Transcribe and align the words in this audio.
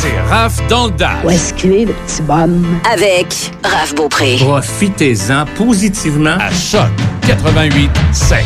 c'est 0.00 0.16
Raph 0.30 0.64
dans 0.68 0.86
le 0.86 0.92
Dash. 0.92 1.24
Où 1.24 1.30
est-ce 1.30 1.52
qu'il 1.54 1.72
est, 1.72 1.84
le 1.86 1.92
petit 1.92 2.22
bonhomme? 2.22 2.78
Avec 2.90 3.50
Raph 3.64 3.94
Beaupré. 3.96 4.36
Profitez-en 4.38 5.44
positivement 5.56 6.36
à 6.38 6.52
Choc 6.52 6.88
88 7.26 7.90
7. 8.12 8.38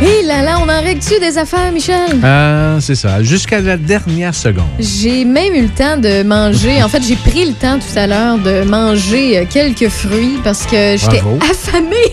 Hé 0.00 0.26
là 0.26 0.42
là, 0.42 0.58
on 0.58 0.68
en 0.70 0.82
règle-tu 0.82 1.20
des 1.20 1.36
affaires, 1.36 1.70
Michel? 1.70 2.18
Ah, 2.24 2.78
c'est 2.80 2.94
ça. 2.94 3.22
Jusqu'à 3.22 3.60
la 3.60 3.76
dernière 3.76 4.34
seconde. 4.34 4.64
J'ai 4.80 5.26
même 5.26 5.54
eu 5.54 5.62
le 5.62 5.68
temps 5.68 5.98
de 5.98 6.22
manger. 6.22 6.82
En 6.82 6.88
fait, 6.88 7.02
j'ai 7.02 7.16
pris 7.16 7.44
le 7.44 7.52
temps 7.52 7.78
tout 7.78 7.98
à 7.98 8.06
l'heure 8.06 8.38
de 8.38 8.64
manger 8.64 9.38
euh, 9.38 9.44
quelques 9.48 9.90
fruits 9.90 10.38
parce 10.42 10.64
que 10.64 10.96
j'étais 10.96 11.22
affamée. 11.50 12.10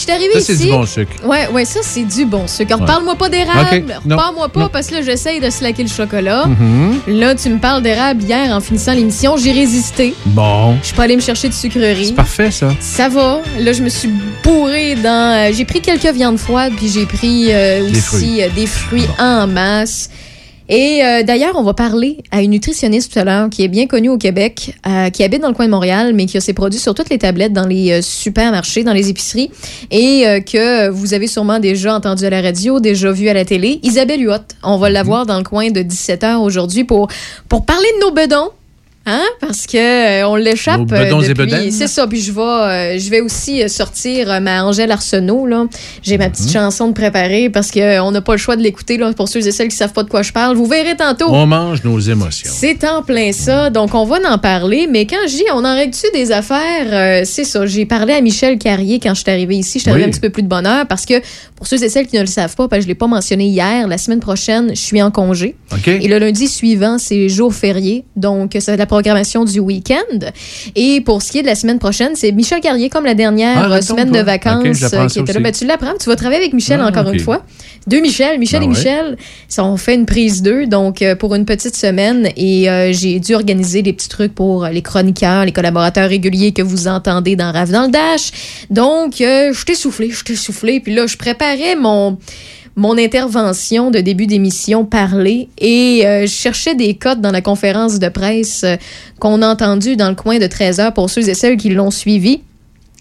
Je 0.00 0.04
suis 0.06 0.12
arrivée 0.12 0.40
Ça, 0.40 0.52
ici. 0.54 0.56
c'est 0.56 0.64
du 0.64 0.70
bon 0.70 0.86
sucre. 0.86 1.12
Ouais, 1.26 1.46
ouais, 1.52 1.64
ça, 1.66 1.80
c'est 1.82 2.04
du 2.04 2.24
bon 2.24 2.46
sucre. 2.46 2.72
Alors, 2.72 2.80
Ouais. 2.80 2.86
parle-moi 2.86 3.16
pas 3.16 3.28
d'érable. 3.28 3.96
Parle-moi 4.08 4.48
pas 4.48 4.60
non. 4.60 4.68
parce 4.72 4.86
que 4.86 4.94
là, 4.94 5.02
j'essaye 5.02 5.40
de 5.40 5.50
slacker 5.50 5.82
le 5.82 5.90
chocolat. 5.90 6.46
Mhm. 6.46 7.00
Là, 7.08 7.34
tu 7.34 7.50
me 7.50 7.58
parles 7.58 7.82
d'érable 7.82 8.22
hier 8.22 8.50
en 8.56 8.60
finissant 8.60 8.94
l'émission. 8.94 9.36
J'ai 9.36 9.52
résisté. 9.52 10.14
Bon. 10.24 10.76
Je 10.80 10.86
suis 10.86 10.94
pas 10.96 11.02
allée 11.02 11.16
me 11.16 11.20
chercher 11.20 11.48
de 11.50 11.54
sucrerie. 11.54 12.06
C'est 12.06 12.14
parfait, 12.14 12.50
ça. 12.50 12.70
Ça 12.80 13.08
va. 13.10 13.40
Là, 13.58 13.72
je 13.74 13.82
me 13.82 13.90
suis 13.90 14.08
bourrée 14.42 14.94
dans. 14.94 15.50
euh, 15.50 15.52
j'ai 15.54 15.66
pris 15.66 15.82
quelques 15.82 16.06
viandes 16.14 16.38
froides, 16.38 16.72
puis 16.78 16.88
j'ai 16.88 17.04
pris 17.04 17.48
euh, 17.52 17.80
Des 17.84 17.90
aussi 17.90 18.00
fruits. 18.00 18.42
euh, 18.42 18.48
des 18.56 18.66
fruits 18.66 19.06
en 19.18 19.46
masse. 19.46 20.08
Et 20.70 21.04
euh, 21.04 21.24
d'ailleurs, 21.24 21.56
on 21.56 21.64
va 21.64 21.74
parler 21.74 22.18
à 22.30 22.42
une 22.42 22.52
nutritionniste 22.52 23.12
tout 23.12 23.18
à 23.18 23.24
l'heure 23.24 23.50
qui 23.50 23.64
est 23.64 23.68
bien 23.68 23.88
connue 23.88 24.08
au 24.08 24.18
Québec, 24.18 24.76
euh, 24.86 25.10
qui 25.10 25.24
habite 25.24 25.42
dans 25.42 25.48
le 25.48 25.54
coin 25.54 25.66
de 25.66 25.72
Montréal, 25.72 26.12
mais 26.14 26.26
qui 26.26 26.36
a 26.36 26.40
ses 26.40 26.52
produits 26.52 26.78
sur 26.78 26.94
toutes 26.94 27.10
les 27.10 27.18
tablettes 27.18 27.52
dans 27.52 27.66
les 27.66 27.90
euh, 27.90 28.02
supermarchés, 28.02 28.84
dans 28.84 28.92
les 28.92 29.08
épiceries, 29.08 29.50
et 29.90 30.22
que 30.46 30.88
vous 30.88 31.12
avez 31.12 31.26
sûrement 31.26 31.58
déjà 31.58 31.94
entendu 31.94 32.24
à 32.24 32.30
la 32.30 32.40
radio, 32.40 32.78
déjà 32.78 33.10
vu 33.10 33.28
à 33.28 33.34
la 33.34 33.44
télé. 33.44 33.80
Isabelle 33.82 34.22
Huot, 34.24 34.36
on 34.62 34.76
va 34.76 34.90
l'avoir 34.90 35.26
dans 35.26 35.38
le 35.38 35.42
coin 35.42 35.70
de 35.70 35.80
17h 35.80 36.36
aujourd'hui 36.36 36.84
pour, 36.84 37.08
pour 37.48 37.66
parler 37.66 37.88
de 37.96 38.06
nos 38.06 38.12
bedons. 38.12 38.50
Hein? 39.10 39.22
Parce 39.40 39.66
que 39.66 39.76
euh, 40.22 40.28
on 40.28 40.36
l'échappe. 40.36 40.80
Euh, 40.92 41.20
et 41.22 41.28
depuis-. 41.34 41.72
C'est 41.72 41.86
ça. 41.88 42.06
Puis 42.06 42.20
je 42.20 42.32
vais, 42.32 42.40
euh, 42.40 42.98
je 42.98 43.10
vais 43.10 43.20
aussi 43.20 43.62
euh, 43.62 43.68
sortir 43.68 44.30
euh, 44.30 44.40
ma 44.40 44.64
Angèle 44.64 44.90
Arsenault. 44.92 45.46
Là. 45.46 45.66
J'ai 46.02 46.16
ma 46.18 46.26
Mhm. 46.26 46.32
petite 46.32 46.52
chanson 46.52 46.88
de 46.88 46.92
préparer 46.92 47.50
parce 47.50 47.70
qu'on 47.70 48.10
n'a 48.12 48.20
pas 48.20 48.32
le 48.32 48.38
choix 48.38 48.56
de 48.56 48.62
l'écouter. 48.62 48.96
Là, 48.98 49.12
pour 49.12 49.28
ceux 49.28 49.46
et 49.46 49.50
celles 49.52 49.68
qui 49.68 49.76
savent 49.76 49.92
pas 49.92 50.02
de 50.04 50.08
quoi 50.08 50.22
je 50.22 50.32
parle. 50.32 50.56
Vous 50.56 50.66
verrez 50.66 50.96
tantôt. 50.96 51.26
On 51.28 51.46
mange 51.46 51.82
nos 51.84 51.98
émotions. 51.98 52.50
C'est 52.54 52.84
en 52.88 53.02
plein 53.02 53.32
ça, 53.32 53.70
donc 53.70 53.94
on 53.94 54.04
va 54.04 54.18
en 54.30 54.38
parler. 54.38 54.86
Mais 54.90 55.06
quand 55.06 55.16
je 55.26 55.34
dis 55.36 55.44
on 55.52 55.64
en 55.64 55.74
règle-tu 55.74 56.06
des 56.14 56.30
affaires, 56.32 57.24
c'est 57.26 57.44
ça. 57.44 57.66
J'ai 57.66 57.86
parlé 57.86 58.12
à 58.14 58.20
Michel 58.20 58.58
Carrier 58.58 59.00
quand 59.00 59.14
je 59.14 59.20
suis 59.22 59.30
arrivée 59.30 59.56
ici. 59.56 59.78
Je 59.78 59.84
suis 59.84 59.92
Oui. 59.92 60.04
un 60.04 60.08
petit 60.10 60.20
peu 60.20 60.30
plus 60.30 60.42
de 60.42 60.48
bonheur 60.48 60.86
parce 60.86 61.04
que 61.06 61.14
pour 61.56 61.66
ceux 61.66 61.82
et 61.82 61.88
celles 61.88 62.06
qui 62.06 62.16
ne 62.16 62.20
le 62.22 62.26
savent 62.26 62.54
pas, 62.54 62.68
parce 62.68 62.78
que 62.80 62.82
je 62.84 62.88
l'ai 62.88 62.94
pas 62.94 63.06
mentionné 63.06 63.46
hier, 63.46 63.86
la 63.88 63.98
semaine 63.98 64.20
prochaine, 64.20 64.70
je 64.70 64.80
suis 64.80 65.02
en 65.02 65.10
congé. 65.10 65.56
OK? 65.72 65.88
Et 65.88 66.08
le 66.08 66.18
lundi 66.18 66.46
suivant, 66.48 66.98
c'est 66.98 67.28
jour 67.28 67.54
férié. 67.54 68.04
Donc, 68.16 68.56
ça 68.60 68.72
va 68.72 68.74
être 68.74 68.78
la 68.78 68.86
programmation 69.00 69.46
du 69.46 69.60
week-end. 69.60 70.18
Et 70.76 71.00
pour 71.00 71.22
ce 71.22 71.32
qui 71.32 71.38
est 71.38 71.42
de 71.42 71.46
la 71.46 71.54
semaine 71.54 71.78
prochaine, 71.78 72.12
c'est 72.16 72.32
Michel 72.32 72.60
Carrier, 72.60 72.90
comme 72.90 73.06
la 73.06 73.14
dernière 73.14 73.72
Ah, 73.72 73.80
semaine 73.80 74.10
de 74.10 74.20
vacances 74.20 74.82
euh, 74.92 75.06
qui 75.06 75.20
était 75.20 75.32
là. 75.32 75.40
Ben, 75.40 75.52
tu 75.52 75.64
l'apprends. 75.64 75.94
Tu 75.98 76.08
vas 76.08 76.16
travailler 76.16 76.40
avec 76.42 76.52
Michel 76.52 76.80
Ah, 76.82 76.88
encore 76.88 77.10
une 77.10 77.20
fois. 77.20 77.42
Deux 77.86 78.00
Michel, 78.00 78.38
Michel 78.38 78.60
Ben 78.60 78.66
et 78.66 78.68
ouais. 78.68 78.78
Michel. 78.78 79.16
Ça, 79.48 79.64
on 79.64 79.78
fait 79.78 79.94
une 79.94 80.04
prise 80.04 80.42
d'eux, 80.42 80.66
donc 80.66 81.00
euh, 81.00 81.14
pour 81.16 81.34
une 81.34 81.46
petite 81.46 81.74
semaine. 81.74 82.28
Et 82.36 82.68
euh, 82.68 82.92
j'ai 82.92 83.20
dû 83.20 83.34
organiser 83.34 83.80
des 83.80 83.94
petits 83.94 84.10
trucs 84.10 84.34
pour 84.34 84.66
les 84.66 84.82
chroniqueurs, 84.82 85.46
les 85.46 85.52
collaborateurs 85.52 86.08
réguliers 86.10 86.52
que 86.52 86.62
vous 86.62 86.88
entendez 86.88 87.36
dans 87.36 87.52
Rave 87.52 87.70
dans 87.72 87.86
le 87.86 87.90
Dash. 87.90 88.32
Donc, 88.68 89.22
euh, 89.22 89.54
je 89.54 89.64
t'ai 89.64 89.74
soufflé, 89.74 90.10
je 90.10 90.22
t'ai 90.24 90.36
soufflé. 90.36 90.80
Puis 90.80 90.94
là, 90.94 91.06
je 91.06 91.16
préparais 91.16 91.74
mon 91.74 92.18
mon 92.80 92.96
intervention 92.96 93.90
de 93.90 94.00
début 94.00 94.26
d'émission 94.26 94.84
parler 94.84 95.48
et 95.58 96.02
euh, 96.06 96.22
je 96.22 96.32
cherchais 96.32 96.74
des 96.74 96.94
codes 96.94 97.20
dans 97.20 97.30
la 97.30 97.42
conférence 97.42 97.98
de 97.98 98.08
presse 98.08 98.64
euh, 98.64 98.76
qu'on 99.18 99.42
a 99.42 99.48
entendue 99.48 99.96
dans 99.96 100.08
le 100.08 100.14
coin 100.14 100.38
de 100.38 100.46
13 100.46 100.80
heures 100.80 100.94
pour 100.94 101.10
ceux 101.10 101.28
et 101.28 101.34
celles 101.34 101.58
qui 101.58 101.68
l'ont 101.68 101.90
suivi. 101.90 102.40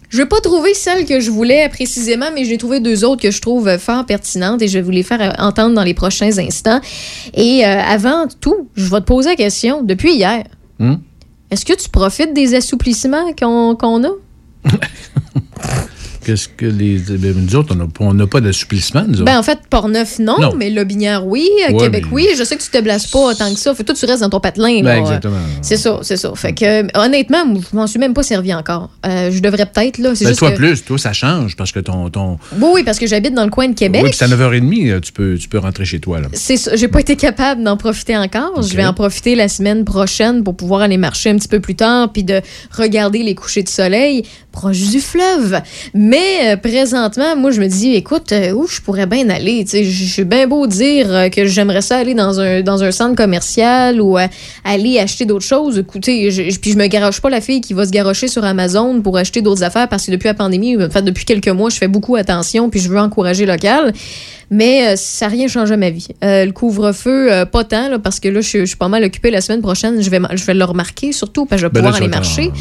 Je 0.10 0.22
n'ai 0.22 0.26
pas 0.26 0.42
trouvé 0.42 0.74
celle 0.74 1.06
que 1.06 1.20
je 1.20 1.32
voulais 1.32 1.70
précisément, 1.70 2.26
mais 2.34 2.44
j'ai 2.44 2.58
trouvé 2.58 2.80
deux 2.80 3.06
autres 3.06 3.22
que 3.22 3.32
je 3.32 3.40
trouve 3.40 3.78
fort 3.78 4.06
pertinentes 4.06 4.62
et 4.62 4.68
je 4.68 4.74
vais 4.80 4.82
vous 4.82 4.92
les 4.92 5.04
faire 5.04 5.22
euh, 5.22 5.32
entendre 5.42 5.76
dans 5.76 5.84
les 5.84 5.94
prochains 5.94 6.38
instants. 6.40 6.82
Et 7.34 7.66
euh, 7.66 7.80
avant 7.80 8.26
tout, 8.42 8.68
je 8.76 8.90
vais 8.90 9.00
te 9.00 9.06
poser 9.06 9.30
la 9.30 9.36
question, 9.36 9.82
depuis 9.82 10.14
hier, 10.14 10.44
Hmm? 10.80 10.96
est-ce 11.52 11.66
que 11.66 11.74
tu 11.74 11.90
profites 11.90 12.34
des 12.34 12.56
assouplissements 12.56 13.34
qu'on 13.38 13.76
qu'on 13.76 14.04
a? 14.06 14.12
Qu'est-ce 16.26 16.48
que 16.48 16.66
les. 16.66 16.98
ben, 16.98 17.34
nous 17.36 17.56
autres, 17.56 17.76
on 18.00 18.14
n'a 18.14 18.28
pas- 18.28 18.42
d'assouplissement, 18.42 19.04
nous 19.08 19.16
autres. 19.16 19.26
Ben, 19.26 19.38
en 19.38 19.44
fait, 19.44 19.60
Portneuf, 19.70 20.20
non, 20.20 20.36
Non. 20.40 20.54
mais 20.56 20.70
Lobinière, 20.70 21.26
oui. 21.26 21.48
Euh, 21.68 21.74
Ouais, 21.74 21.84
Québec, 21.86 22.04
mais- 22.08 22.14
oui. 22.14 22.28
Je 22.38 22.44
sais 22.44 22.56
que 22.58 22.62
tu 22.64 22.70
te 22.70 22.82
blesses 22.82 23.08
pas 23.08 23.34
tant 23.36 23.54
que 23.54 23.60
ça. 23.60 23.74
Fait 23.76 23.84
toi, 23.84 23.96
tu 23.96 24.06
restes 24.06 24.22
dans 24.22 24.30
ton 24.30 24.40
patelin. 24.40 24.82
Ben, 24.84 25.00
exactement. 25.00 25.38
C'est 25.62 25.78
ça, 25.78 26.00
c'est 26.02 26.18
ça. 26.18 26.32
Fait 26.36 26.54
que, 26.54 26.66
euh, 26.84 26.88
honnêtement, 26.96 27.44
je 27.56 27.76
m'en 27.76 27.88
suis 27.88 28.00
même 28.00 28.14
pas 28.14 28.24
servi 28.24 28.54
encore. 28.54 28.90
Euh, 29.06 29.32
je 29.32 29.40
devrais 29.40 29.66
peut-être, 29.66 29.98
là. 29.98 30.10
Ben, 30.10 30.16
juste 30.16 30.40
toi, 30.40 30.52
que- 30.52 30.56
plus. 30.58 30.84
Toi, 30.84 30.98
ça 30.98 31.14
change 31.14 31.56
parce 31.56 31.72
que 31.72 31.80
ton. 31.80 32.10
ton... 32.10 32.38
Oui, 32.60 32.70
oui, 32.76 32.84
parce 32.84 33.00
que 33.00 33.08
j'habite 33.08 33.34
dans 33.34 33.44
le 33.46 33.50
coin 33.52 33.68
de 33.68 33.76
Québec. 33.76 34.02
Oui, 34.04 34.10
puis 34.10 34.18
c'est 34.18 34.26
à 34.26 34.28
9h30, 34.28 34.90
euh, 34.92 35.00
tu 35.00 35.12
peux, 35.12 35.38
tu 35.38 35.48
peux 35.50 35.60
rentrer 35.60 35.86
chez 35.86 36.00
toi. 36.00 36.20
Là. 36.20 36.28
C'est 36.34 36.58
ça. 36.58 36.76
J'ai 36.76 36.88
pas 36.88 37.00
été 37.02 37.16
capable 37.16 37.64
d'en 37.64 37.78
profiter 37.78 38.18
encore. 38.18 38.62
Je 38.62 38.76
vais 38.76 38.86
en 38.86 38.94
profiter 38.94 39.36
la 39.36 39.48
semaine 39.48 39.86
prochaine 39.86 40.44
pour 40.44 40.56
pouvoir 40.56 40.82
aller 40.82 40.98
marcher 40.98 41.30
un 41.30 41.36
petit 41.38 41.48
peu 41.48 41.60
plus 41.60 41.76
tard 41.76 42.12
puis 42.12 42.24
de 42.24 42.42
regarder 42.72 43.24
les 43.24 43.36
couchers 43.36 43.64
de 43.64 43.70
soleil 43.70 44.24
proche 44.52 44.80
du 44.90 45.00
fleuve. 45.00 45.62
Mais 45.94 46.09
euh, 46.18 46.56
présentement, 46.58 47.36
moi, 47.36 47.52
je 47.52 47.62
me 47.62 47.68
dis, 47.68 47.94
écoute, 47.94 48.32
euh, 48.32 48.52
où 48.52 48.68
je 48.68 48.82
pourrais 48.82 49.06
bien 49.06 49.30
aller? 49.30 49.66
Je 49.70 50.06
suis 50.06 50.24
bien 50.24 50.48
beau 50.48 50.66
dire 50.66 51.14
euh, 51.14 51.30
que 51.30 51.46
j'aimerais 51.46 51.82
ça 51.82 51.98
aller 51.98 52.14
dans 52.14 52.40
un, 52.40 52.92
centre 52.92 53.16
commercial 53.16 54.02
ou 54.02 54.18
aller 54.64 55.00
acheter 55.00 55.26
d'autres 55.26 55.46
choses. 55.46 55.78
Écoutez, 55.78 56.30
puis 56.62 56.72
je 56.72 56.78
me 56.78 56.88
garoche 56.88 57.22
pas 57.22 57.30
la 57.30 57.42
fille 57.42 57.62
qui 57.62 57.74
va 57.74 57.86
se 57.86 57.92
garocher 57.92 58.28
sur 58.28 58.44
Amazon 58.44 59.02
pour 59.02 59.18
acheter 59.18 59.42
d'autres 59.42 59.64
affaires 59.64 59.88
parce 59.88 60.06
que 60.06 60.12
depuis 60.12 60.28
la 60.28 60.34
pandémie, 60.34 60.76
en 60.82 60.90
fait, 60.90 61.04
depuis 61.04 61.26
quelques 61.26 61.50
mois, 61.50 61.70
je 61.70 61.78
fais 61.78 61.88
beaucoup 61.88 62.16
attention 62.16 62.70
puis 62.70 62.80
je 62.80 62.90
veux 62.90 63.00
encourager 63.00 63.46
local. 63.46 63.94
Mais 64.52 64.88
euh, 64.88 64.96
ça 64.96 65.26
n'a 65.26 65.32
rien 65.32 65.48
changé 65.48 65.74
à 65.74 65.78
ma 65.78 65.90
vie. 65.90 66.08
Euh, 66.24 66.46
le 66.46 66.52
couvre-feu, 66.52 67.32
euh, 67.32 67.46
pas 67.46 67.64
tant, 67.64 67.90
là, 67.90 68.00
parce 68.00 68.20
que 68.20 68.28
là, 68.30 68.42
je, 68.42 68.66
suis 68.66 68.76
pas 68.78 68.88
mal 68.88 69.04
occupée 69.04 69.32
la 69.32 69.42
semaine 69.42 69.62
prochaine. 69.62 70.02
Je 70.02 70.10
vais, 70.10 70.20
je 70.34 70.44
vais 70.46 70.54
le 70.54 70.64
remarquer, 70.64 71.12
surtout, 71.12 71.46
parce 71.46 71.62
que 71.62 71.68
je 71.68 71.72
vais 71.72 71.74
Ben 71.74 71.82
pouvoir 71.82 71.96
aller 71.96 72.08
marcher. 72.08 72.52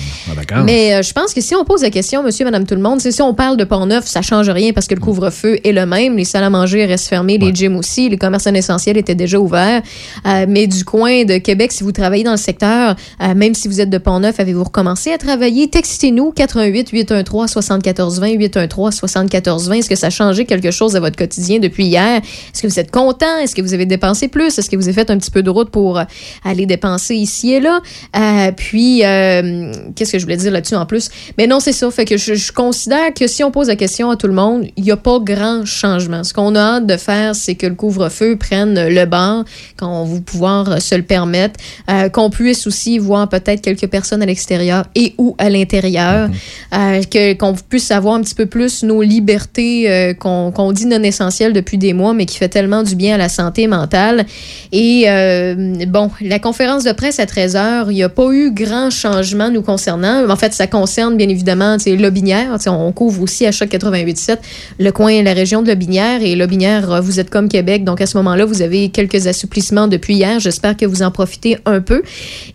en-. 0.53 0.65
Mais 0.65 1.03
je 1.03 1.13
pense 1.13 1.33
que 1.33 1.41
si 1.41 1.55
on 1.55 1.65
pose 1.65 1.83
la 1.83 1.91
question, 1.91 2.23
monsieur, 2.23 2.45
madame, 2.45 2.67
tout 2.67 2.75
le 2.75 2.83
monde, 2.83 3.01
si 3.01 3.23
on 3.23 3.35
parle 3.35 3.57
de 3.57 3.65
Pont-Neuf, 3.65 4.07
ça 4.07 4.23
change 4.23 4.51
rien 4.51 4.73
parce 4.73 4.87
que 4.87 4.95
le 4.95 5.01
couvre-feu 5.01 5.59
est 5.65 5.73
le 5.73 5.87
même. 5.87 6.17
Les 6.17 6.25
salles 6.25 6.45
à 6.45 6.51
manger 6.51 6.85
restent 6.85 7.09
fermées, 7.09 7.39
les 7.39 7.55
gyms 7.55 7.77
aussi, 7.77 8.09
les 8.09 8.19
commerces 8.19 8.47
non 8.47 8.55
essentiels 8.55 8.97
étaient 8.97 9.15
déjà 9.15 9.39
ouverts. 9.39 9.83
Euh, 10.27 10.47
mais 10.49 10.67
du 10.67 10.85
coin 10.85 11.25
de 11.25 11.39
Québec, 11.39 11.73
si 11.73 11.83
vous 11.83 11.93
travaillez 11.93 12.25
dans 12.25 12.33
le 12.33 12.37
secteur, 12.37 12.97
euh, 13.23 13.35
même 13.35 13.55
si 13.55 13.69
vous 13.69 13.81
êtes 13.81 13.91
de 13.91 13.99
Pont-Neuf, 13.99 14.41
avez-vous 14.41 14.65
recommencé 14.65 15.13
à 15.13 15.19
travailler? 15.19 15.69
Textez-nous 15.69 16.33
88 16.33 16.91
813 16.91 17.51
7420 17.51 18.33
813 18.33 18.95
7420. 18.95 19.75
Est-ce 19.75 19.89
que 19.89 19.97
ça 19.97 20.09
a 20.09 20.11
changé 20.11 20.45
quelque 20.45 20.71
chose 20.71 20.97
à 20.97 21.01
votre 21.01 21.17
quotidien 21.17 21.59
depuis 21.59 21.78
hier? 21.87 22.17
Est-ce 22.17 22.63
que 22.63 22.67
vous 22.67 22.79
êtes 22.79 22.91
content? 22.91 23.39
Est-ce 23.39 23.55
que 23.55 23.63
vous 23.63 23.75
avez 23.75 23.87
dépensé 23.87 24.29
plus? 24.29 24.59
Est-ce 24.59 24.71
que 24.71 24.77
vous 24.77 24.89
avez 24.89 24.95
fait 24.95 25.11
un 25.11 25.19
petit 25.19 25.31
peu 25.31 25.43
de 25.43 25.51
route 25.51 25.71
pour 25.71 25.99
euh, 25.99 26.05
aller 26.45 26.67
dépenser 26.67 27.15
ici 27.15 27.53
et 27.53 27.61
là? 27.61 27.81
Euh, 28.17 28.53
puis, 28.53 29.05
euh, 29.05 29.73
qu'est-ce 29.95 30.13
que 30.13 30.19
je 30.19 30.25
voulais 30.25 30.37
dire 30.37 30.53
là-dessus 30.53 30.75
en 30.75 30.87
plus? 30.87 31.11
Mais 31.37 31.47
non, 31.47 31.61
c'est 31.61 31.73
ça. 31.73 31.91
Fait 31.91 32.05
que 32.05 32.17
je, 32.17 32.35
je 32.35 32.53
considère 32.53 33.13
que 33.15 33.27
si 33.27 33.45
on 33.45 33.51
pose 33.51 33.69
la 33.69 33.77
question 33.77 34.11
à 34.11 34.17
tout 34.17 34.27
le 34.27 34.33
monde, 34.33 34.67
il 34.77 34.85
n'y 34.85 34.91
a 34.91 34.97
pas 34.97 35.19
grand 35.21 35.65
changement. 35.65 36.25
Ce 36.25 36.33
qu'on 36.33 36.55
a 36.55 36.61
hâte 36.61 36.87
de 36.87 36.97
faire, 36.97 37.35
c'est 37.35 37.55
que 37.55 37.67
le 37.67 37.75
couvre-feu 37.75 38.37
prenne 38.37 38.89
le 38.89 39.05
banc, 39.05 39.45
qu'on 39.79 40.05
va 40.05 40.21
pouvoir 40.21 40.81
se 40.81 40.95
le 40.95 41.03
permettre, 41.03 41.61
euh, 41.91 42.09
qu'on 42.09 42.31
puisse 42.31 42.67
aussi 42.67 42.99
voir 42.99 43.29
peut-être 43.29 43.61
quelques 43.61 43.89
personnes 43.89 44.23
à 44.23 44.27
l'extérieur 44.27 44.87
et 44.95 45.15
ou 45.19 45.35
à 45.39 45.51
l'intérieur, 45.51 46.31
euh, 46.75 47.03
que 47.03 47.35
qu'on 47.35 47.55
puisse 47.55 47.91
avoir 47.91 48.15
un 48.15 48.23
petit 48.23 48.35
peu 48.35 48.47
plus 48.47 48.83
nos 48.83 49.03
libertés 49.03 50.15
qu'on 50.19 50.53
qu'on 50.53 50.73
dit 50.73 50.87
non 50.87 51.03
essentielles 51.03 51.53
depuis 51.53 51.68
des 51.77 51.93
mois, 51.93 52.15
mais 52.15 52.25
qui 52.25 52.39
fait 52.39 52.49
tellement 52.49 52.83
du 52.83 52.95
bien 52.95 53.17
à 53.17 53.19
la 53.19 53.29
santé 53.29 53.67
mentale. 53.67 54.25
Et 54.73 55.05
euh, 55.09 55.85
bon, 55.87 56.11
la 56.21 56.39
conférence 56.39 56.85
de 56.85 56.93
presse 56.93 57.19
à 57.21 57.27
13h, 57.27 57.87
il 57.91 57.95
n'y 57.95 58.03
a 58.03 58.09
pas 58.09 58.31
eu 58.33 58.51
grand 58.53 58.91
changement 58.91 59.51
nous 59.51 59.63
concernant. 59.63 60.29
En 60.29 60.37
fait, 60.37 60.55
ça 60.55 60.67
concerne 60.67 61.17
bien 61.17 61.29
évidemment 61.29 61.77
Lobinière. 61.87 62.57
On 62.69 62.93
couvre 62.93 63.23
aussi 63.23 63.47
à 63.47 63.53
chaque 63.53 63.71
88.7 63.71 64.39
le 64.79 64.91
coin, 64.93 65.23
la 65.23 65.33
région 65.33 65.63
de 65.63 65.69
Lobinière. 65.69 66.23
Et 66.23 66.37
Lobinière, 66.37 66.91
euh, 66.91 67.01
vous 67.01 67.21
êtes 67.21 67.31
comme 67.31 67.49
Québec. 67.49 67.85
Donc 67.85 68.01
à 68.01 68.07
ce 68.07 68.17
moment-là, 68.19 68.45
vous 68.45 68.63
avez 68.63 68.89
quelques 68.91 69.27
assouplissements 69.27 69.89
depuis 69.89 70.15
hier. 70.15 70.41
J'espère 70.41 70.77
que 70.77 70.87
vous 70.87 71.03
en 71.03 71.11
profitez 71.11 71.59
un 71.67 71.81
peu. 71.81 72.03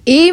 Et 0.07 0.31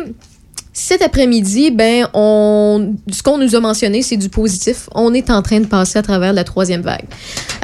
Cet 0.82 1.02
après-midi, 1.02 1.70
ben, 1.70 2.08
on, 2.14 2.94
ce 3.12 3.22
qu'on 3.22 3.36
nous 3.36 3.54
a 3.54 3.60
mentionné, 3.60 4.00
c'est 4.00 4.16
du 4.16 4.30
positif. 4.30 4.88
On 4.94 5.12
est 5.12 5.28
en 5.28 5.42
train 5.42 5.60
de 5.60 5.66
passer 5.66 5.98
à 5.98 6.02
travers 6.02 6.32
la 6.32 6.42
troisième 6.42 6.80
vague. 6.80 7.04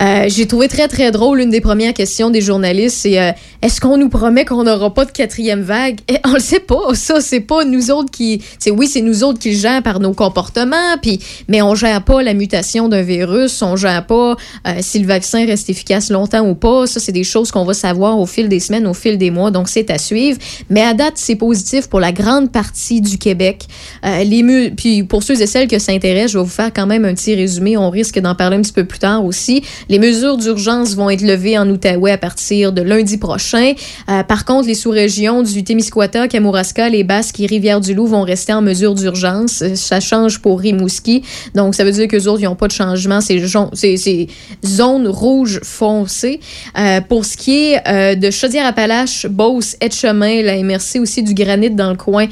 Euh, 0.02 0.26
J'ai 0.28 0.46
trouvé 0.46 0.68
très, 0.68 0.86
très 0.86 1.10
drôle 1.10 1.40
une 1.40 1.48
des 1.48 1.62
premières 1.62 1.94
questions 1.94 2.28
des 2.28 2.42
journalistes, 2.42 2.98
c'est 2.98 3.18
euh, 3.18 3.32
est-ce 3.62 3.80
qu'on 3.80 3.96
nous 3.96 4.10
promet 4.10 4.44
qu'on 4.44 4.64
n'aura 4.64 4.92
pas 4.92 5.06
de 5.06 5.12
quatrième 5.12 5.62
vague? 5.62 5.98
Et 6.08 6.18
on 6.26 6.34
le 6.34 6.40
sait 6.40 6.60
pas. 6.60 6.94
Ça, 6.94 7.22
c'est 7.22 7.40
pas 7.40 7.64
nous 7.64 7.90
autres 7.90 8.10
qui. 8.10 8.42
Oui, 8.70 8.86
c'est 8.86 9.00
nous 9.00 9.24
autres 9.24 9.38
qui 9.38 9.52
le 9.52 9.56
gèrent 9.56 9.82
par 9.82 9.98
nos 9.98 10.12
comportements, 10.12 10.98
puis, 11.00 11.18
mais 11.48 11.62
on 11.62 11.74
gère 11.74 12.04
pas 12.04 12.22
la 12.22 12.34
mutation 12.34 12.88
d'un 12.88 13.02
virus, 13.02 13.62
on 13.62 13.76
gère 13.76 14.06
pas 14.06 14.36
euh, 14.68 14.72
si 14.80 14.98
le 14.98 15.06
vaccin 15.06 15.46
reste 15.46 15.70
efficace 15.70 16.10
longtemps 16.10 16.46
ou 16.46 16.54
pas. 16.54 16.86
Ça, 16.86 17.00
c'est 17.00 17.12
des 17.12 17.24
choses 17.24 17.50
qu'on 17.50 17.64
va 17.64 17.72
savoir 17.72 18.18
au 18.18 18.26
fil 18.26 18.50
des 18.50 18.60
semaines, 18.60 18.86
au 18.86 18.94
fil 18.94 19.16
des 19.16 19.30
mois. 19.30 19.50
Donc, 19.50 19.70
c'est 19.70 19.90
à 19.90 19.96
suivre. 19.96 20.38
Mais 20.68 20.82
à 20.82 20.92
date, 20.92 21.14
c'est 21.16 21.36
positif 21.36 21.88
pour 21.88 21.98
la 21.98 22.12
grande 22.12 22.52
partie 22.52 23.00
du 23.06 23.18
Québec. 23.18 23.64
Euh, 24.04 24.24
les 24.24 24.70
puis 24.76 25.02
pour 25.02 25.22
ceux 25.22 25.40
et 25.40 25.46
celles 25.46 25.68
que 25.68 25.78
ça 25.78 25.92
intéresse, 25.92 26.32
je 26.32 26.38
vais 26.38 26.44
vous 26.44 26.50
faire 26.50 26.70
quand 26.74 26.86
même 26.86 27.04
un 27.04 27.14
petit 27.14 27.34
résumé. 27.34 27.76
On 27.76 27.90
risque 27.90 28.18
d'en 28.18 28.34
parler 28.34 28.56
un 28.56 28.62
petit 28.62 28.72
peu 28.72 28.84
plus 28.84 28.98
tard 28.98 29.24
aussi. 29.24 29.62
Les 29.88 29.98
mesures 29.98 30.36
d'urgence 30.36 30.94
vont 30.94 31.10
être 31.10 31.22
levées 31.22 31.58
en 31.58 31.68
Outaouais 31.68 32.12
à 32.12 32.18
partir 32.18 32.72
de 32.72 32.82
lundi 32.82 33.18
prochain. 33.18 33.72
Euh, 34.08 34.22
par 34.22 34.44
contre, 34.44 34.68
les 34.68 34.74
sous-régions 34.74 35.42
du 35.42 35.64
Témiscouata, 35.64 36.28
Kamouraska, 36.28 36.88
les 36.88 37.04
Basques 37.04 37.40
et 37.40 37.46
Rivière-du-Loup 37.46 38.06
vont 38.06 38.22
rester 38.22 38.52
en 38.52 38.62
mesure 38.62 38.94
d'urgence. 38.94 39.62
Ça 39.74 40.00
change 40.00 40.40
pour 40.40 40.60
Rimouski. 40.60 41.22
Donc, 41.54 41.74
ça 41.74 41.84
veut 41.84 41.92
dire 41.92 42.08
que 42.08 42.16
les 42.16 42.28
autres, 42.28 42.40
ils 42.40 42.46
n'ont 42.46 42.56
pas 42.56 42.68
de 42.68 42.72
changement. 42.72 43.20
C'est 43.20 44.28
zones 44.64 45.08
rouges 45.08 45.60
foncées. 45.62 46.40
Euh, 46.78 47.00
pour 47.00 47.24
ce 47.24 47.36
qui 47.36 47.72
est 47.72 48.16
de 48.16 48.30
Chaudière-Appalaches, 48.30 49.26
Beauce, 49.26 49.76
Etchemin, 49.80 50.42
la 50.42 50.62
MRC 50.62 51.00
aussi 51.00 51.22
du 51.22 51.34
granit 51.34 51.70
dans 51.70 51.90
le 51.90 51.96
coin. 51.96 52.26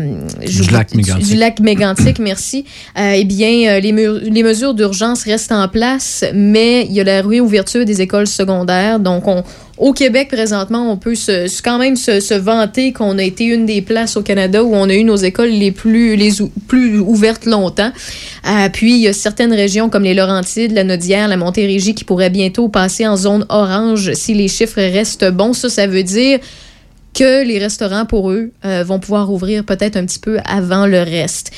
Euh, 0.00 0.46
du, 0.46 0.70
lac 0.70 0.94
mégantique. 0.94 1.26
du 1.26 1.36
lac 1.36 1.60
mégantique, 1.60 2.18
merci. 2.20 2.64
Euh, 2.98 3.12
eh 3.16 3.24
bien, 3.24 3.68
euh, 3.68 3.80
les, 3.80 3.92
les 4.30 4.42
mesures 4.42 4.74
d'urgence 4.74 5.24
restent 5.24 5.52
en 5.52 5.68
place, 5.68 6.24
mais 6.34 6.86
il 6.86 6.92
y 6.92 7.00
a 7.00 7.04
la 7.04 7.22
réouverture 7.22 7.84
des 7.84 8.00
écoles 8.00 8.26
secondaires. 8.26 9.00
Donc, 9.00 9.26
on, 9.26 9.42
au 9.78 9.92
Québec, 9.92 10.28
présentement, 10.28 10.90
on 10.90 10.96
peut 10.96 11.14
se, 11.14 11.62
quand 11.62 11.78
même 11.78 11.96
se, 11.96 12.34
vanter 12.34 12.92
qu'on 12.92 13.18
a 13.18 13.22
été 13.22 13.44
une 13.44 13.66
des 13.66 13.82
places 13.82 14.16
au 14.16 14.22
Canada 14.22 14.62
où 14.62 14.74
on 14.74 14.88
a 14.88 14.94
eu 14.94 15.04
nos 15.04 15.16
écoles 15.16 15.50
les 15.50 15.72
plus, 15.72 16.16
les 16.16 16.30
plus 16.68 16.98
ouvertes 16.98 17.46
longtemps. 17.46 17.90
puis, 18.72 18.94
il 18.94 19.00
y 19.00 19.08
a 19.08 19.12
certaines 19.12 19.52
régions 19.52 19.88
comme 19.88 20.04
les 20.04 20.14
Laurentides, 20.14 20.72
la 20.72 20.84
Nodière, 20.84 21.28
la 21.28 21.36
Montérégie 21.36 21.94
qui 21.94 22.04
pourraient 22.04 22.30
bientôt 22.30 22.68
passer 22.68 23.06
en 23.06 23.16
zone 23.16 23.46
orange 23.48 24.12
si 24.14 24.34
les 24.34 24.48
chiffres 24.48 24.80
restent 24.80 25.30
bons. 25.30 25.54
Ça, 25.54 25.68
ça 25.68 25.86
veut 25.86 26.04
dire 26.04 26.38
que 27.14 27.44
les 27.44 27.58
restaurants, 27.58 28.04
pour 28.04 28.30
eux, 28.30 28.50
euh, 28.64 28.84
vont 28.84 28.98
pouvoir 28.98 29.32
ouvrir 29.32 29.64
peut-être 29.64 29.96
un 29.96 30.04
petit 30.04 30.18
peu 30.18 30.38
avant 30.44 30.86
le 30.86 30.98
reste. 30.98 31.50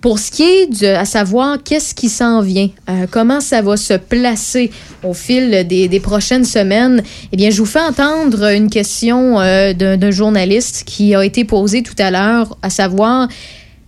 Pour 0.00 0.18
ce 0.18 0.32
qui 0.32 0.42
est 0.42 0.66
de, 0.66 0.88
à 0.88 1.04
savoir 1.04 1.58
qu'est-ce 1.62 1.94
qui 1.94 2.08
s'en 2.08 2.40
vient, 2.40 2.68
euh, 2.90 3.06
comment 3.08 3.40
ça 3.40 3.62
va 3.62 3.76
se 3.76 3.94
placer 3.94 4.72
au 5.04 5.14
fil 5.14 5.64
des, 5.68 6.00
prochaines 6.00 6.44
semaines, 6.44 7.04
eh 7.30 7.36
bien, 7.36 7.50
je 7.50 7.58
vous 7.58 7.66
fais 7.66 7.80
entendre 7.80 8.50
une 8.52 8.68
question 8.68 9.38
euh, 9.38 9.72
d'un 9.72 10.10
journaliste 10.10 10.82
qui 10.84 11.14
a 11.14 11.24
été 11.24 11.44
posée 11.44 11.84
tout 11.84 11.94
à 11.98 12.10
l'heure, 12.10 12.58
à 12.62 12.70
savoir, 12.70 13.28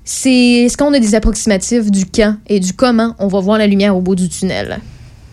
c'est 0.04 0.30
est-ce 0.30 0.76
qu'on 0.76 0.92
a 0.92 1.00
des 1.00 1.16
approximatifs 1.16 1.90
du 1.90 2.04
quand 2.06 2.36
et 2.46 2.60
du 2.60 2.74
comment 2.74 3.16
on 3.18 3.26
va 3.26 3.40
voir 3.40 3.58
la 3.58 3.66
lumière 3.66 3.96
au 3.96 4.00
bout 4.00 4.14
du 4.14 4.28
tunnel? 4.28 4.78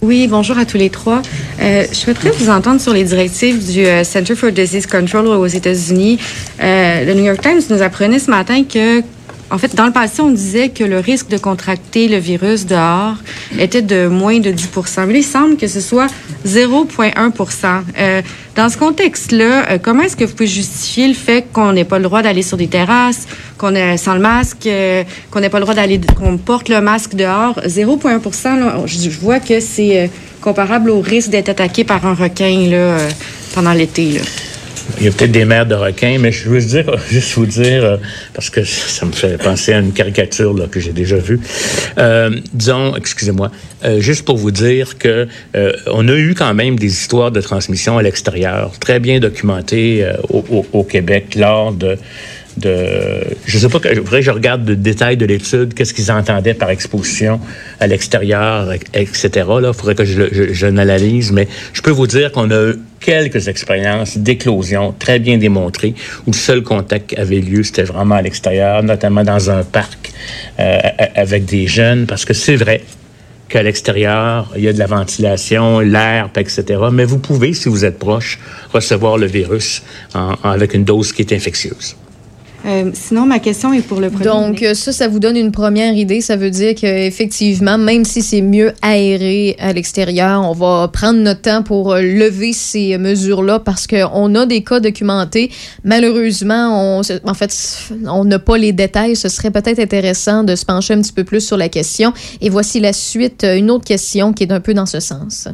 Oui, 0.03 0.27
bonjour 0.27 0.57
à 0.57 0.65
tous 0.65 0.77
les 0.77 0.89
trois. 0.89 1.21
Euh, 1.61 1.85
je 1.87 1.95
souhaiterais 1.95 2.31
vous 2.31 2.49
entendre 2.49 2.81
sur 2.81 2.91
les 2.91 3.03
directives 3.03 3.71
du 3.71 3.85
euh, 3.85 4.03
Center 4.03 4.33
for 4.33 4.51
Disease 4.51 4.87
Control 4.87 5.27
aux 5.27 5.45
États-Unis. 5.45 6.17
Euh, 6.59 7.05
le 7.05 7.13
New 7.13 7.23
York 7.23 7.39
Times 7.39 7.61
nous 7.69 7.83
apprenait 7.83 8.17
ce 8.17 8.31
matin 8.31 8.63
que 8.63 9.03
en 9.51 9.57
fait, 9.57 9.75
dans 9.75 9.85
le 9.85 9.91
passé, 9.91 10.21
on 10.21 10.31
disait 10.31 10.69
que 10.69 10.83
le 10.83 10.99
risque 10.99 11.27
de 11.27 11.37
contracter 11.37 12.07
le 12.07 12.17
virus 12.17 12.65
dehors 12.65 13.15
était 13.59 13.81
de 13.81 14.07
moins 14.07 14.39
de 14.39 14.49
10% 14.49 15.05
Mais 15.07 15.19
il 15.19 15.23
semble 15.23 15.57
que 15.57 15.67
ce 15.67 15.81
soit 15.81 16.07
0,1% 16.47 17.81
euh, 17.99 18.21
Dans 18.55 18.69
ce 18.69 18.77
contexte-là, 18.77 19.71
euh, 19.71 19.77
comment 19.81 20.03
est-ce 20.03 20.15
que 20.15 20.23
vous 20.23 20.31
pouvez 20.31 20.47
justifier 20.47 21.09
le 21.09 21.13
fait 21.13 21.45
qu'on 21.51 21.73
n'ait 21.73 21.83
pas 21.83 21.97
le 21.97 22.05
droit 22.05 22.21
d'aller 22.21 22.43
sur 22.43 22.55
des 22.55 22.67
terrasses, 22.67 23.27
qu'on 23.57 23.75
est 23.75 23.97
sans 23.97 24.13
le 24.13 24.21
masque, 24.21 24.67
euh, 24.67 25.03
qu'on 25.29 25.41
n'ait 25.41 25.49
pas 25.49 25.59
le 25.59 25.65
droit 25.65 25.75
d'aller, 25.75 25.99
qu'on 26.17 26.37
porte 26.37 26.69
le 26.69 26.79
masque 26.79 27.15
dehors? 27.15 27.59
0,1 27.65 28.87
je, 28.87 29.09
je 29.09 29.19
vois 29.19 29.41
que 29.41 29.59
c'est 29.59 30.09
comparable 30.39 30.89
au 30.89 31.01
risque 31.01 31.29
d'être 31.29 31.49
attaqué 31.49 31.83
par 31.83 32.05
un 32.05 32.13
requin 32.13 32.67
là, 32.69 32.97
pendant 33.53 33.73
l'été. 33.73 34.21
Il 34.99 35.05
y 35.05 35.07
a 35.07 35.11
peut-être 35.11 35.31
des 35.31 35.45
mères 35.45 35.65
de 35.65 35.75
requins, 35.75 36.17
mais 36.19 36.31
je 36.31 36.49
veux 36.49 36.61
dire, 36.61 36.85
juste 37.09 37.33
vous 37.33 37.45
dire, 37.45 37.83
euh, 37.83 37.97
parce 38.33 38.49
que 38.49 38.63
ça 38.63 39.05
me 39.05 39.11
fait 39.11 39.41
penser 39.41 39.73
à 39.73 39.79
une 39.79 39.93
caricature 39.93 40.55
que 40.69 40.79
j'ai 40.79 40.93
déjà 40.93 41.17
vue. 41.17 41.39
Euh, 41.97 42.29
disons, 42.53 42.95
excusez-moi, 42.95 43.51
euh, 43.83 43.99
juste 43.99 44.25
pour 44.25 44.37
vous 44.37 44.51
dire 44.51 44.97
que 44.97 45.27
on 45.87 46.07
a 46.07 46.15
eu 46.15 46.35
quand 46.35 46.53
même 46.53 46.77
des 46.77 46.87
histoires 46.87 47.31
de 47.31 47.41
transmission 47.41 47.97
à 47.97 48.03
l'extérieur, 48.03 48.71
très 48.79 48.99
bien 48.99 49.19
documentées 49.19 50.05
au, 50.29 50.83
Québec 50.83 51.35
lors 51.35 51.71
de 51.71 51.97
de, 52.57 53.21
je 53.45 53.57
sais 53.57 53.69
pas, 53.69 53.79
je 54.21 54.31
regarde 54.31 54.67
le 54.67 54.75
détail 54.75 55.17
de 55.17 55.25
l'étude, 55.25 55.73
qu'est-ce 55.73 55.93
qu'ils 55.93 56.11
entendaient 56.11 56.53
par 56.53 56.69
exposition 56.69 57.39
à 57.79 57.87
l'extérieur, 57.87 58.71
etc. 58.93 59.47
Là, 59.61 59.73
faudrait 59.73 59.95
que 59.95 60.05
je, 60.05 60.23
je, 60.31 60.53
je 60.53 60.67
l'analyse, 60.67 61.31
mais 61.31 61.47
je 61.73 61.81
peux 61.81 61.91
vous 61.91 62.07
dire 62.07 62.31
qu'on 62.31 62.49
a 62.51 62.71
eu 62.71 62.75
quelques 62.99 63.47
expériences 63.47 64.17
d'éclosion 64.17 64.93
très 64.97 65.19
bien 65.19 65.37
démontrées 65.37 65.95
où 66.27 66.31
le 66.31 66.37
seul 66.37 66.61
contact 66.61 67.09
qui 67.09 67.15
avait 67.17 67.39
lieu, 67.39 67.63
c'était 67.63 67.83
vraiment 67.83 68.15
à 68.15 68.21
l'extérieur, 68.21 68.83
notamment 68.83 69.23
dans 69.23 69.49
un 69.49 69.63
parc 69.63 70.11
euh, 70.59 70.79
avec 71.15 71.45
des 71.45 71.67
jeunes, 71.67 72.05
parce 72.05 72.25
que 72.25 72.33
c'est 72.33 72.55
vrai, 72.55 72.81
qu'à 73.51 73.61
l'extérieur, 73.61 74.49
il 74.55 74.63
y 74.63 74.69
a 74.69 74.73
de 74.73 74.79
la 74.79 74.87
ventilation, 74.87 75.81
l'air, 75.81 76.29
etc. 76.35 76.63
Mais 76.91 77.03
vous 77.03 77.19
pouvez, 77.19 77.53
si 77.53 77.67
vous 77.67 77.83
êtes 77.83 77.99
proche, 77.99 78.39
recevoir 78.73 79.17
le 79.17 79.27
virus 79.27 79.83
avec 80.43 80.73
une 80.73 80.85
dose 80.85 81.11
qui 81.11 81.21
est 81.21 81.33
infectieuse. 81.33 81.97
Euh, 82.65 82.91
sinon, 82.93 83.25
ma 83.25 83.39
question 83.39 83.73
est 83.73 83.81
pour 83.81 83.99
le 83.99 84.09
premier. 84.09 84.25
Donc, 84.25 84.65
ça, 84.73 84.91
ça 84.91 85.07
vous 85.07 85.19
donne 85.19 85.37
une 85.37 85.51
première 85.51 85.93
idée. 85.93 86.21
Ça 86.21 86.35
veut 86.35 86.51
dire 86.51 86.75
qu'effectivement, 86.75 87.77
même 87.77 88.05
si 88.05 88.21
c'est 88.21 88.41
mieux 88.41 88.73
aéré 88.81 89.55
à 89.59 89.73
l'extérieur, 89.73 90.47
on 90.47 90.53
va 90.53 90.87
prendre 90.87 91.19
notre 91.19 91.41
temps 91.41 91.63
pour 91.63 91.93
euh, 91.93 92.01
lever 92.01 92.53
ces 92.53 92.97
mesures-là 92.97 93.59
parce 93.59 93.87
qu'on 93.87 94.35
a 94.35 94.45
des 94.45 94.63
cas 94.63 94.79
documentés. 94.79 95.51
Malheureusement, 95.83 96.99
on, 96.99 97.01
en 97.25 97.33
fait, 97.33 97.89
on 98.07 98.25
n'a 98.25 98.39
pas 98.39 98.57
les 98.57 98.73
détails. 98.73 99.15
Ce 99.15 99.29
serait 99.29 99.51
peut-être 99.51 99.79
intéressant 99.79 100.43
de 100.43 100.55
se 100.55 100.65
pencher 100.65 100.93
un 100.93 101.01
petit 101.01 101.13
peu 101.13 101.23
plus 101.23 101.41
sur 101.41 101.57
la 101.57 101.69
question. 101.69 102.13
Et 102.41 102.49
voici 102.49 102.79
la 102.79 102.93
suite, 102.93 103.43
une 103.43 103.71
autre 103.71 103.85
question 103.85 104.33
qui 104.33 104.43
est 104.43 104.51
un 104.51 104.59
peu 104.59 104.73
dans 104.73 104.85
ce 104.85 104.99
sens. 104.99 105.47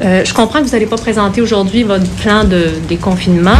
Euh, 0.00 0.24
je 0.24 0.32
comprends 0.32 0.60
que 0.60 0.64
vous 0.64 0.70
n'allez 0.70 0.86
pas 0.86 0.96
présenter 0.96 1.42
aujourd'hui 1.42 1.82
votre 1.82 2.08
plan 2.22 2.44
de 2.44 2.68
déconfinement, 2.88 3.58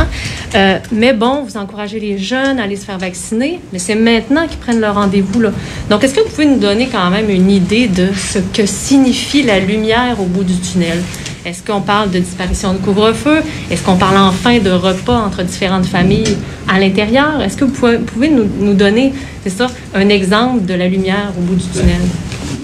euh, 0.54 0.78
mais 0.92 1.12
bon, 1.12 1.42
vous 1.42 1.56
encouragez 1.56 2.00
les 2.00 2.16
jeunes 2.16 2.58
à 2.58 2.62
aller 2.62 2.76
se 2.76 2.84
faire 2.86 2.98
vacciner, 2.98 3.60
mais 3.72 3.78
c'est 3.78 3.96
maintenant 3.96 4.46
qu'ils 4.46 4.58
prennent 4.58 4.80
leur 4.80 4.94
rendez-vous. 4.94 5.42
Donc, 5.90 6.04
est-ce 6.04 6.14
que 6.14 6.20
vous 6.20 6.30
pouvez 6.30 6.46
nous 6.46 6.58
donner 6.58 6.88
quand 6.90 7.10
même 7.10 7.28
une 7.28 7.50
idée 7.50 7.88
de 7.88 8.08
ce 8.16 8.38
que 8.38 8.64
signifie 8.64 9.42
la 9.42 9.58
lumière 9.58 10.20
au 10.20 10.24
bout 10.24 10.44
du 10.44 10.54
tunnel? 10.54 11.02
Est-ce 11.44 11.62
qu'on 11.62 11.80
parle 11.80 12.10
de 12.10 12.18
disparition 12.18 12.72
de 12.72 12.78
couvre-feu? 12.78 13.40
Est-ce 13.70 13.82
qu'on 13.82 13.96
parle 13.96 14.16
enfin 14.16 14.58
de 14.58 14.70
repas 14.70 15.16
entre 15.16 15.42
différentes 15.42 15.86
familles 15.86 16.36
à 16.68 16.78
l'intérieur? 16.78 17.42
Est-ce 17.42 17.56
que 17.56 17.64
vous 17.64 17.98
pouvez, 18.06 18.30
nous 18.30 18.74
donner, 18.74 19.12
c'est 19.42 19.50
ça, 19.50 19.66
un 19.94 20.08
exemple 20.08 20.64
de 20.64 20.74
la 20.74 20.88
lumière 20.88 21.32
au 21.36 21.42
bout 21.42 21.56
du 21.56 21.66
tunnel? 21.66 22.00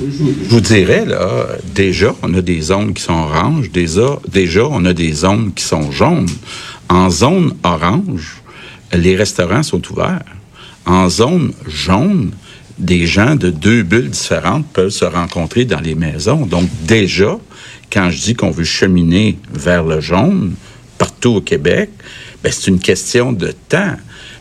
Je 0.01 0.49
vous 0.49 0.61
dirais, 0.61 1.05
là, 1.05 1.47
déjà, 1.75 2.15
on 2.23 2.35
a 2.35 2.43
des 2.43 2.61
zones 2.61 2.95
qui 2.95 3.03
sont 3.03 3.13
oranges, 3.13 3.71
déjà, 3.71 4.19
déjà, 4.31 4.67
on 4.67 4.85
a 4.85 4.93
des 4.93 5.13
zones 5.13 5.53
qui 5.55 5.65
sont 5.65 5.91
jaunes. 5.93 6.29
En 6.89 7.11
zone 7.11 7.55
orange, 7.63 8.43
les 8.93 9.17
restaurants 9.17 9.63
sont 9.63 9.83
ouverts. 9.91 10.25
En 10.87 11.09
zone 11.09 11.53
jaune, 11.67 12.33
des 12.79 13.07
gens 13.07 13.37
de 13.37 13.51
deux 13.51 13.83
bulles 13.83 14.11
différentes 14.11 14.67
peuvent 14.73 14.91
se 14.91 15.05
rencontrer 15.05 15.65
dans 15.65 15.81
les 15.81 15.95
maisons. 15.95 16.45
Donc, 16.45 16.69
déjà, 16.87 17.39
quand 17.93 18.11
je 18.11 18.21
dis 18.21 18.35
qu'on 18.35 18.51
veut 18.51 18.65
cheminer 18.65 19.39
vers 19.53 19.85
le 19.85 20.01
jaune, 20.01 20.55
partout 20.99 21.37
au 21.37 21.41
Québec, 21.41 21.91
ben, 22.43 22.53
c'est 22.53 22.71
une 22.71 22.81
question 22.81 23.33
de 23.33 23.53
temps. 23.69 23.97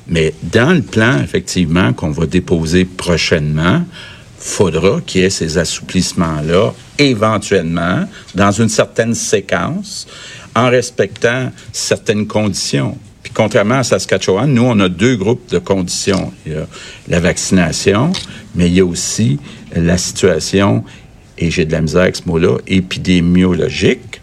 Mais 0.08 0.34
dans 0.42 0.74
le 0.74 0.82
plan, 0.82 1.22
effectivement, 1.24 1.94
qu'on 1.94 2.12
va 2.12 2.26
déposer 2.26 2.86
prochainement, 2.86 3.86
faudra 4.44 5.00
qu'il 5.06 5.22
y 5.22 5.24
ait 5.24 5.30
ces 5.30 5.58
assouplissements-là, 5.58 6.74
éventuellement, 7.00 8.06
dans 8.36 8.52
une 8.52 8.68
certaine 8.68 9.16
séquence, 9.16 10.06
en 10.54 10.70
respectant 10.70 11.50
certaines 11.72 12.28
conditions. 12.28 12.98
Puis 13.24 13.32
contrairement 13.34 13.76
à 13.76 13.84
Saskatchewan, 13.84 14.54
nous, 14.54 14.64
on 14.64 14.80
a 14.82 14.90
deux 14.90 15.16
groupes 15.16 15.50
de 15.50 15.60
conditions. 15.60 16.34
Il 16.46 16.52
y 16.52 16.56
a 16.56 16.68
la 17.08 17.22
vaccination, 17.22 18.12
mais 18.54 18.68
il 18.68 18.76
y 18.76 18.82
a 18.82 18.86
aussi 18.86 19.40
la 19.74 19.98
situation, 19.98 20.84
et 21.38 21.50
j'ai 21.50 21.64
de 21.64 21.72
la 21.72 21.80
misère 21.80 22.02
avec 22.02 22.18
ce 22.18 22.24
mot-là, 22.26 22.58
épidémiologique. 22.68 24.20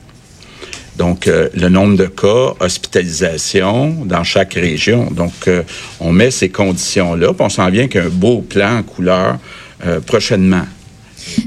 Donc, 0.98 1.28
euh, 1.28 1.48
le 1.54 1.70
nombre 1.70 1.96
de 1.96 2.04
cas, 2.04 2.54
hospitalisation 2.60 4.04
dans 4.04 4.22
chaque 4.22 4.52
région. 4.52 5.10
Donc, 5.10 5.32
euh, 5.48 5.62
on 5.98 6.12
met 6.12 6.30
ces 6.30 6.50
conditions-là, 6.50 7.28
puis 7.32 7.42
on 7.42 7.48
s'en 7.48 7.70
vient 7.70 7.88
qu'un 7.88 8.10
beau 8.10 8.42
plan 8.42 8.76
en 8.76 8.82
couleur 8.82 9.38
euh, 9.84 10.00
prochainement. 10.00 10.62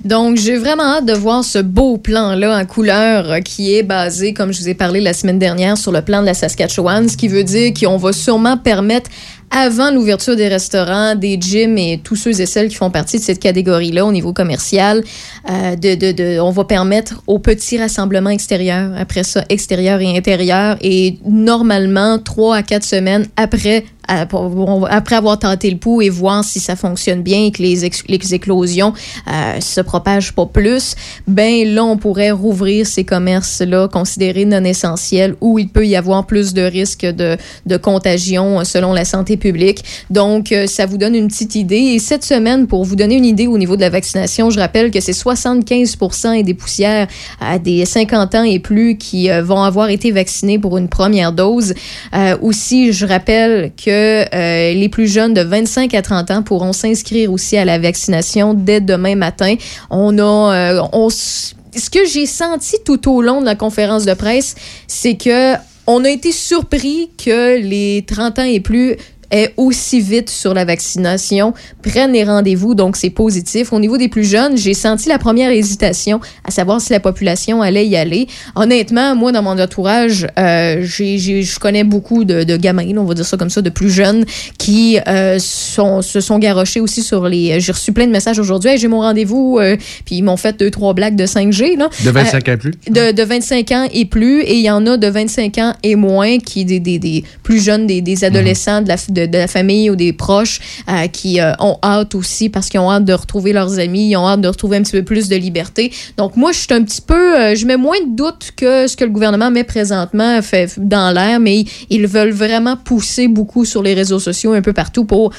Donc, 0.06 0.38
j'ai 0.38 0.58
vraiment 0.58 0.84
hâte 0.84 1.06
de 1.06 1.14
voir 1.14 1.44
ce 1.44 1.60
beau 1.60 1.98
plan-là 1.98 2.58
en 2.58 2.66
couleur 2.66 3.32
euh, 3.32 3.40
qui 3.40 3.76
est 3.76 3.84
basé, 3.84 4.34
comme 4.34 4.54
je 4.54 4.62
vous 4.62 4.70
ai 4.70 4.74
parlé 4.74 5.02
la 5.02 5.14
semaine 5.14 5.40
dernière, 5.40 5.78
sur 5.78 5.92
le 5.92 6.02
plan 6.02 6.22
de 6.22 6.26
la 6.26 6.34
Saskatchewan, 6.34 7.08
ce 7.10 7.18
qui 7.18 7.28
veut 7.28 7.44
dire 7.44 7.74
qu'on 7.74 7.98
va 7.98 8.14
sûrement 8.14 8.58
permettre 8.58 9.10
avant 9.52 9.92
l'ouverture 9.92 10.36
des 10.36 10.48
restaurants, 10.48 11.16
des 11.16 11.38
gyms 11.40 11.78
et 11.78 12.00
tous 12.04 12.16
ceux 12.16 12.42
et 12.42 12.46
celles 12.48 12.70
qui 12.70 12.76
font 12.76 12.90
partie 12.90 13.18
de 13.18 13.24
cette 13.24 13.40
catégorie-là 13.40 14.04
au 14.04 14.12
niveau 14.12 14.34
commercial, 14.34 15.04
euh, 15.50 15.76
de, 15.76 15.94
de, 15.94 16.12
de, 16.12 16.40
on 16.40 16.50
va 16.50 16.64
permettre 16.64 17.22
aux 17.28 17.40
petits 17.40 17.78
rassemblements 17.78 18.32
extérieurs, 18.32 18.92
après 18.98 19.24
ça, 19.24 19.44
extérieur 19.50 20.02
et 20.02 20.18
intérieur, 20.18 20.78
et 20.82 21.20
normalement, 21.26 22.18
trois 22.18 22.58
à 22.58 22.64
quatre 22.64 22.84
semaines 22.86 23.28
après 23.38 23.86
après 24.08 25.16
avoir 25.16 25.40
tenté 25.40 25.70
le 25.70 25.78
pouls 25.78 26.02
et 26.02 26.10
voir 26.10 26.44
si 26.44 26.60
ça 26.60 26.76
fonctionne 26.76 27.22
bien 27.22 27.46
et 27.46 27.52
que 27.52 27.62
les, 27.62 27.90
les 28.08 28.34
éclosions 28.34 28.94
euh, 29.32 29.60
se 29.60 29.82
propagent 29.82 30.34
pas 30.34 30.46
plus, 30.46 30.96
ben 31.28 31.68
là, 31.74 31.84
on 31.84 31.98
pourrait 31.98 32.32
rouvrir 32.32 32.86
ces 32.86 33.04
commerces-là 33.04 33.88
considérés 33.88 34.46
non 34.46 34.64
essentiels 34.64 35.36
où 35.42 35.60
il 35.60 35.70
peut 35.70 35.88
y 35.88 35.96
avoir 35.96 36.26
plus 36.26 36.54
de 36.54 36.62
risques 36.62 37.06
de, 37.06 37.38
de 37.66 37.78
contagion 37.78 38.60
euh, 38.60 38.64
selon 38.64 38.94
la 38.94 39.06
santé 39.06 39.38
publique. 39.38 39.84
Donc, 40.10 40.52
euh, 40.52 40.68
ça 40.68 40.86
vous 40.86 40.98
donne 40.98 41.16
une 41.16 41.28
petite 41.28 41.56
idée. 41.56 41.94
Et 41.96 42.00
cette 42.00 42.24
semaine, 42.24 42.68
pour 42.68 42.84
vous 42.84 42.96
donner 42.96 43.16
une 43.16 43.26
idée 43.26 43.48
au 43.48 43.58
niveau 43.58 43.76
de 43.76 43.82
la 43.82 43.90
vaccination, 43.90 44.50
je 44.50 44.60
rappelle 44.60 44.92
que 44.92 45.00
c'est 45.00 45.12
75% 45.12 46.34
et 46.34 46.44
des 46.44 46.54
poussières 46.54 47.08
à 47.40 47.60
des 47.60 47.86
50 47.86 48.36
ans 48.36 48.44
et 48.44 48.60
plus 48.60 48.98
qui 48.98 49.30
euh, 49.30 49.42
vont 49.44 49.62
avoir 49.64 49.90
été 49.90 50.12
vaccinés 50.12 50.60
pour 50.60 50.78
une 50.78 50.88
première 50.88 51.32
dose. 51.32 51.74
Euh, 52.14 52.38
aussi, 52.42 52.94
je 52.94 53.06
rappelle 53.06 53.72
que 53.84 53.93
euh, 53.94 54.74
les 54.74 54.90
plus 54.90 55.08
jeunes 55.08 55.34
de 55.34 55.42
25 55.42 55.94
à 55.94 56.02
30 56.02 56.32
ans 56.32 56.44
pourront 56.44 56.74
s'inscrire 56.74 57.32
aussi 57.32 57.58
à 57.58 57.66
la 57.66 57.80
vaccination 57.80 58.54
dès 58.54 58.82
demain 58.82 59.16
matin. 59.16 59.56
On 59.90 60.18
a, 60.18 60.74
euh, 60.74 61.10
ce 61.10 61.90
que 61.90 62.06
j'ai 62.06 62.26
senti 62.26 62.78
tout 62.86 63.12
au 63.12 63.22
long 63.22 63.42
de 63.42 63.46
la 63.46 63.56
conférence 63.56 64.06
de 64.06 64.14
presse, 64.14 64.56
c'est 64.88 65.16
que 65.16 65.56
on 65.86 66.06
a 66.06 66.10
été 66.10 66.32
surpris 66.32 67.10
que 67.18 67.60
les 67.60 68.06
30 68.08 68.40
ans 68.40 68.44
et 68.44 68.62
plus 68.62 68.96
aient 69.32 69.54
aussi 69.58 70.00
vite 70.00 70.30
sur 70.30 70.54
la 70.54 70.66
vaccination, 70.66 71.54
prennent 71.82 72.14
les 72.14 72.24
rendez-vous, 72.24 72.76
donc 72.76 72.98
c'est 72.98 73.10
positif. 73.10 73.72
Au 73.74 73.80
niveau 73.80 73.98
des 73.98 74.10
plus 74.10 74.24
jeunes, 74.30 74.58
j'ai 74.58 74.74
senti 74.74 75.10
la 75.10 75.20
première 75.20 75.52
hésitation 75.52 76.20
à 76.44 76.52
savoir 76.52 76.82
si 76.82 76.92
la 76.92 77.00
population 77.00 77.62
allait 77.62 77.88
y 77.88 77.96
aller. 77.96 78.28
Honnêtement, 78.56 79.16
moi, 79.16 79.32
dans 79.32 79.44
mon 79.44 79.58
entourage, 79.60 80.28
euh, 80.38 80.84
j'ai, 80.84 81.18
je 81.18 81.60
connais 81.60 81.84
beaucoup 81.84 82.26
de, 82.26 82.44
de 82.44 82.58
gamins, 82.58 82.98
on 82.98 83.04
va 83.04 83.14
dire 83.14 83.26
ça 83.26 83.38
comme 83.38 83.50
ça, 83.50 83.62
de 83.62 83.70
plus 83.70 83.90
jeunes, 83.90 84.26
qui 84.58 85.00
euh, 85.08 85.38
sont, 85.40 86.02
se 86.02 86.20
sont 86.22 86.40
garochés 86.40 86.80
aussi 86.80 87.04
sur 87.04 87.28
les... 87.28 87.60
J'ai 87.60 87.72
reçu 87.72 87.92
plein 87.94 88.08
de 88.08 88.12
messages 88.12 88.40
aujourd'hui, 88.40 88.72
Hey, 88.74 88.80
j'ai 88.80 88.88
mon 88.88 89.02
rendez-vous, 89.02 89.60
euh, 89.60 89.78
puis 90.06 90.16
ils 90.16 90.24
m'ont 90.24 90.38
fait 90.38 90.58
deux, 90.58 90.72
trois 90.72 90.94
blagues 90.94 91.16
de 91.16 91.26
5G. 91.26 91.78
Là. 91.78 91.90
De 92.04 92.10
25 92.10 92.48
ans 92.48 92.52
et 92.54 92.58
plus? 92.58 92.72
De, 92.90 93.12
de 93.12 93.24
25 93.24 93.72
ans 93.72 93.88
et 93.94 94.06
plus, 94.06 94.42
et 94.42 94.56
il 94.56 94.62
y 94.62 94.72
en 94.72 94.88
a 94.88 94.98
de 94.98 95.08
25 95.08 95.58
ans 95.60 95.74
et 95.84 95.96
moins, 95.96 96.40
qui 96.40 96.66
des, 96.66 96.80
des, 96.80 96.98
des 96.98 97.24
plus 97.44 97.64
jeunes, 97.64 97.86
des, 97.86 98.02
des 98.02 98.24
adolescents 98.24 98.82
de, 98.82 98.88
la, 98.88 98.96
de, 99.14 99.28
la 99.32 99.48
famille 99.48 99.90
ou 99.90 99.96
des 99.96 100.14
proches, 100.14 100.60
euh, 100.90 101.08
qui 101.08 101.40
euh, 101.40 101.54
ont 101.60 101.78
hâte 101.84 102.16
aussi 102.16 102.50
parce 102.50 102.70
qu'ils 102.70 102.80
ont 102.80 102.92
hâte 102.92 103.06
de 103.06 103.14
retrouver 103.14 103.54
leurs 103.54 103.80
amis, 103.80 104.10
ils 104.10 104.18
ont 104.18 104.28
hâte 104.28 104.42
de 104.42 104.48
retrouver 104.48 104.78
un 104.78 104.84
petit 104.84 104.92
peu 104.92 105.04
plus 105.04 105.30
de 105.30 105.36
liberté. 105.36 105.92
Donc 106.18 106.36
moi, 106.36 106.52
je 106.52 106.60
suis 106.60 106.74
un 106.74 106.84
petit 106.84 107.02
peu, 107.02 107.40
euh, 107.40 107.56
je 107.56 107.66
mets 107.66 107.78
moins 107.78 108.00
de 108.00 108.16
doute 108.16 108.52
que 108.56 108.88
ce 108.88 108.98
que 108.98 109.04
le 109.04 109.12
gouvernement 109.12 109.52
met 109.52 109.64
présentement 109.64 110.42
fait 110.42 110.74
dans 110.78 111.14
l'air, 111.14 111.40
mais 111.40 111.66
ils 111.90 112.08
veulent 112.08 112.32
vraiment 112.32 112.78
pousser 112.78 113.28
beaucoup 113.28 113.66
sur 113.66 113.84
les 113.84 113.94
réseaux 113.94 114.20
sociaux 114.20 114.54
un 114.54 114.62
peu 114.62 114.74
partout 114.74 115.06
pour 115.06 115.32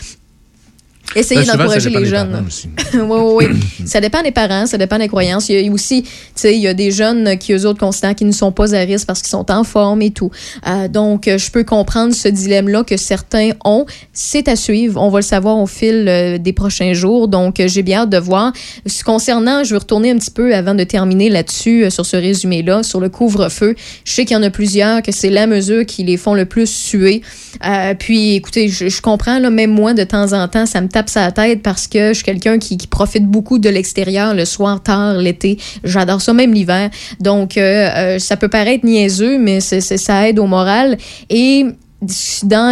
essayer 1.15 1.43
Ben, 1.43 1.57
d'encourager 1.57 1.91
les 1.91 2.05
jeunes. 2.05 2.45
oui, 2.95 3.01
oui, 3.01 3.47
oui. 3.49 3.87
ça 3.87 4.01
dépend 4.01 4.23
des 4.23 4.33
parents, 4.33 4.67
ça 4.67 4.79
dépend 4.79 4.99
des 4.99 5.09
croyances. 5.09 5.49
Il 5.49 5.61
y 5.61 5.69
a 5.69 5.73
aussi, 5.73 6.03
tu 6.03 6.11
sais, 6.35 6.55
il 6.55 6.61
y 6.61 6.69
a 6.69 6.75
des 6.75 6.91
jeunes 6.91 7.37
qui, 7.39 7.53
eux 7.53 7.67
autres, 7.67 7.79
considèrent 7.79 8.15
qu'ils 8.15 8.27
ne 8.27 8.33
sont 8.33 8.53
pas 8.53 8.75
à 8.75 8.81
risque 8.81 9.07
parce 9.07 9.21
qu'ils 9.21 9.31
sont 9.31 9.51
en 9.51 9.65
forme 9.65 10.03
et 10.03 10.11
tout. 10.11 10.31
Euh, 10.67 10.89
donc, 10.89 11.29
euh, 11.29 11.39
je 11.39 11.51
peux 11.51 11.65
comprendre 11.65 12.15
ce 12.15 12.29
dilemme-là 12.29 12.85
que 12.85 12.97
certains 12.97 13.51
ont. 13.65 13.87
C'est 14.13 14.49
à 14.49 14.57
suivre. 14.57 15.01
On 15.01 15.09
va 15.09 15.19
le 15.21 15.25
savoir 15.25 15.59
au 15.59 15.67
fil 15.67 16.07
euh, 16.09 16.39
des 16.39 16.53
prochains 16.53 16.93
jours. 16.93 17.29
Donc, 17.29 17.63
j'ai 17.65 17.83
bien 17.83 18.03
hâte 18.03 18.11
de 18.11 18.19
voir. 18.19 18.53
Ce 18.87 19.05
Concernant, 19.05 19.65
je 19.65 19.71
vais 19.71 19.79
retourner 19.79 20.11
un 20.11 20.17
petit 20.17 20.31
peu 20.31 20.55
avant 20.55 20.75
de 20.75 20.83
terminer 20.83 21.29
là-dessus, 21.29 21.85
euh, 21.85 21.91
sur 21.91 22.07
ce 22.07 22.17
résumé-là, 22.17 22.83
sur 22.83 23.01
le 23.01 23.09
couvre-feu. 23.09 23.75
Je 24.05 24.13
sais 24.13 24.25
qu'il 24.25 24.35
y 24.37 24.41
en 24.41 24.43
a 24.43 24.51
plusieurs, 24.51 25.03
que 25.03 25.13
c'est 25.13 25.31
la 25.31 25.47
mesure 25.47 25.85
qui 25.87 26.05
les 26.05 26.17
font 26.17 26.35
le 26.35 26.47
plus 26.47 26.67
suer. 26.67 27.23
Puis, 27.99 28.35
écoutez, 28.35 28.69
je, 28.69 28.89
je 28.89 29.03
comprends, 29.03 29.39
là, 29.39 29.51
même 29.51 29.71
moi, 29.71 29.95
de 29.95 30.05
temps 30.05 30.33
en 30.33 30.49
temps, 30.49 30.67
ça 30.67 30.81
me 30.81 30.89
tape 30.95 31.11
sa 31.11 31.33
tête 31.33 31.61
parce 31.63 31.89
que 31.89 32.09
je 32.09 32.13
suis 32.15 32.25
quelqu'un 32.25 32.59
qui, 32.59 32.77
profite 32.87 33.27
beaucoup 33.27 33.59
de 33.59 33.69
l'extérieur 33.69 34.33
le 34.35 34.45
soir, 34.45 34.81
tard, 34.81 35.15
l'été. 35.19 35.59
J'adore 35.83 36.21
ça, 36.21 36.33
même 36.33 36.53
l'hiver. 36.55 36.91
Donc, 37.21 37.57
euh, 37.57 37.89
euh, 37.97 38.19
ça 38.21 38.37
peut 38.37 38.49
paraître 38.49 38.85
niaiseux, 38.87 39.37
mais 39.39 39.59
c'est- 39.61 39.81
ça 39.81 40.29
aide 40.29 40.39
au 40.39 40.47
moral. 40.47 40.97
Et 41.31 41.67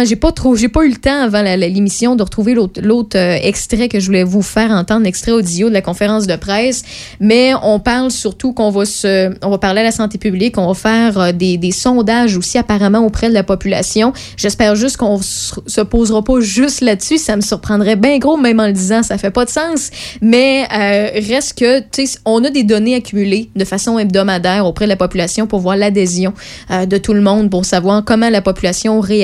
j'ai 0.05 0.15
pas 0.15 0.31
trop 0.31 0.55
j'ai 0.55 0.67
pas 0.67 0.83
eu 0.85 0.89
le 0.89 0.95
temps 0.95 1.21
avant 1.21 1.41
l'émission 1.41 2.15
de 2.15 2.23
retrouver 2.23 2.53
l'autre 2.53 3.17
euh, 3.17 3.37
extrait 3.41 3.89
que 3.89 3.99
je 3.99 4.05
voulais 4.05 4.23
vous 4.23 4.41
faire 4.41 4.71
entendre 4.71 5.05
extrait 5.05 5.31
audio 5.31 5.69
de 5.69 5.73
la 5.73 5.81
conférence 5.81 6.27
de 6.27 6.35
presse. 6.35 6.83
Mais 7.19 7.53
on 7.61 7.79
parle 7.79 8.11
surtout 8.11 8.53
qu'on 8.53 8.69
va 8.69 8.85
se 8.85 9.33
on 9.43 9.49
va 9.49 9.57
parler 9.57 9.81
à 9.81 9.85
la 9.85 9.91
santé 9.91 10.17
publique 10.17 10.57
on 10.57 10.67
va 10.67 10.73
faire 10.73 11.19
euh, 11.19 11.31
des, 11.31 11.57
des 11.57 11.71
sondages 11.71 12.37
aussi 12.37 12.57
apparemment 12.57 12.99
auprès 12.99 13.29
de 13.29 13.33
la 13.33 13.43
population. 13.43 14.13
J'espère 14.37 14.75
juste 14.75 14.97
qu'on 14.97 15.21
se 15.21 15.53
se 15.67 15.81
posera 15.81 16.23
pas 16.23 16.39
juste 16.39 16.81
là-dessus. 16.81 17.17
Ça 17.17 17.35
me 17.35 17.41
surprendrait 17.41 17.95
bien 17.95 18.17
gros 18.17 18.37
même 18.37 18.59
en 18.59 18.67
le 18.67 18.73
disant 18.73 19.03
ça 19.03 19.17
fait 19.17 19.31
pas 19.31 19.45
de 19.45 19.49
sens. 19.49 19.89
Mais 20.21 20.65
euh, 20.73 21.09
reste 21.27 21.57
que 21.57 21.79
tu 21.79 22.05
sais 22.07 22.19
on 22.25 22.43
a 22.43 22.49
des 22.49 22.63
données 22.63 22.95
accumulées 22.95 23.49
de 23.55 23.65
façon 23.65 23.97
hebdomadaire 23.97 24.65
auprès 24.65 24.85
de 24.85 24.89
la 24.89 24.95
population 24.95 25.47
pour 25.47 25.59
voir 25.59 25.75
l'adhésion 25.75 26.33
de 26.69 26.97
tout 26.97 27.13
le 27.13 27.21
monde 27.21 27.49
pour 27.49 27.65
savoir 27.65 28.03
comment 28.03 28.29
la 28.29 28.41
population 28.41 28.99
réagit. 28.99 29.22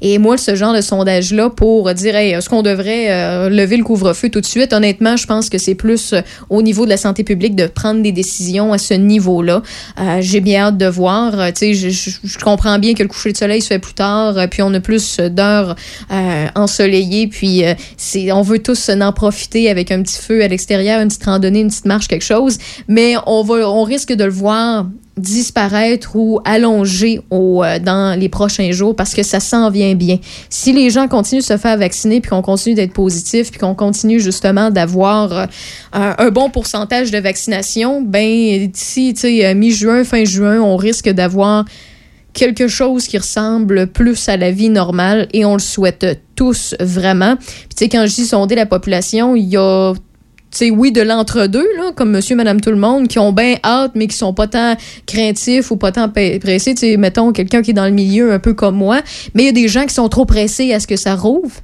Et 0.00 0.18
moi, 0.18 0.36
ce 0.36 0.54
genre 0.54 0.74
de 0.74 0.80
sondage-là 0.80 1.50
pour 1.50 1.92
dire 1.94 2.16
est-ce 2.16 2.48
qu'on 2.48 2.62
devrait 2.62 3.10
euh, 3.10 3.48
lever 3.48 3.76
le 3.76 3.84
couvre-feu 3.84 4.28
tout 4.28 4.40
de 4.40 4.46
suite, 4.46 4.72
honnêtement, 4.72 5.16
je 5.16 5.26
pense 5.26 5.48
que 5.48 5.58
c'est 5.58 5.74
plus 5.74 6.12
euh, 6.12 6.20
au 6.50 6.62
niveau 6.62 6.84
de 6.84 6.90
la 6.90 6.96
santé 6.96 7.24
publique 7.24 7.54
de 7.54 7.66
prendre 7.66 8.02
des 8.02 8.12
décisions 8.12 8.72
à 8.72 8.78
ce 8.78 8.94
niveau-là. 8.94 9.62
Euh, 10.00 10.18
J'ai 10.20 10.40
bien 10.40 10.62
hâte 10.62 10.78
de 10.78 10.86
voir. 10.86 11.32
Je, 11.60 12.38
comprends 12.38 12.78
bien 12.78 12.94
que 12.94 13.02
le 13.02 13.08
coucher 13.08 13.32
de 13.32 13.36
soleil 13.36 13.60
se 13.60 13.68
fait 13.68 13.78
plus 13.78 13.94
tard, 13.94 14.34
puis 14.50 14.62
on 14.62 14.72
a 14.74 14.80
plus 14.80 15.18
d'heures 15.18 15.76
ensoleillées, 16.54 17.26
puis 17.26 17.64
on 18.32 18.42
veut 18.42 18.58
tous 18.60 18.88
en 18.88 19.12
profiter 19.12 19.70
avec 19.70 19.90
un 19.90 20.02
petit 20.02 20.18
feu 20.20 20.42
à 20.42 20.48
l'extérieur, 20.48 21.00
une 21.00 21.08
petite 21.08 21.24
randonnée, 21.24 21.60
une 21.60 21.68
petite 21.68 21.86
marche, 21.86 22.08
quelque 22.08 22.24
chose. 22.24 22.58
Mais 22.86 23.14
on 23.26 23.42
va, 23.42 23.68
on 23.68 23.82
risque 23.82 24.12
de 24.12 24.24
le 24.24 24.30
voir 24.30 24.86
disparaître 25.18 26.14
ou 26.14 26.40
allonger 26.44 27.20
euh, 27.32 27.78
dans 27.78 28.18
les 28.18 28.28
prochains 28.28 28.70
jours 28.72 28.94
parce 28.96 29.14
que 29.14 29.22
ça 29.22 29.40
s'en 29.40 29.70
vient 29.70 29.94
bien. 29.94 30.18
Si 30.48 30.72
les 30.72 30.90
gens 30.90 31.08
continuent 31.08 31.40
de 31.40 31.44
se 31.44 31.56
faire 31.56 31.76
vacciner 31.76 32.20
puis 32.20 32.30
qu'on 32.30 32.42
continue 32.42 32.74
d'être 32.74 32.92
positif 32.92 33.50
puis 33.50 33.60
qu'on 33.60 33.74
continue 33.74 34.20
justement 34.20 34.70
d'avoir 34.70 35.32
euh, 35.32 35.46
un, 35.92 36.30
bon 36.30 36.50
pourcentage 36.50 37.10
de 37.10 37.18
vaccination, 37.18 38.02
ben 38.02 38.68
d'ici 38.68 39.14
euh, 39.24 39.54
mi-juin, 39.54 40.04
fin 40.04 40.24
juin, 40.24 40.60
on 40.60 40.76
risque 40.76 41.08
d'avoir 41.08 41.64
quelque 42.32 42.68
chose 42.68 43.06
qui 43.08 43.18
ressemble 43.18 43.88
plus 43.88 44.28
à 44.28 44.36
la 44.36 44.50
vie 44.50 44.68
normale 44.68 45.28
et 45.32 45.44
on 45.44 45.54
le 45.54 45.60
souhaite 45.60 46.22
tous 46.36 46.74
vraiment. 46.78 47.36
Puis 47.36 47.68
tu 47.70 47.84
sais 47.84 47.88
quand 47.88 48.06
je 48.06 48.14
dis 48.14 48.26
sonder 48.26 48.54
la 48.54 48.66
population, 48.66 49.34
il 49.34 49.46
y 49.46 49.56
a 49.56 49.92
sais, 50.50 50.70
oui, 50.70 50.92
de 50.92 51.02
l'entre-deux, 51.02 51.66
là, 51.76 51.92
comme 51.94 52.10
monsieur, 52.10 52.36
madame, 52.36 52.60
tout 52.60 52.70
le 52.70 52.76
monde, 52.76 53.08
qui 53.08 53.18
ont 53.18 53.32
bien 53.32 53.56
hâte, 53.64 53.92
mais 53.94 54.06
qui 54.06 54.16
sont 54.16 54.32
pas 54.32 54.46
tant 54.46 54.76
craintifs 55.06 55.70
ou 55.70 55.76
pas 55.76 55.92
tant 55.92 56.08
pressés. 56.08 56.74
Tu 56.74 56.80
sais, 56.80 56.96
mettons, 56.96 57.32
quelqu'un 57.32 57.62
qui 57.62 57.70
est 57.70 57.74
dans 57.74 57.86
le 57.86 57.92
milieu 57.92 58.32
un 58.32 58.38
peu 58.38 58.54
comme 58.54 58.76
moi. 58.76 59.00
Mais 59.34 59.42
il 59.42 59.46
y 59.46 59.50
a 59.50 59.52
des 59.52 59.68
gens 59.68 59.84
qui 59.84 59.94
sont 59.94 60.08
trop 60.08 60.24
pressés 60.24 60.72
à 60.72 60.80
ce 60.80 60.86
que 60.86 60.96
ça 60.96 61.14
rouvre. 61.14 61.60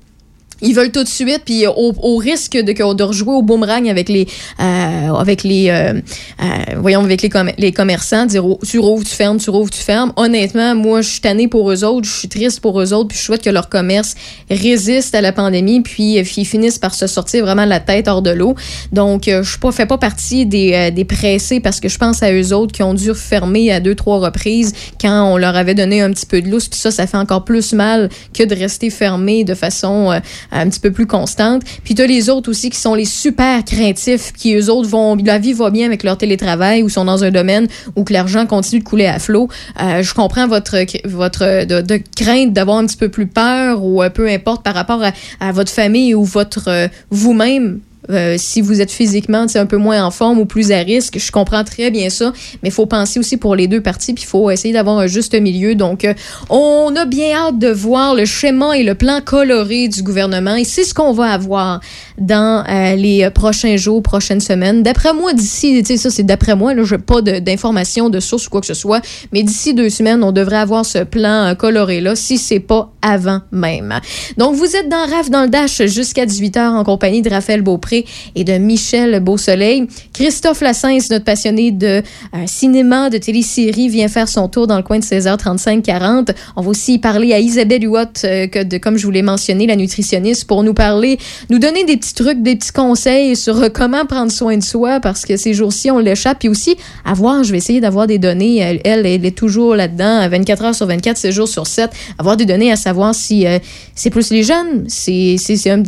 Ils 0.62 0.74
veulent 0.74 0.92
tout 0.92 1.02
de 1.02 1.08
suite, 1.08 1.42
puis 1.44 1.66
au, 1.66 1.92
au 2.00 2.16
risque 2.16 2.52
de, 2.52 2.72
de 2.72 3.02
rejouer 3.02 3.34
au 3.34 3.42
boomerang 3.42 3.88
avec 3.88 4.08
les, 4.08 4.26
euh, 4.60 5.12
avec 5.14 5.42
les, 5.42 5.68
euh, 5.68 5.94
euh, 6.42 6.44
voyons, 6.78 7.04
avec 7.04 7.22
les, 7.22 7.28
com- 7.28 7.52
les 7.58 7.72
commerçants, 7.72 8.26
dire 8.26 8.46
oh, 8.46 8.58
tu 8.66 8.78
rouvres, 8.78 9.04
tu 9.04 9.14
fermes, 9.14 9.38
tu 9.38 9.50
rouvres, 9.50 9.70
tu 9.70 9.80
fermes. 9.80 10.12
Honnêtement, 10.16 10.74
moi, 10.74 11.02
je 11.02 11.08
suis 11.10 11.20
tannée 11.20 11.48
pour 11.48 11.70
eux 11.70 11.84
autres, 11.84 12.06
je 12.08 12.12
suis 12.12 12.28
triste 12.28 12.60
pour 12.60 12.80
eux 12.80 12.92
autres, 12.92 13.08
puis 13.08 13.18
je 13.18 13.24
souhaite 13.24 13.42
que 13.42 13.50
leur 13.50 13.68
commerce 13.68 14.14
résiste 14.50 15.14
à 15.14 15.20
la 15.20 15.32
pandémie, 15.32 15.80
puis 15.80 16.18
euh, 16.18 16.22
ils 16.36 16.46
finissent 16.46 16.78
par 16.78 16.94
se 16.94 17.06
sortir 17.06 17.44
vraiment 17.44 17.64
la 17.64 17.80
tête 17.80 18.08
hors 18.08 18.22
de 18.22 18.30
l'eau. 18.30 18.54
Donc, 18.92 19.28
euh, 19.28 19.42
je 19.42 19.58
pas, 19.58 19.72
fais 19.72 19.86
pas 19.86 19.98
partie 19.98 20.46
des, 20.46 20.90
des 20.90 21.04
pressés 21.04 21.60
parce 21.60 21.80
que 21.80 21.88
je 21.88 21.98
pense 21.98 22.22
à 22.22 22.32
eux 22.32 22.52
autres 22.54 22.72
qui 22.72 22.82
ont 22.82 22.94
dû 22.94 23.12
fermer 23.14 23.72
à 23.72 23.80
deux, 23.80 23.94
trois 23.94 24.18
reprises 24.18 24.72
quand 25.00 25.32
on 25.32 25.36
leur 25.36 25.56
avait 25.56 25.74
donné 25.74 26.00
un 26.00 26.10
petit 26.10 26.26
peu 26.26 26.40
de 26.40 26.48
lousse, 26.48 26.68
puis 26.68 26.78
ça, 26.78 26.90
ça 26.90 27.06
fait 27.06 27.16
encore 27.16 27.44
plus 27.44 27.72
mal 27.72 28.08
que 28.32 28.44
de 28.44 28.54
rester 28.54 28.90
fermé 28.90 29.44
de 29.44 29.54
façon 29.54 30.20
un 30.54 30.68
petit 30.68 30.80
peu 30.80 30.90
plus 30.90 31.06
constante. 31.06 31.62
Puis 31.84 31.94
tu 31.94 32.02
as 32.02 32.06
les 32.06 32.30
autres 32.30 32.50
aussi 32.50 32.70
qui 32.70 32.78
sont 32.78 32.94
les 32.94 33.04
super 33.04 33.64
craintifs, 33.64 34.32
qui 34.32 34.54
eux 34.54 34.70
autres 34.70 34.88
vont, 34.88 35.16
la 35.16 35.38
vie 35.38 35.52
va 35.52 35.70
bien 35.70 35.86
avec 35.86 36.02
leur 36.02 36.16
télétravail 36.16 36.82
ou 36.82 36.88
sont 36.88 37.04
dans 37.04 37.24
un 37.24 37.30
domaine 37.30 37.66
où 37.96 38.04
que 38.04 38.12
l'argent 38.12 38.46
continue 38.46 38.80
de 38.80 38.84
couler 38.84 39.06
à 39.06 39.18
flot. 39.18 39.48
Euh, 39.80 40.02
je 40.02 40.14
comprends 40.14 40.46
votre, 40.46 40.76
votre 41.06 41.64
de, 41.64 42.00
crainte 42.16 42.52
d'avoir 42.52 42.78
un 42.78 42.86
petit 42.86 42.96
peu 42.96 43.08
plus 43.08 43.26
peur 43.26 43.84
ou 43.84 44.02
euh, 44.02 44.10
peu 44.10 44.28
importe 44.28 44.62
par 44.62 44.74
rapport 44.74 45.02
à, 45.02 45.12
à 45.40 45.52
votre 45.52 45.70
famille 45.70 46.14
ou 46.14 46.24
votre 46.24 46.68
euh, 46.68 46.88
vous-même 47.10 47.80
euh, 48.10 48.36
si 48.38 48.60
vous 48.60 48.80
êtes 48.80 48.90
physiquement 48.90 49.46
un 49.54 49.66
peu 49.66 49.76
moins 49.76 50.04
en 50.04 50.10
forme 50.10 50.38
ou 50.38 50.44
plus 50.44 50.72
à 50.72 50.78
risque, 50.78 51.18
je 51.18 51.32
comprends 51.32 51.64
très 51.64 51.90
bien 51.90 52.10
ça, 52.10 52.32
mais 52.62 52.68
il 52.68 52.72
faut 52.72 52.86
penser 52.86 53.18
aussi 53.18 53.36
pour 53.36 53.56
les 53.56 53.66
deux 53.66 53.80
parties, 53.80 54.14
puis 54.14 54.24
il 54.24 54.26
faut 54.26 54.50
essayer 54.50 54.74
d'avoir 54.74 54.98
un 54.98 55.06
juste 55.06 55.34
milieu. 55.34 55.74
Donc, 55.74 56.04
euh, 56.04 56.14
on 56.50 56.94
a 56.96 57.06
bien 57.06 57.34
hâte 57.34 57.58
de 57.58 57.68
voir 57.68 58.14
le 58.14 58.24
schéma 58.24 58.76
et 58.76 58.82
le 58.82 58.94
plan 58.94 59.20
coloré 59.24 59.88
du 59.88 60.02
gouvernement, 60.02 60.56
et 60.56 60.64
c'est 60.64 60.84
ce 60.84 60.92
qu'on 60.92 61.12
va 61.12 61.32
avoir 61.32 61.80
dans 62.18 62.64
euh, 62.68 62.94
les 62.96 63.28
prochains 63.30 63.76
jours, 63.76 64.02
prochaines 64.02 64.40
semaines. 64.40 64.82
D'après 64.82 65.12
moi, 65.12 65.32
d'ici, 65.32 65.84
ça 65.96 66.10
c'est 66.10 66.22
d'après 66.22 66.56
moi, 66.56 66.72
je 66.82 66.94
n'ai 66.94 67.00
pas 67.00 67.22
d'informations 67.22 68.10
de, 68.10 68.20
source 68.20 68.46
ou 68.46 68.50
quoi 68.50 68.60
que 68.60 68.66
ce 68.66 68.74
soit, 68.74 69.00
mais 69.32 69.42
d'ici 69.42 69.74
deux 69.74 69.90
semaines, 69.90 70.22
on 70.22 70.32
devrait 70.32 70.56
avoir 70.56 70.84
ce 70.84 70.98
plan 70.98 71.54
coloré-là, 71.56 72.16
si 72.16 72.38
c'est 72.38 72.60
pas 72.60 72.92
avant 73.02 73.40
même. 73.52 74.00
Donc, 74.36 74.54
vous 74.54 74.76
êtes 74.76 74.88
dans 74.88 75.06
RAF 75.06 75.30
dans 75.30 75.42
le 75.42 75.48
Dash 75.48 75.82
jusqu'à 75.86 76.26
18h 76.26 76.68
en 76.70 76.84
compagnie 76.84 77.22
de 77.22 77.30
Raphaël 77.30 77.62
Beaupré 77.62 77.93
et 78.34 78.44
de 78.44 78.54
Michel 78.54 79.20
Beausoleil. 79.20 79.86
Christophe 80.12 80.60
Lassens, 80.60 81.10
notre 81.10 81.24
passionné 81.24 81.70
de 81.70 81.86
euh, 81.86 82.02
cinéma, 82.46 83.10
de 83.10 83.18
télésérie, 83.18 83.88
vient 83.88 84.08
faire 84.08 84.28
son 84.28 84.48
tour 84.48 84.66
dans 84.66 84.76
le 84.76 84.82
coin 84.82 84.98
de 84.98 85.04
16h35-40. 85.04 86.34
On 86.56 86.62
va 86.62 86.70
aussi 86.70 86.98
parler 86.98 87.32
à 87.32 87.38
Isabelle 87.38 87.84
Huot, 87.84 88.24
euh, 88.24 88.46
comme 88.80 88.96
je 88.96 89.04
vous 89.04 89.10
l'ai 89.10 89.22
mentionné, 89.22 89.66
la 89.66 89.76
nutritionniste, 89.76 90.46
pour 90.46 90.62
nous 90.62 90.74
parler, 90.74 91.18
nous 91.50 91.58
donner 91.58 91.84
des 91.84 91.96
petits 91.96 92.14
trucs, 92.14 92.42
des 92.42 92.56
petits 92.56 92.72
conseils 92.72 93.36
sur 93.36 93.56
euh, 93.56 93.68
comment 93.72 94.06
prendre 94.06 94.32
soin 94.32 94.56
de 94.56 94.62
soi, 94.62 95.00
parce 95.00 95.24
que 95.24 95.36
ces 95.36 95.54
jours-ci, 95.54 95.90
on 95.90 95.98
l'échappe. 95.98 96.38
Puis 96.40 96.48
aussi, 96.48 96.76
avoir, 97.04 97.44
je 97.44 97.52
vais 97.52 97.58
essayer 97.58 97.80
d'avoir 97.80 98.06
des 98.06 98.18
données, 98.18 98.58
elle, 98.58 98.80
elle, 98.84 99.06
est 99.06 99.36
toujours 99.36 99.74
là-dedans, 99.74 100.28
24 100.28 100.64
heures 100.64 100.74
sur 100.74 100.86
24, 100.86 101.16
7 101.16 101.32
jours 101.32 101.48
sur 101.48 101.66
7, 101.66 101.90
avoir 102.18 102.36
des 102.36 102.46
données 102.46 102.72
à 102.72 102.76
savoir 102.76 103.14
si 103.14 103.46
c'est 103.94 104.10
plus 104.10 104.30
les 104.30 104.42
jeunes, 104.42 104.84
c'est 104.88 105.36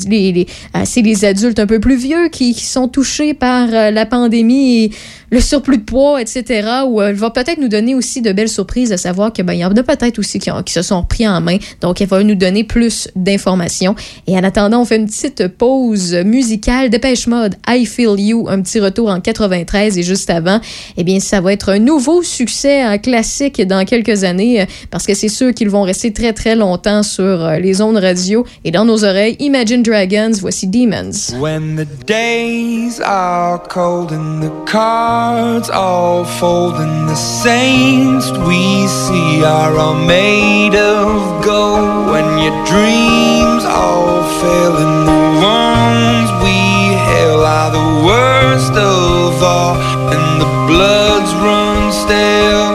les, 0.09 0.47
les 1.03 1.25
adultes 1.25 1.59
un 1.59 1.67
peu 1.67 1.81
plus 1.81 1.96
vieux 1.97 2.29
qui, 2.29 2.55
sont 2.55 2.88
touchés 2.88 3.35
par 3.35 3.69
euh, 3.73 3.91
la 3.91 4.07
pandémie 4.07 4.91
le 5.30 5.40
surplus 5.40 5.78
de 5.78 5.83
poids, 5.83 6.21
etc. 6.21 6.68
Ou 6.87 7.00
elle 7.02 7.14
va 7.14 7.30
peut-être 7.30 7.61
nous 7.61 7.68
donner 7.68 7.95
aussi 7.95 8.23
de 8.23 8.33
belles 8.33 8.49
surprises 8.49 8.92
à 8.92 8.97
savoir 8.97 9.33
que 9.33 9.42
ben, 9.42 9.52
il 9.52 9.61
y 9.61 9.64
en 9.64 9.75
a 9.75 9.83
peut-être 9.83 10.18
aussi 10.18 10.38
qui, 10.38 10.50
qui, 10.64 10.73
se 10.73 10.83
sont 10.83 11.02
pris 11.02 11.26
en 11.26 11.40
main. 11.40 11.59
Donc, 11.80 12.00
elle 12.00 12.09
va 12.09 12.23
nous 12.23 12.35
donner 12.35 12.64
plus 12.64 13.09
d'informations. 13.16 13.95
Et 14.26 14.37
en 14.37 14.45
attendant, 14.45 14.83
on 14.83 14.85
fait 14.85 14.97
une 14.97 15.06
petite 15.06 15.49
pause 15.49 16.14
musicale. 16.14 16.90
Dépêche 16.90 17.26
Mode, 17.26 17.56
I 17.68 17.87
Feel 17.87 18.18
You, 18.18 18.49
un 18.49 18.61
petit 18.62 18.80
retour 18.80 19.09
en 19.09 19.21
93 19.21 19.99
et 19.99 20.02
juste 20.02 20.30
avant, 20.30 20.61
eh 20.97 21.04
bien, 21.04 21.21
ça 21.21 21.40
va 21.40 21.52
être 21.52 21.71
un 21.71 21.78
nouveau 21.78 22.23
succès, 22.23 22.85
classique 23.02 23.61
dans 23.66 23.85
quelques 23.85 24.25
années, 24.25 24.62
euh, 24.62 24.66
parce 24.90 25.06
que 25.06 25.14
c'est 25.14 25.28
sûr 25.28 25.52
qu'ils 25.52 25.71
vont 25.71 25.83
rester 25.83 26.12
très, 26.12 26.33
très 26.33 26.56
longtemps 26.56 27.02
sur 27.02 27.25
euh, 27.25 27.59
les 27.59 27.80
ondes 27.80 27.97
radio 27.97 28.45
et 28.64 28.71
dans 28.71 28.85
nos 28.85 29.04
oreilles. 29.04 29.37
Imagine 29.40 29.83
Dragons, 29.83 30.33
voici 30.40 30.66
Demons. 30.66 31.11
Cards 35.16 35.70
all 35.70 36.25
fold 36.38 36.75
and 36.85 37.08
the 37.08 37.14
saints 37.14 38.26
we 38.49 38.87
see 38.87 39.42
are 39.42 39.75
all 39.82 39.99
made 40.18 40.75
of 40.75 41.42
gold. 41.42 42.11
When 42.12 42.28
your 42.44 42.56
dreams 42.73 43.64
all 43.64 44.12
fail 44.40 44.75
and 44.85 44.99
the 45.12 45.23
ones 45.61 46.28
we 46.44 46.58
hail 47.08 47.40
are 47.58 47.70
the 47.80 47.88
worst 48.08 48.75
of 48.99 49.32
all 49.54 49.75
and 50.14 50.26
the 50.42 50.50
bloods 50.70 51.30
run 51.46 51.78
stale 52.02 52.75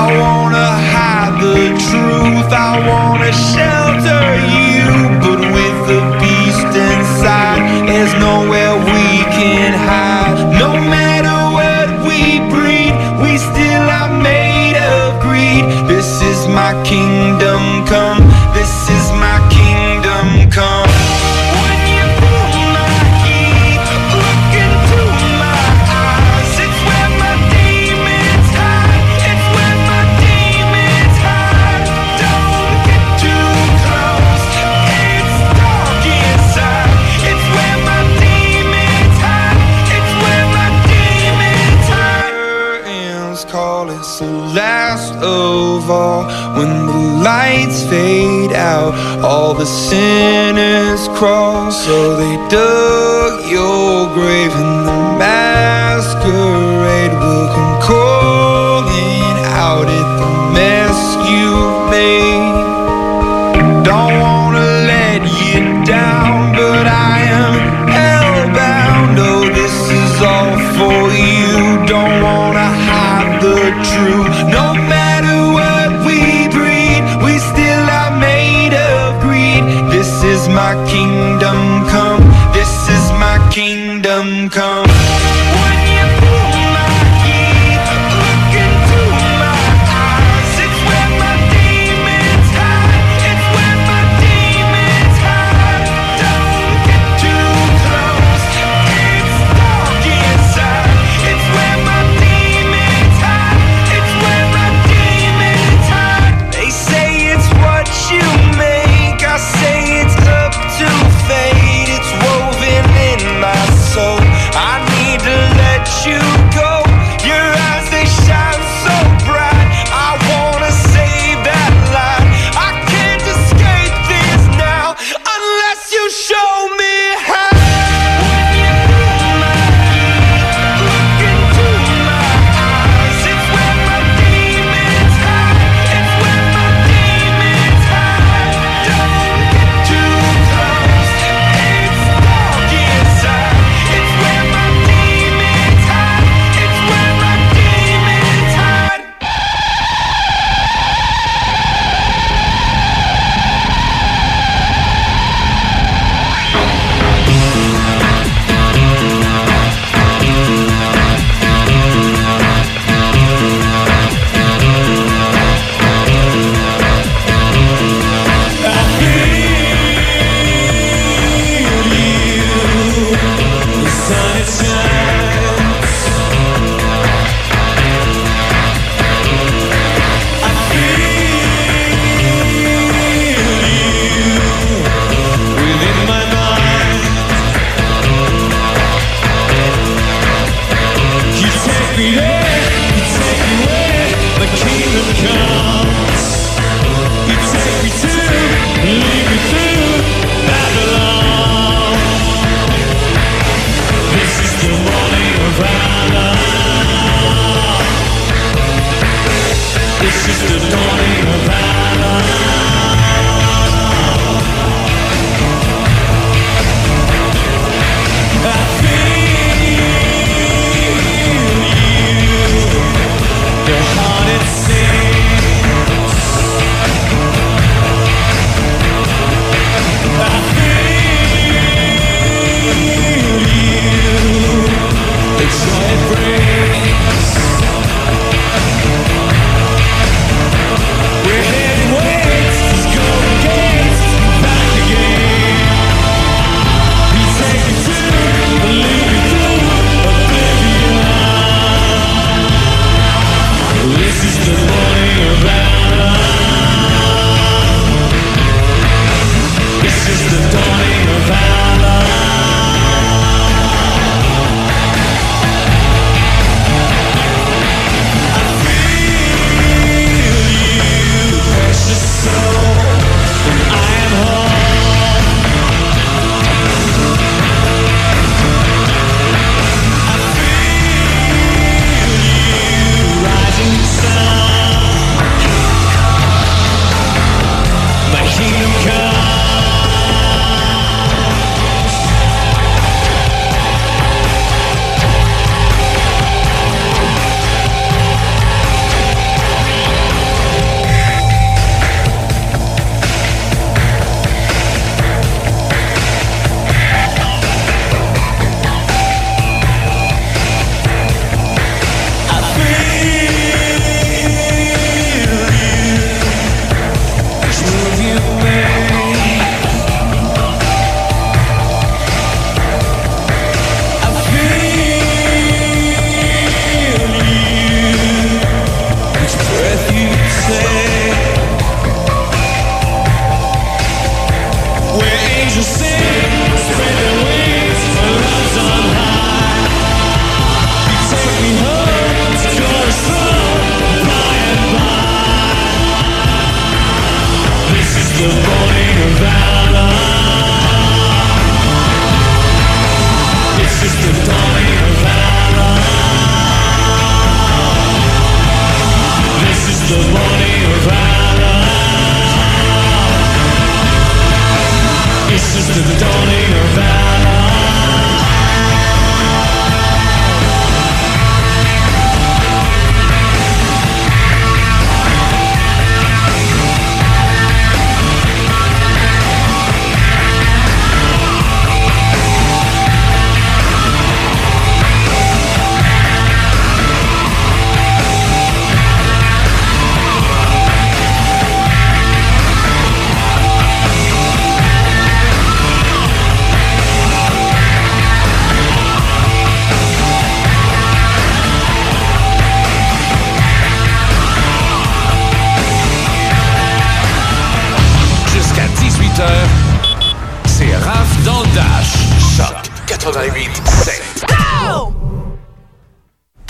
I 0.00 0.02
wanna 0.22 0.70
hide 0.94 1.36
the 1.46 1.62
truth 1.88 2.50
I 2.68 2.72
wanna 2.90 3.32
shelter 3.52 4.24
you 4.40 4.45
all 49.46 49.54
the 49.54 49.64
sinners 49.64 51.06
crawl 51.16 51.70
so 51.70 52.16
they 52.16 52.34
dug 52.48 53.48
your 53.48 54.12
grave 54.12 54.50
and 54.50 54.88
the 54.88 55.05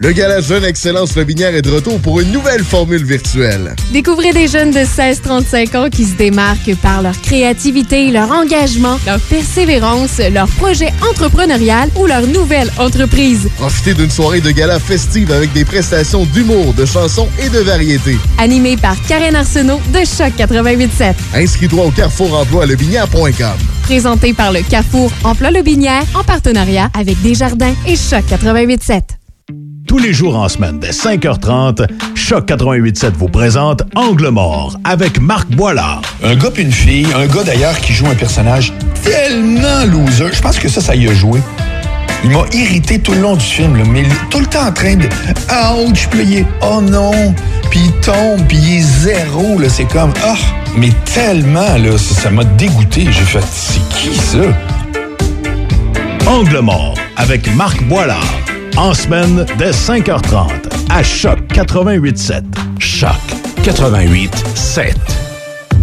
Le 0.00 0.12
Gala 0.12 0.40
Jeune 0.40 0.64
Excellence 0.64 1.16
Lobinière 1.16 1.56
est 1.56 1.62
de 1.62 1.72
retour 1.72 1.98
pour 1.98 2.20
une 2.20 2.30
nouvelle 2.30 2.62
formule 2.62 3.04
virtuelle. 3.04 3.74
Découvrez 3.92 4.32
des 4.32 4.46
jeunes 4.46 4.70
de 4.70 4.78
16-35 4.78 5.76
ans 5.76 5.90
qui 5.90 6.04
se 6.04 6.14
démarquent 6.14 6.76
par 6.80 7.02
leur 7.02 7.20
créativité, 7.20 8.12
leur 8.12 8.30
engagement, 8.30 8.96
leur 9.04 9.18
persévérance, 9.18 10.20
leur 10.32 10.46
projet 10.50 10.92
entrepreneurial 11.10 11.90
ou 11.96 12.06
leur 12.06 12.28
nouvelle 12.28 12.70
entreprise. 12.78 13.48
Profitez 13.56 13.94
d'une 13.94 14.10
soirée 14.10 14.40
de 14.40 14.52
gala 14.52 14.78
festive 14.78 15.32
avec 15.32 15.52
des 15.52 15.64
prestations 15.64 16.24
d'humour, 16.26 16.74
de 16.74 16.86
chansons 16.86 17.28
et 17.44 17.48
de 17.48 17.58
variétés. 17.58 18.18
Animé 18.38 18.76
par 18.76 18.94
Karen 19.08 19.34
Arsenault 19.34 19.80
de 19.92 19.98
Choc 20.04 20.32
88.7. 20.38 21.14
Inscris-toi 21.34 21.84
au 21.84 21.90
Carrefour 21.90 22.38
Emploi 22.38 22.66
Lobinière.com. 22.66 23.58
Présenté 23.82 24.32
par 24.32 24.52
le 24.52 24.60
Carrefour 24.62 25.10
Emploi 25.24 25.50
Lobinière 25.50 26.04
en 26.14 26.22
partenariat 26.22 26.88
avec 26.96 27.20
Desjardins 27.20 27.74
et 27.84 27.96
Choc 27.96 28.22
88.7. 28.30 29.17
Tous 29.98 30.04
les 30.04 30.12
jours 30.12 30.36
en 30.36 30.48
semaine, 30.48 30.78
dès 30.78 30.90
5h30, 30.90 31.88
Choc 32.14 32.46
88.7 32.46 33.14
vous 33.14 33.26
présente 33.26 33.82
Angle 33.96 34.28
mort 34.28 34.78
avec 34.84 35.20
Marc 35.20 35.50
Boilard. 35.50 36.02
Un 36.22 36.36
gars 36.36 36.52
puis 36.52 36.62
une 36.62 36.70
fille, 36.70 37.08
un 37.16 37.26
gars 37.26 37.42
d'ailleurs 37.42 37.76
qui 37.80 37.92
joue 37.92 38.06
un 38.06 38.14
personnage 38.14 38.72
tellement 39.02 39.84
loser. 39.86 40.28
Je 40.32 40.40
pense 40.40 40.56
que 40.60 40.68
ça, 40.68 40.80
ça 40.80 40.94
y 40.94 41.08
a 41.08 41.12
joué. 41.12 41.40
Il 42.22 42.30
m'a 42.30 42.44
irrité 42.52 43.00
tout 43.00 43.10
le 43.10 43.22
long 43.22 43.34
du 43.34 43.44
film, 43.44 43.76
là, 43.76 43.82
mais 43.90 44.04
tout 44.30 44.38
le 44.38 44.46
temps 44.46 44.68
en 44.68 44.72
train 44.72 44.94
de 44.94 45.08
ouch, 45.82 46.06
puis 46.12 46.22
il 46.22 46.36
est 46.38 46.46
oh 46.62 46.80
non, 46.80 47.34
puis 47.68 47.80
il 47.86 47.92
tombe, 47.94 48.46
puis 48.46 48.56
il 48.56 48.76
est 48.76 48.82
zéro, 48.82 49.58
là, 49.58 49.68
c'est 49.68 49.88
comme 49.88 50.12
ah, 50.24 50.36
mais 50.76 50.92
tellement 51.12 51.76
là, 51.76 51.98
ça 51.98 52.14
ça 52.14 52.30
m'a 52.30 52.44
dégoûté. 52.44 53.08
J'ai 53.10 53.24
fait 53.24 53.44
c'est 53.50 53.88
qui 53.88 54.14
ça? 54.14 54.38
Angle 56.24 56.60
mort 56.60 56.94
avec 57.16 57.52
Marc 57.56 57.82
Boilard. 57.82 58.38
En 58.78 58.94
semaine, 58.94 59.44
dès 59.58 59.72
5h30, 59.72 60.50
à 60.88 61.02
Choc 61.02 61.40
88.7. 61.52 62.44
Choc 62.78 63.10
88.7. 63.64 64.94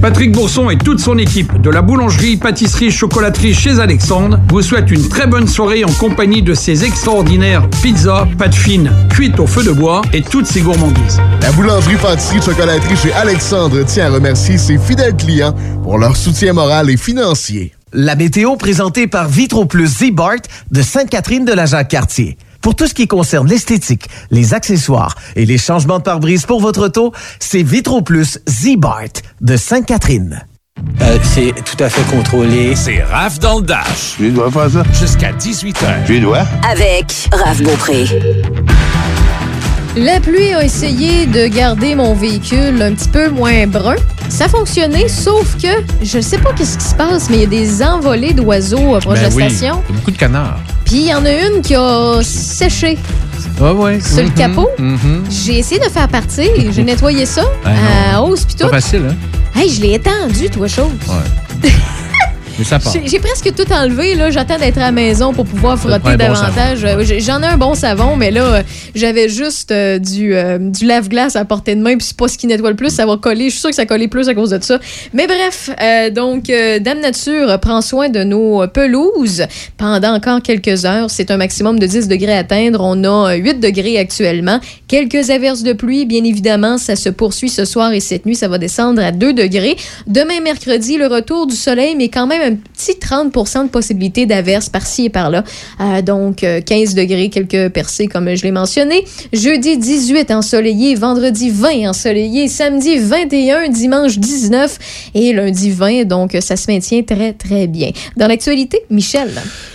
Patrick 0.01 0.31
Bourson 0.31 0.69
et 0.69 0.77
toute 0.77 1.01
son 1.01 1.17
équipe 1.17 1.62
de 1.62 1.69
la 1.69 1.81
boulangerie, 1.81 2.38
pâtisserie, 2.38 2.91
chocolaterie 2.91 3.53
chez 3.53 3.81
Alexandre 3.81 4.39
vous 4.47 4.62
souhaitent 4.62 4.91
une 4.91 5.10
très 5.10 5.27
bonne 5.27 5.45
soirée 5.45 5.84
en 5.84 5.91
compagnie 5.91 6.41
de 6.41 6.53
ces 6.53 6.86
extraordinaires 6.86 7.69
pizzas, 7.81 8.29
pâtes 8.38 8.55
fines, 8.55 8.89
cuites 9.10 9.41
au 9.41 9.45
feu 9.45 9.65
de 9.65 9.73
bois 9.73 10.01
et 10.13 10.21
toutes 10.21 10.47
ces 10.47 10.62
gourmandises. 10.62 11.19
La 11.41 11.51
boulangerie, 11.51 11.97
pâtisserie, 11.97 12.41
chocolaterie 12.41 12.95
chez 12.95 13.12
Alexandre 13.12 13.84
tient 13.84 14.05
à 14.05 14.10
remercier 14.10 14.58
ses 14.58 14.77
fidèles 14.77 15.17
clients 15.17 15.53
pour 15.84 15.97
leur 15.97 16.15
soutien 16.15 16.53
moral 16.53 16.89
et 16.89 16.95
financier. 16.95 17.73
La 17.91 18.15
météo 18.15 18.55
présentée 18.55 19.08
par 19.08 19.27
Vitro 19.27 19.65
Plus 19.65 19.88
Z-Bart 19.88 20.43
de 20.71 20.81
Sainte-Catherine 20.81 21.43
de 21.43 21.53
la 21.53 21.65
Jacques-Cartier. 21.65 22.38
Pour 22.65 22.73
tout 22.73 22.88
ce 22.88 22.95
qui 22.95 23.06
concerne 23.06 23.47
l'esthétique, 23.47 24.10
les 24.32 24.56
accessoires 24.56 25.13
et 25.36 25.45
les 25.45 25.60
changements 25.60 25.99
de 25.99 26.04
pare-brise 26.04 26.47
pour 26.47 26.60
votre 26.62 26.86
auto, 26.86 27.13
c'est 27.39 27.62
Vitro 27.62 28.01
Plus 28.01 28.39
Z-Bart 28.49 29.21
de 29.39 29.56
Sainte-Catherine. 29.56 30.47
Euh, 30.99 31.19
c'est 31.21 31.54
tout 31.63 31.84
à 31.84 31.89
fait 31.89 32.01
contrôlé. 32.10 32.75
C'est 32.75 33.04
Raph 33.04 33.38
dans 33.38 33.60
le 33.60 33.65
Dash. 33.67 34.15
Tu 34.17 34.32
dois 34.32 34.49
faire 34.49 34.71
ça? 34.71 34.84
Jusqu'à 34.99 35.32
18h. 35.34 36.08
Tu 36.08 36.19
dois? 36.19 36.43
Avec 36.67 37.30
Raph 37.32 37.62
Beaupré. 37.62 38.06
La 39.95 40.19
pluie 40.19 40.53
a 40.53 40.63
essayé 40.63 41.25
de 41.25 41.47
garder 41.47 41.95
mon 41.95 42.13
véhicule 42.13 42.81
un 42.81 42.93
petit 42.93 43.08
peu 43.08 43.29
moins 43.29 43.65
brun. 43.65 43.95
Ça 44.27 44.45
a 44.45 44.49
fonctionné, 44.49 45.08
sauf 45.08 45.55
que 45.55 45.67
je 46.03 46.17
ne 46.17 46.21
sais 46.21 46.38
pas 46.38 46.51
qu'est-ce 46.53 46.77
qui 46.77 46.84
se 46.86 46.95
passe, 46.95 47.29
mais 47.29 47.38
il 47.38 47.41
y 47.41 47.45
a 47.45 47.47
des 47.47 47.81
envolées 47.84 48.34
d'oiseaux 48.34 48.97
proche 48.99 49.19
Ben 49.21 49.29
de 49.29 49.36
oui, 49.36 49.43
la 49.43 49.49
station. 49.49 49.81
il 49.88 49.93
y 49.93 49.95
a 49.95 49.99
beaucoup 49.99 50.12
de 50.12 50.17
canards. 50.17 50.60
Puis 50.84 50.95
il 50.97 51.08
y 51.08 51.13
en 51.13 51.23
a 51.25 51.31
une 51.31 51.62
qui 51.62 51.75
a 51.75 52.19
séché 52.23 52.97
Ah 53.62 53.73
ouais. 53.73 54.01
sur 54.01 54.17
le 54.17 54.25
Mhm, 54.25 54.34
capot. 54.34 54.69
mhm. 54.77 55.23
J'ai 55.29 55.60
essayé 55.60 55.79
de 55.79 55.86
faire 55.89 56.10
partir. 56.10 56.49
J'ai 56.71 56.84
nettoyé 56.84 57.25
ça 57.25 57.43
Ben 57.63 57.73
à 58.13 58.21
hausse 58.21 58.43
puis 58.43 58.55
tout. 58.55 58.67
pas 58.67 58.81
facile, 58.81 59.03
hein? 59.10 59.15
Hey, 59.60 59.69
je 59.69 59.81
l'ai 59.81 59.93
étendu, 59.93 60.49
toi, 60.49 60.67
chose. 60.67 60.91
Ouais. 61.08 61.69
Mais 62.57 62.63
ça 62.65 62.79
part. 62.79 62.93
J'ai 63.05 63.19
presque 63.19 63.53
tout 63.55 63.71
enlevé. 63.73 64.15
là. 64.15 64.29
J'attends 64.31 64.57
d'être 64.57 64.77
à 64.77 64.81
la 64.81 64.91
maison 64.91 65.33
pour 65.33 65.45
pouvoir 65.45 65.77
frotter 65.77 65.99
bon 65.99 66.15
davantage. 66.15 66.83
Euh, 66.83 67.03
J'en 67.19 67.41
ai 67.41 67.47
un 67.47 67.57
bon 67.57 67.73
savon, 67.75 68.15
mais 68.15 68.31
là, 68.31 68.43
euh, 68.45 68.63
j'avais 68.93 69.29
juste 69.29 69.71
euh, 69.71 69.99
du, 69.99 70.33
euh, 70.35 70.57
du 70.59 70.85
lave-glace 70.85 71.35
à 71.35 71.43
portée 71.45 71.75
de 71.75 71.81
main, 71.81 71.97
puis 71.97 72.07
c'est 72.07 72.17
pas 72.17 72.27
ce 72.27 72.37
qui 72.37 72.47
nettoie 72.47 72.69
le 72.69 72.75
plus. 72.75 72.89
Ça 72.89 73.05
va 73.05 73.17
coller. 73.17 73.45
Je 73.45 73.49
suis 73.51 73.59
sûre 73.59 73.69
que 73.71 73.75
ça 73.75 73.85
collait 73.85 74.07
plus 74.07 74.29
à 74.29 74.33
cause 74.33 74.51
de 74.51 74.63
ça. 74.63 74.79
Mais 75.13 75.27
bref, 75.27 75.69
euh, 75.81 76.09
donc, 76.09 76.45
Dame 76.45 76.99
Nature 77.01 77.59
prend 77.59 77.81
soin 77.81 78.09
de 78.09 78.23
nos 78.23 78.67
pelouses 78.67 79.43
pendant 79.77 80.13
encore 80.15 80.41
quelques 80.41 80.85
heures. 80.85 81.09
C'est 81.09 81.31
un 81.31 81.37
maximum 81.37 81.79
de 81.79 81.85
10 81.87 82.07
degrés 82.07 82.33
à 82.33 82.39
atteindre. 82.39 82.79
On 82.81 83.03
a 83.03 83.33
euh, 83.33 83.35
8 83.35 83.59
degrés 83.59 83.97
actuellement. 83.97 84.59
Quelques 84.87 85.29
averses 85.29 85.63
de 85.63 85.73
pluie, 85.73 86.05
bien 86.05 86.23
évidemment. 86.23 86.77
Ça 86.77 86.95
se 86.95 87.09
poursuit 87.09 87.49
ce 87.49 87.65
soir 87.65 87.91
et 87.91 87.99
cette 87.99 88.25
nuit. 88.25 88.35
Ça 88.35 88.47
va 88.47 88.57
descendre 88.57 89.01
à 89.03 89.11
2 89.11 89.33
degrés. 89.33 89.75
Demain, 90.07 90.39
mercredi, 90.41 90.97
le 90.97 91.07
retour 91.07 91.47
du 91.47 91.55
soleil, 91.55 91.95
mais 91.95 92.09
quand 92.09 92.27
même 92.27 92.44
un 92.45 92.55
petit 92.55 92.97
30 92.99 93.34
de 93.65 93.69
possibilité 93.69 94.25
d'averse 94.25 94.69
par-ci 94.69 95.05
et 95.05 95.10
par-là. 95.10 95.43
Euh, 95.79 96.01
donc, 96.01 96.43
euh, 96.43 96.62
15 96.62 96.95
degrés, 96.95 97.29
quelques 97.29 97.71
percées, 97.73 98.08
comme 98.08 98.34
je 98.36 98.43
l'ai 98.43 98.51
mentionné. 98.51 99.05
Jeudi 99.34 99.77
18, 99.77 100.31
ensoleillé. 100.31 100.95
Vendredi 100.95 101.49
20, 101.49 101.89
ensoleillé. 101.89 102.47
Samedi 102.47 102.97
21, 102.97 103.69
dimanche 103.69 104.17
19 104.17 105.10
et 105.15 105.34
lundi 105.34 105.71
20. 105.71 106.05
Donc, 106.05 106.38
ça 106.39 106.55
se 106.55 106.71
maintient 106.71 107.03
très, 107.03 107.34
très 107.34 107.67
bien. 107.67 107.91
Dans 108.17 108.27
l'actualité, 108.27 108.79
Michel. 108.89 109.29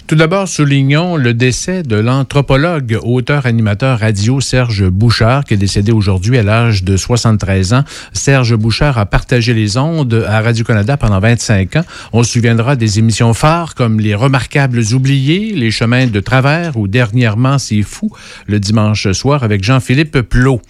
Tout 0.07 0.17
d'abord, 0.17 0.49
soulignons 0.49 1.17
le 1.17 1.35
décès 1.35 1.83
de 1.83 1.97
l'anthropologue, 1.97 2.99
auteur, 3.05 3.47
animateur 3.47 4.01
radio 4.01 4.41
Serge 4.41 4.89
Bouchard, 4.89 5.45
qui 5.45 5.55
est 5.55 5.57
décédé 5.57 5.93
aujourd'hui 5.93 6.37
à 6.39 6.43
l'âge 6.43 6.83
de 6.83 6.97
73 6.97 7.75
ans. 7.75 7.85
Serge 8.13 8.57
Bouchard 8.57 8.99
a 8.99 9.07
partagé 9.07 9.55
les 9.55 9.77
ondes 9.77 10.25
à 10.29 10.41
Radio-Canada 10.41 10.97
pendant 10.97 11.21
25 11.21 11.77
ans. 11.77 11.85
On 12.13 12.23
se 12.23 12.33
souviendra 12.33 12.60
des 12.61 12.99
émissions 12.99 13.33
phares 13.33 13.75
comme 13.75 14.01
Les 14.01 14.15
Remarquables 14.15 14.83
Oubliés, 14.93 15.53
Les 15.55 15.71
Chemins 15.71 16.07
de 16.07 16.21
Travers 16.21 16.77
ou 16.77 16.89
dernièrement 16.89 17.59
C'est 17.59 17.81
Fou, 17.81 18.11
le 18.47 18.61
dimanche 18.61 19.11
soir 19.13 19.43
avec 19.45 19.65
Jean-Philippe 19.65 20.21
Plot. 20.21 20.61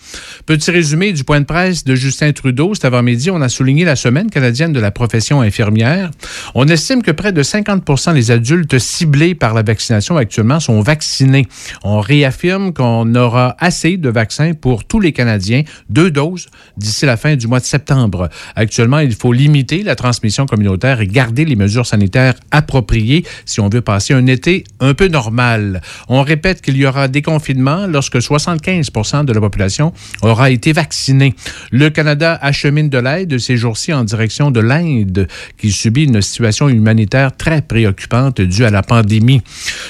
Petit 0.46 0.70
résumé 0.70 1.12
du 1.12 1.24
point 1.24 1.40
de 1.40 1.46
presse 1.46 1.83
de 1.83 1.96
Justin 1.96 2.31
Trudeau. 2.33 2.74
Cet 2.74 2.85
avant-midi, 2.85 3.31
on 3.31 3.40
a 3.40 3.48
souligné 3.48 3.85
la 3.85 3.96
semaine 3.96 4.31
canadienne 4.31 4.72
de 4.72 4.79
la 4.79 4.92
profession 4.92 5.40
infirmière. 5.40 6.12
On 6.55 6.68
estime 6.68 7.03
que 7.03 7.11
près 7.11 7.33
de 7.33 7.42
50% 7.42 8.14
des 8.14 8.31
adultes 8.31 8.79
ciblés 8.79 9.35
par 9.35 9.53
la 9.53 9.62
vaccination 9.62 10.16
actuellement 10.16 10.61
sont 10.61 10.81
vaccinés. 10.83 11.48
On 11.83 12.00
réaffirme 12.00 12.72
qu'on 12.72 13.12
aura 13.16 13.57
assez 13.59 13.96
de 13.96 14.11
vaccins 14.11 14.53
pour 14.55 14.85
tous 14.85 15.00
les 15.00 15.12
Canadiens, 15.12 15.64
deux 15.88 16.12
doses 16.12 16.46
d'ici 16.76 17.05
la 17.05 17.16
fin 17.16 17.35
du 17.35 17.48
mois 17.48 17.61
de 17.61 17.64
septembre. 17.64 18.29
Actuellement, 18.55 19.00
il 19.00 19.14
faut 19.14 19.33
limiter 19.33 19.83
la 19.83 19.96
transmission 19.96 20.46
communautaire 20.46 21.00
et 21.00 21.07
garder 21.09 21.44
les 21.44 21.57
mesures 21.57 21.79
sanitaires 21.86 22.34
appropriées 22.50 23.24
si 23.46 23.60
on 23.60 23.68
veut 23.68 23.80
passer 23.80 24.14
un 24.14 24.26
été 24.26 24.64
un 24.80 24.94
peu 24.94 25.08
normal. 25.08 25.80
On 26.08 26.22
répète 26.22 26.62
qu'il 26.62 26.76
y 26.76 26.86
aura 26.86 27.08
des 27.08 27.22
confinements 27.22 27.86
lorsque 27.86 28.16
75% 28.16 29.24
de 29.24 29.32
la 29.32 29.40
population 29.40 29.92
aura 30.22 30.50
été 30.50 30.72
vaccinée. 30.72 31.34
Le 31.70 31.90
Canada 31.90 32.38
achemine 32.40 32.88
de 32.88 32.98
l'aide 32.98 33.38
ces 33.38 33.56
jours-ci 33.56 33.92
en 33.92 34.04
direction 34.04 34.50
de 34.50 34.60
l'Inde 34.60 35.28
qui 35.58 35.72
subit 35.72 36.04
une 36.04 36.20
situation 36.20 36.68
humanitaire 36.68 37.36
très 37.36 37.62
préoccupante 37.62 38.40
due 38.40 38.64
à 38.64 38.70
la 38.70 38.82
pandémie. 38.82 39.42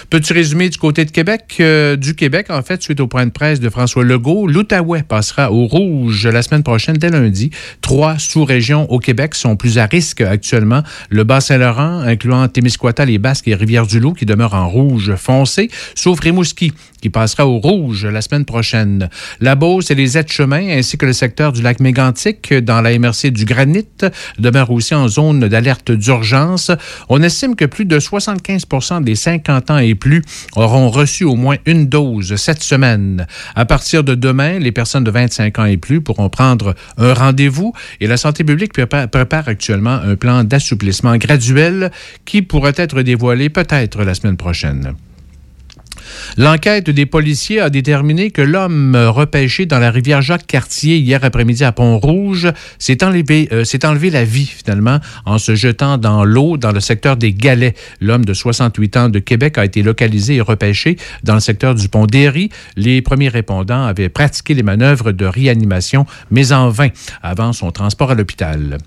Petit 0.09 0.33
résumé 0.33 0.69
du 0.69 0.79
côté 0.79 1.05
de 1.05 1.11
Québec, 1.11 1.57
euh, 1.61 1.97
du 1.97 2.15
Québec, 2.15 2.47
en 2.51 2.63
fait, 2.63 2.83
suite 2.83 3.01
au 3.01 3.07
point 3.07 3.27
de 3.27 3.31
presse 3.31 3.61
de 3.61 3.69
François 3.69 4.05
Legault, 4.05 4.47
l'Outaouais 4.47 5.03
passera 5.03 5.53
au 5.53 5.67
rouge 5.67 6.27
la 6.27 6.43
semaine 6.43 6.63
prochaine, 6.63 6.97
dès 6.97 7.11
lundi. 7.11 7.51
Trois 7.81 8.19
sous-régions 8.19 8.91
au 8.91 8.99
Québec 8.99 9.35
sont 9.35 9.57
plus 9.57 9.79
à 9.79 9.87
risque 9.87 10.21
actuellement. 10.21 10.83
Le 11.09 11.25
Bas-Saint-Laurent, 11.25 11.80
incluant 11.81 12.47
Témiscouata, 12.49 13.05
les 13.05 13.19
Basques 13.19 13.49
et 13.49 13.55
Rivière-du-Loup, 13.55 14.15
qui 14.15 14.27
demeurent 14.27 14.55
en 14.55 14.69
rouge 14.69 15.15
foncé, 15.17 15.71
sauf 15.95 16.21
Rimouski, 16.21 16.73
qui 17.01 17.11
passera 17.11 17.47
au 17.47 17.59
rouge 17.59 18.07
la 18.07 18.21
semaine 18.23 18.45
prochaine. 18.45 19.09
La 19.41 19.55
Beauce 19.55 19.91
et 19.91 19.95
les 19.95 20.19
aides-chemins, 20.19 20.69
ainsi 20.71 20.99
que 20.99 21.07
le 21.07 21.13
secteur 21.13 21.53
du 21.53 21.63
lac 21.63 21.81
Mégantic, 21.81 22.53
dans 22.55 22.81
la 22.81 22.99
MRC 22.99 23.31
du 23.31 23.45
Granit, 23.45 23.87
demeurent 24.39 24.71
aussi 24.71 24.95
en 24.95 25.09
zone 25.09 25.49
d'alerte 25.49 25.91
d'urgence. 25.91 26.71
On 27.09 27.23
estime 27.23 27.57
que 27.57 27.65
plus 27.65 27.85
de 27.85 27.99
75% 27.99 29.03
des 29.03 29.15
50 29.15 29.71
ans 29.71 29.79
et 29.79 29.95
plus 29.95 30.23
auront 30.57 30.91
reçu 30.91 31.25
au 31.25 31.37
moins 31.37 31.57
une 31.67 31.87
dose 31.87 32.37
cette 32.37 32.63
semaine. 32.63 33.27
À 33.55 33.65
partir 33.65 34.05
de 34.05 34.15
demain, 34.15 34.59
les 34.59 34.73
personnes 34.73 35.05
de 35.05 35.11
25 35.11 35.59
ans 35.59 35.65
et 35.65 35.77
plus 35.77 36.01
pourront 36.01 36.29
prendre 36.29 36.75
un 36.99 37.15
rendez-vous 37.15 37.73
et 38.01 38.07
la 38.07 38.17
santé 38.17 38.45
publique 38.45 38.73
prépare 38.73 39.49
actuellement 39.49 39.99
un 40.03 40.17
plan 40.17 40.45
d'assouplissement 40.45 41.17
graduel 41.17 41.91
qui 42.25 42.43
pourrait 42.43 42.75
être 42.77 43.03
dévoilé 43.03 43.49
peut-être 43.49 44.05
la 44.05 44.15
semaine 44.15 44.37
prochaine. 44.37 44.95
L'enquête 46.37 46.91
des 46.91 47.07
policiers 47.07 47.61
a 47.61 47.71
déterminé 47.71 48.31
que 48.31 48.43
l'homme 48.43 48.97
repêché 48.97 49.67
dans 49.67 49.79
la 49.79 49.91
rivière 49.91 50.23
Jacques-Cartier 50.23 50.99
hier 50.99 51.23
après-midi 51.23 51.65
à 51.65 51.73
Pont-Rouge 51.73 52.49
s'est 52.79 53.05
enlevé, 53.05 53.49
euh, 53.53 53.65
la 54.11 54.25
vie 54.25 54.47
finalement 54.47 54.99
en 55.25 55.39
se 55.39 55.55
jetant 55.55 55.99
dans 55.99 56.25
l'eau 56.25 56.57
dans 56.57 56.73
le 56.73 56.81
secteur 56.81 57.17
des 57.17 57.33
Galets. 57.33 57.75
L'homme 58.01 58.25
de 58.25 58.35
68 58.35 58.97
ans 58.97 59.09
de 59.09 59.19
Québec 59.19 59.59
a 59.59 59.65
été 59.65 59.83
localisé 59.83 60.37
et 60.37 60.41
repêché 60.41 60.97
dans 61.23 61.35
le 61.35 61.41
secteur 61.41 61.75
du 61.75 61.89
pont 61.89 62.07
d'Éry. 62.07 62.51
Les 62.77 63.03
premiers 63.03 63.29
répondants 63.29 63.85
avaient 63.85 64.09
pratiqué 64.09 64.55
les 64.55 64.63
manœuvres 64.63 65.13
de 65.13 65.25
réanimation, 65.25 66.07
mais 66.31 66.53
en 66.53 66.69
vain, 66.69 66.89
avant 67.23 67.53
son 67.53 67.71
transport 67.71 68.11
à 68.11 68.15
l'hôpital. 68.15 68.79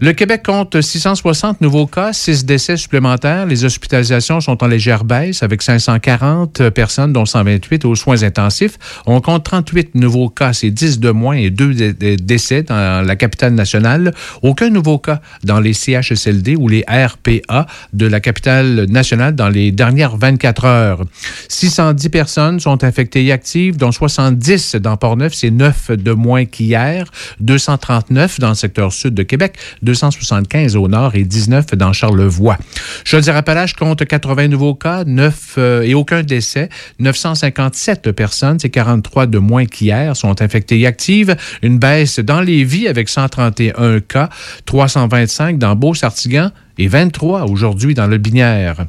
Le 0.00 0.12
Québec 0.12 0.44
compte 0.46 0.80
660 0.80 1.60
nouveaux 1.60 1.88
cas, 1.88 2.12
6 2.12 2.44
décès 2.44 2.76
supplémentaires. 2.76 3.46
Les 3.46 3.64
hospitalisations 3.64 4.40
sont 4.40 4.62
en 4.62 4.68
légère 4.68 5.02
baisse 5.02 5.42
avec 5.42 5.60
540 5.60 6.70
personnes, 6.70 7.12
dont 7.12 7.26
128 7.26 7.84
aux 7.84 7.96
soins 7.96 8.22
intensifs. 8.22 8.78
On 9.06 9.20
compte 9.20 9.44
38 9.44 9.96
nouveaux 9.96 10.28
cas, 10.28 10.52
c'est 10.52 10.70
10 10.70 11.00
de 11.00 11.10
moins 11.10 11.34
et 11.34 11.50
2 11.50 11.94
décès 12.16 12.62
dans 12.62 13.04
la 13.04 13.16
capitale 13.16 13.54
nationale. 13.54 14.14
Aucun 14.42 14.70
nouveau 14.70 14.98
cas 14.98 15.20
dans 15.42 15.58
les 15.58 15.72
CHSLD 15.72 16.54
ou 16.54 16.68
les 16.68 16.84
RPA 16.88 17.66
de 17.92 18.06
la 18.06 18.20
capitale 18.20 18.86
nationale 18.88 19.34
dans 19.34 19.48
les 19.48 19.72
dernières 19.72 20.16
24 20.16 20.64
heures. 20.64 21.04
610 21.48 22.08
personnes 22.10 22.60
sont 22.60 22.84
infectées 22.84 23.24
et 23.24 23.32
actives, 23.32 23.76
dont 23.76 23.90
70 23.90 24.76
dans 24.76 24.96
Port-Neuf, 24.96 25.34
c'est 25.34 25.50
9 25.50 25.90
de 25.92 26.12
moins 26.12 26.44
qu'hier. 26.44 27.10
239 27.40 28.38
dans 28.38 28.50
le 28.50 28.54
secteur 28.54 28.92
sud 28.92 29.14
de 29.14 29.24
Québec, 29.24 29.37
275 29.82 30.76
au 30.76 30.88
nord 30.88 31.14
et 31.14 31.24
19 31.24 31.66
dans 31.74 31.92
Charlevoix. 31.92 32.58
Chaudière-Appalaches 33.04 33.74
compte 33.74 34.04
80 34.04 34.48
nouveaux 34.48 34.74
cas, 34.74 35.04
9 35.04 35.54
euh, 35.58 35.82
et 35.82 35.94
aucun 35.94 36.22
décès. 36.22 36.68
957 36.98 38.12
personnes, 38.12 38.58
c'est 38.58 38.70
43 38.70 39.26
de 39.26 39.38
moins 39.38 39.66
qu'hier, 39.66 40.16
sont 40.16 40.42
infectées 40.42 40.80
et 40.80 40.86
actives. 40.86 41.36
Une 41.62 41.78
baisse 41.78 42.18
dans 42.18 42.40
les 42.40 42.64
vies 42.64 42.88
avec 42.88 43.08
131 43.08 44.00
cas, 44.00 44.28
325 44.66 45.58
dans 45.58 45.74
Beau-Sartigan 45.74 46.50
et 46.78 46.88
23 46.88 47.44
aujourd'hui 47.44 47.94
dans 47.94 48.06
le 48.06 48.18
Binière. 48.18 48.86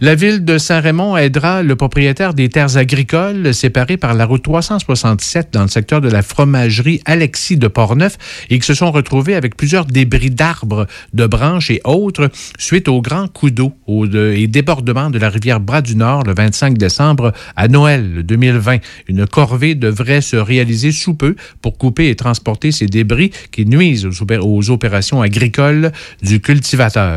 La 0.00 0.14
ville 0.14 0.44
de 0.44 0.58
Saint-Raymond 0.58 1.16
aidera 1.16 1.62
le 1.62 1.76
propriétaire 1.76 2.34
des 2.34 2.48
terres 2.48 2.76
agricoles 2.76 3.54
séparées 3.54 3.96
par 3.96 4.14
la 4.14 4.26
route 4.26 4.42
367 4.42 5.50
dans 5.52 5.62
le 5.62 5.68
secteur 5.68 6.00
de 6.00 6.08
la 6.08 6.22
fromagerie 6.22 7.00
Alexis 7.04 7.56
de 7.56 7.68
Portneuf 7.68 8.18
et 8.50 8.58
qui 8.58 8.66
se 8.66 8.74
sont 8.74 8.90
retrouvés 8.90 9.34
avec 9.34 9.56
plusieurs 9.56 9.84
débris 9.84 10.30
d'arbres, 10.30 10.86
de 11.12 11.26
branches 11.26 11.70
et 11.70 11.80
autres 11.84 12.30
suite 12.58 12.88
au 12.88 13.00
grand 13.00 13.28
coup 13.28 13.50
d'eau 13.50 13.72
et 14.14 14.46
débordement 14.46 15.10
de 15.10 15.18
la 15.18 15.28
rivière 15.28 15.60
Bras 15.60 15.82
du 15.82 15.96
Nord 15.96 16.24
le 16.24 16.34
25 16.34 16.76
décembre 16.76 17.32
à 17.56 17.68
Noël 17.68 18.22
2020. 18.24 18.78
Une 19.08 19.26
corvée 19.26 19.74
devrait 19.74 20.20
se 20.20 20.36
réaliser 20.36 20.92
sous 20.92 21.14
peu 21.14 21.36
pour 21.60 21.78
couper 21.78 22.08
et 22.08 22.16
transporter 22.16 22.72
ces 22.72 22.86
débris 22.86 23.30
qui 23.50 23.66
nuisent 23.66 24.06
aux 24.06 24.70
opérations 24.70 25.22
agricoles 25.22 25.92
du 26.22 26.40
cultivateur. 26.40 27.11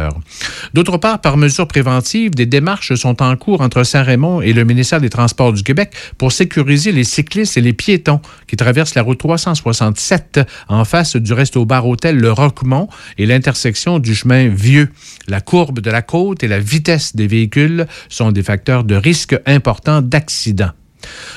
D'autre 0.73 0.97
part, 0.97 1.21
par 1.21 1.37
mesure 1.37 1.67
préventive, 1.67 2.31
des 2.31 2.45
démarches 2.45 2.95
sont 2.95 3.21
en 3.21 3.35
cours 3.35 3.61
entre 3.61 3.83
Saint-Raymond 3.83 4.41
et 4.41 4.53
le 4.53 4.63
ministère 4.63 5.01
des 5.01 5.09
Transports 5.09 5.53
du 5.53 5.63
Québec 5.63 5.93
pour 6.17 6.31
sécuriser 6.31 6.91
les 6.91 7.03
cyclistes 7.03 7.57
et 7.57 7.61
les 7.61 7.73
piétons 7.73 8.21
qui 8.47 8.55
traversent 8.55 8.95
la 8.95 9.01
route 9.01 9.19
367 9.19 10.39
en 10.67 10.85
face 10.85 11.15
du 11.15 11.33
resto-bar 11.33 11.87
hôtel 11.87 12.17
Le 12.17 12.31
Roquemont 12.31 12.87
et 13.17 13.25
l'intersection 13.25 13.99
du 13.99 14.15
chemin 14.15 14.47
Vieux. 14.47 14.89
La 15.27 15.41
courbe 15.41 15.79
de 15.79 15.91
la 15.91 16.01
côte 16.01 16.43
et 16.43 16.47
la 16.47 16.59
vitesse 16.59 17.15
des 17.15 17.27
véhicules 17.27 17.87
sont 18.09 18.31
des 18.31 18.43
facteurs 18.43 18.83
de 18.83 18.95
risque 18.95 19.39
importants 19.45 20.01
d'accident. 20.01 20.71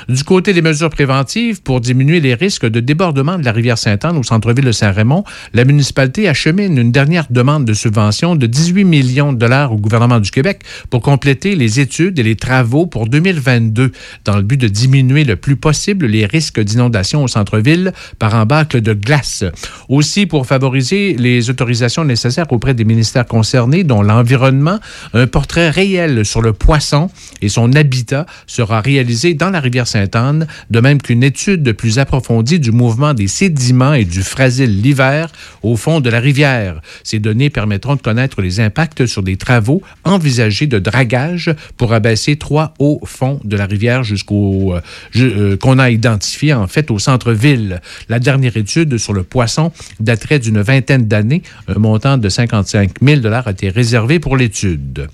Du 0.09 0.24
côté 0.24 0.52
des 0.52 0.62
mesures 0.62 0.90
préventives, 0.90 1.62
pour 1.62 1.81
diminuer 1.81 2.20
les 2.20 2.35
risques 2.35 2.66
de 2.66 2.81
débordement 2.81 3.38
de 3.38 3.44
la 3.44 3.52
rivière 3.52 3.78
Sainte-Anne 3.78 4.16
au 4.16 4.22
centre-ville 4.22 4.64
de 4.64 4.72
Saint-Raymond, 4.72 5.24
la 5.54 5.64
municipalité 5.64 6.28
achemine 6.28 6.78
une 6.78 6.92
dernière 6.92 7.26
demande 7.31 7.64
de 7.64 7.74
subvention 7.74 8.37
de 8.37 8.46
18 8.46 8.85
millions 8.85 9.33
de 9.33 9.38
dollars 9.38 9.72
au 9.72 9.76
gouvernement 9.76 10.20
du 10.20 10.31
Québec 10.31 10.62
pour 10.90 11.02
compléter 11.02 11.54
les 11.54 11.81
études 11.81 12.18
et 12.18 12.22
les 12.22 12.37
travaux 12.37 12.87
pour 12.87 13.07
2022 13.07 13.92
dans 14.24 14.37
le 14.37 14.42
but 14.42 14.57
de 14.57 14.68
diminuer 14.68 15.24
le 15.24 15.37
plus 15.37 15.57
possible 15.57 16.07
les 16.07 16.26
risques 16.26 16.61
d'inondation 16.61 17.22
au 17.22 17.28
centre-ville 17.28 17.92
par 18.18 18.35
embâcle 18.35 18.81
de 18.81 18.92
glace. 18.92 19.44
Aussi, 19.88 20.26
pour 20.26 20.46
favoriser 20.46 21.14
les 21.18 21.50
autorisations 21.50 22.04
nécessaires 22.04 22.46
auprès 22.50 22.74
des 22.74 22.85
ministères 22.85 23.26
concernés, 23.26 23.85
dont 23.85 24.02
l'environnement, 24.02 24.78
un 25.14 25.26
portrait 25.26 25.70
réel 25.70 26.24
sur 26.24 26.42
le 26.42 26.52
poisson 26.52 27.11
et 27.42 27.48
son 27.48 27.72
habitat 27.74 28.26
sera 28.46 28.81
réalisé 28.81 29.35
dans 29.35 29.50
la 29.50 29.58
rivière 29.61 29.87
Sainte-Anne, 29.87 30.47
de 30.71 30.81
même 30.81 31.01
qu'une 31.01 31.23
étude 31.23 31.73
plus 31.73 31.99
approfondie 31.99 32.61
du 32.61 32.73
mouvement 32.73 33.14
des 33.14 33.29
sédiments 33.29 33.94
et 33.94 34.05
du 34.05 34.23
frasile 34.23 34.81
l'hiver 34.81 35.31
au 35.62 35.77
fond 35.77 36.01
de 36.01 36.11
la 36.11 36.21
rivière. 36.21 36.81
Ces 37.05 37.18
données 37.18 37.51
permettront 37.51 37.97
de 37.97 38.01
connaître 38.01 38.40
les 38.42 38.61
impacts 38.61 39.07
sur 39.07 39.23
des 39.23 39.37
travaux 39.37 39.83
envisagés 40.05 40.66
de 40.66 40.79
dragage 40.79 41.55
pour 41.77 41.92
abaisser 41.92 42.37
trois 42.37 42.75
hauts 42.79 43.01
fonds 43.05 43.40
de 43.44 43.57
la 43.57 43.66
rivière 43.66 44.05
jusqu'au 44.05 44.75
euh, 44.75 44.81
euh, 45.16 45.57
qu'on 45.57 45.79
a 45.79 45.90
identifié 45.90 46.55
en 46.55 46.66
fait 46.66 46.90
au 46.90 46.99
centre-ville. 46.99 47.81
La 48.09 48.18
dernière 48.18 48.57
étude 48.57 48.99
sur 48.99 49.12
le 49.12 49.23
poisson 49.23 49.73
daterait 50.01 50.38
d'une 50.38 50.61
vingtaine 50.61 51.07
d'années. 51.07 51.42
Un 51.68 51.79
montant 51.79 52.18
de 52.18 52.29
55 52.29 52.90
000 53.03 53.27
a 53.27 53.51
été 53.51 53.68
réservé 53.68 54.18
pour 54.18 54.37
l'étude. 54.37 55.09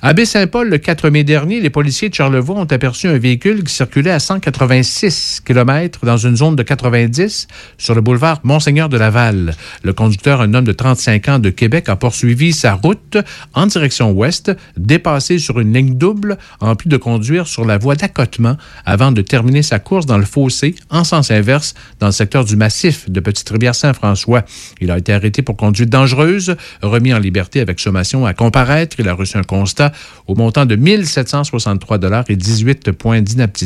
À 0.00 0.12
Baie-Saint-Paul, 0.12 0.68
le 0.68 0.78
4 0.78 1.10
mai 1.10 1.24
dernier, 1.24 1.60
les 1.60 1.70
policiers 1.70 2.08
de 2.08 2.14
Charlevoix 2.14 2.56
ont 2.56 2.64
aperçu 2.64 3.08
un 3.08 3.18
véhicule 3.18 3.62
circulait 3.72 4.10
à 4.10 4.18
186 4.18 5.42
km 5.44 6.04
dans 6.04 6.16
une 6.16 6.36
zone 6.36 6.56
de 6.56 6.62
90 6.62 7.48
sur 7.78 7.94
le 7.94 8.00
boulevard 8.00 8.40
Monseigneur 8.44 8.88
de 8.88 8.96
Laval. 8.96 9.54
Le 9.82 9.92
conducteur, 9.92 10.40
un 10.40 10.54
homme 10.54 10.64
de 10.64 10.72
35 10.72 11.28
ans 11.28 11.38
de 11.38 11.50
Québec, 11.50 11.88
a 11.88 11.96
poursuivi 11.96 12.52
sa 12.52 12.74
route 12.74 13.16
en 13.54 13.66
direction 13.66 14.12
ouest, 14.12 14.52
dépassé 14.76 15.38
sur 15.38 15.58
une 15.60 15.72
ligne 15.72 15.94
double, 15.94 16.38
en 16.60 16.76
plus 16.76 16.88
de 16.88 16.96
conduire 16.96 17.46
sur 17.46 17.64
la 17.64 17.78
voie 17.78 17.94
d'accotement 17.94 18.56
avant 18.84 19.12
de 19.12 19.22
terminer 19.22 19.62
sa 19.62 19.78
course 19.78 20.06
dans 20.06 20.18
le 20.18 20.24
fossé 20.24 20.74
en 20.90 21.04
sens 21.04 21.30
inverse 21.30 21.74
dans 22.00 22.06
le 22.06 22.12
secteur 22.12 22.44
du 22.44 22.56
massif 22.56 23.08
de 23.10 23.20
Petite-Rivière-Saint-François. 23.20 24.44
Il 24.80 24.90
a 24.90 24.98
été 24.98 25.12
arrêté 25.12 25.42
pour 25.42 25.56
conduite 25.56 25.88
dangereuse, 25.88 26.56
remis 26.82 27.14
en 27.14 27.18
liberté 27.18 27.60
avec 27.60 27.80
sommation 27.80 28.26
à 28.26 28.34
comparaître. 28.34 28.96
Il 28.98 29.08
a 29.08 29.14
reçu 29.14 29.36
un 29.36 29.42
constat 29.42 29.92
au 30.26 30.34
montant 30.34 30.66
de 30.66 30.76
1763 30.76 31.98
dollars 31.98 32.24
et 32.28 32.36
18 32.36 32.92
points 32.92 33.20
d'inaptitude. 33.20 33.61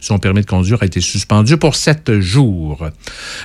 Son 0.00 0.18
permis 0.18 0.40
de 0.40 0.46
conduire 0.46 0.78
a 0.82 0.86
été 0.86 1.00
suspendu 1.00 1.56
pour 1.56 1.74
sept 1.74 2.20
jours. 2.20 2.88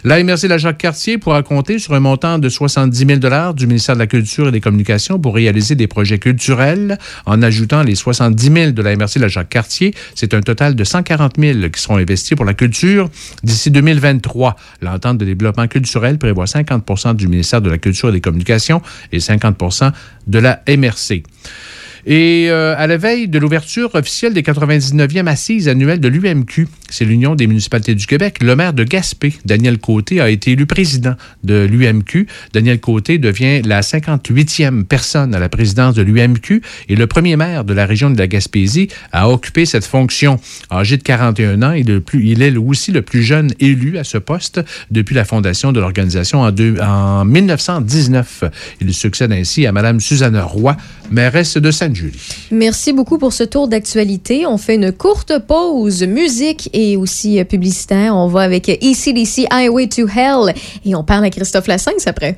La 0.04 0.24
MRC 0.24 0.48
La 0.48 0.58
Jacques-Cartier 0.58 1.18
pourra 1.18 1.44
compter 1.44 1.80
sur 1.80 1.94
un 1.94 2.00
montant 2.00 2.40
de 2.40 2.50
70 2.50 3.06
000 3.06 3.20
dollars 3.20 3.54
du 3.54 3.68
ministère 3.68 3.96
de 3.96 4.00
la 4.00 4.08
Culture 4.08 4.48
et 4.48 4.52
des 4.52 4.62
Communications 4.62 5.20
pour 5.20 5.36
réaliser 5.36 5.76
des 5.76 5.88
projets 5.88 6.20
culturels. 6.20 6.98
En 7.26 7.42
ajoutant 7.42 7.84
les 7.84 7.96
70 7.96 8.52
000 8.52 8.72
de 8.72 8.82
la 8.82 8.96
MRC 8.96 9.20
La 9.20 9.28
Jacques-Cartier, 9.28 9.94
c'est 10.16 10.34
un 10.34 10.42
total 10.42 10.76
de 10.76 10.84
140 10.84 11.34
000 11.40 11.70
qui 11.70 11.82
seront 11.82 11.98
investis 11.98 12.36
pour 12.36 12.46
la 12.46 12.54
culture 12.54 13.10
d'ici 13.44 13.72
2023. 13.72 14.56
L'entente 14.82 15.18
de 15.18 15.26
développement 15.26 15.68
culturel 15.68 16.18
prévoit 16.18 16.46
50% 16.46 17.16
du 17.16 17.28
ministère 17.28 17.62
de 17.62 17.70
la 17.70 17.78
Culture 17.78 18.10
et 18.10 18.14
des 18.14 18.22
Communications 18.22 18.82
et 19.12 19.20
50% 19.20 19.92
de 20.28 20.40
la 20.40 20.62
MRC. 20.68 21.24
Et 22.06 22.48
euh, 22.50 22.74
à 22.78 22.88
la 22.88 22.98
veille 22.98 23.28
de 23.28 23.38
l'ouverture 23.40 23.94
officielle 23.94 24.34
des 24.34 24.42
99e 24.42 25.28
assises 25.28 25.68
annuelles 25.68 26.00
de 26.00 26.08
l'UMQ, 26.08 26.68
c'est 26.90 27.06
l'Union 27.06 27.36
des 27.36 27.48
municipalités 27.48 27.96
du 27.96 28.06
Québec, 28.08 28.40
le 28.42 28.56
maire 28.56 28.74
de 28.74 28.84
Gaspé, 28.84 29.34
Daniel 29.46 29.78
Côté, 29.78 30.20
a 30.20 30.30
été 30.30 30.52
élu 30.52 30.66
président 30.66 31.16
de 31.44 31.66
l'UMQ. 31.70 32.28
Daniel 32.54 32.80
Côté 32.80 33.18
devient 33.18 33.62
la 33.62 33.82
58e 33.82 34.84
personne 34.84 35.36
à 35.36 35.40
la 35.40 35.48
présidence 35.50 35.96
de 35.96 36.02
l'UMQ 36.02 36.62
et 36.90 36.96
le 36.96 37.08
premier 37.08 37.36
maire 37.36 37.64
de 37.64 37.74
la 37.74 37.86
région 37.86 38.10
de 38.10 38.18
la 38.18 38.28
Gaspésie 38.28 38.88
à 39.12 39.30
occuper 39.30 39.66
cette 39.66 39.86
fonction. 39.86 40.40
Âgé 40.72 40.98
de 40.98 41.04
41 41.04 41.62
ans, 41.64 41.74
il 41.74 41.90
est, 41.90 42.00
plus, 42.00 42.26
il 42.26 42.42
est 42.42 42.58
aussi 42.58 42.92
le 42.92 43.02
plus 43.04 43.24
jeune 43.24 43.54
élu 43.60 43.98
à 43.98 44.04
ce 44.04 44.18
poste 44.18 44.60
depuis 44.90 45.16
la 45.16 45.24
fondation 45.26 45.72
de 45.72 45.80
l'organisation 45.80 46.42
en, 46.42 46.52
deux- 46.52 46.78
en 46.82 47.26
1919. 47.26 48.44
Il 48.82 48.94
succède 48.94 49.32
ainsi 49.32 49.66
à 49.66 49.72
Mme 49.72 50.00
Suzanne 50.00 50.38
Roy, 50.38 50.76
mairesse 51.12 51.58
de 51.58 51.72
Merci 52.52 52.94
beaucoup 52.94 53.18
pour 53.18 53.34
ce 53.34 53.44
tour 53.44 53.68
d'actualité. 53.68 54.46
On 54.46 54.58
fait 54.58 54.76
une 54.76 54.92
courte 54.92 55.40
pause 55.40 56.04
musique 56.04 56.70
et 56.74 56.98
aussi 56.98 57.40
euh, 57.40 57.44
publicitaire. 57.44 58.16
On 58.16 58.28
va 58.28 58.42
avec 58.42 58.70
ECDC 58.70 59.48
Highway 59.52 59.88
to 59.88 60.08
Hell 60.08 60.54
et 60.86 60.96
on 60.96 61.04
parle 61.04 61.26
à 61.26 61.30
Christophe 61.30 61.68
Lassens 61.68 62.06
après. 62.08 62.38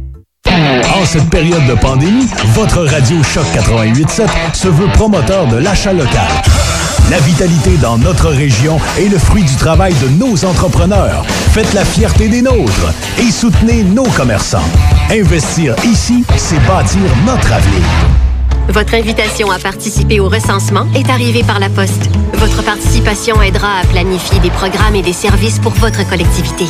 Cette 1.05 1.29
période 1.29 1.65
de 1.67 1.73
pandémie, 1.73 2.27
votre 2.53 2.83
radio 2.83 3.21
Choc 3.23 3.45
887 3.55 4.29
se 4.53 4.67
veut 4.67 4.87
promoteur 4.93 5.47
de 5.47 5.57
l'achat 5.57 5.93
local. 5.93 6.27
La 7.09 7.19
vitalité 7.19 7.71
dans 7.77 7.97
notre 7.97 8.29
région 8.29 8.79
est 8.97 9.09
le 9.09 9.17
fruit 9.17 9.43
du 9.43 9.55
travail 9.55 9.93
de 9.95 10.07
nos 10.07 10.45
entrepreneurs. 10.45 11.25
Faites 11.51 11.73
la 11.73 11.83
fierté 11.83 12.29
des 12.29 12.41
nôtres 12.41 12.93
et 13.19 13.31
soutenez 13.31 13.83
nos 13.83 14.07
commerçants. 14.11 14.63
Investir 15.09 15.75
ici, 15.83 16.23
c'est 16.37 16.59
bâtir 16.67 17.01
notre 17.25 17.51
avenir. 17.51 17.87
Votre 18.69 18.93
invitation 18.93 19.51
à 19.51 19.59
participer 19.59 20.19
au 20.19 20.29
recensement 20.29 20.85
est 20.95 21.09
arrivée 21.09 21.43
par 21.43 21.59
la 21.59 21.69
poste. 21.69 22.09
Votre 22.35 22.63
participation 22.63 23.41
aidera 23.41 23.79
à 23.79 23.85
planifier 23.85 24.39
des 24.39 24.51
programmes 24.51 24.95
et 24.95 25.01
des 25.01 25.13
services 25.13 25.59
pour 25.59 25.73
votre 25.73 26.07
collectivité. 26.09 26.65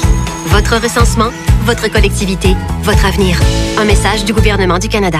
Votre 0.47 0.81
recensement, 0.81 1.29
votre 1.65 1.89
collectivité, 1.91 2.55
votre 2.83 3.05
avenir. 3.05 3.39
Un 3.77 3.85
message 3.85 4.25
du 4.25 4.33
gouvernement 4.33 4.79
du 4.79 4.89
Canada. 4.89 5.19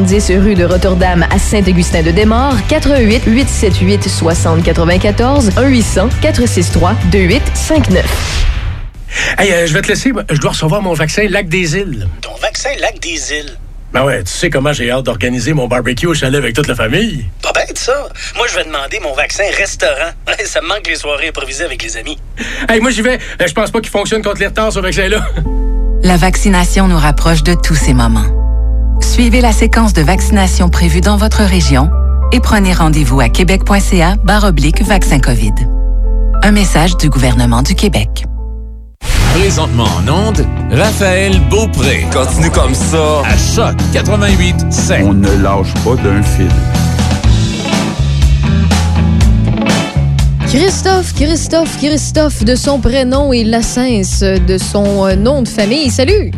270 0.00 0.38
rue 0.42 0.54
de 0.54 0.64
Rotterdam 0.64 1.26
à 1.30 1.38
Saint-Augustin-de-Desmaures, 1.38 2.56
88 2.68 3.24
878 3.26 4.08
60 4.08 4.62
94 4.62 5.50
1 5.56 5.68
800 5.68 6.08
463 6.22 6.94
2859. 7.10 8.46
Hey, 9.38 9.52
euh, 9.52 9.66
je 9.66 9.74
vais 9.74 9.82
te 9.82 9.88
laisser. 9.88 10.12
Je 10.30 10.38
dois 10.38 10.52
recevoir 10.52 10.80
mon 10.80 10.94
vaccin 10.94 11.26
Lac 11.28 11.48
des 11.48 11.76
Îles. 11.76 12.08
Ton 12.22 12.34
vaccin 12.40 12.70
Lac 12.80 12.98
des 13.00 13.32
Îles? 13.32 13.58
Ben 13.92 14.04
ouais, 14.04 14.24
tu 14.24 14.32
sais 14.32 14.48
comment 14.48 14.72
j'ai 14.72 14.90
hâte 14.90 15.04
d'organiser 15.04 15.52
mon 15.52 15.68
barbecue 15.68 16.06
au 16.06 16.14
chalet 16.14 16.38
avec 16.38 16.54
toute 16.54 16.68
la 16.68 16.74
famille. 16.74 17.26
Pas 17.42 17.52
bête, 17.52 17.76
ça. 17.76 18.08
Moi, 18.36 18.46
je 18.50 18.56
vais 18.56 18.64
demander 18.64 18.98
mon 19.00 19.12
vaccin 19.12 19.44
restaurant. 19.58 20.12
ça 20.46 20.62
me 20.62 20.68
manque 20.68 20.86
les 20.86 20.96
soirées 20.96 21.28
improvisées 21.28 21.64
avec 21.64 21.82
les 21.82 21.98
amis. 21.98 22.16
Hey, 22.66 22.80
moi, 22.80 22.90
j'y 22.90 23.02
vais. 23.02 23.18
Euh, 23.40 23.46
Je 23.46 23.52
pense 23.52 23.70
pas 23.70 23.80
qu'il 23.80 23.90
fonctionne 23.90 24.22
contre 24.22 24.40
les 24.40 24.46
retards, 24.46 24.72
ce 24.72 24.80
vaccin-là. 24.80 25.20
La 26.02 26.16
vaccination 26.16 26.88
nous 26.88 26.98
rapproche 26.98 27.42
de 27.42 27.54
tous 27.62 27.74
ces 27.74 27.92
moments. 27.92 28.41
Suivez 29.12 29.42
la 29.42 29.52
séquence 29.52 29.92
de 29.92 30.00
vaccination 30.00 30.70
prévue 30.70 31.02
dans 31.02 31.18
votre 31.18 31.42
région 31.42 31.90
et 32.32 32.40
prenez 32.40 32.72
rendez-vous 32.72 33.20
à 33.20 33.28
québec.ca 33.28 34.16
oblique 34.42 34.80
vaccin 34.82 35.18
COVID. 35.18 35.52
Un 36.42 36.50
message 36.50 36.96
du 36.96 37.10
gouvernement 37.10 37.60
du 37.60 37.74
Québec. 37.74 38.24
Présentement 39.34 39.84
en 39.84 40.28
onde, 40.28 40.46
Raphaël 40.70 41.38
Beaupré. 41.50 42.06
Continue 42.10 42.48
comme 42.48 42.72
ça. 42.72 43.20
À 43.26 43.36
Choc 43.36 43.76
88 43.92 44.72
7. 44.72 45.02
On 45.04 45.12
ne 45.12 45.42
lâche 45.42 45.74
pas 45.84 45.94
d'un 45.96 46.22
fil. 46.22 46.48
Christophe, 50.46 51.12
Christophe, 51.12 51.76
Christophe, 51.76 52.44
de 52.44 52.54
son 52.54 52.80
prénom 52.80 53.30
et 53.34 53.44
Lassens 53.44 54.22
de 54.22 54.56
son 54.56 55.06
euh, 55.06 55.16
nom 55.16 55.42
de 55.42 55.48
famille. 55.48 55.90
Salut! 55.90 56.30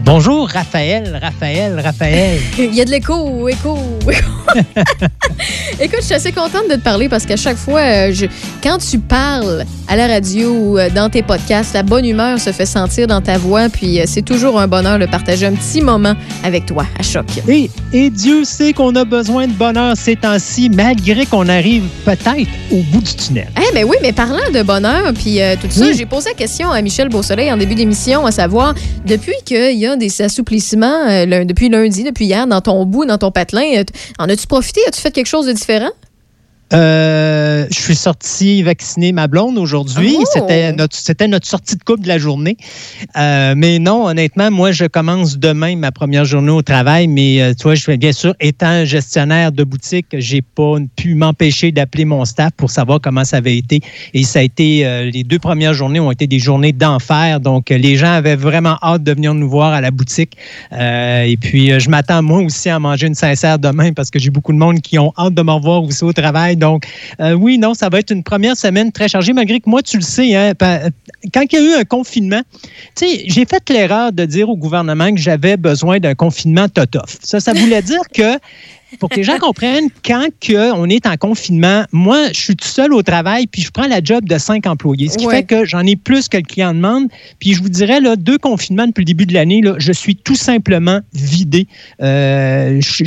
Bonjour, 0.00 0.48
Raphaël, 0.48 1.18
Raphaël, 1.22 1.78
Raphaël. 1.78 2.40
Il 2.58 2.74
y 2.74 2.80
a 2.80 2.84
de 2.84 2.90
l'écho, 2.90 3.48
écho, 3.48 3.78
écho. 4.10 4.24
Écoute, 5.80 5.98
je 6.00 6.04
suis 6.06 6.14
assez 6.14 6.32
contente 6.32 6.68
de 6.70 6.74
te 6.74 6.80
parler 6.80 7.08
parce 7.08 7.24
qu'à 7.26 7.36
chaque 7.36 7.56
fois, 7.56 7.80
euh, 7.80 8.12
je- 8.12 8.26
quand 8.62 8.78
tu 8.78 8.98
parles 8.98 9.64
à 9.88 9.96
la 9.96 10.06
radio 10.06 10.50
ou 10.50 10.78
euh, 10.78 10.88
dans 10.90 11.08
tes 11.08 11.22
podcasts, 11.22 11.74
la 11.74 11.82
bonne 11.82 12.04
humeur 12.04 12.38
se 12.38 12.52
fait 12.52 12.66
sentir 12.66 13.06
dans 13.06 13.20
ta 13.20 13.38
voix, 13.38 13.68
puis 13.68 14.00
euh, 14.00 14.04
c'est 14.06 14.22
toujours 14.22 14.60
un 14.60 14.66
bonheur 14.66 14.98
de 14.98 15.06
partager 15.06 15.46
un 15.46 15.52
petit 15.54 15.80
moment 15.82 16.14
avec 16.44 16.66
toi 16.66 16.84
à 16.98 17.02
choc. 17.02 17.26
Et, 17.48 17.70
et 17.92 18.10
Dieu 18.10 18.44
sait 18.44 18.72
qu'on 18.72 18.94
a 18.96 19.04
besoin 19.04 19.46
de 19.46 19.52
bonheur 19.52 19.94
ces 19.96 20.16
temps-ci, 20.16 20.70
malgré 20.70 21.26
qu'on 21.26 21.48
arrive 21.48 21.84
peut-être 22.04 22.48
au 22.70 22.82
bout 22.92 23.00
du 23.02 23.14
tunnel. 23.14 23.48
Eh 23.58 23.74
ben 23.74 23.84
oui, 23.84 23.96
mais 24.02 24.12
parlant 24.12 24.50
de 24.52 24.62
bonheur, 24.62 25.12
puis 25.14 25.40
euh, 25.40 25.54
tout 25.60 25.68
ça, 25.70 25.84
Oui. 25.86 25.94
j'ai 25.96 26.06
posé 26.06 26.30
la 26.30 26.34
question 26.36 26.70
à 26.70 26.80
Michel 26.82 27.08
Beausoleil 27.08 27.50
en 27.52 27.56
début 27.56 27.74
d'émission, 27.74 28.26
à 28.26 28.30
savoir, 28.32 28.74
depuis 29.06 29.34
qu'il 29.44 29.78
y 29.78 29.81
a 29.86 29.96
des 29.96 30.22
assouplissements, 30.22 31.08
euh, 31.08 31.44
depuis 31.44 31.68
lundi, 31.68 32.04
depuis 32.04 32.26
hier, 32.26 32.46
dans 32.46 32.60
ton 32.60 32.84
bout, 32.84 33.04
dans 33.04 33.18
ton 33.18 33.30
patelin, 33.30 33.80
euh, 33.80 33.84
en 34.18 34.28
as-tu 34.28 34.46
profité? 34.46 34.80
As-tu 34.86 35.00
fait 35.00 35.10
quelque 35.10 35.26
chose 35.26 35.46
de 35.46 35.52
différent? 35.52 35.90
Euh, 36.72 37.66
je 37.70 37.80
suis 37.80 37.96
sorti 37.96 38.62
vacciner 38.62 39.12
ma 39.12 39.26
blonde 39.26 39.58
aujourd'hui. 39.58 40.16
Oh! 40.18 40.24
C'était 40.32 40.72
notre, 40.72 40.96
c'était 40.96 41.28
notre 41.28 41.46
sortie 41.46 41.76
de 41.76 41.82
couple 41.82 42.02
de 42.02 42.08
la 42.08 42.18
journée. 42.18 42.56
Euh, 43.16 43.54
mais 43.56 43.78
non, 43.78 44.06
honnêtement, 44.06 44.50
moi, 44.50 44.72
je 44.72 44.84
commence 44.86 45.38
demain 45.38 45.76
ma 45.76 45.92
première 45.92 46.24
journée 46.24 46.50
au 46.50 46.62
travail. 46.62 47.08
Mais 47.08 47.42
euh, 47.42 47.54
tu 47.54 47.64
vois, 47.64 47.74
je 47.74 47.92
bien 47.92 48.12
sûr, 48.12 48.34
étant 48.40 48.84
gestionnaire 48.84 49.52
de 49.52 49.64
boutique, 49.64 50.06
j'ai 50.14 50.40
pas 50.40 50.76
pu 50.96 51.14
m'empêcher 51.14 51.72
d'appeler 51.72 52.04
mon 52.04 52.24
staff 52.24 52.52
pour 52.56 52.70
savoir 52.70 53.00
comment 53.00 53.24
ça 53.24 53.38
avait 53.38 53.56
été. 53.56 53.80
Et 54.14 54.24
ça 54.24 54.38
a 54.38 54.42
été, 54.42 54.86
euh, 54.86 55.10
les 55.10 55.24
deux 55.24 55.38
premières 55.38 55.74
journées 55.74 56.00
ont 56.00 56.10
été 56.10 56.26
des 56.26 56.38
journées 56.38 56.72
d'enfer. 56.72 57.40
Donc, 57.40 57.68
les 57.68 57.96
gens 57.96 58.12
avaient 58.12 58.36
vraiment 58.36 58.78
hâte 58.82 59.02
de 59.02 59.12
venir 59.12 59.34
nous 59.34 59.48
voir 59.48 59.72
à 59.72 59.80
la 59.80 59.90
boutique. 59.90 60.36
Et 60.72 61.36
puis, 61.40 61.78
je 61.78 61.90
m'attends 61.90 62.22
moi 62.22 62.40
aussi 62.40 62.70
à 62.70 62.78
manger 62.78 63.06
une 63.06 63.14
sincère 63.14 63.58
demain 63.58 63.92
parce 63.92 64.10
que 64.10 64.18
j'ai 64.18 64.30
beaucoup 64.30 64.52
de 64.52 64.58
monde 64.58 64.80
qui 64.80 64.98
ont 64.98 65.12
hâte 65.18 65.34
de 65.34 65.42
me 65.42 65.52
revoir 65.52 65.82
aussi 65.82 66.04
au 66.04 66.12
travail. 66.12 66.56
Donc, 66.62 66.86
euh, 67.20 67.32
oui, 67.32 67.58
non, 67.58 67.74
ça 67.74 67.88
va 67.88 67.98
être 67.98 68.12
une 68.12 68.22
première 68.22 68.56
semaine 68.56 68.92
très 68.92 69.08
chargée, 69.08 69.32
malgré 69.32 69.58
que 69.58 69.68
moi, 69.68 69.82
tu 69.82 69.96
le 69.96 70.04
sais, 70.04 70.36
hein, 70.36 70.52
quand 71.34 71.42
il 71.42 71.52
y 71.52 71.56
a 71.56 71.60
eu 71.60 71.80
un 71.80 71.84
confinement, 71.84 72.42
tu 72.96 73.04
sais, 73.04 73.24
j'ai 73.26 73.44
fait 73.44 73.68
l'erreur 73.68 74.12
de 74.12 74.24
dire 74.24 74.48
au 74.48 74.56
gouvernement 74.56 75.12
que 75.12 75.20
j'avais 75.20 75.56
besoin 75.56 75.98
d'un 75.98 76.14
confinement 76.14 76.68
totof. 76.68 77.18
Ça, 77.20 77.40
ça 77.40 77.52
voulait 77.52 77.82
dire 77.82 78.02
que 78.14 78.38
pour 78.98 79.08
que 79.08 79.16
les 79.16 79.22
gens 79.24 79.38
comprennent, 79.38 79.88
quand 80.04 80.26
que 80.40 80.72
on 80.74 80.86
est 80.88 81.06
en 81.06 81.16
confinement, 81.16 81.84
moi, 81.92 82.28
je 82.32 82.40
suis 82.40 82.56
tout 82.56 82.66
seul 82.68 82.92
au 82.92 83.02
travail, 83.02 83.46
puis 83.46 83.62
je 83.62 83.70
prends 83.70 83.86
la 83.86 84.00
job 84.02 84.24
de 84.24 84.38
cinq 84.38 84.66
employés, 84.66 85.08
ce 85.08 85.18
qui 85.18 85.26
Ouais. 85.26 85.36
fait 85.36 85.42
que 85.44 85.64
j'en 85.64 85.84
ai 85.86 85.96
plus 85.96 86.28
que 86.28 86.36
le 86.36 86.42
client 86.42 86.74
demande. 86.74 87.08
Puis 87.38 87.54
je 87.54 87.62
vous 87.62 87.68
dirais, 87.68 88.00
là, 88.00 88.16
deux 88.16 88.38
confinements 88.38 88.86
depuis 88.86 89.00
le 89.02 89.06
début 89.06 89.26
de 89.26 89.34
l'année, 89.34 89.62
je 89.78 89.92
suis 89.92 90.16
tout 90.16 90.34
simplement 90.36 91.00
vidé. 91.14 91.66
Euh, 92.02 92.80
je- 92.80 93.04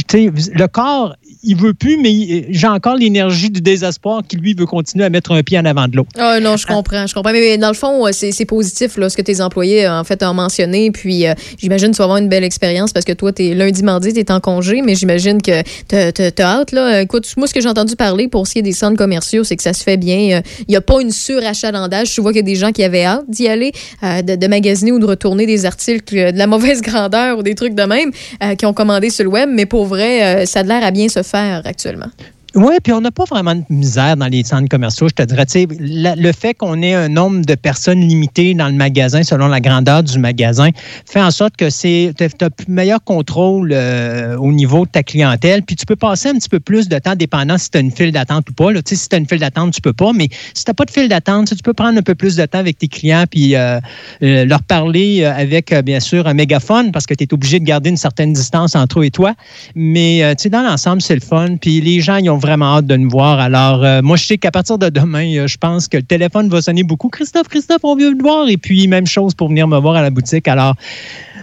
le 0.54 0.68
corps, 0.68 1.16
il 1.44 1.56
veut 1.56 1.74
plus, 1.74 1.98
mais 1.98 2.46
j'ai 2.50 2.68
encore 2.68 2.96
l'énergie 2.96 3.50
du 3.50 3.62
désespoir 3.62 4.24
qui, 4.28 4.36
lui, 4.38 4.54
veut 4.54 4.66
continuer 4.66 5.06
à 5.06 5.10
mettre 5.10 5.32
un 5.32 5.44
pied 5.44 5.60
en 5.60 5.66
avant 5.66 5.88
de 5.88 5.96
l'autre. 5.98 6.10
Ah 6.18 6.40
non, 6.40 6.58
je 6.58 6.66
comprends, 6.66 7.06
je 7.06 7.14
comprends. 7.14 7.32
Mais, 7.32 7.58
dans 7.58 7.68
le 7.68 7.74
fond, 7.76 8.06
c'est 8.12 8.46
positif 8.46 8.98
là, 8.98 9.10
ce 9.10 9.18
que 9.18 9.22
tes 9.22 9.42
employés 9.42 9.88
en 9.88 10.04
fait 10.04 10.24
ont 10.24 10.34
mentionné. 10.34 10.90
Puis 10.92 11.28
euh, 11.28 11.34
j'imagine 11.60 11.90
que 11.92 11.96
tu 11.96 11.98
vas 12.00 12.06
avoir 12.06 12.18
une 12.18 12.30
belle 12.30 12.44
expérience 12.44 12.94
parce 12.94 13.06
que 13.06 13.14
toi, 13.14 13.32
t'es 13.32 13.54
lundi, 13.54 13.84
mardi, 13.84 14.14
tu 14.14 14.20
es 14.20 14.32
en 14.32 14.40
congé, 14.40 14.82
mais 14.82 14.96
j'imagine 14.96 15.42
que 15.42 15.62
t'as- 15.88 16.44
hâte. 16.44 16.72
Là. 16.72 17.02
Écoute, 17.02 17.32
moi, 17.38 17.48
ce 17.48 17.54
que 17.54 17.62
j'ai 17.62 17.68
entendu 17.70 17.96
parler 17.96 18.28
pour 18.28 18.48
ce 18.48 18.54
qui 18.54 18.60
est 18.60 18.64
des 18.64 18.74
centres 18.74 18.98
commerciaux, 18.98 19.44
c'est 19.44 19.56
que 19.56 19.64
ça 19.64 19.74
se 19.74 19.84
fait 19.84 19.98
bien. 19.98 20.38
Euh, 20.38 20.42
Il 20.68 20.72
n'y 20.72 20.76
a 20.76 20.82
pas 20.82 21.02
une 21.02 21.12
surachalandage. 21.12 22.14
Je 22.14 22.22
vois 22.22 22.32
qu'il 22.32 22.40
y 22.42 22.44
a 22.52 22.54
des 22.54 22.56
gens 22.56 22.72
qui 22.72 22.84
avaient 22.84 23.06
hâte 23.06 23.26
d'y 23.28 23.48
aller, 23.48 23.72
euh, 24.04 24.22
de, 24.22 24.36
de 24.36 24.48
magasiner 24.48 24.92
ou 24.92 25.00
de 25.00 25.06
retourner 25.06 25.46
des 25.46 25.66
articles 25.66 26.18
euh, 26.18 26.32
de 26.32 26.38
la 26.38 26.48
mauvaise 26.48 26.82
grandeur 26.82 27.38
ou 27.40 27.44
des 27.44 27.56
trucs 27.56 27.76
de 27.76 27.84
même 27.84 28.12
qui 28.58 28.66
ont 28.66 28.74
commandé 28.74 29.10
sur 29.10 29.24
le 29.24 29.30
web. 29.30 29.50
Mais 29.52 29.66
pour 29.66 29.86
vrai, 29.86 30.46
ça 30.46 30.60
a 30.60 30.64
l'air 30.64 30.84
à 30.84 30.92
bien 30.92 31.08
se 31.10 31.24
faire 31.24 31.62
actuellement. 31.66 32.08
Oui, 32.56 32.76
puis 32.82 32.94
on 32.94 33.02
n'a 33.02 33.12
pas 33.12 33.26
vraiment 33.26 33.54
de 33.54 33.64
misère 33.70 34.16
dans 34.16 34.28
les 34.28 34.42
centres 34.46 34.70
commerciaux, 34.70 35.10
je 35.10 35.14
te 35.14 35.24
dirais. 35.24 35.46
La- 35.78 36.16
le 36.16 36.32
fait 36.32 36.54
qu'on 36.54 36.82
ait 36.82 36.94
un 36.94 37.10
nombre 37.10 37.46
de 37.46 37.56
personnes 37.56 38.00
limité 38.00 38.54
dans 38.54 38.68
le 38.70 38.76
magasin 38.76 39.24
selon 39.24 39.48
la 39.48 39.60
grandeur 39.60 40.04
du 40.04 40.18
magasin 40.20 40.70
fait 41.06 41.22
en 41.22 41.32
sorte 41.32 41.58
que 41.58 41.68
tu 41.70 42.14
as 42.24 42.50
meilleur 42.70 43.04
contrôle 43.04 43.72
euh, 43.74 44.38
au 44.38 44.54
niveau 44.54 44.86
de 44.86 44.92
ta 44.92 45.04
clientèle. 45.04 45.64
Puis 45.64 45.76
tu 45.76 45.86
peux 45.86 45.98
passer 45.98 46.30
un 46.30 46.36
petit 46.36 46.48
peu 46.48 46.62
plus 46.62 46.88
de 46.88 46.98
temps 46.98 47.16
dépendant 47.16 47.58
si 47.58 47.70
tu 47.70 47.78
as 47.78 47.82
une 47.82 47.92
file 47.92 48.14
d'attente 48.14 48.50
ou 48.50 48.54
pas. 48.54 48.72
Là. 48.72 48.80
Si 48.86 49.10
tu 49.10 49.16
as 49.16 49.20
une 49.20 49.28
file 49.28 49.40
d'attente, 49.40 49.74
tu 49.74 49.82
peux 49.82 49.92
pas. 49.92 50.14
Mais 50.14 50.30
si 50.54 50.64
tu 50.64 50.70
n'as 50.70 50.76
pas 50.76 50.86
de 50.86 50.92
file 50.92 51.10
d'attente, 51.10 51.50
tu 51.50 51.62
peux 51.62 51.74
prendre 51.74 52.00
un 52.00 52.04
peu 52.04 52.16
plus 52.16 52.38
de 52.38 52.46
temps 52.46 52.60
avec 52.60 52.78
tes 52.78 52.88
clients 52.88 53.26
puis 53.30 53.56
euh, 53.56 53.82
euh, 54.24 54.46
leur 54.46 54.64
parler 54.64 55.26
avec, 55.26 55.74
bien 55.84 56.00
sûr, 56.00 56.26
un 56.26 56.34
mégaphone 56.34 56.94
parce 56.94 57.06
que 57.06 57.14
tu 57.14 57.26
es 57.26 57.34
obligé 57.34 57.60
de 57.60 57.66
garder 57.66 57.90
une 57.90 57.98
certaine 57.98 58.32
distance 58.32 58.78
entre 58.78 59.02
eux 59.02 59.06
et 59.06 59.12
toi. 59.12 59.34
Mais 59.76 60.36
dans 60.50 60.62
l'ensemble, 60.62 61.02
c'est 61.02 61.16
le 61.16 61.22
fun. 61.22 61.58
Puis 61.60 61.82
les 61.82 62.00
gens, 62.00 62.16
ils 62.16 62.30
ont 62.30 62.45
vraiment 62.46 62.78
hâte 62.78 62.86
de 62.86 62.96
nous 62.96 63.10
voir. 63.10 63.40
Alors, 63.40 63.84
euh, 63.84 64.02
moi, 64.02 64.18
je 64.18 64.26
sais 64.26 64.38
qu'à 64.38 64.52
partir 64.52 64.78
de 64.78 64.90
demain, 64.90 65.26
euh, 65.38 65.48
je 65.48 65.58
pense 65.58 65.88
que 65.88 65.98
le 65.98 66.04
téléphone 66.04 66.50
va 66.50 66.62
sonner 66.62 66.84
beaucoup. 66.84 67.10
Christophe, 67.10 67.48
Christophe, 67.48 67.82
on 67.84 67.96
vient 67.96 68.16
te 68.16 68.22
voir. 68.22 68.48
Et 68.48 68.58
puis, 68.58 68.88
même 68.88 69.08
chose 69.08 69.34
pour 69.34 69.50
venir 69.50 69.68
me 69.68 69.80
voir 69.80 69.96
à 69.96 70.02
la 70.02 70.10
boutique. 70.10 70.48
Alors, 70.48 70.76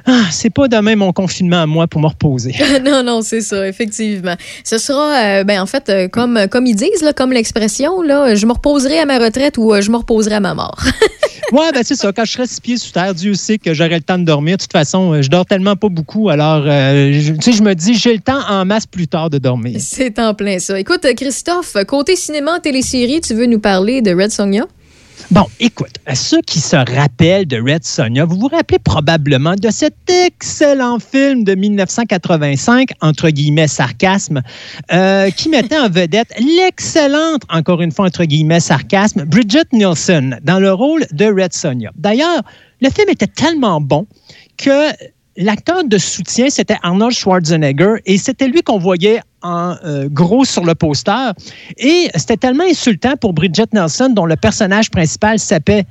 ah, 0.07 0.23
c'est 0.31 0.51
pas 0.51 0.69
demain 0.69 0.97
mon 0.97 1.13
confinement 1.13 1.63
à 1.63 1.67
moi 1.67 1.87
pour 1.87 2.01
me 2.01 2.09
reposer. 2.09 2.55
non, 2.85 3.03
non, 3.03 3.23
c'est 3.23 3.41
ça, 3.41 3.67
effectivement. 3.69 4.35
Ce 4.65 4.79
sera, 4.79 5.17
euh, 5.17 5.45
ben, 5.45 5.61
en 5.61 5.67
fait, 5.67 5.89
euh, 5.89 6.09
comme, 6.09 6.49
comme 6.51 6.67
ils 6.67 6.75
disent, 6.75 7.09
comme 7.17 7.33
l'expression, 7.33 8.03
là, 8.03 8.35
je 8.35 8.47
me 8.47 8.53
reposerai 8.53 8.99
à 8.99 9.07
ma 9.07 9.19
retraite 9.19 9.59
ou 9.59 9.73
je 9.81 9.91
me 9.91 9.97
reposerai 9.97 10.37
à 10.37 10.41
ma 10.41 10.55
mort. 10.55 10.79
Ouais, 11.53 11.71
ben 11.73 11.83
c'est 11.85 11.95
ça. 11.95 12.13
Quand 12.13 12.25
je 12.25 12.33
serai 12.33 12.47
six 12.47 12.61
pieds 12.61 12.77
sous 12.79 12.91
terre, 12.93 13.15
Dieu 13.15 13.35
sait 13.35 13.59
que 13.59 13.75
j'aurai 13.75 13.97
le 13.97 14.01
temps 14.01 14.19
de 14.19 14.25
dormir. 14.25 14.57
De 14.57 14.63
toute 14.63 14.73
façon, 14.73 15.13
euh, 15.13 15.23
je 15.23 15.29
dors 15.29 15.45
tellement 15.47 15.77
pas 15.77 15.89
beaucoup. 15.91 16.31
Alors, 16.31 16.63
euh, 16.67 17.13
je- 17.13 17.33
tu 17.35 17.43
sais, 17.43 17.53
je 17.53 17.63
me 17.63 17.75
dis, 17.75 17.95
j'ai 17.95 18.15
le 18.15 18.21
temps 18.21 18.41
en 18.49 18.65
masse 18.65 18.87
plus 18.87 19.07
tard 19.07 19.29
de 19.31 19.37
dormir. 19.39 19.77
c'est 19.79 20.19
en 20.19 20.33
plein 20.35 20.59
ça. 20.59 20.81
Écoute, 20.81 21.07
Christophe, 21.15 21.77
côté 21.87 22.17
cinéma, 22.17 22.59
télésérie, 22.61 23.21
tu 23.21 23.35
veux 23.35 23.47
nous 23.47 23.61
parler 23.61 24.01
de 24.03 24.15
Red 24.15 24.31
Sonja? 24.33 24.65
Bon, 25.33 25.47
écoute, 25.61 25.95
à 26.05 26.15
ceux 26.15 26.43
qui 26.43 26.61
se 26.61 26.77
rappellent 26.77 27.47
de 27.47 27.57
Red 27.57 27.85
Sonja, 27.85 28.27
vous 28.27 28.37
vous 28.37 28.49
rappelez 28.49 28.79
probablement 28.79 29.55
de 29.55 29.71
cet 29.71 29.95
excellent 30.11 30.99
film 30.99 31.45
de 31.45 31.55
1985, 31.55 32.91
entre 33.01 33.31
guillemets 33.31 33.67
sarcasme, 33.67 34.43
euh, 34.93 35.31
qui 35.31 35.49
mettait 35.49 35.79
en 35.79 35.89
vedette 35.89 36.35
l'excellente, 36.39 37.45
encore 37.49 37.81
une 37.81 37.93
fois, 37.93 38.05
entre 38.05 38.25
guillemets 38.25 38.61
sarcasme, 38.61 39.25
Bridget 39.25 39.65
Nielsen 39.73 40.39
dans 40.43 40.61
le 40.61 40.71
rôle 40.71 41.07
de 41.13 41.25
Red 41.25 41.55
Sonja. 41.55 41.93
D'ailleurs, 41.97 42.43
le 42.83 42.91
film 42.91 43.09
était 43.09 43.27
tellement 43.27 43.81
bon 43.81 44.07
que 44.59 44.91
l'acteur 45.37 45.85
de 45.85 45.99
soutien, 45.99 46.49
c'était 46.51 46.77
Arnold 46.83 47.13
Schwarzenegger 47.13 47.97
et 48.07 48.19
c'était 48.19 48.49
lui 48.49 48.63
qu'on 48.63 48.79
voyait 48.79 49.21
en 49.43 49.75
euh, 49.85 50.09
gros 50.11 50.45
sur 50.45 50.65
le 50.65 50.75
poster. 50.75 51.33
Et 51.79 52.11
c'était 52.15 52.37
tellement 52.37 52.65
insultant 52.65 53.17
pour 53.17 53.33
Bridget 53.33 53.67
Nelson, 53.73 54.11
dont 54.11 54.27
le 54.27 54.37
personnage 54.37 54.91
principal 54.91 55.39
s'appelait, 55.39 55.85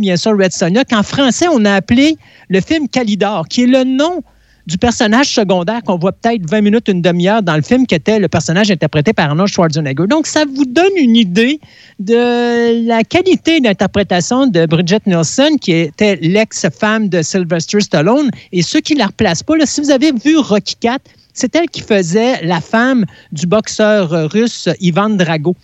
bien 0.00 0.16
sûr 0.16 0.32
Red 0.32 0.52
Sonja, 0.52 0.84
qu'en 0.84 1.02
français, 1.02 1.46
on 1.50 1.64
a 1.64 1.74
appelé 1.74 2.16
le 2.48 2.60
film 2.60 2.88
Calidor, 2.88 3.48
qui 3.48 3.64
est 3.64 3.66
le 3.66 3.84
nom 3.84 4.22
du 4.66 4.78
personnage 4.78 5.28
secondaire 5.34 5.82
qu'on 5.84 5.96
voit 5.96 6.12
peut-être 6.12 6.48
20 6.48 6.60
minutes, 6.60 6.88
une 6.88 7.02
demi-heure 7.02 7.42
dans 7.42 7.56
le 7.56 7.62
film, 7.62 7.86
qui 7.86 7.94
était 7.94 8.18
le 8.18 8.28
personnage 8.28 8.70
interprété 8.70 9.12
par 9.12 9.30
Arnold 9.30 9.50
Schwarzenegger. 9.50 10.06
Donc, 10.06 10.26
ça 10.26 10.44
vous 10.44 10.64
donne 10.64 10.92
une 10.96 11.16
idée 11.16 11.60
de 11.98 12.86
la 12.86 13.04
qualité 13.04 13.60
d'interprétation 13.60 14.46
de 14.46 14.66
Bridget 14.66 15.00
Nielsen, 15.06 15.58
qui 15.58 15.72
était 15.72 16.16
l'ex-femme 16.20 17.08
de 17.08 17.22
Sylvester 17.22 17.80
Stallone. 17.80 18.30
Et 18.52 18.62
ceux 18.62 18.80
qui 18.80 18.94
la 18.94 19.06
replacent 19.06 19.42
pas, 19.42 19.54
si 19.64 19.80
vous 19.80 19.90
avez 19.90 20.12
vu 20.12 20.36
Rocky 20.38 20.76
4, 20.80 21.00
c'est 21.32 21.54
elle 21.56 21.68
qui 21.68 21.80
faisait 21.80 22.44
la 22.44 22.60
femme 22.60 23.04
du 23.32 23.46
boxeur 23.46 24.30
russe 24.30 24.68
Ivan 24.80 25.10
Drago. 25.10 25.54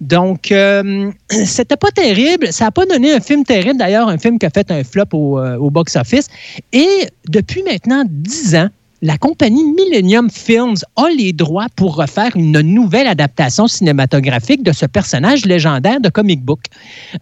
Donc, 0.00 0.52
euh, 0.52 1.10
c'était 1.30 1.76
pas 1.76 1.90
terrible. 1.90 2.52
Ça 2.52 2.66
n'a 2.66 2.70
pas 2.70 2.86
donné 2.86 3.12
un 3.12 3.20
film 3.20 3.44
terrible, 3.44 3.78
d'ailleurs, 3.78 4.08
un 4.08 4.18
film 4.18 4.38
qui 4.38 4.46
a 4.46 4.50
fait 4.50 4.70
un 4.70 4.84
flop 4.84 5.04
au, 5.12 5.38
euh, 5.38 5.56
au 5.56 5.70
box-office. 5.70 6.28
Et 6.72 7.08
depuis 7.28 7.62
maintenant 7.62 8.04
dix 8.06 8.54
ans, 8.54 8.68
la 9.04 9.18
compagnie 9.18 9.64
Millennium 9.64 10.30
Films 10.30 10.76
a 10.96 11.10
les 11.10 11.34
droits 11.34 11.66
pour 11.76 11.94
refaire 11.96 12.30
une 12.36 12.58
nouvelle 12.62 13.06
adaptation 13.06 13.68
cinématographique 13.68 14.62
de 14.62 14.72
ce 14.72 14.86
personnage 14.86 15.44
légendaire 15.44 16.00
de 16.00 16.08
comic 16.08 16.42
book. 16.42 16.60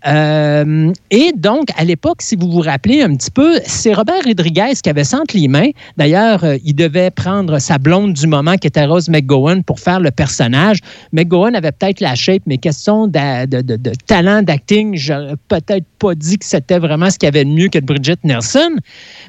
Euh, 0.07 0.93
et 1.11 1.33
donc, 1.35 1.71
à 1.77 1.83
l'époque, 1.83 2.23
si 2.23 2.37
vous 2.37 2.49
vous 2.49 2.61
rappelez 2.61 3.03
un 3.03 3.17
petit 3.17 3.33
peu, 3.33 3.59
c'est 3.67 3.93
Robert 3.95 4.23
Rodriguez 4.25 4.75
qui 4.81 4.89
avait 4.91 5.13
entre 5.13 5.37
les 5.37 5.49
mains. 5.49 5.71
D'ailleurs, 5.97 6.45
euh, 6.45 6.57
il 6.65 6.75
devait 6.77 7.11
prendre 7.11 7.59
sa 7.59 7.79
blonde 7.79 8.13
du 8.13 8.29
moment, 8.29 8.57
qui 8.59 8.69
était 8.69 8.85
Rose 8.85 9.09
McGowan, 9.09 9.65
pour 9.65 9.81
faire 9.81 9.99
le 9.99 10.13
personnage. 10.13 10.79
McGowan 11.13 11.57
avait 11.57 11.73
peut-être 11.73 12.01
la 12.01 12.15
shape, 12.15 12.43
mais 12.47 12.59
question 12.59 13.09
de, 13.09 13.47
de- 13.47 13.61
de- 13.61 13.75
de 13.75 13.91
talent 14.07 14.43
d'acting, 14.43 14.95
j'aurais 14.97 15.35
peut-être 15.49 15.85
pas 15.99 16.15
dit 16.15 16.39
que 16.39 16.45
c'était 16.45 16.79
vraiment 16.79 17.11
ce 17.11 17.19
qu'il 17.19 17.27
y 17.27 17.29
avait 17.29 17.45
de 17.45 17.51
mieux 17.51 17.67
que 17.69 17.81
de 17.81 17.85
Bridget 17.85 18.19
Nelson. 18.23 18.71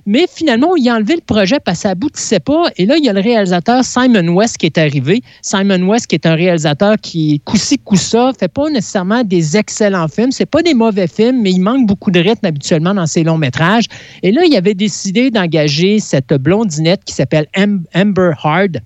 Mais 0.06 0.28
finalement, 0.32 0.76
il 0.76 0.88
a 0.88 0.94
enlevé 0.94 1.16
le 1.16 1.22
projet 1.26 1.58
parce 1.60 1.80
que 1.80 1.82
ça 1.84 1.90
aboutissait 1.90 2.43
Et 2.78 2.86
là, 2.86 2.98
il 2.98 3.06
y 3.06 3.10
a 3.10 3.14
le 3.14 3.22
réalisateur 3.22 3.84
Simon 3.84 4.28
West 4.30 4.58
qui 4.58 4.66
est 4.66 4.78
arrivé. 4.78 5.22
Simon 5.42 5.82
West, 5.88 6.08
qui 6.08 6.16
est 6.16 6.26
un 6.26 6.36
réalisateur 6.36 6.96
qui, 7.02 7.42
coup-ci, 7.46 7.78
coup-ça, 7.80 8.32
fait 8.38 8.48
pas 8.48 8.70
nécessairement 8.70 9.24
des 9.24 9.58
excellents 9.58 10.08
films. 10.08 10.32
C'est 10.32 10.46
pas 10.46 10.62
des 10.62 10.74
mauvais 10.74 11.08
films, 11.08 11.42
mais 11.42 11.52
il 11.52 11.60
manque 11.60 11.88
beaucoup 11.88 12.12
de 12.12 12.20
rythme 12.20 12.46
habituellement 12.46 12.94
dans 12.94 13.06
ses 13.06 13.24
longs 13.24 13.38
métrages. 13.38 13.86
Et 14.22 14.32
là, 14.32 14.44
il 14.46 14.56
avait 14.56 14.74
décidé 14.74 15.32
d'engager 15.32 16.00
cette 16.00 16.34
blondinette 16.34 17.04
qui 17.06 17.14
s'appelle 17.14 17.48
Am- 17.56 17.84
Amber 17.96 18.32
Hard 18.44 18.82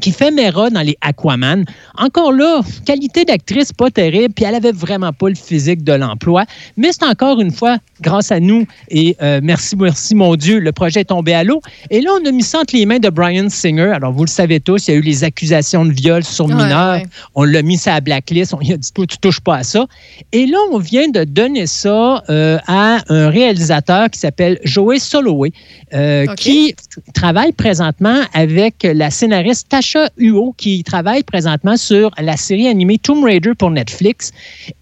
qui 0.00 0.12
fait 0.12 0.30
Mera 0.30 0.70
dans 0.70 0.82
les 0.82 0.96
Aquaman. 1.00 1.64
Encore 1.96 2.32
là, 2.32 2.60
qualité 2.84 3.24
d'actrice 3.24 3.72
pas 3.72 3.90
terrible, 3.90 4.34
puis 4.34 4.44
elle 4.44 4.54
avait 4.54 4.72
vraiment 4.72 5.12
pas 5.12 5.28
le 5.28 5.34
physique 5.34 5.84
de 5.84 5.92
l'emploi. 5.92 6.44
Mais 6.76 6.90
c'est 6.92 7.04
encore 7.04 7.40
une 7.40 7.50
fois, 7.50 7.78
grâce 8.00 8.30
à 8.30 8.40
nous, 8.40 8.66
et 8.90 9.16
euh, 9.22 9.40
merci, 9.42 9.76
merci 9.76 10.14
mon 10.14 10.36
Dieu, 10.36 10.58
le 10.58 10.72
projet 10.72 11.00
est 11.00 11.04
tombé 11.04 11.32
à 11.32 11.44
l'eau. 11.44 11.62
Et 11.90 12.00
là, 12.00 12.10
on 12.20 12.26
a 12.26 12.30
mis 12.30 12.42
ça 12.42 12.60
entre 12.60 12.76
les 12.76 12.84
mains 12.84 12.98
de 12.98 13.08
Brian 13.08 13.48
Singer. 13.48 13.92
Alors, 13.94 14.12
vous 14.12 14.24
le 14.24 14.30
savez 14.30 14.60
tous, 14.60 14.88
il 14.88 14.90
y 14.90 14.94
a 14.94 14.96
eu 14.98 15.02
les 15.02 15.24
accusations 15.24 15.84
de 15.84 15.92
viol 15.92 16.22
sur 16.24 16.48
mineurs. 16.48 16.96
ouais. 16.96 17.06
On 17.34 17.44
l'a 17.44 17.62
mis 17.62 17.78
sur 17.78 17.92
la 17.92 18.00
blacklist. 18.00 18.54
On 18.54 18.58
lui 18.58 18.72
a 18.72 18.76
dit, 18.76 18.92
toi, 18.92 19.06
tu 19.06 19.16
touches 19.18 19.40
pas 19.40 19.56
à 19.56 19.62
ça. 19.62 19.86
Et 20.32 20.46
là, 20.46 20.58
on 20.72 20.78
vient 20.78 21.08
de 21.08 21.24
donner 21.24 21.66
ça 21.66 22.22
euh, 22.28 22.58
à 22.66 22.98
un 23.08 23.30
réalisateur 23.30 24.10
qui 24.10 24.18
s'appelle 24.18 24.58
Joey 24.64 24.98
Soloway, 24.98 25.52
euh, 25.94 26.26
qui 26.34 26.74
travaille 27.14 27.52
présentement 27.52 28.20
avec 28.34 28.82
la 28.82 29.10
scénariste 29.10 29.68
Tasha 29.76 30.08
Huo, 30.16 30.54
qui 30.56 30.82
travaille 30.84 31.22
présentement 31.22 31.76
sur 31.76 32.10
la 32.16 32.38
série 32.38 32.66
animée 32.66 32.96
Tomb 32.96 33.22
Raider 33.22 33.52
pour 33.54 33.70
Netflix. 33.70 34.32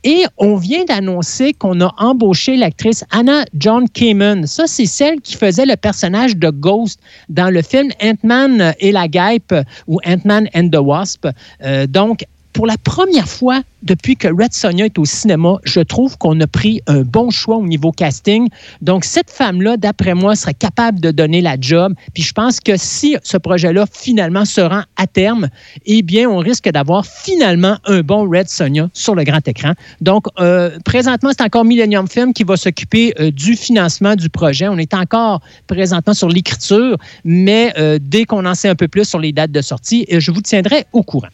Et 0.05 0.23
on 0.39 0.55
vient 0.55 0.85
d'annoncer 0.85 1.53
qu'on 1.53 1.81
a 1.81 1.93
embauché 1.99 2.57
l'actrice 2.57 3.05
Anna 3.11 3.45
John 3.59 3.89
Kamen. 3.89 4.47
Ça, 4.47 4.69
c'est 4.69 4.87
celle 4.87 5.21
qui 5.21 5.35
faisait 5.35 5.67
le 5.67 5.75
personnage 5.75 6.37
de 6.37 6.49
Ghost 6.49 7.01
dans 7.29 7.51
le 7.51 7.61
film 7.61 7.91
Ant-Man 8.01 8.73
et 8.79 8.93
la 8.93 9.09
Guêpe 9.09 9.53
ou 9.89 9.99
Ant-Man 10.07 10.49
and 10.55 10.69
the 10.69 10.77
Wasp. 10.77 11.27
Euh, 11.65 11.89
donc, 11.89 12.25
pour 12.55 12.67
la 12.67 12.79
première 12.79 13.29
fois 13.29 13.63
depuis 13.85 14.17
que 14.17 14.29
Red 14.29 14.55
Sonja 14.55 14.87
est 14.87 14.99
au 14.99 15.05
cinéma, 15.05 15.59
je 15.65 15.81
trouve 15.81 16.17
qu'on 16.17 16.41
a 16.41 16.47
pris 16.47 16.81
un 16.87 17.03
bon 17.03 17.31
choix 17.31 17.57
au 17.57 17.67
niveau 17.67 17.93
casting. 17.93 18.49
Donc, 18.81 19.05
cette 19.05 19.31
femme-là, 19.31 19.77
d'après 19.77 20.15
moi, 20.15 20.37
serait 20.37 20.55
capable 20.55 21.01
de 21.01 21.11
donner 21.11 21.43
la 21.43 21.57
job. 21.61 21.93
Puis 22.15 22.23
je 22.23 22.33
pense 22.33 22.61
que 22.61 22.77
si 22.79 23.17
ce 23.23 23.37
projet-là 23.37 23.85
finalement 23.93 24.47
se 24.47 24.63
rend 24.63 24.85
à 24.97 25.07
terme, 25.07 25.49
eh 25.85 26.03
bien, 26.03 26.31
on 26.31 26.39
risque 26.39 26.71
d'avoir 26.71 27.05
finalement 27.05 27.77
un 27.85 28.01
bon 28.01 28.29
Red 28.29 28.49
Sonja 28.49 28.89
sur 28.95 29.15
le 29.15 29.25
grand 29.25 29.47
écran. 29.47 29.73
Donc, 30.01 30.27
euh, 30.41 30.79
présentement, 30.85 31.31
c'est 31.37 31.45
encore 31.45 31.65
Millennium 31.65 32.09
Film 32.09 32.33
qui 32.33 32.45
va 32.45 32.57
s'occuper 32.57 33.13
euh, 33.21 33.31
du 33.31 33.55
financement 33.55 34.17
du 34.17 34.31
projet. 34.31 34.69
On 34.69 34.79
est 34.79 34.95
encore 34.95 35.41
présentement 35.67 36.15
sur 36.15 36.29
l'écriture, 36.29 36.97
mais 37.25 37.75
euh, 37.77 37.99
dès 38.01 38.25
qu'on 38.25 38.47
en 38.47 38.55
sait 38.55 38.69
un 38.69 38.77
peu 38.77 38.89
plus 38.89 39.05
sur 39.05 39.19
les 39.19 39.33
dates 39.33 39.53
de 39.53 39.61
sortie, 39.61 40.07
je 40.09 40.31
vous 40.31 40.41
tiendrai 40.41 40.87
au 40.93 41.03
courant. 41.03 41.29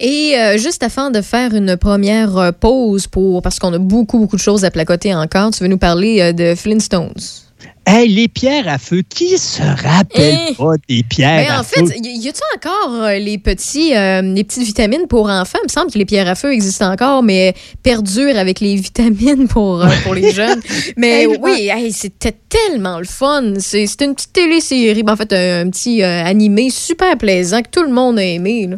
Et 0.00 0.34
euh, 0.38 0.58
juste 0.58 0.82
afin 0.82 1.10
de 1.10 1.20
faire 1.20 1.54
une 1.54 1.76
première 1.76 2.36
euh, 2.36 2.52
pause 2.52 3.06
pour 3.06 3.42
parce 3.42 3.58
qu'on 3.58 3.72
a 3.72 3.78
beaucoup 3.78 4.18
beaucoup 4.18 4.36
de 4.36 4.40
choses 4.40 4.64
à 4.64 4.70
placoter 4.70 5.14
encore, 5.14 5.50
tu 5.52 5.62
veux 5.62 5.68
nous 5.68 5.78
parler 5.78 6.20
euh, 6.20 6.32
de 6.32 6.54
Flintstones? 6.54 7.12
Hey, 7.84 8.08
les 8.08 8.28
pierres 8.28 8.68
à 8.68 8.78
feu, 8.78 9.02
qui 9.08 9.36
se 9.36 9.60
rappelle 9.60 10.38
Eh! 10.50 10.54
pas 10.54 10.74
des 10.88 11.02
pierres 11.02 11.42
Mais 11.44 11.48
à 11.48 11.60
en 11.60 11.64
fait, 11.64 11.80
feu? 11.84 11.92
y, 12.00 12.16
y 12.16 12.28
a-tu 12.28 12.40
encore 12.54 12.94
euh, 12.94 13.18
les 13.18 13.38
petits, 13.38 13.92
euh, 13.96 14.22
les 14.22 14.44
petites 14.44 14.62
vitamines 14.62 15.08
pour 15.08 15.28
enfants? 15.28 15.58
Il 15.64 15.66
me 15.66 15.68
semble 15.68 15.90
que 15.90 15.98
les 15.98 16.04
pierres 16.04 16.28
à 16.28 16.36
feu 16.36 16.52
existent 16.52 16.92
encore, 16.92 17.24
mais 17.24 17.54
perdurent 17.82 18.38
avec 18.38 18.60
les 18.60 18.76
vitamines 18.88 19.48
pour 19.48 19.82
euh, 19.82 19.88
pour 20.04 20.14
les 20.14 20.30
jeunes. 20.32 20.60
Mais 20.96 21.26
oui, 21.26 21.70
hey, 21.72 21.92
c'était 21.92 22.36
tellement 22.48 23.00
le 23.00 23.04
fun. 23.04 23.54
C'est 23.58 23.88
c'était 23.88 24.04
une 24.04 24.14
petite 24.14 24.32
télésérie, 24.32 25.02
ben, 25.02 25.14
en 25.14 25.16
fait 25.16 25.32
un, 25.32 25.66
un 25.66 25.70
petit 25.70 26.04
animé 26.04 26.70
super 26.70 27.16
plaisant 27.18 27.62
que 27.62 27.68
tout 27.68 27.82
le 27.82 27.92
monde 27.92 28.16
a 28.20 28.24
aimé. 28.24 28.68
là. 28.68 28.76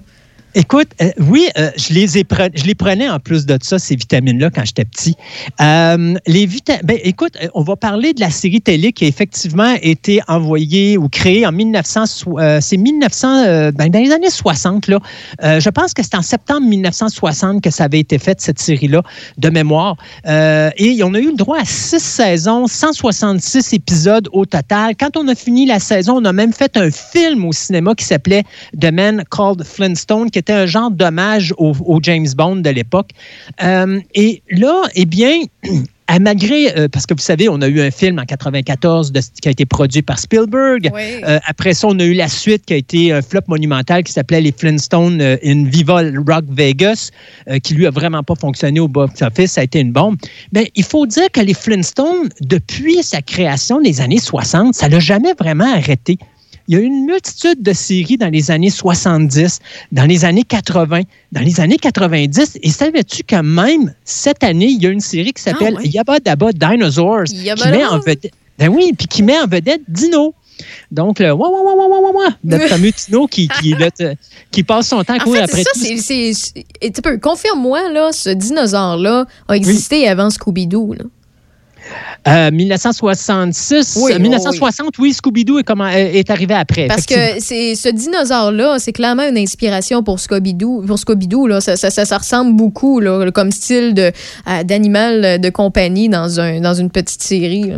Écoute, 0.56 0.88
euh, 1.02 1.10
oui, 1.18 1.48
euh, 1.58 1.70
je 1.76 1.92
les 1.94 2.16
ai 2.18 2.22
pre- 2.22 2.74
prenais 2.76 3.08
en 3.08 3.18
plus 3.18 3.44
de 3.44 3.58
ça 3.60 3.78
ces 3.80 3.96
vitamines-là 3.96 4.50
quand 4.50 4.64
j'étais 4.64 4.84
petit. 4.84 5.16
Euh, 5.60 6.14
les 6.28 6.46
vita- 6.46 6.78
ben, 6.84 6.96
écoute, 7.02 7.36
on 7.54 7.62
va 7.62 7.74
parler 7.74 8.12
de 8.12 8.20
la 8.20 8.30
série 8.30 8.60
télé 8.60 8.92
qui 8.92 9.04
a 9.04 9.08
effectivement 9.08 9.74
été 9.82 10.20
envoyée 10.28 10.96
ou 10.96 11.08
créée 11.08 11.44
en 11.44 11.50
1900, 11.50 12.06
so- 12.06 12.38
euh, 12.38 12.58
c'est 12.60 12.76
1900, 12.76 13.44
euh, 13.46 13.72
ben, 13.72 13.88
dans 13.90 13.98
les 13.98 14.12
années 14.12 14.30
60 14.30 14.86
là. 14.86 15.00
Je 15.42 15.68
pense 15.70 15.92
que 15.92 16.02
c'est 16.04 16.14
en 16.14 16.22
septembre 16.22 16.66
1960 16.68 17.60
que 17.60 17.70
ça 17.70 17.84
avait 17.84 17.98
été 18.00 18.18
fait 18.18 18.40
cette 18.40 18.60
série-là 18.60 19.02
de 19.38 19.50
mémoire. 19.50 19.96
Et 20.26 21.00
on 21.02 21.14
a 21.14 21.18
eu 21.18 21.30
le 21.30 21.36
droit 21.36 21.58
à 21.60 21.64
six 21.64 21.98
saisons, 22.02 22.66
166 22.68 23.72
épisodes 23.72 24.28
au 24.32 24.46
total. 24.46 24.94
Quand 24.98 25.16
on 25.16 25.26
a 25.26 25.34
fini 25.34 25.66
la 25.66 25.80
saison, 25.80 26.18
on 26.20 26.24
a 26.24 26.32
même 26.32 26.52
fait 26.52 26.76
un 26.76 26.90
film 26.92 27.44
au 27.44 27.52
cinéma 27.52 27.94
qui 27.94 28.04
s'appelait 28.04 28.44
The 28.80 28.92
Man 28.92 29.24
Called 29.30 29.64
Flintstone, 29.64 30.30
qui 30.30 30.38
était 30.44 30.52
un 30.52 30.66
genre 30.66 30.90
d'hommage 30.90 31.54
au, 31.56 31.72
au 31.86 31.98
James 32.02 32.26
Bond 32.36 32.56
de 32.56 32.70
l'époque. 32.70 33.10
Euh, 33.62 33.98
et 34.14 34.42
là, 34.50 34.82
eh 34.94 35.06
bien, 35.06 35.32
à 36.06 36.18
malgré, 36.18 36.76
euh, 36.76 36.86
parce 36.86 37.06
que 37.06 37.14
vous 37.14 37.20
savez, 37.20 37.48
on 37.48 37.62
a 37.62 37.66
eu 37.68 37.80
un 37.80 37.90
film 37.90 38.18
en 38.18 38.26
94 38.26 39.10
de- 39.10 39.20
qui 39.40 39.48
a 39.48 39.50
été 39.50 39.64
produit 39.64 40.02
par 40.02 40.18
Spielberg. 40.18 40.90
Euh, 41.26 41.38
après 41.46 41.72
ça, 41.72 41.86
on 41.88 41.98
a 41.98 42.04
eu 42.04 42.12
la 42.12 42.28
suite 42.28 42.66
qui 42.66 42.74
a 42.74 42.76
été 42.76 43.10
un 43.10 43.22
flop 43.22 43.40
monumental 43.48 44.04
qui 44.04 44.12
s'appelait 44.12 44.42
Les 44.42 44.52
Flintstones 44.52 45.22
in 45.22 45.64
Viva 45.64 46.02
Rock 46.28 46.44
Vegas, 46.50 47.08
euh, 47.48 47.58
qui 47.58 47.72
lui 47.72 47.86
a 47.86 47.90
vraiment 47.90 48.22
pas 48.22 48.34
fonctionné 48.34 48.80
au 48.80 48.88
box-office. 48.88 49.52
Ça 49.52 49.62
a 49.62 49.64
été 49.64 49.80
une 49.80 49.92
bombe. 49.92 50.16
Mais 50.52 50.70
il 50.74 50.84
faut 50.84 51.06
dire 51.06 51.30
que 51.32 51.40
les 51.40 51.54
Flintstones, 51.54 52.28
depuis 52.42 53.02
sa 53.02 53.22
création 53.22 53.80
des 53.80 54.02
années 54.02 54.18
60, 54.18 54.74
ça 54.74 54.90
l'a 54.90 55.00
jamais 55.00 55.32
vraiment 55.38 55.72
arrêté. 55.74 56.18
Il 56.68 56.74
y 56.74 56.78
a 56.78 56.80
eu 56.80 56.84
une 56.84 57.04
multitude 57.04 57.62
de 57.62 57.72
séries 57.72 58.16
dans 58.16 58.30
les 58.30 58.50
années 58.50 58.70
70, 58.70 59.58
dans 59.92 60.04
les 60.04 60.24
années 60.24 60.44
80, 60.44 61.02
dans 61.32 61.40
les 61.42 61.60
années 61.60 61.76
90. 61.76 62.58
Et 62.62 62.70
savais-tu 62.70 63.22
que 63.22 63.36
même 63.36 63.94
cette 64.04 64.42
année, 64.42 64.68
il 64.68 64.82
y 64.82 64.86
a 64.86 64.90
une 64.90 65.00
série 65.00 65.32
qui 65.32 65.42
s'appelle 65.42 65.76
Yabba 65.84 66.20
Dabba 66.20 66.52
Dinosaurs 66.52 67.24
Yabba 67.32 67.62
qui 67.64 67.70
met 67.70 67.84
en 67.84 67.98
vedette, 67.98 68.32
ben 68.58 68.68
oui, 68.68 68.92
puis 68.96 69.06
qui 69.06 69.22
met 69.22 69.38
en 69.38 69.46
vedette 69.46 69.82
Dino. 69.88 70.34
Donc, 70.90 71.18
le 71.18 71.32
wah, 71.32 71.50
wah, 71.50 71.74
wah, 71.74 71.86
wah, 71.88 72.10
wah, 72.12 72.28
notre 72.44 72.68
fameux 72.68 72.92
Dino 72.92 73.26
qui, 73.26 73.48
passe 74.66 74.88
son 74.88 75.02
temps 75.02 75.14
à 75.14 75.16
En 75.16 75.24
courir 75.24 75.46
fait, 75.46 75.50
après 75.50 75.62
ça, 75.64 75.70
tout. 75.74 75.80
c'est. 75.80 76.32
c'est- 76.32 77.18
confirme-moi, 77.20 77.90
là, 77.90 78.12
ce 78.12 78.30
dinosaure-là 78.30 79.26
a 79.48 79.56
existé 79.56 80.08
avant 80.08 80.30
Scooby-Doo. 80.30 80.94
là. 80.94 81.04
Euh, 82.26 82.50
1966, 82.50 83.96
Oui, 84.00 84.12
euh, 84.12 84.16
oui, 84.16 84.22
1960, 84.22 84.98
oui, 84.98 85.12
Scooby-Doo 85.12 85.58
est, 85.58 85.62
comment- 85.64 85.88
est 85.88 86.16
est 86.16 86.30
arrivé 86.30 86.54
après. 86.54 86.86
Parce 86.86 87.06
que 87.06 87.14
c'est 87.40 87.74
ce 87.74 87.88
dinosaure-là, 87.88 88.78
c'est 88.78 88.92
clairement 88.92 89.28
une 89.28 89.36
inspiration 89.38 90.02
pour 90.02 90.18
Scooby-Doo. 90.18 90.84
Pour 90.86 90.96
Scooby-Doo, 90.98 91.46
là, 91.48 91.60
ça, 91.60 91.76
ça, 91.76 91.90
ça, 91.90 92.04
ça 92.04 92.18
ressemble 92.18 92.56
beaucoup 92.56 93.00
là, 93.00 93.30
comme 93.32 93.50
style 93.52 93.94
de, 93.94 94.10
d'animal 94.64 95.40
de 95.40 95.48
compagnie 95.50 96.08
dans, 96.08 96.40
un, 96.40 96.60
dans 96.60 96.74
une 96.74 96.90
petite 96.90 97.22
série. 97.22 97.64
là. 97.64 97.76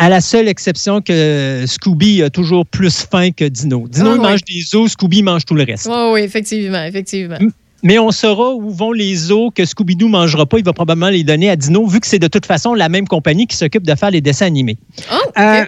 À 0.00 0.08
la 0.08 0.20
seule 0.20 0.46
exception 0.46 1.00
que 1.00 1.64
Scooby 1.66 2.22
a 2.22 2.30
toujours 2.30 2.64
plus 2.66 3.04
faim 3.10 3.30
que 3.36 3.44
Dino. 3.46 3.88
Dino, 3.88 4.10
Ah, 4.10 4.14
il 4.14 4.20
mange 4.20 4.44
des 4.44 4.76
os, 4.76 4.92
Scooby 4.92 5.24
mange 5.24 5.44
tout 5.44 5.54
le 5.56 5.64
reste. 5.64 5.88
Oui, 5.90 6.10
oui, 6.12 6.20
effectivement, 6.20 6.84
effectivement. 6.84 7.38
Mais 7.82 7.98
on 7.98 8.10
saura 8.10 8.54
où 8.54 8.70
vont 8.70 8.92
les 8.92 9.30
os 9.30 9.50
que 9.54 9.64
Scooby-Doo 9.64 10.08
mangera 10.08 10.46
pas. 10.46 10.58
Il 10.58 10.64
va 10.64 10.72
probablement 10.72 11.10
les 11.10 11.22
donner 11.22 11.48
à 11.50 11.56
Dino, 11.56 11.86
vu 11.86 12.00
que 12.00 12.06
c'est 12.06 12.18
de 12.18 12.28
toute 12.28 12.46
façon 12.46 12.74
la 12.74 12.88
même 12.88 13.06
compagnie 13.06 13.46
qui 13.46 13.56
s'occupe 13.56 13.86
de 13.86 13.94
faire 13.94 14.10
les 14.10 14.20
dessins 14.20 14.46
animés. 14.46 14.78
Euh, 15.38 15.64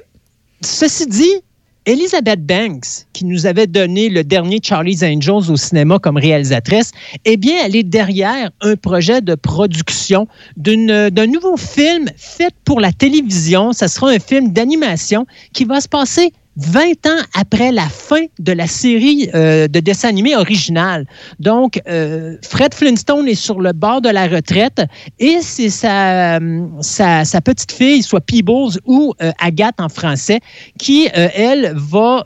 ceci 0.61 1.07
dit, 1.07 1.43
Elizabeth 1.87 2.45
Banks, 2.45 3.07
qui 3.13 3.25
nous 3.25 3.47
avait 3.47 3.67
donné 3.67 4.11
le 4.11 4.23
dernier 4.23 4.61
Charlie's 4.63 5.03
Angels 5.03 5.51
au 5.51 5.57
cinéma 5.57 5.99
comme 5.99 6.17
réalisatrice, 6.17 6.93
eh 7.25 7.37
bien, 7.37 7.55
elle 7.65 7.75
est 7.75 7.85
derrière 7.85 8.51
un 8.61 8.77
projet 8.77 9.21
de 9.23 9.35
production 9.35 10.29
d'un 10.57 11.27
nouveau 11.27 11.57
film 11.57 12.11
fait 12.17 12.55
pour 12.65 12.81
la 12.81 12.93
télévision. 12.93 13.73
Ça 13.73 13.89
sera 13.89 14.11
un 14.11 14.19
film 14.19 14.53
d'animation 14.53 15.27
qui 15.53 15.65
va 15.65 15.81
se 15.81 15.89
passer 15.89 16.33
20 16.57 17.07
ans 17.07 17.23
après 17.39 17.71
la 17.73 17.89
fin 17.89 18.27
de 18.39 18.53
la 18.53 18.67
série 18.67 19.31
euh, 19.35 19.69
de 19.69 19.81
dessin 19.81 20.09
animé 20.09 20.35
originale. 20.37 21.07
Donc, 21.39 21.81
euh, 21.89 22.37
Fred 22.43 22.75
Flintstone 22.75 23.29
est 23.29 23.35
sur 23.35 23.61
le 23.61 23.73
bord 23.73 24.01
de 24.01 24.09
la 24.09 24.27
retraite 24.27 24.83
et 25.19 25.39
c'est 25.43 25.71
sa, 25.71 26.37
euh, 26.37 26.67
sa, 26.81 27.25
sa 27.25 27.41
petite 27.41 27.73
fille, 27.73 28.03
soit 28.03 28.21
Peebles 28.21 28.79
ou 28.85 29.15
euh, 29.23 29.31
Agathe 29.39 29.81
en 29.81 29.89
français, 29.89 30.41
qui, 30.79 31.09
elle, 31.15 31.73
va 31.75 32.25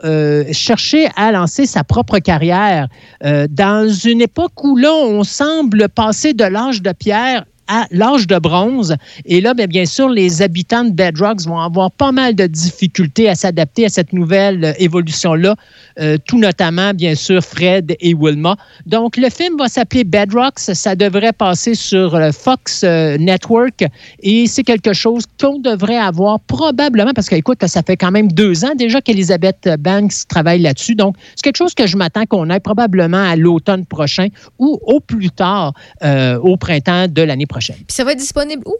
chercher 0.52 1.08
à 1.16 1.32
lancer 1.32 1.66
sa 1.66 1.84
propre 1.84 2.18
carrière 2.18 2.88
dans 3.22 3.88
une 3.88 4.20
époque 4.20 4.62
où 4.62 4.76
là, 4.76 4.92
on 4.92 5.24
semble 5.24 5.88
passer 5.88 6.34
de 6.34 6.44
l'âge 6.44 6.82
de 6.82 6.92
pierre 6.92 7.44
à 7.68 7.86
l'âge 7.90 8.26
de 8.26 8.38
bronze. 8.38 8.96
Et 9.24 9.40
là, 9.40 9.54
bien, 9.54 9.66
bien 9.66 9.86
sûr, 9.86 10.08
les 10.08 10.42
habitants 10.42 10.84
de 10.84 10.90
Bedrocks 10.90 11.42
vont 11.42 11.58
avoir 11.58 11.90
pas 11.90 12.12
mal 12.12 12.34
de 12.34 12.46
difficultés 12.46 13.28
à 13.28 13.34
s'adapter 13.34 13.86
à 13.86 13.88
cette 13.88 14.12
nouvelle 14.12 14.64
euh, 14.64 14.72
évolution-là, 14.78 15.54
euh, 16.00 16.18
tout 16.26 16.38
notamment, 16.38 16.92
bien 16.92 17.14
sûr, 17.14 17.42
Fred 17.42 17.96
et 18.00 18.14
Wilma. 18.14 18.56
Donc, 18.86 19.16
le 19.16 19.30
film 19.30 19.56
va 19.58 19.68
s'appeler 19.68 20.04
Bedrocks. 20.04 20.58
Ça 20.58 20.94
devrait 20.94 21.32
passer 21.32 21.74
sur 21.74 22.18
le 22.18 22.32
Fox 22.32 22.82
euh, 22.84 23.16
Network 23.18 23.84
et 24.20 24.46
c'est 24.46 24.62
quelque 24.62 24.92
chose 24.92 25.24
qu'on 25.40 25.58
devrait 25.58 25.96
avoir 25.96 26.40
probablement, 26.40 27.12
parce 27.14 27.28
que, 27.28 27.36
écoute, 27.36 27.64
ça 27.66 27.82
fait 27.82 27.96
quand 27.96 28.10
même 28.10 28.30
deux 28.30 28.64
ans 28.64 28.74
déjà 28.76 29.00
qu'Elizabeth 29.00 29.68
Banks 29.78 30.26
travaille 30.28 30.60
là-dessus. 30.60 30.94
Donc, 30.94 31.16
c'est 31.34 31.42
quelque 31.42 31.56
chose 31.56 31.74
que 31.74 31.86
je 31.86 31.96
m'attends 31.96 32.26
qu'on 32.26 32.50
ait 32.50 32.60
probablement 32.60 33.22
à 33.22 33.36
l'automne 33.36 33.86
prochain 33.86 34.28
ou 34.58 34.78
au 34.82 35.00
plus 35.00 35.30
tard 35.30 35.72
euh, 36.02 36.38
au 36.38 36.56
printemps 36.56 37.06
de 37.08 37.22
l'année 37.22 37.46
prochaine. 37.46 37.53
Puis 37.60 37.94
ça 37.94 38.04
va 38.04 38.12
être 38.12 38.18
disponible 38.18 38.62
où? 38.66 38.76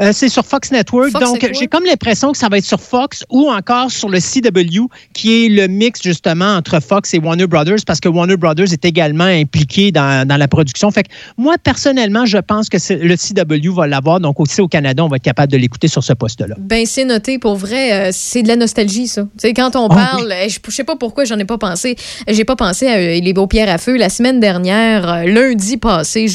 Euh, 0.00 0.10
c'est 0.12 0.28
sur 0.28 0.44
Fox 0.46 0.70
Network. 0.72 1.10
Fox 1.10 1.24
donc, 1.24 1.50
j'ai 1.58 1.66
comme 1.66 1.84
l'impression 1.84 2.32
que 2.32 2.38
ça 2.38 2.48
va 2.48 2.58
être 2.58 2.64
sur 2.64 2.80
Fox 2.80 3.24
ou 3.28 3.50
encore 3.50 3.90
sur 3.90 4.08
le 4.08 4.18
CW, 4.18 4.86
qui 5.12 5.44
est 5.44 5.48
le 5.48 5.68
mix 5.68 6.00
justement 6.02 6.56
entre 6.56 6.80
Fox 6.80 7.12
et 7.14 7.18
Warner 7.18 7.46
Brothers, 7.46 7.78
parce 7.86 8.00
que 8.00 8.08
Warner 8.08 8.36
Brothers 8.36 8.72
est 8.72 8.84
également 8.84 9.24
impliqué 9.24 9.92
dans, 9.92 10.26
dans 10.26 10.36
la 10.36 10.48
production. 10.48 10.90
Fait 10.90 11.02
que 11.02 11.08
moi, 11.36 11.56
personnellement, 11.62 12.24
je 12.24 12.38
pense 12.38 12.68
que 12.68 12.78
le 12.92 13.16
CW 13.16 13.74
va 13.74 13.86
l'avoir. 13.86 14.20
Donc, 14.20 14.40
aussi 14.40 14.60
au 14.60 14.68
Canada, 14.68 15.04
on 15.04 15.08
va 15.08 15.16
être 15.16 15.22
capable 15.22 15.52
de 15.52 15.58
l'écouter 15.58 15.88
sur 15.88 16.02
ce 16.02 16.12
poste-là. 16.12 16.54
Ben, 16.58 16.86
c'est 16.86 17.04
noté. 17.04 17.38
Pour 17.38 17.56
vrai, 17.56 17.92
euh, 17.92 18.10
c'est 18.12 18.42
de 18.42 18.48
la 18.48 18.56
nostalgie, 18.56 19.06
ça. 19.06 19.22
Tu 19.22 19.28
sais, 19.48 19.52
quand 19.54 19.76
on 19.76 19.88
Ah, 19.88 19.94
parle, 19.94 20.32
euh, 20.32 20.48
je, 20.48 20.70
sais 20.70 20.84
pas 20.84 20.96
pourquoi 20.96 21.24
j'en 21.24 21.38
ai 21.38 21.44
pas 21.44 21.58
pensé. 21.58 21.96
J'ai 22.28 22.44
pas 22.44 22.56
pensé 22.56 22.86
à 22.86 22.96
euh, 22.96 23.20
Les 23.20 23.34
Paupières 23.34 23.68
à 23.68 23.78
Feu. 23.78 23.96
La 23.96 24.08
semaine 24.08 24.40
dernière, 24.40 25.26
lundi 25.26 25.76
passé, 25.76 26.26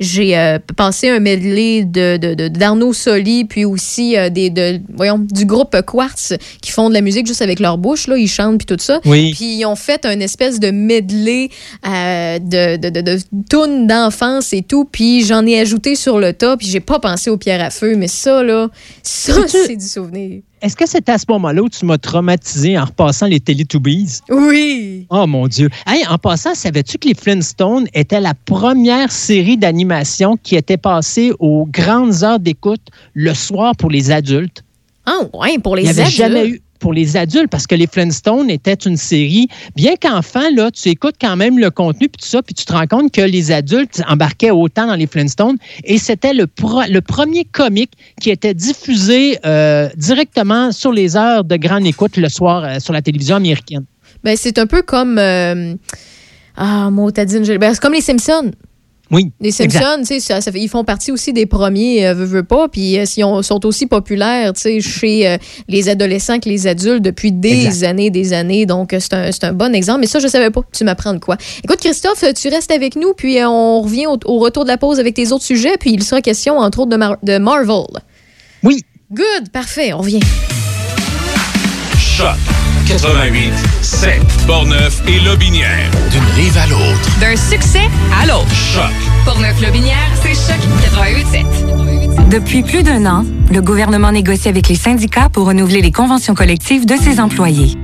j'ai 0.00 0.58
pensé 0.76 1.10
à 1.10 1.14
un 1.14 1.20
medley 1.20 1.84
de, 1.84 2.16
de, 2.16 2.34
de- 2.34 2.48
d'Arnaud 2.48 2.92
Soli, 3.04 3.44
puis 3.44 3.64
aussi 3.64 4.16
euh, 4.16 4.30
des, 4.30 4.50
de, 4.50 4.80
voyons, 4.94 5.18
du 5.18 5.44
groupe 5.44 5.76
Quartz 5.86 6.34
qui 6.60 6.70
font 6.70 6.88
de 6.88 6.94
la 6.94 7.00
musique 7.00 7.26
juste 7.26 7.42
avec 7.42 7.60
leur 7.60 7.76
bouche. 7.76 8.06
Là. 8.06 8.16
Ils 8.16 8.28
chantent, 8.28 8.58
puis 8.58 8.66
tout 8.66 8.82
ça. 8.82 9.00
Oui. 9.04 9.32
Puis 9.34 9.56
ils 9.56 9.66
ont 9.66 9.76
fait 9.76 10.06
un 10.06 10.20
espèce 10.20 10.58
de 10.58 10.70
medley 10.70 11.50
euh, 11.86 12.38
de, 12.38 12.76
de, 12.76 12.88
de, 12.88 13.00
de 13.00 13.18
tunes 13.48 13.86
d'enfance 13.86 14.52
et 14.52 14.62
tout. 14.62 14.84
Puis 14.84 15.24
j'en 15.24 15.44
ai 15.46 15.60
ajouté 15.60 15.94
sur 15.96 16.18
le 16.18 16.32
tas, 16.32 16.56
puis 16.56 16.66
j'ai 16.66 16.80
pas 16.80 16.98
pensé 16.98 17.30
aux 17.30 17.36
pierres 17.36 17.64
à 17.64 17.70
feu. 17.70 17.94
Mais 17.96 18.08
ça, 18.08 18.42
là, 18.42 18.68
ça, 19.02 19.34
c'est 19.48 19.76
du 19.76 19.86
souvenir. 19.86 20.40
Est-ce 20.64 20.76
que 20.76 20.86
c'est 20.88 21.10
à 21.10 21.18
ce 21.18 21.26
moment-là 21.28 21.60
où 21.62 21.68
tu 21.68 21.84
m'as 21.84 21.98
traumatisé 21.98 22.78
en 22.78 22.86
repassant 22.86 23.26
les 23.26 23.38
Teletubbies? 23.38 24.20
Oui. 24.30 25.06
Oh 25.10 25.26
mon 25.26 25.46
Dieu. 25.46 25.68
Hey, 25.86 26.06
en 26.08 26.16
passant, 26.16 26.54
savais-tu 26.54 26.96
que 26.96 27.06
les 27.08 27.14
Flintstones 27.14 27.86
étaient 27.92 28.18
la 28.22 28.32
première 28.32 29.12
série 29.12 29.58
d'animation 29.58 30.38
qui 30.42 30.56
était 30.56 30.78
passée 30.78 31.32
aux 31.38 31.66
grandes 31.70 32.22
heures 32.24 32.40
d'écoute 32.40 32.80
le 33.12 33.34
soir 33.34 33.76
pour 33.76 33.90
les 33.90 34.10
adultes? 34.10 34.64
Ah 35.04 35.18
ouais, 35.34 35.58
pour 35.58 35.76
les 35.76 35.82
Il 35.82 35.84
n'y 35.84 35.90
avait 35.90 36.00
adultes. 36.00 36.16
jamais 36.16 36.48
eu 36.48 36.62
pour 36.78 36.92
les 36.92 37.16
adultes 37.16 37.48
parce 37.50 37.66
que 37.66 37.74
les 37.74 37.86
Flintstones 37.86 38.50
étaient 38.50 38.74
une 38.74 38.96
série, 38.96 39.48
bien 39.76 39.94
qu'enfant, 40.00 40.48
là, 40.54 40.70
tu 40.70 40.88
écoutes 40.88 41.16
quand 41.20 41.36
même 41.36 41.58
le 41.58 41.70
contenu 41.70 42.08
puis 42.08 42.20
tout 42.22 42.28
ça, 42.28 42.42
puis 42.42 42.54
tu 42.54 42.64
te 42.64 42.72
rends 42.72 42.86
compte 42.86 43.12
que 43.12 43.20
les 43.20 43.52
adultes 43.52 44.02
embarquaient 44.08 44.50
autant 44.50 44.86
dans 44.86 44.94
les 44.96 45.06
Flintstones 45.06 45.56
et 45.84 45.98
c'était 45.98 46.34
le, 46.34 46.46
premier 47.00 47.44
comique 47.44 47.92
qui 48.20 48.30
était 48.30 48.54
diffusé 48.54 49.38
euh, 49.44 49.88
directement 49.96 50.72
sur 50.72 50.92
les 50.92 51.16
heures 51.16 51.44
de 51.44 51.56
grande 51.56 51.86
écoute 51.86 52.16
le 52.16 52.28
soir 52.28 52.64
euh, 52.64 52.78
sur 52.80 52.92
la 52.92 53.02
télévision 53.02 53.36
américaine. 53.36 53.84
Ben, 54.22 54.36
c'est 54.36 54.58
un 54.58 54.66
peu 54.66 54.82
comme. 54.82 55.18
euh, 55.18 55.74
Ah, 56.56 56.88
dit 57.26 57.36
une- 57.36 57.58
ben, 57.58 57.74
c'est 57.74 57.80
comme 57.80 57.92
les 57.94 58.00
Simpsons. 58.00 58.52
Oui. 59.10 59.30
Les. 59.40 59.50
Simpsons, 59.52 59.98
tu 60.00 60.04
sais, 60.06 60.20
ça, 60.20 60.40
ça 60.40 60.50
fait- 60.50 60.60
ils 60.60 60.68
font 60.68 60.82
partie 60.82 61.12
aussi 61.12 61.32
des 61.32 61.44
premiers, 61.46 62.06
euh, 62.06 62.14
veux, 62.14 62.24
veux 62.24 62.42
pas, 62.42 62.68
puis 62.68 62.98
euh, 62.98 63.04
ils 63.16 63.22
ont- 63.24 63.42
sont 63.42 63.64
aussi 63.66 63.86
populaires, 63.86 64.52
tu 64.54 64.60
sais, 64.62 64.80
chez 64.80 65.28
euh, 65.28 65.36
les 65.68 65.88
adolescents 65.90 66.38
que 66.40 66.48
les 66.48 66.66
adultes 66.66 67.02
depuis 67.02 67.30
des 67.30 67.66
Exact. 67.66 67.86
années, 67.88 68.10
des 68.10 68.32
années. 68.32 68.64
Donc, 68.66 68.92
euh, 68.94 68.98
c'est 69.00 69.12
un, 69.12 69.30
c'est 69.30 69.44
un 69.44 69.52
bon 69.52 69.74
exemple. 69.74 70.00
Mais 70.00 70.06
ça, 70.06 70.18
je 70.20 70.26
savais 70.26 70.50
pas. 70.50 70.62
Tu 70.72 70.84
m'apprends 70.84 71.12
de 71.12 71.18
quoi. 71.18 71.36
Écoute, 71.62 71.80
Christophe, 71.80 72.24
tu 72.34 72.48
restes 72.48 72.70
avec 72.70 72.96
nous, 72.96 73.12
puis 73.14 73.38
euh, 73.38 73.48
on 73.48 73.82
revient 73.82 74.06
au, 74.06 74.18
au 74.24 74.38
retour 74.38 74.64
de 74.64 74.68
la 74.70 74.78
pause 74.78 74.98
avec 74.98 75.14
tes 75.14 75.32
autres 75.32 75.44
sujets, 75.44 75.76
puis 75.78 75.92
il 75.92 76.02
sera 76.02 76.22
question, 76.22 76.58
entre 76.58 76.80
autres, 76.80 76.90
de, 76.90 76.96
Mar- 76.96 77.18
de 77.22 77.36
Marvel. 77.38 77.84
Oui. 78.62 78.80
Good, 79.12 79.50
parfait, 79.52 79.92
on 79.92 79.98
revient. 79.98 80.20
Choc 81.98 82.36
88 82.86 83.52
7 83.82 84.22
Portneuf 84.46 85.02
et 85.08 85.18
Lobinière. 85.20 85.90
D'une 86.10 86.24
rive 86.34 86.56
à 86.58 86.66
l'autre. 86.66 87.18
D'un 87.20 87.34
succès 87.34 87.88
à 88.20 88.26
l'autre. 88.26 88.52
Choc. 88.52 88.92
Pour 89.24 89.38
Neuf 89.40 89.60
Lobinière, 89.60 89.96
c'est 90.22 90.34
Choc 90.34 90.60
88.7. 90.94 92.28
Depuis 92.28 92.62
plus 92.62 92.82
d'un 92.82 93.06
an, 93.06 93.24
le 93.50 93.62
gouvernement 93.62 94.12
négocie 94.12 94.48
avec 94.48 94.68
les 94.68 94.74
syndicats 94.74 95.28
pour 95.30 95.46
renouveler 95.46 95.80
les 95.80 95.92
conventions 95.92 96.34
collectives 96.34 96.84
de 96.84 96.96
ses 96.96 97.20
employés. 97.20 97.76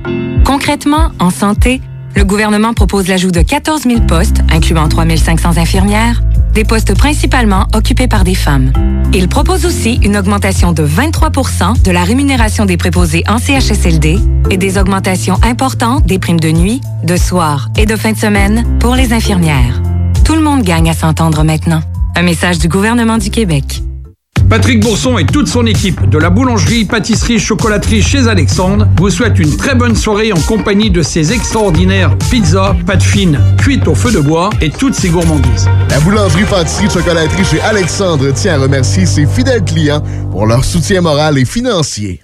Concrètement, 0.45 1.11
en 1.19 1.31
santé, 1.31 1.81
le 2.15 2.23
gouvernement 2.23 2.73
propose 2.73 3.07
l'ajout 3.07 3.31
de 3.31 3.41
14 3.41 3.83
000 3.83 4.01
postes, 4.01 4.41
incluant 4.51 4.87
3 4.87 5.05
500 5.17 5.57
infirmières, 5.57 6.21
des 6.53 6.63
postes 6.63 6.95
principalement 6.95 7.67
occupés 7.73 8.07
par 8.07 8.23
des 8.23 8.35
femmes. 8.35 8.71
Il 9.13 9.27
propose 9.27 9.65
aussi 9.65 9.99
une 10.03 10.17
augmentation 10.17 10.71
de 10.71 10.85
23% 10.85 11.83
de 11.83 11.91
la 11.91 12.03
rémunération 12.03 12.65
des 12.65 12.77
préposés 12.77 13.23
en 13.27 13.37
CHSLD 13.37 14.19
et 14.49 14.57
des 14.57 14.77
augmentations 14.77 15.37
importantes 15.43 16.05
des 16.05 16.19
primes 16.19 16.39
de 16.39 16.51
nuit, 16.51 16.81
de 17.03 17.15
soir 17.15 17.69
et 17.77 17.85
de 17.85 17.95
fin 17.95 18.13
de 18.13 18.17
semaine 18.17 18.65
pour 18.79 18.95
les 18.95 19.13
infirmières. 19.13 19.81
Tout 20.23 20.35
le 20.35 20.41
monde 20.41 20.61
gagne 20.61 20.89
à 20.89 20.93
s'entendre 20.93 21.43
maintenant. 21.43 21.81
Un 22.15 22.23
message 22.23 22.59
du 22.59 22.67
gouvernement 22.67 23.17
du 23.17 23.29
Québec. 23.29 23.81
Patrick 24.51 24.81
Bourson 24.81 25.17
et 25.17 25.25
toute 25.25 25.47
son 25.47 25.65
équipe 25.65 26.09
de 26.09 26.17
la 26.17 26.29
boulangerie, 26.29 26.83
pâtisserie, 26.83 27.39
chocolaterie 27.39 28.01
chez 28.01 28.27
Alexandre 28.27 28.85
vous 28.97 29.09
souhaitent 29.09 29.39
une 29.39 29.55
très 29.55 29.75
bonne 29.75 29.95
soirée 29.95 30.33
en 30.33 30.41
compagnie 30.41 30.91
de 30.91 31.01
ses 31.01 31.31
extraordinaires 31.31 32.17
pizzas, 32.29 32.75
pâtes 32.85 33.01
fines, 33.01 33.39
cuites 33.59 33.87
au 33.87 33.95
feu 33.95 34.11
de 34.11 34.19
bois 34.19 34.49
et 34.59 34.69
toutes 34.69 34.93
ses 34.93 35.07
gourmandises. 35.07 35.69
La 35.89 36.01
boulangerie, 36.01 36.43
pâtisserie, 36.43 36.89
chocolaterie 36.89 37.45
chez 37.45 37.61
Alexandre 37.61 38.29
tient 38.33 38.55
à 38.55 38.57
remercier 38.57 39.05
ses 39.05 39.25
fidèles 39.25 39.63
clients 39.63 40.03
pour 40.31 40.45
leur 40.45 40.65
soutien 40.65 40.99
moral 40.99 41.37
et 41.37 41.45
financier. 41.45 42.21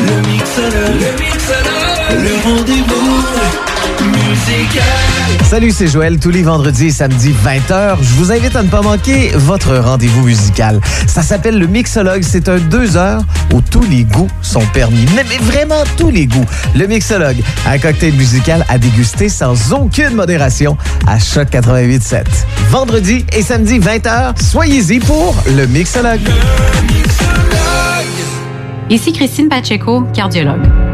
Le 0.00 0.06
le 0.06 1.83
le 2.16 2.34
rendez-vous 2.44 3.24
musical. 4.06 4.84
Salut, 5.44 5.70
c'est 5.70 5.86
Joël. 5.86 6.18
Tous 6.18 6.30
les 6.30 6.42
vendredis 6.42 6.86
et 6.86 6.90
samedis 6.90 7.34
20h, 7.44 7.96
je 8.00 8.14
vous 8.14 8.32
invite 8.32 8.54
à 8.56 8.62
ne 8.62 8.68
pas 8.68 8.82
manquer 8.82 9.30
votre 9.34 9.76
rendez-vous 9.76 10.24
musical. 10.24 10.80
Ça 11.06 11.22
s'appelle 11.22 11.58
le 11.58 11.66
Mixologue. 11.66 12.22
C'est 12.22 12.48
un 12.48 12.58
deux 12.58 12.96
heures 12.96 13.22
où 13.52 13.60
tous 13.60 13.82
les 13.82 14.04
goûts 14.04 14.28
sont 14.42 14.64
permis. 14.72 15.06
Mais, 15.14 15.24
mais 15.28 15.38
vraiment 15.38 15.82
tous 15.96 16.10
les 16.10 16.26
goûts. 16.26 16.46
Le 16.74 16.86
Mixologue, 16.86 17.42
un 17.66 17.78
cocktail 17.78 18.12
musical 18.14 18.64
à 18.68 18.78
déguster 18.78 19.28
sans 19.28 19.72
aucune 19.72 20.14
modération 20.14 20.76
à 21.06 21.18
Choc 21.18 21.48
88.7. 21.50 22.24
Vendredi 22.70 23.24
et 23.32 23.42
samedi 23.42 23.78
20h, 23.78 24.40
soyez-y 24.42 25.00
pour 25.00 25.34
le 25.56 25.66
Mixologue. 25.66 26.20
Ici 28.90 29.12
Christine 29.12 29.48
Pacheco, 29.48 30.02
cardiologue. 30.14 30.93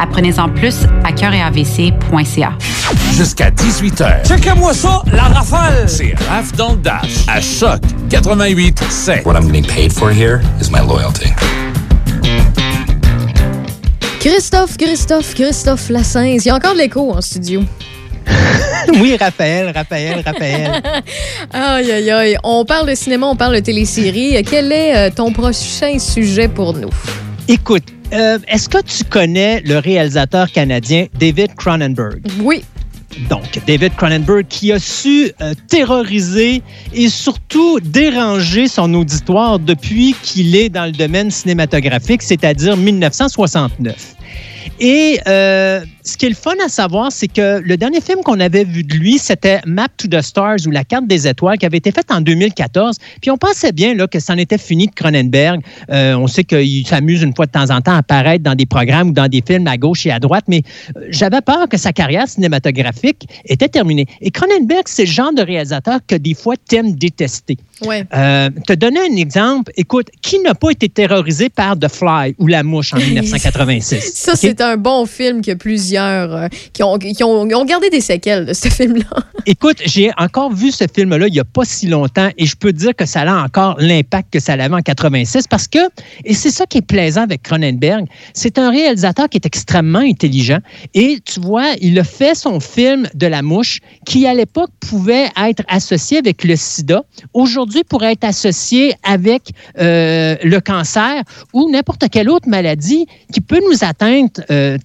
Apprenez-en 0.00 0.48
plus 0.48 0.76
à 1.04 1.12
cœuretavc.ca. 1.12 2.52
Jusqu'à 3.14 3.50
18h. 3.50 4.26
Checkez-moi 4.26 4.72
ça, 4.72 5.02
la 5.12 5.24
rafale! 5.24 5.86
C'est 5.86 6.14
Raph 6.26 6.52
dans 6.56 6.72
le 6.72 6.78
Dash 6.78 7.26
à 7.28 7.38
Choc 7.42 7.80
88 8.08 8.82
7. 8.88 9.26
What 9.26 9.34
I'm 9.34 9.46
getting 9.46 9.66
paid 9.66 9.92
for 9.92 10.10
here 10.10 10.40
is 10.58 10.70
my 10.70 10.80
loyalty. 10.80 11.28
Christophe, 14.20 14.78
Christophe, 14.78 15.34
Christophe 15.34 15.90
Lassens. 15.90 16.44
Il 16.44 16.46
y 16.46 16.50
a 16.50 16.54
encore 16.54 16.72
de 16.72 16.78
l'écho 16.78 17.12
en 17.12 17.20
studio. 17.20 17.62
oui, 18.94 19.18
Raphaël, 19.20 19.70
Raphaël, 19.74 20.22
Raphaël. 20.24 20.82
aïe, 21.52 21.92
aïe, 21.92 22.10
aïe. 22.10 22.36
On 22.42 22.64
parle 22.64 22.88
de 22.88 22.94
cinéma, 22.94 23.26
on 23.26 23.36
parle 23.36 23.56
de 23.56 23.60
télésérie. 23.60 24.42
Quel 24.48 24.72
est 24.72 24.96
euh, 24.96 25.10
ton 25.14 25.30
prochain 25.30 25.98
sujet 25.98 26.48
pour 26.48 26.72
nous? 26.72 26.90
Écoute, 27.48 27.84
euh, 28.12 28.38
est-ce 28.48 28.68
que 28.68 28.82
tu 28.82 29.04
connais 29.04 29.60
le 29.60 29.78
réalisateur 29.78 30.50
canadien 30.50 31.06
David 31.18 31.54
Cronenberg? 31.54 32.22
Oui. 32.42 32.64
Donc, 33.28 33.60
David 33.66 33.94
Cronenberg 33.96 34.46
qui 34.48 34.72
a 34.72 34.78
su 34.78 35.32
euh, 35.40 35.54
terroriser 35.68 36.62
et 36.92 37.08
surtout 37.08 37.80
déranger 37.80 38.68
son 38.68 38.94
auditoire 38.94 39.58
depuis 39.58 40.14
qu'il 40.22 40.54
est 40.54 40.68
dans 40.68 40.86
le 40.86 40.92
domaine 40.92 41.30
cinématographique, 41.30 42.22
c'est-à-dire 42.22 42.76
1969. 42.76 44.14
Et 44.78 45.20
euh, 45.26 45.80
ce 46.04 46.16
qui 46.16 46.26
est 46.26 46.30
le 46.30 46.34
fun 46.34 46.54
à 46.64 46.68
savoir, 46.68 47.12
c'est 47.12 47.28
que 47.28 47.60
le 47.62 47.76
dernier 47.76 48.00
film 48.00 48.20
qu'on 48.22 48.40
avait 48.40 48.64
vu 48.64 48.82
de 48.82 48.94
lui, 48.94 49.18
c'était 49.18 49.60
Map 49.66 49.88
to 49.96 50.08
the 50.08 50.22
Stars 50.22 50.66
ou 50.66 50.70
La 50.70 50.84
carte 50.84 51.06
des 51.06 51.26
étoiles, 51.26 51.58
qui 51.58 51.66
avait 51.66 51.78
été 51.78 51.92
fait 51.92 52.10
en 52.10 52.20
2014. 52.20 52.96
Puis 53.20 53.30
on 53.30 53.36
pensait 53.36 53.72
bien 53.72 53.94
là, 53.94 54.06
que 54.06 54.18
c'en 54.18 54.36
était 54.36 54.58
fini 54.58 54.86
de 54.86 54.94
Cronenberg. 54.94 55.60
Euh, 55.90 56.14
on 56.14 56.26
sait 56.26 56.44
qu'il 56.44 56.86
s'amuse 56.86 57.22
une 57.22 57.34
fois 57.34 57.46
de 57.46 57.52
temps 57.52 57.70
en 57.70 57.80
temps 57.80 57.92
à 57.92 57.98
apparaître 57.98 58.42
dans 58.42 58.54
des 58.54 58.66
programmes 58.66 59.10
ou 59.10 59.12
dans 59.12 59.28
des 59.28 59.42
films 59.46 59.66
à 59.66 59.76
gauche 59.76 60.06
et 60.06 60.10
à 60.10 60.18
droite, 60.18 60.44
mais 60.48 60.62
euh, 60.96 61.06
j'avais 61.10 61.40
peur 61.40 61.68
que 61.68 61.76
sa 61.76 61.92
carrière 61.92 62.28
cinématographique 62.28 63.28
était 63.44 63.68
terminée. 63.68 64.06
Et 64.20 64.30
Cronenberg, 64.30 64.84
c'est 64.86 65.04
le 65.04 65.10
genre 65.10 65.32
de 65.32 65.42
réalisateur 65.42 66.00
que 66.06 66.14
des 66.14 66.34
fois 66.34 66.54
t'aimes 66.68 66.92
détester. 66.92 67.56
Ouais. 67.82 68.04
Euh, 68.14 68.50
te 68.66 68.72
donner 68.72 69.00
un 69.00 69.16
exemple, 69.16 69.72
écoute, 69.76 70.08
qui 70.22 70.38
n'a 70.40 70.54
pas 70.54 70.70
été 70.70 70.88
terrorisé 70.88 71.48
par 71.48 71.78
The 71.78 71.88
Fly 71.88 72.34
ou 72.38 72.46
La 72.46 72.62
Mouche 72.62 72.92
en 72.94 72.98
1986? 73.00 74.12
Ça, 74.14 74.36
c'est 74.36 74.60
un 74.60 74.76
bon 74.76 75.06
film 75.06 75.42
que 75.42 75.54
plusieurs 75.54 75.90
euh, 76.04 76.48
qui, 76.72 76.82
ont, 76.82 76.98
qui 76.98 77.22
ont- 77.24 77.64
gardé 77.64 77.90
des 77.90 78.00
séquelles 78.00 78.46
de 78.46 78.52
ce 78.52 78.68
film-là. 78.78 79.04
Écoute, 79.46 79.78
j'ai 79.84 80.10
encore 80.18 80.52
vu 80.52 80.70
ce 80.70 80.84
film-là 80.92 81.26
il 81.26 81.32
n'y 81.32 81.40
a 81.40 81.44
pas 81.44 81.64
si 81.64 81.86
longtemps 81.86 82.28
et 82.36 82.46
je 82.46 82.56
peux 82.56 82.72
dire 82.72 82.94
que 82.94 83.06
ça 83.06 83.22
a 83.22 83.44
encore 83.44 83.76
l'impact 83.78 84.32
que 84.32 84.40
ça 84.40 84.54
avait 84.54 84.74
en 84.74 84.80
86 84.82 85.46
parce 85.48 85.68
que, 85.68 85.78
et 86.24 86.34
c'est 86.34 86.50
ça 86.50 86.66
qui 86.66 86.78
est 86.78 86.82
plaisant 86.82 87.22
avec 87.22 87.42
Cronenberg, 87.42 88.06
c'est 88.34 88.58
un 88.58 88.70
réalisateur 88.70 89.28
qui 89.28 89.38
est 89.38 89.46
extrêmement 89.46 90.00
intelligent 90.00 90.58
et 90.94 91.18
tu 91.24 91.40
vois, 91.40 91.68
il 91.80 91.98
a 91.98 92.04
fait 92.04 92.34
son 92.34 92.60
film 92.60 93.08
de 93.14 93.26
la 93.26 93.42
mouche 93.42 93.80
qui 94.06 94.26
à 94.26 94.34
l'époque 94.34 94.70
pouvait 94.80 95.28
être 95.36 95.62
associé 95.68 96.18
avec 96.18 96.44
le 96.44 96.56
sida, 96.56 97.02
aujourd'hui 97.34 97.84
pourrait 97.84 98.12
être 98.12 98.24
associé 98.24 98.94
avec 99.02 99.50
euh, 99.78 100.36
le 100.42 100.60
cancer 100.60 101.22
ou 101.52 101.70
n'importe 101.70 102.08
quelle 102.10 102.30
autre 102.30 102.48
maladie 102.48 103.06
qui 103.32 103.40
peut 103.40 103.60
nous 103.70 103.84
atteindre 103.84 104.30
euh, 104.50 104.78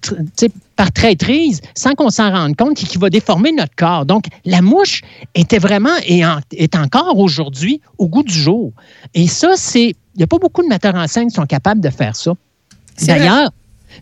par 0.76 0.92
traîtrise 0.92 1.60
sans 1.74 1.94
qu'on 1.94 2.10
s'en 2.10 2.30
rende 2.30 2.54
compte 2.56 2.82
et 2.82 2.86
qui 2.86 2.98
va 2.98 3.10
déformer 3.10 3.50
notre 3.52 3.74
corps. 3.74 4.04
Donc, 4.06 4.26
la 4.44 4.60
mouche 4.62 5.00
était 5.34 5.58
vraiment 5.58 5.96
et 6.06 6.24
en- 6.24 6.38
est 6.52 6.76
encore 6.76 7.18
aujourd'hui 7.18 7.80
au 7.98 8.06
goût 8.08 8.22
du 8.22 8.34
jour. 8.34 8.72
Et 9.14 9.26
ça, 9.26 9.52
c'est. 9.56 9.88
Il 10.14 10.18
n'y 10.18 10.24
a 10.24 10.26
pas 10.26 10.38
beaucoup 10.38 10.62
de 10.62 10.68
metteurs 10.68 10.94
en 10.94 11.06
scène 11.06 11.28
qui 11.28 11.34
sont 11.34 11.44
capables 11.46 11.80
de 11.80 11.90
faire 11.90 12.14
ça. 12.16 12.32
D'ailleurs, 13.18 13.50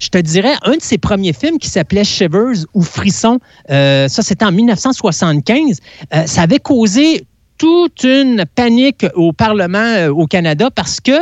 je 0.01 0.09
te 0.09 0.18
dirais, 0.18 0.55
un 0.62 0.77
de 0.77 0.83
ses 0.83 0.99
premiers 0.99 1.33
films 1.33 1.59
qui 1.59 1.68
s'appelait 1.68 2.05
Shivers 2.05 2.64
ou 2.75 2.83
Frisson, 2.83 3.39
euh, 3.70 4.07
ça 4.09 4.22
c'était 4.22 4.45
en 4.45 4.53
1975, 4.53 5.79
euh, 6.14 6.27
ça 6.27 6.43
avait 6.43 6.59
causé 6.59 7.27
toute 7.59 8.05
une 8.05 8.44
panique 8.55 9.07
au 9.14 9.32
Parlement 9.32 9.78
euh, 9.78 10.09
au 10.11 10.26
Canada 10.26 10.70
parce 10.70 11.00
que 11.00 11.12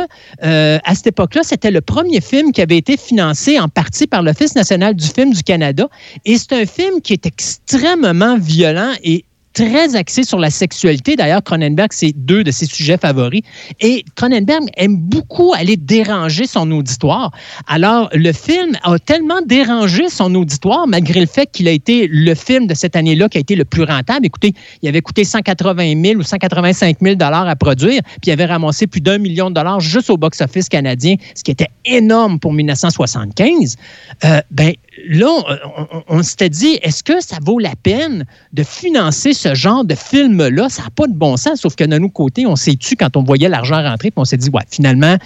euh, 0.43 0.79
à 0.83 0.95
cette 0.95 1.07
époque-là, 1.07 1.41
c'était 1.43 1.71
le 1.71 1.81
premier 1.81 2.21
film 2.21 2.51
qui 2.51 2.61
avait 2.61 2.77
été 2.77 2.97
financé 2.97 3.59
en 3.59 3.69
partie 3.69 4.07
par 4.07 4.23
l'Office 4.23 4.55
national 4.55 4.95
du 4.95 5.07
film 5.07 5.33
du 5.33 5.43
Canada. 5.43 5.87
Et 6.25 6.37
c'est 6.37 6.53
un 6.53 6.65
film 6.65 7.01
qui 7.01 7.13
est 7.13 7.25
extrêmement 7.25 8.37
violent 8.37 8.93
et 9.03 9.25
très 9.53 9.95
axé 9.95 10.23
sur 10.23 10.39
la 10.39 10.49
sexualité. 10.49 11.15
D'ailleurs, 11.15 11.43
Cronenberg, 11.43 11.91
c'est 11.91 12.13
deux 12.15 12.43
de 12.43 12.51
ses 12.51 12.65
sujets 12.65 12.97
favoris. 12.97 13.41
Et 13.79 14.03
Cronenberg 14.15 14.63
aime 14.77 14.97
beaucoup 14.97 15.53
aller 15.53 15.77
déranger 15.77 16.47
son 16.47 16.69
auditoire. 16.71 17.31
Alors, 17.67 18.09
le 18.13 18.31
film 18.33 18.77
a 18.83 18.97
tellement 18.99 19.41
dérangé 19.45 20.09
son 20.09 20.33
auditoire, 20.35 20.87
malgré 20.87 21.19
le 21.19 21.27
fait 21.27 21.49
qu'il 21.51 21.67
a 21.67 21.71
été 21.71 22.07
le 22.07 22.35
film 22.35 22.67
de 22.67 22.73
cette 22.73 22.95
année-là 22.95 23.29
qui 23.29 23.37
a 23.37 23.41
été 23.41 23.55
le 23.55 23.65
plus 23.65 23.83
rentable. 23.83 24.25
Écoutez, 24.25 24.53
il 24.81 24.89
avait 24.89 25.01
coûté 25.01 25.23
180 25.23 26.01
000 26.03 26.19
ou 26.19 26.23
185 26.23 26.97
000 27.01 27.15
dollars 27.15 27.47
à 27.47 27.55
produire, 27.55 28.01
puis 28.03 28.27
il 28.27 28.31
avait 28.31 28.45
ramassé 28.45 28.87
plus 28.87 29.01
d'un 29.01 29.17
million 29.17 29.49
de 29.49 29.55
dollars 29.55 29.79
juste 29.79 30.09
au 30.09 30.17
box-office 30.17 30.69
canadien, 30.69 31.15
ce 31.35 31.43
qui 31.43 31.51
était 31.51 31.69
énorme 31.85 32.39
pour 32.39 32.53
1975. 32.53 33.77
Euh, 34.25 34.41
ben, 34.51 34.73
là, 35.07 35.27
on, 35.29 35.81
on- 35.91 36.03
on 36.07 36.23
s'était 36.23 36.49
dit, 36.49 36.77
est-ce 36.81 37.03
que 37.03 37.21
ça 37.21 37.37
vaut 37.41 37.59
la 37.59 37.75
peine 37.81 38.25
de 38.53 38.63
financer 38.63 39.33
ce 39.33 39.53
genre 39.55 39.83
de 39.85 39.95
film-là? 39.95 40.69
Ça 40.69 40.83
n'a 40.83 40.89
pas 40.89 41.07
de 41.07 41.13
bon 41.13 41.37
sens, 41.37 41.61
sauf 41.61 41.75
que 41.75 41.83
de 41.83 41.97
nos 41.97 42.09
côtés, 42.09 42.45
on 42.45 42.55
s'est 42.55 42.75
tu 42.75 42.95
quand 42.95 43.15
on 43.17 43.23
voyait 43.23 43.49
l'argent 43.49 43.81
rentrer, 43.81 44.11
puis 44.11 44.19
on 44.19 44.25
s'est 44.25 44.37
dit, 44.37 44.49
ouais, 44.51 44.63
finalement, 44.69 45.17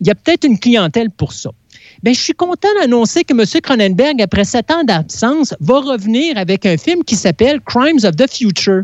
il 0.00 0.06
y 0.06 0.10
a 0.10 0.14
peut-être 0.14 0.44
une 0.44 0.58
clientèle 0.58 1.10
pour 1.10 1.32
ça. 1.32 1.50
Ben, 2.02 2.14
je 2.14 2.20
suis 2.20 2.32
content 2.32 2.68
d'annoncer 2.80 3.24
que 3.24 3.34
M. 3.34 3.44
Cronenberg, 3.62 4.22
après 4.22 4.44
sept 4.44 4.70
ans 4.70 4.84
d'absence, 4.84 5.54
va 5.60 5.80
revenir 5.80 6.38
avec 6.38 6.64
un 6.64 6.78
film 6.78 7.04
qui 7.04 7.14
s'appelle 7.16 7.60
Crimes 7.60 7.98
of 8.04 8.16
the 8.16 8.30
Future. 8.30 8.82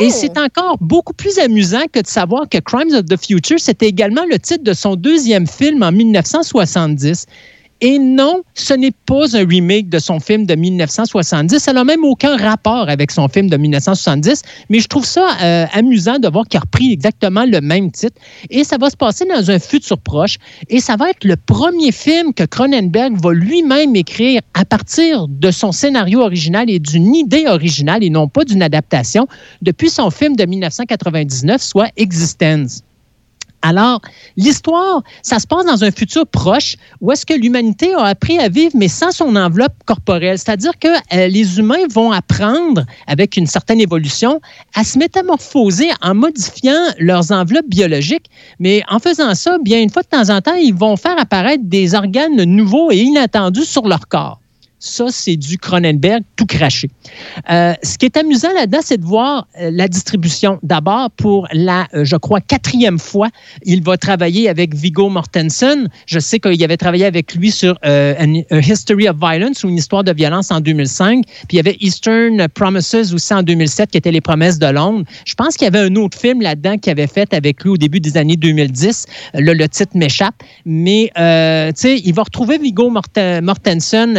Et 0.00 0.10
c'est 0.10 0.36
encore 0.36 0.76
beaucoup 0.80 1.14
plus 1.14 1.38
amusant 1.38 1.84
que 1.90 2.00
de 2.00 2.06
savoir 2.06 2.46
que 2.48 2.58
Crimes 2.58 2.92
of 2.94 3.06
the 3.06 3.16
Future, 3.16 3.58
c'était 3.58 3.86
également 3.86 4.24
le 4.28 4.38
titre 4.38 4.64
de 4.64 4.74
son 4.74 4.96
deuxième 4.96 5.46
film 5.46 5.82
en 5.82 5.92
1970. 5.92 7.24
Et 7.82 7.98
non, 7.98 8.42
ce 8.54 8.74
n'est 8.74 8.90
pas 8.90 9.36
un 9.36 9.46
remake 9.46 9.88
de 9.88 9.98
son 9.98 10.20
film 10.20 10.44
de 10.44 10.54
1970. 10.54 11.58
Ça 11.58 11.72
n'a 11.72 11.84
même 11.84 12.04
aucun 12.04 12.36
rapport 12.36 12.88
avec 12.88 13.10
son 13.10 13.26
film 13.28 13.48
de 13.48 13.56
1970. 13.56 14.42
Mais 14.68 14.80
je 14.80 14.86
trouve 14.86 15.06
ça 15.06 15.28
euh, 15.42 15.66
amusant 15.72 16.18
de 16.18 16.28
voir 16.28 16.46
qu'il 16.46 16.58
a 16.58 16.60
repris 16.60 16.92
exactement 16.92 17.44
le 17.46 17.60
même 17.60 17.90
titre. 17.90 18.16
Et 18.50 18.64
ça 18.64 18.76
va 18.78 18.90
se 18.90 18.96
passer 18.96 19.24
dans 19.24 19.50
un 19.50 19.58
futur 19.58 19.98
proche. 19.98 20.36
Et 20.68 20.80
ça 20.80 20.96
va 20.96 21.10
être 21.10 21.24
le 21.24 21.36
premier 21.36 21.92
film 21.92 22.34
que 22.34 22.44
Cronenberg 22.44 23.14
va 23.22 23.32
lui-même 23.32 23.96
écrire 23.96 24.42
à 24.52 24.64
partir 24.66 25.26
de 25.28 25.50
son 25.50 25.72
scénario 25.72 26.20
original 26.20 26.68
et 26.68 26.78
d'une 26.78 27.14
idée 27.14 27.46
originale 27.46 28.04
et 28.04 28.10
non 28.10 28.28
pas 28.28 28.44
d'une 28.44 28.62
adaptation 28.62 29.26
depuis 29.62 29.88
son 29.88 30.10
film 30.10 30.36
de 30.36 30.44
1999, 30.44 31.62
soit 31.62 31.88
Existence. 31.96 32.82
Alors, 33.62 34.00
l'histoire, 34.36 35.02
ça 35.22 35.38
se 35.38 35.46
passe 35.46 35.66
dans 35.66 35.84
un 35.84 35.90
futur 35.90 36.26
proche 36.26 36.76
où 37.00 37.12
est-ce 37.12 37.26
que 37.26 37.34
l'humanité 37.34 37.92
a 37.94 38.04
appris 38.04 38.38
à 38.38 38.48
vivre, 38.48 38.72
mais 38.74 38.88
sans 38.88 39.10
son 39.10 39.36
enveloppe 39.36 39.74
corporelle. 39.84 40.38
C'est-à-dire 40.38 40.78
que 40.78 40.88
euh, 40.88 41.28
les 41.28 41.58
humains 41.58 41.86
vont 41.90 42.10
apprendre, 42.10 42.84
avec 43.06 43.36
une 43.36 43.46
certaine 43.46 43.80
évolution, 43.80 44.40
à 44.74 44.84
se 44.84 44.98
métamorphoser 44.98 45.90
en 46.00 46.14
modifiant 46.14 46.80
leurs 46.98 47.32
enveloppes 47.32 47.68
biologiques. 47.68 48.30
Mais 48.58 48.82
en 48.88 48.98
faisant 48.98 49.34
ça, 49.34 49.58
bien, 49.58 49.80
une 49.80 49.90
fois 49.90 50.02
de 50.02 50.08
temps 50.08 50.34
en 50.34 50.40
temps, 50.40 50.54
ils 50.54 50.74
vont 50.74 50.96
faire 50.96 51.18
apparaître 51.18 51.64
des 51.64 51.94
organes 51.94 52.42
nouveaux 52.44 52.90
et 52.90 52.98
inattendus 52.98 53.66
sur 53.66 53.86
leur 53.86 54.08
corps. 54.08 54.39
Ça, 54.82 55.06
c'est 55.10 55.36
du 55.36 55.58
Cronenberg 55.58 56.22
tout 56.36 56.46
craché. 56.46 56.88
Euh, 57.50 57.74
ce 57.82 57.98
qui 57.98 58.06
est 58.06 58.16
amusant 58.16 58.48
là-dedans, 58.54 58.78
c'est 58.82 58.96
de 58.96 59.04
voir 59.04 59.46
euh, 59.60 59.70
la 59.70 59.88
distribution. 59.88 60.58
D'abord, 60.62 61.10
pour 61.10 61.46
la, 61.52 61.86
euh, 61.92 62.06
je 62.06 62.16
crois, 62.16 62.40
quatrième 62.40 62.98
fois, 62.98 63.28
il 63.62 63.82
va 63.82 63.98
travailler 63.98 64.48
avec 64.48 64.74
Viggo 64.74 65.10
Mortensen. 65.10 65.90
Je 66.06 66.18
sais 66.18 66.40
qu'il 66.40 66.64
avait 66.64 66.78
travaillé 66.78 67.04
avec 67.04 67.34
lui 67.34 67.50
sur 67.50 67.78
A 67.82 68.24
History 68.24 69.06
of 69.06 69.18
Violence 69.18 69.64
ou 69.64 69.68
une 69.68 69.76
histoire 69.76 70.02
de 70.02 70.14
violence 70.14 70.50
en 70.50 70.60
2005. 70.60 71.26
Puis 71.26 71.46
il 71.52 71.56
y 71.56 71.60
avait 71.60 71.76
Eastern 71.80 72.48
Promises 72.48 73.12
aussi 73.12 73.34
en 73.34 73.42
2007, 73.42 73.90
qui 73.90 73.98
était 73.98 74.10
Les 74.10 74.22
promesses 74.22 74.58
de 74.58 74.66
Londres. 74.66 75.04
Je 75.26 75.34
pense 75.34 75.56
qu'il 75.58 75.66
y 75.66 75.68
avait 75.68 75.86
un 75.86 75.94
autre 75.96 76.18
film 76.18 76.40
là-dedans 76.40 76.78
qu'il 76.78 76.90
avait 76.90 77.06
fait 77.06 77.34
avec 77.34 77.62
lui 77.64 77.70
au 77.70 77.76
début 77.76 78.00
des 78.00 78.16
années 78.16 78.36
2010. 78.36 79.04
Là, 79.34 79.52
le 79.52 79.68
titre 79.68 79.94
m'échappe. 79.94 80.36
Mais, 80.64 81.10
tu 81.14 81.80
sais, 81.80 82.00
il 82.02 82.14
va 82.14 82.22
retrouver 82.22 82.56
Viggo 82.56 82.88
Mortensen 82.88 84.16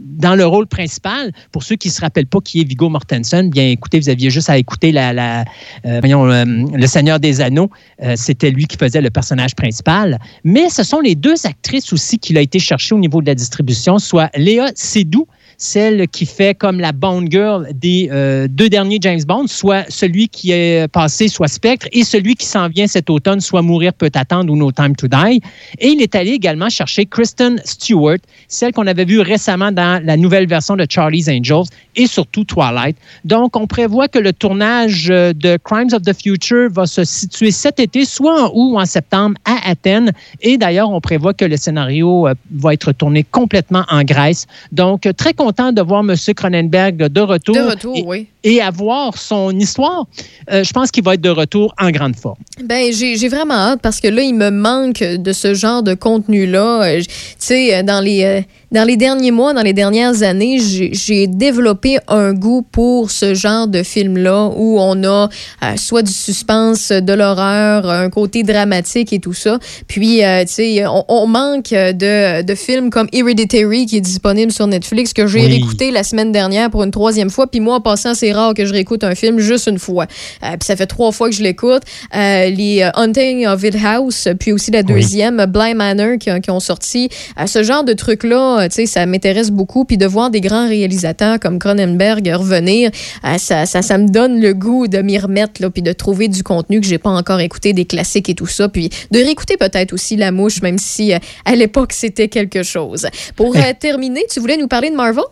dans 0.00 0.34
le 0.34 0.46
rôle 0.46 0.66
principal, 0.66 1.32
pour 1.52 1.62
ceux 1.62 1.76
qui 1.76 1.88
ne 1.88 1.92
se 1.92 2.00
rappellent 2.00 2.26
pas 2.26 2.40
qui 2.40 2.60
est 2.60 2.64
Vigo 2.64 2.88
Mortensen, 2.88 3.50
bien 3.50 3.68
écoutez, 3.68 4.00
vous 4.00 4.08
aviez 4.08 4.30
juste 4.30 4.50
à 4.50 4.56
écouter 4.56 4.92
la, 4.92 5.44
euh, 5.84 6.00
voyons, 6.00 6.24
Le 6.24 6.86
Seigneur 6.86 7.20
des 7.20 7.40
Anneaux. 7.40 7.70
Euh, 8.02 8.14
c'était 8.16 8.50
lui 8.50 8.66
qui 8.66 8.76
faisait 8.76 9.00
le 9.00 9.10
personnage 9.10 9.54
principal. 9.54 10.18
Mais 10.44 10.68
ce 10.70 10.82
sont 10.82 11.00
les 11.00 11.14
deux 11.14 11.46
actrices 11.46 11.92
aussi 11.92 12.18
qu'il 12.18 12.38
a 12.38 12.40
été 12.40 12.58
cherché 12.58 12.94
au 12.94 12.98
niveau 12.98 13.20
de 13.20 13.26
la 13.26 13.34
distribution, 13.34 13.98
soit 13.98 14.30
Léa 14.36 14.70
Seydoux, 14.74 15.26
celle 15.60 16.08
qui 16.08 16.24
fait 16.24 16.56
comme 16.58 16.80
la 16.80 16.92
Bond 16.92 17.26
Girl 17.30 17.68
des 17.74 18.08
euh, 18.10 18.48
deux 18.48 18.70
derniers 18.70 18.98
James 19.02 19.20
Bond, 19.26 19.46
soit 19.46 19.84
celui 19.90 20.28
qui 20.28 20.52
est 20.52 20.88
passé, 20.90 21.28
soit 21.28 21.48
Spectre, 21.48 21.86
et 21.92 22.02
celui 22.02 22.34
qui 22.34 22.46
s'en 22.46 22.68
vient 22.68 22.86
cet 22.86 23.10
automne, 23.10 23.40
soit 23.40 23.60
Mourir 23.60 23.92
peut 23.92 24.10
attendre 24.14 24.50
ou 24.50 24.56
No 24.56 24.72
Time 24.72 24.96
to 24.96 25.06
Die. 25.06 25.42
Et 25.78 25.88
il 25.88 26.00
est 26.00 26.14
allé 26.14 26.30
également 26.30 26.70
chercher 26.70 27.04
Kristen 27.04 27.60
Stewart, 27.66 28.18
celle 28.48 28.72
qu'on 28.72 28.86
avait 28.86 29.04
vue 29.04 29.20
récemment 29.20 29.70
dans 29.70 30.02
la 30.02 30.16
nouvelle 30.16 30.48
version 30.48 30.76
de 30.76 30.86
Charlie's 30.88 31.28
Angels 31.28 31.68
et 32.00 32.06
surtout 32.06 32.44
Twilight. 32.44 32.96
Donc, 33.24 33.56
on 33.56 33.66
prévoit 33.66 34.08
que 34.08 34.18
le 34.18 34.32
tournage 34.32 35.08
euh, 35.10 35.34
de 35.34 35.58
Crimes 35.62 35.90
of 35.92 36.00
the 36.02 36.14
Future 36.14 36.70
va 36.70 36.86
se 36.86 37.04
situer 37.04 37.50
cet 37.50 37.78
été, 37.78 38.06
soit 38.06 38.44
en 38.44 38.46
août 38.46 38.70
ou 38.70 38.80
en 38.80 38.86
septembre 38.86 39.36
à 39.44 39.70
Athènes. 39.70 40.12
Et 40.40 40.56
d'ailleurs, 40.56 40.90
on 40.90 41.00
prévoit 41.00 41.34
que 41.34 41.44
le 41.44 41.56
scénario 41.58 42.26
euh, 42.26 42.34
va 42.52 42.72
être 42.72 42.92
tourné 42.92 43.22
complètement 43.22 43.84
en 43.90 44.02
Grèce. 44.02 44.46
Donc, 44.72 45.08
très 45.16 45.34
content 45.34 45.72
de 45.72 45.82
voir 45.82 46.00
M. 46.00 46.14
Cronenberg 46.34 46.96
de 46.96 47.20
retour. 47.20 47.54
De 47.54 47.60
retour, 47.60 47.96
et, 47.96 48.02
oui. 48.06 48.26
Et 48.44 48.62
avoir 48.62 49.18
son 49.18 49.50
histoire. 49.50 50.06
Euh, 50.50 50.64
je 50.64 50.72
pense 50.72 50.90
qu'il 50.90 51.04
va 51.04 51.14
être 51.14 51.20
de 51.20 51.28
retour 51.30 51.74
en 51.78 51.90
grande 51.90 52.16
forme. 52.16 52.38
Ben, 52.64 52.92
j'ai 52.92 53.28
vraiment 53.28 53.54
hâte 53.54 53.80
parce 53.82 54.00
que 54.00 54.08
là, 54.08 54.22
il 54.22 54.34
me 54.34 54.50
manque 54.50 55.00
de 55.00 55.32
ce 55.32 55.54
genre 55.54 55.82
de 55.82 55.94
contenu-là. 55.94 56.84
Euh, 56.84 57.00
tu 57.00 57.06
sais, 57.38 57.82
dans 57.82 58.00
les. 58.00 58.24
Euh, 58.24 58.40
dans 58.72 58.84
les 58.84 58.96
derniers 58.96 59.32
mois, 59.32 59.52
dans 59.52 59.62
les 59.62 59.72
dernières 59.72 60.22
années, 60.22 60.58
j'ai 60.60 61.26
développé 61.26 61.98
un 62.06 62.32
goût 62.32 62.62
pour 62.62 63.10
ce 63.10 63.34
genre 63.34 63.66
de 63.66 63.82
film-là 63.82 64.50
où 64.56 64.78
on 64.78 65.02
a 65.02 65.28
euh, 65.64 65.76
soit 65.76 66.02
du 66.02 66.12
suspense, 66.12 66.92
de 66.92 67.12
l'horreur, 67.12 67.90
un 67.90 68.10
côté 68.10 68.44
dramatique 68.44 69.12
et 69.12 69.18
tout 69.18 69.32
ça. 69.32 69.58
Puis, 69.88 70.24
euh, 70.24 70.42
tu 70.42 70.52
sais, 70.52 70.86
on, 70.86 71.04
on, 71.08 71.26
manque 71.26 71.70
de, 71.70 72.42
de, 72.42 72.54
films 72.54 72.90
comme 72.90 73.08
Hereditary 73.12 73.86
qui 73.86 73.96
est 73.96 74.00
disponible 74.00 74.52
sur 74.52 74.68
Netflix 74.68 75.12
que 75.12 75.26
j'ai 75.26 75.40
oui. 75.40 75.46
réécouté 75.46 75.90
la 75.90 76.04
semaine 76.04 76.30
dernière 76.30 76.70
pour 76.70 76.84
une 76.84 76.92
troisième 76.92 77.30
fois. 77.30 77.48
Puis 77.48 77.60
moi, 77.60 77.76
en 77.76 77.80
passant, 77.80 78.14
c'est 78.14 78.30
rare 78.32 78.54
que 78.54 78.64
je 78.64 78.72
réécoute 78.72 79.02
un 79.02 79.16
film 79.16 79.40
juste 79.40 79.66
une 79.66 79.80
fois. 79.80 80.06
Euh, 80.44 80.50
puis 80.50 80.66
ça 80.66 80.76
fait 80.76 80.86
trois 80.86 81.10
fois 81.10 81.28
que 81.28 81.34
je 81.34 81.42
l'écoute. 81.42 81.82
les 82.14 82.88
Hunting 82.94 83.46
of 83.48 83.64
It 83.64 83.76
House, 83.84 84.28
puis 84.38 84.52
aussi 84.52 84.70
la 84.70 84.84
deuxième, 84.84 85.40
oui. 85.40 85.46
Blind 85.46 85.76
Manor, 85.76 86.18
qui, 86.18 86.30
qui, 86.40 86.50
ont 86.50 86.60
sorti. 86.60 87.08
ce 87.46 87.62
genre 87.64 87.82
de 87.82 87.94
trucs-là, 87.94 88.59
ça 88.68 89.06
m'intéresse 89.06 89.50
beaucoup. 89.50 89.84
Puis 89.84 89.96
de 89.96 90.06
voir 90.06 90.30
des 90.30 90.40
grands 90.40 90.68
réalisateurs 90.68 91.38
comme 91.40 91.58
Cronenberg 91.58 92.28
revenir, 92.34 92.90
ça, 93.38 93.66
ça, 93.66 93.82
ça 93.82 93.98
me 93.98 94.08
donne 94.08 94.40
le 94.40 94.54
goût 94.54 94.88
de 94.88 94.98
m'y 94.98 95.18
remettre, 95.18 95.60
là, 95.60 95.70
puis 95.70 95.82
de 95.82 95.92
trouver 95.92 96.28
du 96.28 96.42
contenu 96.42 96.80
que 96.80 96.86
j'ai 96.86 96.98
pas 96.98 97.10
encore 97.10 97.40
écouté, 97.40 97.72
des 97.72 97.84
classiques 97.84 98.28
et 98.28 98.34
tout 98.34 98.46
ça. 98.46 98.68
Puis 98.68 98.90
de 99.10 99.18
réécouter 99.18 99.56
peut-être 99.56 99.92
aussi 99.92 100.16
La 100.16 100.32
Mouche, 100.32 100.62
même 100.62 100.78
si 100.78 101.12
à 101.12 101.54
l'époque 101.54 101.92
c'était 101.92 102.28
quelque 102.28 102.62
chose. 102.62 103.06
Pour 103.36 103.56
euh, 103.56 103.60
terminer, 103.78 104.24
tu 104.30 104.40
voulais 104.40 104.56
nous 104.56 104.68
parler 104.68 104.90
de 104.90 104.96
Marvel? 104.96 105.24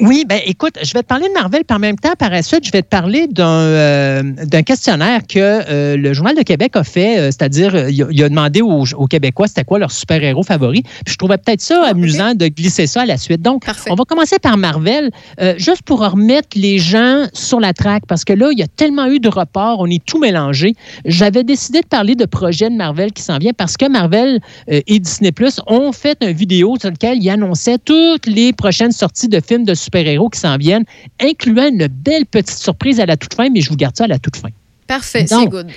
Oui, 0.00 0.24
ben 0.28 0.38
écoute, 0.46 0.74
je 0.80 0.92
vais 0.92 1.02
te 1.02 1.08
parler 1.08 1.26
de 1.26 1.32
Marvel, 1.32 1.64
puis 1.66 1.74
en 1.74 1.80
même 1.80 1.98
temps, 1.98 2.12
par 2.16 2.30
la 2.30 2.44
suite, 2.44 2.64
je 2.64 2.70
vais 2.70 2.82
te 2.82 2.88
parler 2.88 3.26
d'un 3.26 3.48
euh, 3.48 4.22
questionnaire 4.64 5.22
que 5.26 5.38
euh, 5.38 5.96
le 5.96 6.12
Journal 6.12 6.36
de 6.36 6.42
Québec 6.42 6.76
a 6.76 6.84
fait, 6.84 7.18
euh, 7.18 7.24
c'est-à-dire, 7.26 7.88
il, 7.88 8.06
il, 8.08 8.22
a 8.22 8.28
demandé 8.28 8.62
aux, 8.62 8.84
aux 8.94 9.06
Québécois 9.06 9.48
c'était 9.48 9.64
quoi 9.64 9.80
leur 9.80 9.90
super-héros 9.90 10.44
favori. 10.44 10.82
Puis 10.82 11.14
je 11.14 11.16
trouvais 11.16 11.36
peut-être 11.36 11.60
ça 11.60 11.82
ah, 11.84 11.88
amusant 11.88 12.28
okay. 12.28 12.36
de 12.36 12.46
glisser 12.46 12.86
ça 12.86 13.02
à 13.02 13.06
la 13.06 13.16
suite. 13.16 13.42
Donc, 13.42 13.66
Parfait. 13.66 13.90
on 13.90 13.96
va 13.96 14.04
commencer 14.04 14.38
par 14.38 14.56
Marvel, 14.56 15.10
juste 15.56 15.82
pour 15.82 15.98
remettre 16.08 16.50
les 16.54 16.78
gens 16.78 17.24
sur 17.32 17.58
la 17.58 17.72
traque, 17.72 18.06
parce 18.06 18.24
que 18.24 18.32
là, 18.32 18.50
il 18.52 18.58
y 18.58 18.62
a 18.62 18.68
tellement 18.68 19.06
eu 19.06 19.18
de 19.18 19.28
reports, 19.28 19.78
on 19.80 19.86
est 19.86 20.04
tout 20.04 20.20
mélangé. 20.20 20.76
J'avais 21.06 21.42
décidé 21.42 21.80
de 21.80 21.86
parler 21.86 22.14
de 22.14 22.24
projets 22.24 22.70
de 22.70 22.76
Marvel 22.76 23.12
qui 23.12 23.22
s'en 23.22 23.38
vient 23.38 23.52
parce 23.52 23.76
que 23.76 23.88
Marvel 23.88 24.40
et 24.68 25.00
Disney 25.00 25.32
Plus 25.32 25.60
ont 25.66 25.90
fait 25.90 26.18
une 26.22 26.32
vidéo 26.32 26.76
sur 26.78 26.90
laquelle 26.90 27.20
ils 27.20 27.30
annonçaient 27.30 27.78
toutes 27.78 28.26
les 28.26 28.52
prochaines 28.52 28.92
sorties 28.92 29.28
de 29.28 29.40
films 29.40 29.64
de 29.64 29.74
super-héros 29.88 30.28
qui 30.28 30.40
s'en 30.40 30.56
viennent, 30.56 30.84
incluant 31.20 31.68
une 31.68 31.86
belle 31.86 32.26
petite 32.26 32.58
surprise 32.58 33.00
à 33.00 33.06
la 33.06 33.16
toute 33.16 33.34
fin, 33.34 33.48
mais 33.50 33.60
je 33.60 33.70
vous 33.70 33.76
garde 33.76 33.96
ça 33.96 34.04
à 34.04 34.08
la 34.08 34.18
toute 34.18 34.36
fin. 34.36 34.50
Parfait, 34.86 35.26
c'est 35.26 35.46
good. 35.46 35.68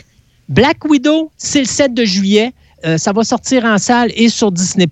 Black 0.49 0.83
Widow, 0.85 1.31
c'est 1.37 1.59
le 1.59 1.65
7 1.65 1.93
de 1.93 2.03
juillet. 2.03 2.53
Euh, 2.83 2.97
ça 2.97 3.13
va 3.13 3.23
sortir 3.23 3.63
en 3.63 3.77
salle 3.77 4.11
et 4.15 4.27
sur 4.27 4.51
Disney+. 4.51 4.87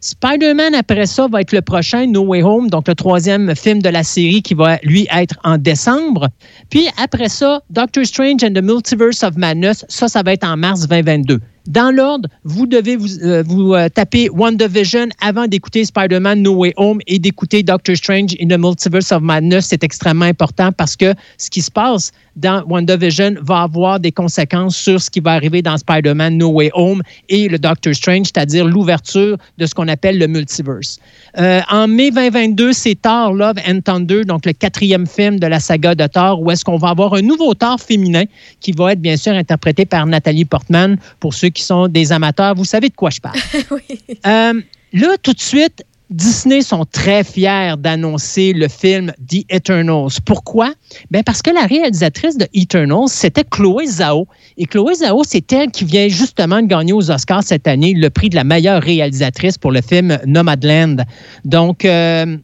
Spider-Man, 0.00 0.74
après 0.74 1.06
ça, 1.06 1.26
va 1.26 1.40
être 1.40 1.52
le 1.52 1.62
prochain, 1.62 2.06
No 2.06 2.22
Way 2.22 2.42
Home, 2.42 2.70
donc 2.70 2.86
le 2.86 2.94
troisième 2.94 3.54
film 3.56 3.82
de 3.82 3.88
la 3.88 4.04
série 4.04 4.40
qui 4.40 4.54
va, 4.54 4.78
lui, 4.82 5.08
être 5.14 5.34
en 5.42 5.58
décembre. 5.58 6.28
Puis 6.70 6.86
après 7.02 7.28
ça, 7.28 7.60
Doctor 7.70 8.06
Strange 8.06 8.44
and 8.44 8.52
the 8.52 8.62
Multiverse 8.62 9.22
of 9.24 9.36
Madness, 9.36 9.84
ça, 9.88 10.08
ça 10.08 10.22
va 10.22 10.32
être 10.32 10.44
en 10.44 10.56
mars 10.56 10.86
2022. 10.86 11.40
Dans 11.68 11.94
l'ordre, 11.94 12.30
vous 12.44 12.66
devez 12.66 12.96
vous, 12.96 13.18
euh, 13.22 13.42
vous 13.46 13.74
euh, 13.74 13.90
taper 13.90 14.30
WandaVision 14.30 15.08
avant 15.20 15.46
d'écouter 15.46 15.84
Spider-Man 15.84 16.40
No 16.40 16.54
Way 16.54 16.72
Home 16.78 16.98
et 17.06 17.18
d'écouter 17.18 17.62
Doctor 17.62 17.94
Strange 17.94 18.34
in 18.40 18.48
the 18.48 18.58
Multiverse 18.58 19.12
of 19.12 19.20
Madness. 19.20 19.66
C'est 19.66 19.84
extrêmement 19.84 20.24
important 20.24 20.72
parce 20.72 20.96
que 20.96 21.12
ce 21.36 21.50
qui 21.50 21.60
se 21.60 21.70
passe 21.70 22.10
dans 22.36 22.64
WandaVision 22.66 23.34
va 23.42 23.62
avoir 23.62 24.00
des 24.00 24.12
conséquences 24.12 24.78
sur 24.78 24.98
ce 24.98 25.10
qui 25.10 25.20
va 25.20 25.32
arriver 25.32 25.60
dans 25.60 25.76
Spider-Man 25.76 26.38
No 26.38 26.48
Way 26.52 26.70
Home 26.72 27.02
et 27.28 27.48
le 27.48 27.58
Doctor 27.58 27.94
Strange, 27.94 28.28
c'est-à-dire 28.28 28.64
l'ouverture 28.64 29.36
de 29.58 29.66
ce 29.66 29.74
qu'on 29.74 29.88
appelle 29.88 30.18
le 30.18 30.26
multiverse. 30.26 30.98
Euh, 31.36 31.60
en 31.68 31.86
mai 31.86 32.10
2022, 32.10 32.72
c'est 32.72 32.94
Thor 32.94 33.34
Love 33.34 33.56
and 33.68 33.80
Thunder, 33.84 34.24
donc 34.24 34.46
le 34.46 34.54
quatrième 34.54 35.06
film 35.06 35.38
de 35.38 35.46
la 35.46 35.60
saga 35.60 35.94
de 35.94 36.06
Thor, 36.06 36.40
où 36.40 36.50
est-ce 36.50 36.64
qu'on 36.64 36.78
va 36.78 36.88
avoir 36.88 37.12
un 37.12 37.22
nouveau 37.22 37.52
Thor 37.52 37.78
féminin 37.78 38.24
qui 38.60 38.72
va 38.72 38.92
être 38.92 39.02
bien 39.02 39.18
sûr 39.18 39.34
interprété 39.34 39.84
par 39.84 40.06
Nathalie 40.06 40.46
Portman. 40.46 40.96
Pour 41.20 41.34
ceux 41.34 41.48
qui 41.48 41.57
sont 41.62 41.88
des 41.88 42.12
amateurs, 42.12 42.54
vous 42.54 42.64
savez 42.64 42.88
de 42.88 42.94
quoi 42.94 43.10
je 43.10 43.20
parle. 43.20 43.38
oui. 43.70 43.98
euh, 44.26 44.60
là, 44.92 45.16
tout 45.22 45.32
de 45.32 45.40
suite, 45.40 45.84
Disney 46.10 46.62
sont 46.62 46.86
très 46.86 47.22
fiers 47.22 47.74
d'annoncer 47.78 48.54
le 48.54 48.68
film 48.68 49.12
The 49.28 49.44
Eternals. 49.50 50.20
Pourquoi? 50.24 50.72
Ben 51.10 51.22
parce 51.22 51.42
que 51.42 51.50
la 51.50 51.66
réalisatrice 51.66 52.38
de 52.38 52.46
Eternals, 52.54 53.08
c'était 53.08 53.44
Chloé 53.44 53.86
Zhao. 53.86 54.26
Et 54.56 54.64
Chloé 54.64 54.94
Zhao, 54.94 55.22
c'est 55.24 55.52
elle 55.52 55.70
qui 55.70 55.84
vient 55.84 56.08
justement 56.08 56.62
de 56.62 56.66
gagner 56.66 56.94
aux 56.94 57.10
Oscars 57.10 57.42
cette 57.42 57.68
année 57.68 57.92
le 57.92 58.08
prix 58.08 58.30
de 58.30 58.36
la 58.36 58.44
meilleure 58.44 58.82
réalisatrice 58.82 59.58
pour 59.58 59.70
le 59.70 59.82
film 59.82 60.18
Nomadland. 60.24 61.04
Donc, 61.44 61.84
euh, 61.84 62.38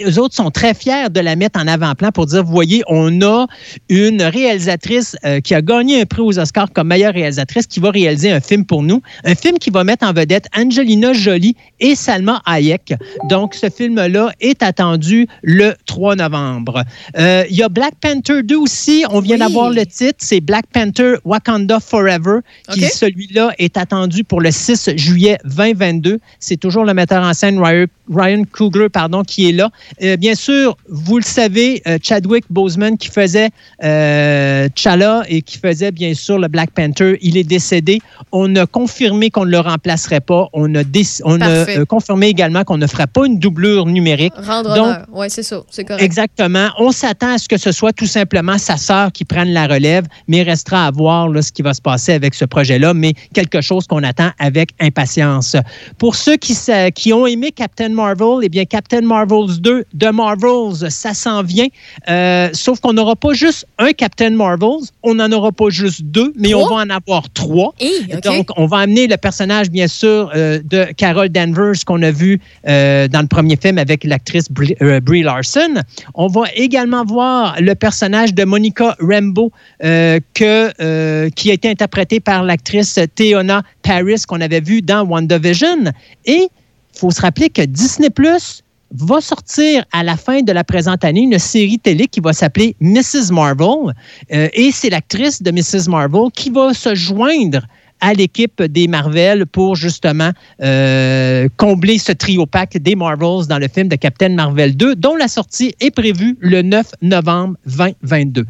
eux 0.00 0.18
autres 0.18 0.34
sont 0.34 0.50
très 0.50 0.74
fiers 0.74 1.10
de 1.10 1.20
la 1.20 1.36
mettre 1.36 1.60
en 1.60 1.66
avant-plan 1.66 2.10
pour 2.12 2.26
dire, 2.26 2.44
vous 2.44 2.52
voyez, 2.52 2.82
on 2.88 3.20
a 3.22 3.46
une 3.88 4.22
réalisatrice 4.22 5.16
euh, 5.24 5.40
qui 5.40 5.54
a 5.54 5.62
gagné 5.62 6.00
un 6.00 6.06
prix 6.06 6.22
aux 6.22 6.38
Oscars 6.38 6.72
comme 6.72 6.88
meilleure 6.88 7.14
réalisatrice 7.14 7.66
qui 7.66 7.80
va 7.80 7.90
réaliser 7.90 8.30
un 8.30 8.40
film 8.40 8.64
pour 8.64 8.82
nous. 8.82 9.02
Un 9.24 9.34
film 9.34 9.58
qui 9.58 9.70
va 9.70 9.84
mettre 9.84 10.06
en 10.06 10.12
vedette 10.12 10.46
Angelina 10.56 11.12
Jolie 11.12 11.56
et 11.80 11.94
Salma 11.94 12.42
Hayek. 12.46 12.94
Donc, 13.28 13.54
ce 13.54 13.68
film-là 13.68 14.32
est 14.40 14.62
attendu 14.62 15.26
le 15.42 15.74
3 15.86 16.16
novembre. 16.16 16.84
Euh, 17.18 17.44
Il 17.50 17.56
y 17.56 17.62
a 17.62 17.68
Black 17.68 17.94
Panther 18.00 18.42
2 18.42 18.56
aussi. 18.56 19.04
On 19.10 19.20
vient 19.20 19.38
d'avoir 19.38 19.70
le 19.70 19.84
titre. 19.84 20.18
C'est 20.18 20.40
Black 20.40 20.66
Panther 20.72 21.16
Wakanda 21.24 21.80
Forever. 21.80 22.40
Qui, 22.70 22.82
celui-là, 22.82 23.52
est 23.58 23.76
attendu 23.76 24.24
pour 24.24 24.40
le 24.40 24.50
6 24.50 24.90
juillet 24.96 25.38
2022. 25.44 26.20
C'est 26.38 26.56
toujours 26.56 26.84
le 26.84 26.94
metteur 26.94 27.22
en 27.22 27.34
scène 27.34 27.58
Ryan, 27.58 27.86
Ryan 28.10 28.44
Coogler 28.50 28.88
pardon, 28.88 29.22
qui 29.22 29.48
est 29.48 29.52
là. 29.52 29.70
Euh, 30.02 30.16
bien 30.16 30.34
sûr, 30.34 30.76
vous 30.88 31.18
le 31.18 31.24
savez, 31.24 31.82
euh, 31.86 31.98
Chadwick 32.02 32.44
Boseman 32.50 32.96
qui 32.98 33.08
faisait 33.08 33.50
euh, 33.82 34.68
T'Challa 34.74 35.22
et 35.28 35.42
qui 35.42 35.58
faisait 35.58 35.90
bien 35.90 36.14
sûr 36.14 36.38
le 36.38 36.48
Black 36.48 36.70
Panther, 36.70 37.18
il 37.22 37.36
est 37.36 37.44
décédé. 37.44 38.00
On 38.30 38.54
a 38.56 38.66
confirmé 38.66 39.30
qu'on 39.30 39.44
ne 39.44 39.50
le 39.50 39.60
remplacerait 39.60 40.20
pas. 40.20 40.48
On 40.52 40.74
a, 40.74 40.82
on 41.24 41.40
euh, 41.40 41.84
confirmé 41.84 42.28
également 42.28 42.64
qu'on 42.64 42.78
ne 42.78 42.86
ferait 42.86 43.06
pas 43.06 43.26
une 43.26 43.38
doublure 43.38 43.86
numérique. 43.86 44.32
Rendre 44.36 44.74
Donc, 44.74 44.86
honneur. 44.86 45.06
Oui, 45.12 45.26
c'est 45.28 45.42
ça. 45.42 45.62
C'est 45.70 45.84
correct. 45.84 46.02
Exactement. 46.02 46.68
On 46.78 46.92
s'attend 46.92 47.34
à 47.34 47.38
ce 47.38 47.48
que 47.48 47.56
ce 47.56 47.72
soit 47.72 47.92
tout 47.92 48.06
simplement 48.06 48.58
sa 48.58 48.76
sœur 48.76 49.12
qui 49.12 49.24
prenne 49.24 49.52
la 49.52 49.66
relève, 49.66 50.04
mais 50.28 50.38
il 50.38 50.42
restera 50.42 50.86
à 50.86 50.90
voir 50.90 51.28
là, 51.28 51.42
ce 51.42 51.52
qui 51.52 51.62
va 51.62 51.74
se 51.74 51.80
passer 51.80 52.12
avec 52.12 52.34
ce 52.34 52.44
projet-là, 52.44 52.94
mais 52.94 53.14
quelque 53.34 53.60
chose 53.60 53.86
qu'on 53.86 54.02
attend 54.02 54.30
avec 54.38 54.70
impatience. 54.80 55.56
Pour 55.98 56.16
ceux 56.16 56.36
qui, 56.36 56.56
qui 56.94 57.12
ont 57.12 57.26
aimé 57.26 57.52
Captain 57.52 57.88
Marvel, 57.88 58.40
eh 58.42 58.48
bien, 58.48 58.64
Captain 58.64 59.00
Marvels 59.00 59.60
2 59.60 59.71
de 59.92 60.08
Marvels, 60.08 60.90
ça 60.90 61.14
s'en 61.14 61.42
vient. 61.42 61.68
Euh, 62.08 62.50
sauf 62.52 62.80
qu'on 62.80 62.92
n'aura 62.92 63.16
pas 63.16 63.32
juste 63.32 63.66
un 63.78 63.92
Captain 63.92 64.30
Marvels, 64.30 64.88
on 65.02 65.14
n'en 65.14 65.30
aura 65.32 65.52
pas 65.52 65.70
juste 65.70 66.02
deux, 66.02 66.32
mais 66.36 66.54
on 66.54 66.66
va 66.66 66.76
en 66.76 66.90
avoir 66.90 67.30
trois. 67.30 67.68
OK. 67.68 68.20
Donc, 68.22 68.48
on 68.56 68.66
va 68.66 68.78
amener 68.78 69.06
le 69.06 69.16
personnage, 69.16 69.70
bien 69.70 69.88
sûr, 69.88 70.30
euh, 70.34 70.60
de 70.64 70.84
Carol 70.96 71.28
Danvers 71.28 71.84
qu'on 71.86 72.02
a 72.02 72.10
vu 72.10 72.40
euh, 72.68 73.08
dans 73.08 73.22
le 73.22 73.28
premier 73.28 73.56
film 73.56 73.78
avec 73.78 74.04
l'actrice 74.04 74.50
Brie, 74.50 74.76
Brie 75.02 75.22
Larson. 75.22 75.74
On 76.14 76.26
va 76.26 76.42
également 76.54 77.04
voir 77.04 77.56
le 77.60 77.74
personnage 77.74 78.34
de 78.34 78.44
Monica 78.44 78.96
Rambeau 79.00 79.52
que, 79.80 81.28
qui 81.30 81.50
a 81.50 81.54
été 81.54 81.68
interprété 81.68 82.20
par 82.20 82.42
l'actrice 82.42 82.98
Theona 83.14 83.62
Paris 83.82 84.22
qu'on 84.26 84.40
avait 84.40 84.60
vu 84.60 84.82
dans 84.82 85.04
WandaVision. 85.06 85.92
Et 86.24 86.48
il 86.94 86.98
faut 86.98 87.10
se 87.10 87.20
rappeler 87.20 87.50
que 87.50 87.62
Disney 87.62 88.10
Plus 88.10 88.61
va 88.94 89.20
sortir 89.20 89.84
à 89.92 90.02
la 90.02 90.16
fin 90.16 90.42
de 90.42 90.52
la 90.52 90.64
présente 90.64 91.04
année 91.04 91.22
une 91.22 91.38
série 91.38 91.78
télé 91.78 92.06
qui 92.06 92.20
va 92.20 92.32
s'appeler 92.32 92.76
Mrs. 92.80 93.32
Marvel. 93.32 93.94
Euh, 94.32 94.48
et 94.52 94.70
c'est 94.72 94.90
l'actrice 94.90 95.42
de 95.42 95.50
Mrs. 95.50 95.88
Marvel 95.88 96.30
qui 96.34 96.50
va 96.50 96.74
se 96.74 96.94
joindre 96.94 97.66
à 98.00 98.12
l'équipe 98.14 98.60
des 98.62 98.88
Marvel 98.88 99.46
pour 99.46 99.76
justement 99.76 100.32
euh, 100.60 101.48
combler 101.56 101.98
ce 101.98 102.12
trio 102.12 102.46
pack 102.46 102.76
des 102.78 102.96
Marvels 102.96 103.46
dans 103.48 103.58
le 103.58 103.68
film 103.68 103.88
de 103.88 103.96
Captain 103.96 104.30
Marvel 104.30 104.76
2, 104.76 104.96
dont 104.96 105.14
la 105.14 105.28
sortie 105.28 105.74
est 105.80 105.92
prévue 105.92 106.36
le 106.40 106.62
9 106.62 106.94
novembre 107.00 107.56
2022. 107.64 108.44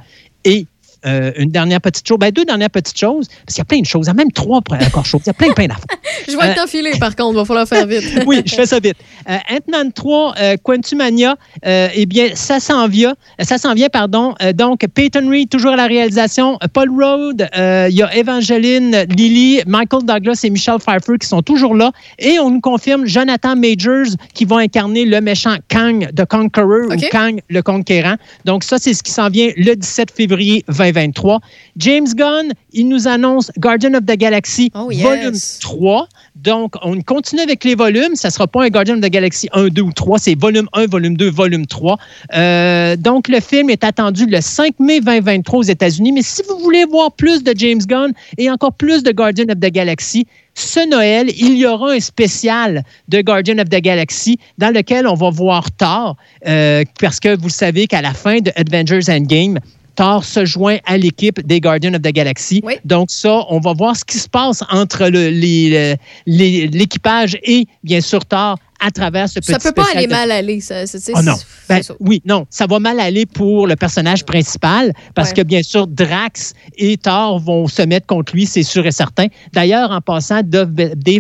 Et 0.45 0.67
euh, 1.07 1.33
une 1.37 1.51
dernière 1.51 1.81
petite 1.81 2.07
chose, 2.07 2.19
ben 2.19 2.31
deux 2.31 2.45
dernières 2.45 2.71
petites 2.71 2.99
choses, 2.99 3.29
parce 3.29 3.55
qu'il 3.55 3.59
y 3.59 3.63
a 3.63 3.65
plein 3.65 3.81
de 3.81 3.87
choses, 3.87 4.07
il 4.07 4.09
y 4.09 4.11
a 4.11 4.15
même 4.15 4.33
trois 4.33 4.59
encore 4.59 5.07
choses, 5.07 5.23
il 5.25 5.29
y 5.29 5.31
a 5.31 5.35
plein, 5.35 5.53
plein 5.53 5.67
d'affaires. 5.67 5.85
Je 6.29 6.33
vais 6.33 6.45
Euh, 6.45 6.49
le 6.49 6.55
t'enfiler, 6.55 6.91
par 6.99 7.17
contre. 7.17 7.33
Il 7.33 7.37
va 7.37 7.45
falloir 7.45 7.69
faire 7.69 7.87
vite. 7.87 8.05
oui, 8.27 8.43
je 8.45 8.55
fais 8.55 8.67
ça 8.67 8.79
vite. 8.79 8.97
Euh, 9.29 9.37
Ant-Man 9.51 9.93
3, 9.93 10.35
euh, 10.39 10.57
Quantumania, 10.63 11.37
euh, 11.67 11.89
eh 11.95 12.07
bien, 12.07 12.29
ça 12.35 12.61
s'en 12.61 12.87
vient. 12.89 13.15
Ça 13.41 13.59
s'en 13.59 13.75
vient, 13.75 13.89
pardon. 13.89 14.35
Donc, 14.55 14.87
Peyton 14.95 15.29
Reed, 15.29 15.49
toujours 15.49 15.73
à 15.73 15.77
la 15.77 15.87
réalisation. 15.87 16.59
Paul 16.73 16.91
Rudd, 16.91 17.49
il 17.55 17.95
y 17.95 18.03
a 18.03 18.17
Evangeline 18.17 19.07
Lilly, 19.09 19.61
Michael 19.67 20.05
Douglas 20.05 20.41
et 20.45 20.51
Michelle 20.51 20.79
Pfeiffer 20.79 21.19
qui 21.21 21.27
sont 21.27 21.43
toujours 21.43 21.75
là. 21.75 21.93
Et 22.19 22.39
on 22.39 22.51
nous 22.51 22.61
confirme 22.61 23.07
Jonathan 23.07 23.57
Majors 23.57 24.17
qui 24.35 24.45
va 24.45 24.57
incarner 24.57 25.05
le 25.05 25.21
méchant 25.21 25.57
Kang 25.69 26.11
de 26.13 26.25
Conqueror 26.25 26.91
ou 26.91 26.97
Kang 27.11 27.41
le 27.49 27.63
Conquérant. 27.63 28.17
Donc, 28.45 28.65
ça, 28.65 28.79
c'est 28.79 28.95
ce 28.95 29.03
qui 29.03 29.13
s'en 29.13 29.29
vient 29.29 29.51
le 29.57 29.75
17 29.75 30.11
février 30.11 30.65
2023. 30.93 31.41
James 31.77 32.07
Gunn, 32.15 32.53
il 32.73 32.89
nous 32.89 33.09
annonce 33.09 33.51
Guardian 33.59 33.95
of 33.95 34.05
the 34.07 34.17
Galaxy 34.17 34.71
Oh, 34.75 34.91
yes. 34.91 35.03
volume 35.03 35.39
3. 35.61 36.09
Donc, 36.37 36.75
on 36.83 37.01
continue 37.03 37.43
avec 37.43 37.65
les 37.65 37.75
volumes. 37.75 38.15
Ça 38.15 38.29
ne 38.29 38.33
sera 38.33 38.47
pas 38.47 38.65
un 38.65 38.69
Guardian 38.69 38.95
of 38.97 39.01
the 39.01 39.11
Galaxy 39.11 39.49
1, 39.53 39.69
2 39.69 39.83
ou 39.83 39.93
3. 39.93 40.19
C'est 40.19 40.39
volume 40.39 40.69
1, 40.73 40.87
volume 40.87 41.17
2, 41.17 41.31
volume 41.31 41.67
3. 41.67 41.99
Euh, 42.35 42.97
donc, 42.97 43.29
le 43.29 43.41
film 43.41 43.71
est 43.71 43.85
attendu 43.85 44.27
le 44.27 44.41
5 44.41 44.79
mai 44.79 45.01
2023 45.01 45.59
aux 45.61 45.63
États-Unis. 45.63 46.13
Mais 46.13 46.23
si 46.23 46.43
vous 46.49 46.59
voulez 46.59 46.85
voir 46.85 47.13
plus 47.13 47.43
de 47.43 47.53
James 47.57 47.83
Gunn 47.87 48.13
et 48.39 48.51
encore 48.51 48.73
plus 48.73 49.03
de 49.03 49.13
Guardian 49.13 49.47
of 49.49 49.61
the 49.61 49.73
Galaxy, 49.73 50.27
ce 50.55 50.87
Noël, 50.89 51.31
il 51.37 51.57
y 51.57 51.67
aura 51.67 51.93
un 51.93 52.01
spécial 52.01 52.83
de 53.09 53.23
Guardian 53.23 53.59
of 53.59 53.71
the 53.71 53.81
Galaxy 53.81 54.39
dans 54.59 54.69
lequel 54.71 55.07
on 55.07 55.15
va 55.15 55.31
voir 55.31 55.71
Thor, 55.73 56.17
euh, 56.47 56.85
parce 57.01 57.21
que 57.21 57.35
vous 57.37 57.49
savez 57.49 57.87
qu'à 57.87 58.03
la 58.03 58.13
fin 58.13 58.41
de 58.41 58.53
Avengers 58.57 59.11
Endgame, 59.11 59.59
Thor 59.95 60.25
se 60.25 60.45
joint 60.45 60.79
à 60.87 60.97
l'équipe 60.97 61.45
des 61.47 61.61
Guardians 61.61 61.95
of 61.95 62.03
the 62.03 62.13
Galaxy. 62.13 62.63
Donc 62.85 63.11
ça, 63.11 63.45
on 63.51 63.61
va 63.61 63.73
voir 63.73 63.97
ce 63.97 64.05
qui 64.05 64.19
se 64.19 64.29
passe 64.29 64.63
entre 64.71 65.09
le- 65.09 65.29
les- 65.29 65.97
les- 66.27 66.67
l'équipage 66.69 67.39
et 67.43 67.67
bien 67.85 68.01
sûr 68.01 68.25
Thor 68.25 68.59
à 68.85 68.91
travers 68.91 69.29
ce 69.29 69.39
petit 69.41 69.53
Ça 69.53 69.59
peut 69.59 69.73
pas 69.73 69.87
aller 69.95 70.07
de- 70.07 70.11
mal 70.13 70.31
aller. 70.31 70.61
Ça, 70.61 70.83
Oh 71.15 71.23
non. 71.23 71.35
Ben, 71.69 71.83
ça. 71.83 71.95
oui, 72.01 72.23
non, 72.25 72.47
ça 72.51 72.67
va 72.67 72.79
mal 72.79 72.99
aller 73.01 73.27
pour 73.27 73.67
le 73.67 73.77
personnage 73.77 74.25
principal 74.25 74.93
parce 75.15 75.29
Ouais. 75.31 75.37
que 75.37 75.43
bien 75.43 75.63
sûr 75.63 75.87
Drax 75.87 76.55
et 76.77 76.97
Thor 76.97 77.39
vont 77.39 77.67
se 77.69 77.83
mettre 77.83 78.07
contre 78.07 78.35
lui, 78.35 78.47
c'est 78.47 78.63
sûr 78.63 78.87
et 78.87 78.93
certain. 78.93 79.27
D'ailleurs, 79.53 79.91
en 79.91 80.01
passant, 80.01 80.41
Dave, 80.45 80.71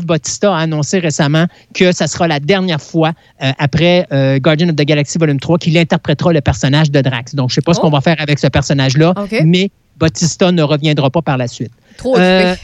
Bautista 0.04 0.54
a 0.54 0.58
annoncé 0.60 0.98
récemment 0.98 1.46
que 1.74 1.92
ça 1.92 2.06
sera 2.06 2.26
la 2.28 2.40
dernière 2.40 2.80
fois 2.80 3.12
euh, 3.42 3.52
après 3.58 4.06
euh, 4.12 4.38
Guardian 4.38 4.68
of 4.70 4.76
the 4.76 4.82
Galaxy 4.84 5.18
Volume 5.18 5.40
3 5.40 5.58
qu'il 5.58 5.76
interprétera 5.78 6.32
le 6.32 6.40
personnage 6.40 6.90
de 6.90 7.00
Drax. 7.00 7.34
Donc, 7.34 7.50
je 7.50 7.56
sais 7.56 7.60
pas 7.62 7.74
ce 7.74 7.78
Oh. 7.78 7.82
qu'on 7.82 7.90
va 7.90 8.00
faire 8.00 8.16
avec 8.18 8.38
ce 8.38 8.46
personnage-là, 8.46 9.14
mais 9.44 9.70
Bautista 9.98 10.50
ne 10.52 10.62
reviendra 10.62 11.10
pas 11.10 11.22
par 11.22 11.36
la 11.36 11.46
suite. 11.48 11.70
Trop 11.96 12.10
occupé. 12.12 12.22
Euh, 12.24 12.54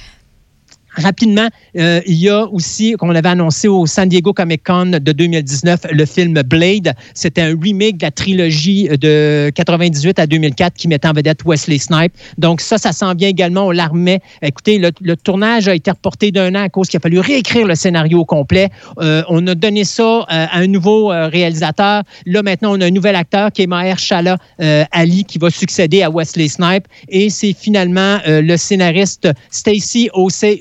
Rapidement, 0.99 1.49
euh, 1.77 2.01
il 2.07 2.17
y 2.17 2.29
a 2.29 2.47
aussi, 2.47 2.93
qu'on 2.93 3.11
avait 3.15 3.29
annoncé 3.29 3.69
au 3.69 3.87
San 3.87 4.09
Diego 4.09 4.33
Comic 4.33 4.65
Con 4.65 4.87
de 4.87 5.13
2019, 5.13 5.87
le 5.93 6.05
film 6.07 6.35
Blade. 6.43 6.95
C'était 7.15 7.43
un 7.43 7.57
remake 7.61 7.99
de 7.99 8.07
la 8.07 8.11
trilogie 8.11 8.89
de 8.89 9.51
98 9.55 10.19
à 10.19 10.27
2004 10.27 10.75
qui 10.75 10.89
mettait 10.89 11.09
en 11.09 11.13
vedette 11.13 11.45
Wesley 11.45 11.79
Snipes. 11.79 12.13
Donc 12.37 12.61
ça, 12.61 12.79
ça 12.79 12.93
s'en 12.93 13.15
vient 13.15 13.29
également 13.29 13.67
au 13.67 13.73
Larmet. 13.73 14.21
Écoutez, 14.43 14.79
le, 14.79 14.91
le 15.01 15.17
tournage 15.17 15.69
a 15.69 15.75
été 15.75 15.91
reporté 15.91 16.33
d'un 16.33 16.55
an 16.55 16.65
à 16.65 16.69
cause 16.69 16.89
qu'il 16.89 16.99
a 16.99 17.01
fallu 17.01 17.21
réécrire 17.21 17.67
le 17.67 17.75
scénario 17.75 18.21
au 18.21 18.25
complet. 18.25 18.71
Euh, 18.99 19.23
on 19.29 19.47
a 19.47 19.55
donné 19.55 19.85
ça 19.85 20.03
euh, 20.03 20.25
à 20.29 20.59
un 20.59 20.67
nouveau 20.67 21.13
euh, 21.13 21.29
réalisateur. 21.29 22.03
Là, 22.27 22.43
maintenant, 22.43 22.77
on 22.77 22.81
a 22.81 22.87
un 22.87 22.91
nouvel 22.91 23.15
acteur 23.15 23.53
qui 23.53 23.63
est 23.63 23.67
Maher 23.67 23.99
Shala 23.99 24.37
euh, 24.61 24.85
Ali 24.93 25.25
qui 25.25 25.39
va 25.39 25.51
succéder 25.51 26.03
à 26.03 26.11
Wesley 26.11 26.49
Snipes. 26.49 26.87
Et 27.09 27.31
c'est 27.31 27.53
finalement 27.53 28.19
euh, 28.27 28.43
le 28.43 28.57
scénariste 28.57 29.29
Stacy 29.51 30.11
Osei 30.13 30.61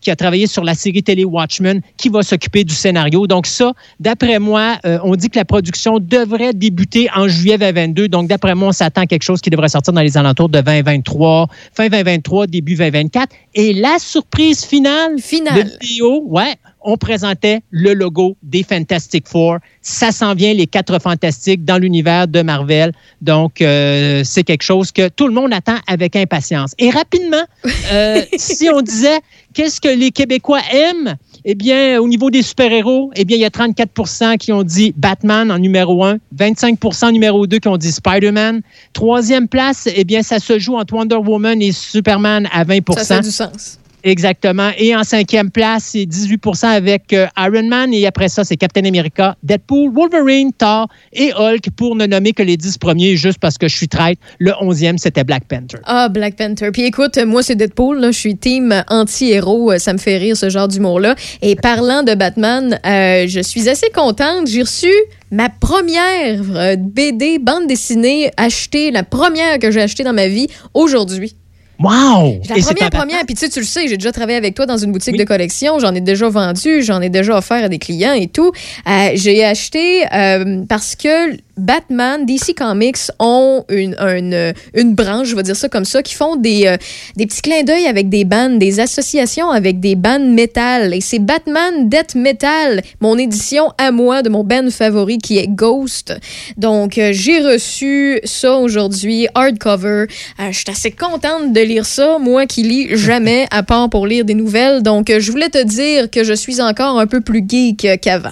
qui 0.00 0.10
a 0.10 0.16
travaillé 0.16 0.46
sur 0.46 0.64
la 0.64 0.74
série 0.74 1.02
télé 1.02 1.24
Watchmen 1.24 1.80
qui 1.96 2.08
va 2.08 2.22
s'occuper 2.22 2.64
du 2.64 2.74
scénario. 2.74 3.26
Donc 3.26 3.46
ça, 3.46 3.72
d'après 4.00 4.38
moi, 4.38 4.76
euh, 4.84 4.98
on 5.02 5.16
dit 5.16 5.28
que 5.28 5.38
la 5.38 5.44
production 5.44 5.98
devrait 5.98 6.54
débuter 6.54 7.08
en 7.14 7.28
juillet 7.28 7.58
2022. 7.58 8.08
Donc 8.08 8.28
d'après 8.28 8.54
moi, 8.54 8.68
on 8.68 8.72
s'attend 8.72 9.02
à 9.02 9.06
quelque 9.06 9.22
chose 9.22 9.40
qui 9.40 9.50
devrait 9.50 9.68
sortir 9.68 9.92
dans 9.92 10.00
les 10.00 10.16
alentours 10.16 10.48
de 10.48 10.60
2023, 10.60 11.48
fin 11.74 11.88
2023, 11.88 12.46
début 12.46 12.74
2024. 12.74 13.34
Et 13.54 13.72
la 13.72 13.98
surprise 13.98 14.64
finale, 14.64 15.18
Finale. 15.18 15.70
le 15.80 15.86
vidéo, 15.86 16.24
ouais, 16.26 16.54
on 16.86 16.96
présentait 16.96 17.60
le 17.70 17.92
logo 17.92 18.36
des 18.42 18.62
Fantastic 18.62 19.28
Four. 19.28 19.58
Ça 19.82 20.12
s'en 20.12 20.34
vient, 20.34 20.54
les 20.54 20.66
quatre 20.66 20.98
fantastiques, 21.00 21.64
dans 21.64 21.78
l'univers 21.78 22.28
de 22.28 22.42
Marvel. 22.42 22.92
Donc, 23.20 23.60
euh, 23.60 24.22
c'est 24.24 24.44
quelque 24.44 24.62
chose 24.62 24.92
que 24.92 25.08
tout 25.08 25.26
le 25.26 25.34
monde 25.34 25.52
attend 25.52 25.76
avec 25.88 26.14
impatience. 26.16 26.72
Et 26.78 26.90
rapidement, 26.90 27.44
euh, 27.92 28.22
si 28.36 28.70
on 28.72 28.80
disait 28.80 29.18
qu'est-ce 29.52 29.80
que 29.80 29.88
les 29.88 30.12
Québécois 30.12 30.60
aiment, 30.72 31.16
eh 31.44 31.56
bien, 31.56 32.00
au 32.00 32.06
niveau 32.06 32.30
des 32.30 32.42
super-héros, 32.42 33.10
eh 33.16 33.24
bien, 33.24 33.36
il 33.36 33.40
y 33.40 33.44
a 33.44 33.50
34% 33.50 34.38
qui 34.38 34.52
ont 34.52 34.62
dit 34.62 34.94
Batman 34.96 35.50
en 35.50 35.58
numéro 35.58 36.04
1, 36.04 36.18
25 36.32 36.78
en 37.02 37.10
numéro 37.10 37.46
2 37.46 37.58
qui 37.58 37.68
ont 37.68 37.76
dit 37.76 37.92
Spider-Man. 37.92 38.62
Troisième 38.92 39.48
place, 39.48 39.88
eh 39.92 40.04
bien, 40.04 40.22
ça 40.22 40.38
se 40.38 40.58
joue 40.60 40.76
entre 40.76 40.94
Wonder 40.94 41.16
Woman 41.16 41.60
et 41.60 41.72
Superman 41.72 42.48
à 42.52 42.64
20% 42.64 43.02
Ça 43.02 43.16
fait 43.16 43.22
du 43.22 43.30
sens. 43.32 43.78
Exactement. 44.06 44.70
Et 44.78 44.94
en 44.94 45.02
cinquième 45.02 45.50
place, 45.50 45.88
c'est 45.90 46.04
18% 46.04 46.66
avec 46.66 47.12
euh, 47.12 47.26
Iron 47.36 47.64
Man. 47.64 47.92
Et 47.92 48.06
après 48.06 48.28
ça, 48.28 48.44
c'est 48.44 48.56
Captain 48.56 48.84
America, 48.84 49.36
Deadpool, 49.42 49.92
Wolverine, 49.92 50.52
Thor 50.52 50.86
et 51.12 51.32
Hulk, 51.32 51.70
pour 51.76 51.96
ne 51.96 52.06
nommer 52.06 52.32
que 52.32 52.44
les 52.44 52.56
10 52.56 52.78
premiers, 52.78 53.16
juste 53.16 53.40
parce 53.40 53.58
que 53.58 53.66
je 53.66 53.74
suis 53.74 53.88
traite. 53.88 54.20
Le 54.38 54.52
11e, 54.52 54.98
c'était 54.98 55.24
Black 55.24 55.46
Panther. 55.48 55.78
Ah, 55.86 56.08
Black 56.08 56.36
Panther. 56.36 56.70
Puis 56.72 56.82
écoute, 56.82 57.18
moi, 57.26 57.42
c'est 57.42 57.56
Deadpool. 57.56 57.98
Là. 57.98 58.12
Je 58.12 58.18
suis 58.18 58.36
team 58.36 58.84
anti-héros. 58.86 59.76
Ça 59.78 59.92
me 59.92 59.98
fait 59.98 60.18
rire, 60.18 60.36
ce 60.36 60.50
genre 60.50 60.68
d'humour-là. 60.68 61.16
Et 61.42 61.56
parlant 61.56 62.04
de 62.04 62.14
Batman, 62.14 62.78
euh, 62.86 63.26
je 63.26 63.40
suis 63.40 63.68
assez 63.68 63.90
contente. 63.90 64.46
J'ai 64.46 64.62
reçu 64.62 64.92
ma 65.32 65.48
première 65.48 66.42
euh, 66.54 66.76
BD, 66.76 67.40
bande 67.40 67.66
dessinée, 67.66 68.30
achetée, 68.36 68.92
la 68.92 69.02
première 69.02 69.58
que 69.58 69.72
j'ai 69.72 69.82
achetée 69.82 70.04
dans 70.04 70.12
ma 70.12 70.28
vie 70.28 70.46
aujourd'hui. 70.74 71.34
Wow! 71.78 72.40
La 72.48 72.56
première, 72.56 72.90
première, 72.90 73.26
puis 73.26 73.34
tu 73.34 73.40
sais, 73.40 73.48
tu 73.48 73.60
le 73.60 73.66
sais, 73.66 73.86
j'ai 73.88 73.96
déjà 73.96 74.12
travaillé 74.12 74.38
avec 74.38 74.54
toi 74.54 74.66
dans 74.66 74.78
une 74.78 74.92
boutique 74.92 75.16
de 75.16 75.24
collection, 75.24 75.78
j'en 75.78 75.94
ai 75.94 76.00
déjà 76.00 76.28
vendu, 76.28 76.82
j'en 76.82 77.00
ai 77.02 77.10
déjà 77.10 77.36
offert 77.36 77.64
à 77.64 77.68
des 77.68 77.78
clients 77.78 78.14
et 78.14 78.28
tout. 78.28 78.52
Euh, 78.88 79.10
j'ai 79.14 79.44
acheté 79.44 80.04
euh, 80.12 80.64
parce 80.68 80.96
que 80.96 81.36
Batman, 81.56 82.26
DC 82.26 82.54
Comics 82.54 83.10
ont 83.18 83.64
une, 83.70 83.96
une, 83.98 84.52
une, 84.74 84.94
branche, 84.94 85.28
je 85.28 85.36
vais 85.36 85.42
dire 85.42 85.56
ça 85.56 85.68
comme 85.68 85.84
ça, 85.86 86.02
qui 86.02 86.14
font 86.14 86.36
des, 86.36 86.66
euh, 86.66 86.76
des 87.16 87.26
petits 87.26 87.40
clins 87.40 87.62
d'œil 87.62 87.86
avec 87.86 88.10
des 88.10 88.24
bandes, 88.24 88.58
des 88.58 88.78
associations 88.78 89.50
avec 89.50 89.80
des 89.80 89.94
bandes 89.94 90.28
métal. 90.28 90.92
Et 90.92 91.00
c'est 91.00 91.18
Batman 91.18 91.88
Death 91.88 92.14
Metal, 92.14 92.82
mon 93.00 93.16
édition 93.16 93.72
à 93.78 93.90
moi 93.90 94.22
de 94.22 94.28
mon 94.28 94.44
band 94.44 94.70
favori 94.70 95.18
qui 95.18 95.38
est 95.38 95.48
Ghost. 95.48 96.14
Donc, 96.58 96.98
euh, 96.98 97.10
j'ai 97.12 97.40
reçu 97.40 98.20
ça 98.24 98.56
aujourd'hui, 98.58 99.26
hardcover. 99.34 100.06
Euh, 100.40 100.50
je 100.50 100.56
suis 100.56 100.70
assez 100.70 100.90
contente 100.90 101.52
de 101.52 101.60
lire 101.60 101.86
ça, 101.86 102.18
moi 102.18 102.46
qui 102.46 102.64
lis 102.64 102.96
jamais, 102.96 103.46
à 103.50 103.62
part 103.62 103.88
pour 103.88 104.06
lire 104.06 104.24
des 104.24 104.34
nouvelles. 104.34 104.82
Donc, 104.82 105.10
je 105.18 105.30
voulais 105.30 105.48
te 105.48 105.62
dire 105.62 106.10
que 106.10 106.22
je 106.22 106.34
suis 106.34 106.60
encore 106.60 106.98
un 106.98 107.06
peu 107.06 107.20
plus 107.22 107.44
geek 107.48 108.00
qu'avant. 108.02 108.30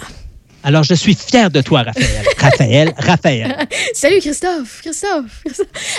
Alors, 0.65 0.81
je 0.81 0.95
suis 0.95 1.13
fier 1.13 1.51
de 1.51 1.61
toi, 1.61 1.83
Raphaël. 1.83 2.25
Raphaël, 2.39 2.93
Raphaël. 2.97 3.55
Salut, 3.93 4.17
Christophe. 4.19 4.81
Christophe. 4.81 5.43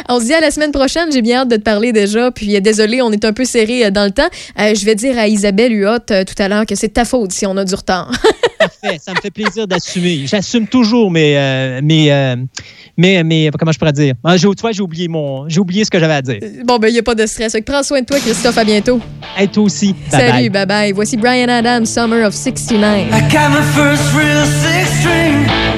On 0.09 0.19
se 0.19 0.25
dit 0.25 0.35
à 0.35 0.41
la 0.41 0.51
semaine 0.51 0.73
prochaine. 0.73 1.12
J'ai 1.12 1.23
bien 1.23 1.43
hâte 1.43 1.49
de 1.49 1.57
te 1.57 1.62
parler 1.62 1.93
déjà. 1.93 2.33
Puis, 2.33 2.61
désolé, 2.61 3.01
on 3.01 3.12
est 3.12 3.25
un 3.25 3.33
peu 3.33 3.45
serré 3.45 3.89
dans 3.93 4.05
le 4.05 4.11
temps. 4.11 4.29
je 4.59 4.85
vais 4.85 4.97
dire 4.97 5.17
à 5.19 5.29
Isabelle 5.29 5.73
Huot 5.73 6.01
tout 6.01 6.43
à 6.43 6.49
l'heure 6.49 6.67
que 6.67 6.75
c'est 6.75 6.89
ta 6.89 7.05
faute 7.05 7.31
si 7.31 7.47
on 7.47 7.57
a 7.57 7.64
du 7.64 7.77
retard. 7.77 8.11
Parfait. 8.59 8.99
Ça 9.01 9.13
me 9.13 9.21
fait 9.21 9.31
plaisir 9.31 9.67
d'assumer. 9.67 10.27
J'assume 10.27 10.67
toujours 10.67 11.11
mes, 11.11 11.81
mes, 11.83 12.37
mais, 12.97 13.23
mais 13.25 13.51
comment 13.59 13.73
je 13.73 13.79
pourrais 13.79 13.93
dire? 13.93 14.15
Ah, 14.25 14.37
tu 14.39 14.47
vois, 14.47 14.73
j'ai 14.73 14.83
oublié, 14.83 15.09
mon, 15.09 15.49
j'ai 15.49 15.61
oublié 15.61 15.85
ce 15.85 15.91
que 15.91 15.99
j'avais 15.99 16.15
à 16.15 16.23
dire. 16.23 16.41
Bon, 16.65 16.79
ben, 16.79 16.89
il 16.89 16.93
n'y 16.93 16.99
a 16.99 17.03
pas 17.03 17.15
de 17.15 17.27
stress. 17.27 17.57
Prends 17.65 17.83
soin 17.83 18.01
de 18.01 18.07
toi, 18.07 18.19
Christophe. 18.19 18.57
À 18.59 18.65
bientôt. 18.65 19.01
Et 19.39 19.49
toi 19.49 19.65
aussi. 19.65 19.93
Bye 20.11 20.21
Salut, 20.21 20.51
bye 20.51 20.67
bye. 20.67 20.93
Voici 20.93 21.17
Brian 21.17 21.49
Adams, 21.49 21.87
Summer 21.87 22.25
of 22.25 22.35
69. 22.35 23.09
I 23.13 23.21
got 23.31 23.51
my 23.51 23.63
first 23.75 24.15
real 24.15 24.45
six 24.47 24.89
string. 25.01 25.76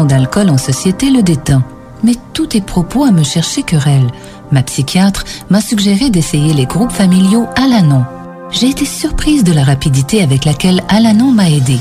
D'alcool 0.00 0.48
en 0.48 0.58
société 0.58 1.10
le 1.10 1.22
détend. 1.22 1.62
Mais 2.02 2.16
tous 2.32 2.46
tes 2.46 2.60
propos 2.60 3.04
à 3.04 3.10
me 3.10 3.22
chercher 3.22 3.62
querelle. 3.62 4.10
Ma 4.50 4.62
psychiatre 4.62 5.24
m'a 5.50 5.60
suggéré 5.60 6.10
d'essayer 6.10 6.54
les 6.54 6.66
groupes 6.66 6.92
familiaux 6.92 7.46
Alanon. 7.56 8.04
J'ai 8.50 8.70
été 8.70 8.84
surprise 8.84 9.44
de 9.44 9.52
la 9.52 9.64
rapidité 9.64 10.22
avec 10.22 10.44
laquelle 10.44 10.82
Alanon 10.88 11.30
m'a 11.30 11.48
aidé. 11.48 11.78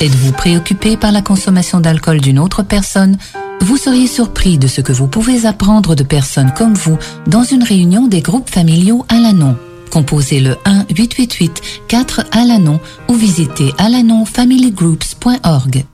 Êtes-vous 0.00 0.32
préoccupé 0.32 0.96
par 0.96 1.12
la 1.12 1.20
consommation 1.20 1.80
d'alcool 1.80 2.20
d'une 2.20 2.38
autre 2.38 2.62
personne? 2.62 3.18
Vous 3.60 3.76
seriez 3.76 4.06
surpris 4.06 4.56
de 4.56 4.68
ce 4.68 4.80
que 4.80 4.92
vous 4.92 5.08
pouvez 5.08 5.44
apprendre 5.44 5.96
de 5.96 6.04
personnes 6.04 6.52
comme 6.56 6.74
vous 6.74 6.96
dans 7.26 7.42
une 7.42 7.64
réunion 7.64 8.06
des 8.06 8.22
groupes 8.22 8.50
familiaux 8.50 9.04
Alanon. 9.08 9.56
Composez 9.90 10.40
le 10.40 10.56
1-888-4 10.64 12.78
ou 13.08 13.14
visitez 13.14 13.72
alanonfamilygroups.org. 13.78 15.84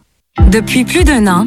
Depuis 0.51 0.85
plus 0.85 1.05
d'un 1.05 1.29
an, 1.29 1.47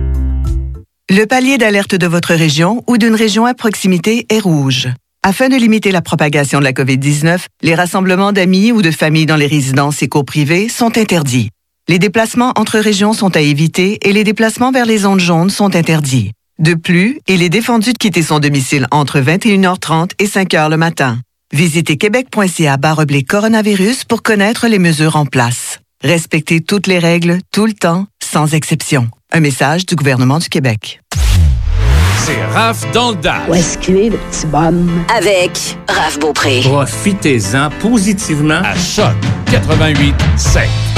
Le 1.13 1.25
palier 1.25 1.57
d'alerte 1.57 1.93
de 1.93 2.07
votre 2.07 2.33
région 2.33 2.85
ou 2.87 2.97
d'une 2.97 3.15
région 3.15 3.45
à 3.45 3.53
proximité 3.53 4.25
est 4.29 4.39
rouge. 4.39 4.87
Afin 5.23 5.49
de 5.49 5.57
limiter 5.57 5.91
la 5.91 6.01
propagation 6.01 6.59
de 6.59 6.63
la 6.63 6.71
COVID-19, 6.71 7.47
les 7.63 7.75
rassemblements 7.75 8.31
d'amis 8.31 8.71
ou 8.71 8.81
de 8.81 8.91
familles 8.91 9.25
dans 9.25 9.35
les 9.35 9.45
résidences 9.45 10.01
et 10.01 10.07
cours 10.07 10.23
privées 10.23 10.69
sont 10.69 10.97
interdits. 10.97 11.49
Les 11.89 11.99
déplacements 11.99 12.53
entre 12.55 12.79
régions 12.79 13.11
sont 13.11 13.35
à 13.35 13.41
éviter 13.41 13.99
et 14.07 14.13
les 14.13 14.23
déplacements 14.23 14.71
vers 14.71 14.85
les 14.85 14.99
zones 14.99 15.19
jaunes 15.19 15.49
sont 15.49 15.75
interdits. 15.75 16.31
De 16.59 16.75
plus, 16.75 17.19
il 17.27 17.43
est 17.43 17.49
défendu 17.49 17.91
de 17.91 17.97
quitter 17.97 18.23
son 18.23 18.39
domicile 18.39 18.87
entre 18.91 19.19
21h30 19.19 20.11
et 20.17 20.27
5h 20.27 20.69
le 20.69 20.77
matin. 20.77 21.19
Visitez 21.51 21.97
québec.ca 21.97 22.77
coronavirus 23.27 24.05
pour 24.05 24.23
connaître 24.23 24.69
les 24.69 24.79
mesures 24.79 25.17
en 25.17 25.25
place. 25.25 25.81
Respectez 26.01 26.61
toutes 26.61 26.87
les 26.87 26.99
règles, 26.99 27.39
tout 27.51 27.65
le 27.65 27.73
temps, 27.73 28.07
sans 28.31 28.53
exception. 28.53 29.09
Un 29.33 29.41
message 29.41 29.85
du 29.85 29.93
gouvernement 29.93 30.39
du 30.39 30.47
Québec. 30.47 31.01
C'est 32.23 32.41
Raph 32.53 32.89
dans 32.93 33.11
le 33.11 33.17
Dash. 33.17 33.41
Où 33.49 33.53
est-ce 33.55 33.77
qu'il 33.77 33.97
est, 33.97 34.09
le 34.09 34.17
petit 34.17 34.45
bonhomme? 34.45 35.03
Avec 35.13 35.77
Raph 35.89 36.17
Beaupré. 36.17 36.61
Profitez-en 36.63 37.69
positivement 37.81 38.61
à 38.63 38.73
Choc 38.77 39.15
88 39.51 40.15
7. 40.37 40.90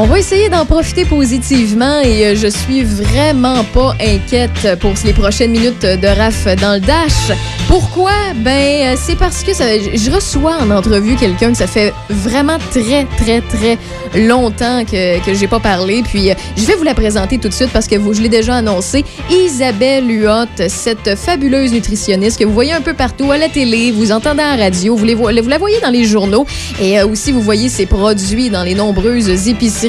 On 0.00 0.06
va 0.06 0.20
essayer 0.20 0.48
d'en 0.48 0.64
profiter 0.64 1.04
positivement 1.04 1.98
et 2.04 2.24
euh, 2.24 2.36
je 2.36 2.46
suis 2.46 2.84
vraiment 2.84 3.64
pas 3.74 3.96
inquiète 4.00 4.78
pour 4.78 4.92
les 5.04 5.12
prochaines 5.12 5.50
minutes 5.50 5.82
de 5.82 6.06
RAF 6.06 6.44
dans 6.60 6.74
le 6.74 6.80
Dash. 6.80 7.36
Pourquoi? 7.66 8.12
Ben, 8.36 8.92
euh, 8.92 8.96
c'est 8.96 9.16
parce 9.16 9.42
que 9.42 9.50
je 9.50 10.10
reçois 10.12 10.58
en 10.60 10.70
entrevue 10.70 11.16
quelqu'un 11.16 11.50
que 11.50 11.56
ça 11.56 11.66
fait 11.66 11.92
vraiment 12.10 12.58
très, 12.70 13.06
très, 13.16 13.40
très 13.40 13.76
longtemps 14.14 14.84
que, 14.84 15.18
que 15.26 15.34
j'ai 15.34 15.48
pas 15.48 15.58
parlé. 15.58 16.04
Puis, 16.04 16.30
euh, 16.30 16.34
je 16.56 16.64
vais 16.64 16.76
vous 16.76 16.84
la 16.84 16.94
présenter 16.94 17.38
tout 17.38 17.48
de 17.48 17.54
suite 17.54 17.70
parce 17.72 17.88
que 17.88 17.96
vous, 17.96 18.14
je 18.14 18.22
l'ai 18.22 18.28
déjà 18.28 18.54
annoncé. 18.54 19.04
Isabelle 19.28 20.08
Huot, 20.08 20.68
cette 20.68 21.16
fabuleuse 21.16 21.72
nutritionniste 21.72 22.38
que 22.38 22.44
vous 22.44 22.54
voyez 22.54 22.72
un 22.72 22.82
peu 22.82 22.94
partout 22.94 23.32
à 23.32 23.36
la 23.36 23.48
télé, 23.48 23.90
vous 23.90 24.12
entendez 24.12 24.42
à 24.42 24.56
la 24.56 24.62
radio, 24.62 24.94
vous, 24.94 25.04
vous 25.16 25.48
la 25.48 25.58
voyez 25.58 25.80
dans 25.80 25.90
les 25.90 26.04
journaux 26.04 26.46
et 26.80 27.02
aussi 27.02 27.32
vous 27.32 27.42
voyez 27.42 27.68
ses 27.68 27.86
produits 27.86 28.48
dans 28.48 28.62
les 28.62 28.76
nombreuses 28.76 29.48
épiceries. 29.48 29.87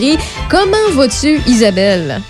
Comment 0.50 0.90
vas-tu, 0.96 1.40
Isabelle? 1.46 2.22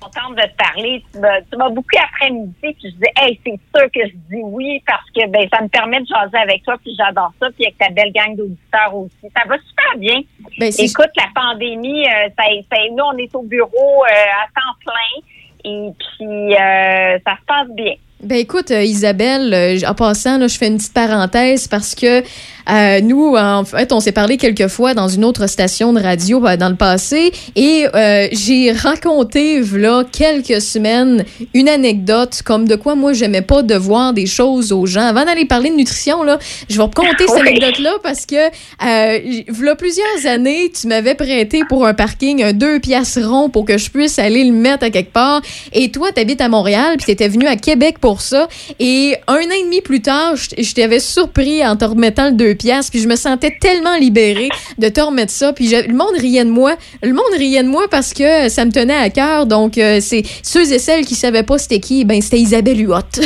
contente 0.00 0.36
de 0.36 0.42
te 0.42 0.56
parler. 0.56 1.04
Tu 1.12 1.56
m'as, 1.56 1.68
beaucoup 1.68 1.88
après-midi, 1.96 2.54
puis 2.60 2.76
je 2.82 2.88
dis, 2.88 3.10
hey, 3.16 3.40
c'est 3.44 3.60
sûr 3.74 3.86
que 3.92 4.00
je 4.06 4.14
dis 4.30 4.42
oui 4.42 4.82
parce 4.86 5.04
que 5.14 5.28
ben 5.28 5.48
ça 5.52 5.62
me 5.62 5.68
permet 5.68 6.00
de 6.00 6.06
jaser 6.06 6.36
avec 6.36 6.62
toi, 6.64 6.76
puis 6.82 6.92
j'adore 6.96 7.32
ça, 7.40 7.48
puis 7.54 7.66
avec 7.66 7.78
ta 7.78 7.90
belle 7.90 8.12
gang 8.12 8.34
d'auditeurs 8.36 8.94
aussi. 8.94 9.32
Ça 9.36 9.42
va 9.48 9.56
super 9.68 9.98
bien. 9.98 10.20
Ben, 10.58 10.72
Écoute, 10.78 11.10
la 11.16 11.28
pandémie, 11.34 12.06
euh, 12.06 12.28
ça, 12.36 12.44
ça, 12.72 12.76
nous, 12.90 13.04
on 13.04 13.16
est 13.18 13.34
au 13.34 13.42
bureau 13.42 14.04
euh, 14.04 14.42
à 14.42 14.46
temps 14.58 14.76
plein, 14.84 15.22
et 15.64 15.92
puis 15.98 16.54
euh, 16.54 17.18
ça 17.26 17.36
se 17.36 17.44
passe 17.46 17.68
bien. 17.70 17.94
Ben 18.22 18.36
écoute, 18.36 18.68
Isabelle, 18.68 19.82
en 19.86 19.94
passant, 19.94 20.36
là, 20.36 20.46
je 20.46 20.58
fais 20.58 20.66
une 20.66 20.76
petite 20.76 20.92
parenthèse 20.92 21.66
parce 21.68 21.94
que 21.94 22.22
euh, 22.68 23.00
nous, 23.00 23.36
en 23.36 23.64
fait, 23.64 23.92
on 23.92 24.00
s'est 24.00 24.12
parlé 24.12 24.36
quelques 24.36 24.68
fois 24.68 24.94
dans 24.94 25.08
une 25.08 25.24
autre 25.24 25.46
station 25.48 25.92
de 25.92 26.00
radio 26.00 26.44
euh, 26.46 26.56
dans 26.56 26.68
le 26.68 26.76
passé 26.76 27.32
et 27.56 27.86
euh, 27.94 28.28
j'ai 28.32 28.72
raconté, 28.72 29.60
là, 29.60 30.04
quelques 30.10 30.60
semaines, 30.60 31.24
une 31.54 31.68
anecdote 31.68 32.42
comme 32.44 32.66
de 32.68 32.76
quoi 32.76 32.94
moi, 32.94 33.12
j'aimais 33.12 33.42
pas 33.42 33.62
devoir 33.62 34.12
des 34.12 34.26
choses 34.26 34.72
aux 34.72 34.86
gens. 34.86 35.06
Avant 35.06 35.24
d'aller 35.24 35.44
parler 35.44 35.70
de 35.70 35.76
nutrition, 35.76 36.22
là, 36.22 36.38
je 36.68 36.76
vais 36.76 36.82
raconter 36.82 37.26
cette 37.26 37.40
anecdote-là 37.40 37.92
parce 38.02 38.26
que, 38.26 38.36
euh, 38.36 39.42
là, 39.60 39.74
plusieurs 39.74 40.26
années, 40.26 40.70
tu 40.70 40.86
m'avais 40.86 41.14
prêté 41.14 41.62
pour 41.68 41.86
un 41.86 41.94
parking 41.94 42.42
un 42.42 42.52
2 42.52 42.80
piastres 42.80 43.26
rond 43.26 43.48
pour 43.48 43.64
que 43.64 43.78
je 43.78 43.90
puisse 43.90 44.18
aller 44.18 44.44
le 44.44 44.52
mettre 44.52 44.84
à 44.84 44.90
quelque 44.90 45.12
part. 45.12 45.42
Et 45.72 45.90
toi, 45.90 46.10
tu 46.14 46.20
habites 46.20 46.40
à 46.40 46.48
Montréal, 46.48 46.96
puis 46.96 47.06
tu 47.06 47.12
étais 47.12 47.28
venu 47.28 47.46
à 47.46 47.56
Québec 47.56 47.98
pour 48.00 48.20
ça. 48.20 48.48
Et 48.78 49.16
un 49.26 49.34
an 49.34 49.56
et 49.60 49.64
demi 49.64 49.80
plus 49.80 50.02
tard, 50.02 50.34
je 50.36 50.74
t'avais 50.74 51.00
surpris 51.00 51.66
en 51.66 51.76
te 51.76 51.84
remettant 51.84 52.26
le 52.26 52.32
2 52.32 52.49
piastres, 52.54 52.92
puis 52.92 53.00
je 53.00 53.08
me 53.08 53.16
sentais 53.16 53.56
tellement 53.60 53.96
libérée 53.96 54.48
de 54.78 54.88
te 54.88 55.00
remettre 55.00 55.32
ça. 55.32 55.52
Puis 55.52 55.70
le 55.70 55.94
monde 55.94 56.16
riait 56.18 56.44
de 56.44 56.50
moi. 56.50 56.74
Le 57.02 57.12
monde 57.12 57.32
riait 57.36 57.62
de 57.62 57.68
moi 57.68 57.84
parce 57.90 58.12
que 58.12 58.48
ça 58.48 58.64
me 58.64 58.72
tenait 58.72 58.94
à 58.94 59.10
cœur. 59.10 59.46
Donc, 59.46 59.78
euh, 59.78 59.98
c'est 60.00 60.22
ceux 60.42 60.72
et 60.72 60.78
celles 60.78 61.04
qui 61.04 61.14
savaient 61.14 61.42
pas 61.42 61.58
c'était 61.58 61.80
qui, 61.80 62.04
ben 62.04 62.20
c'était 62.20 62.38
Isabelle 62.38 62.80
Huot. 62.80 62.96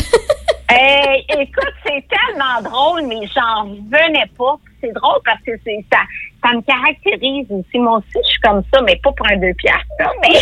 Écoute, 1.38 1.74
c'est 1.84 2.04
tellement 2.08 2.62
drôle, 2.62 3.06
mais 3.06 3.26
j'en 3.34 3.64
revenais 3.64 4.26
pas. 4.38 4.56
C'est 4.80 4.92
drôle 4.92 5.20
parce 5.24 5.40
que 5.42 5.52
c'est 5.64 5.84
ça, 5.92 6.00
ça 6.42 6.54
me 6.54 6.62
caractérise 6.62 7.46
aussi. 7.50 7.78
Moi 7.78 7.98
aussi, 7.98 8.18
je 8.24 8.30
suis 8.30 8.40
comme 8.40 8.62
ça, 8.72 8.80
mais 8.82 8.96
pas 9.02 9.12
pour 9.12 9.26
un 9.30 9.36
deux 9.36 9.54
piastres. 9.54 9.84
Mais 10.22 10.38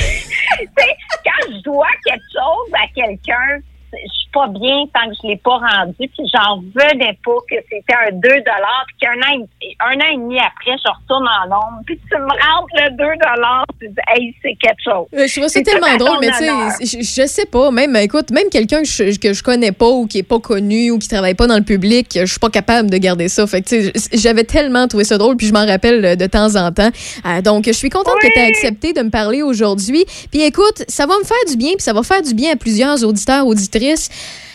quand 1.25 1.53
je 1.53 1.63
dois 1.63 1.89
quelque 2.05 2.25
chose 2.33 2.73
à 2.75 2.87
quelqu'un, 2.95 3.61
je 3.93 4.13
suis 4.13 4.31
pas 4.33 4.49
bien 4.49 4.85
tant 4.95 5.09
que 5.11 5.15
je 5.23 5.29
l'ai 5.29 5.37
pas 5.37 5.59
rendu. 5.59 5.95
Puis 5.99 6.25
j'en 6.33 6.57
revenais 6.57 7.19
pas 7.25 7.37
que 7.49 7.57
c'était 7.71 7.95
un 8.09 8.13
2 8.13 8.21
dollars, 8.29 8.85
puis 8.87 8.97
qu'un 9.01 9.21
an, 9.21 9.47
et- 9.61 9.77
un 9.81 9.97
an 10.01 10.09
et 10.13 10.17
demi 10.17 10.39
après, 10.39 10.77
je 10.83 10.89
retourne 10.89 11.27
en 11.29 11.49
nombre, 11.49 11.83
puis 11.87 11.99
tu 12.11 12.17
me 12.17 12.23
rentres 12.23 12.75
le 12.75 12.91
2 12.91 12.97
dollars, 12.97 13.67
tu 13.81 13.89
dis, 13.89 13.95
hey, 14.09 14.35
c'est 14.43 14.55
quelque 14.61 14.83
chose. 14.83 15.07
Euh, 15.15 15.27
Je 15.27 15.33
trouve 15.33 15.45
ça 15.49 15.59
C'est 15.59 15.63
tellement 15.63 15.97
drôle, 15.99 16.19
mais 16.21 16.29
tu 16.31 16.87
sais, 16.87 16.99
je, 17.01 17.23
je 17.23 17.27
sais 17.27 17.45
pas, 17.47 17.71
même, 17.71 17.95
écoute, 17.97 18.31
même 18.31 18.49
quelqu'un 18.51 18.81
que 18.83 18.89
je, 18.89 19.19
que 19.19 19.33
je 19.35 19.43
connais 19.43 19.73
pas 19.73 19.89
ou 19.89 20.07
qui 20.07 20.19
est 20.19 20.23
pas 20.23 20.39
connu 20.41 20.91
ou 20.91 20.99
qui 20.99 21.09
travaille 21.09 21.35
pas 21.35 21.47
dans 21.47 21.57
le 21.59 21.65
public, 21.65 22.09
je 22.19 22.25
suis 22.25 22.41
pas 22.41 22.49
capable 22.51 22.89
de 22.91 22.97
garder 22.97 23.29
ça. 23.29 23.47
Fait 23.47 23.61
que, 23.63 23.69
tu 23.69 23.83
sais, 23.99 24.09
j'avais 24.15 24.45
tellement 24.45 24.89
trouvé 24.89 25.05
ça 25.05 25.19
drôle, 25.19 25.37
puis 25.37 25.47
je 25.47 25.53
m'en 25.53 25.67
rappelle 25.67 26.17
de 26.17 26.27
temps 26.27 26.57
en 26.57 26.73
temps. 26.73 26.91
Euh, 27.27 27.43
donc, 27.43 27.65
je 27.67 27.73
suis 27.73 27.91
contente 27.91 28.17
que 28.23 28.27
tu 28.33 28.39
aies 28.39 28.47
accepté 28.49 28.93
de 28.95 29.03
me 29.03 29.11
parler 29.11 29.43
aujourd'hui. 29.43 30.05
Puis 30.31 30.41
écoute, 30.43 30.83
ça 30.89 31.05
va 31.07 31.19
me 31.19 31.25
faire 31.25 31.37
du 31.49 31.57
bien, 31.57 31.73
puis 31.73 31.83
ça 31.83 31.93
va 31.93 32.03
faire 32.03 32.23
du 32.23 32.33
bien 32.35 32.53
à 32.53 32.57
plusieurs 32.57 33.05
auditeurs, 33.05 33.47
auditrices 33.47 33.82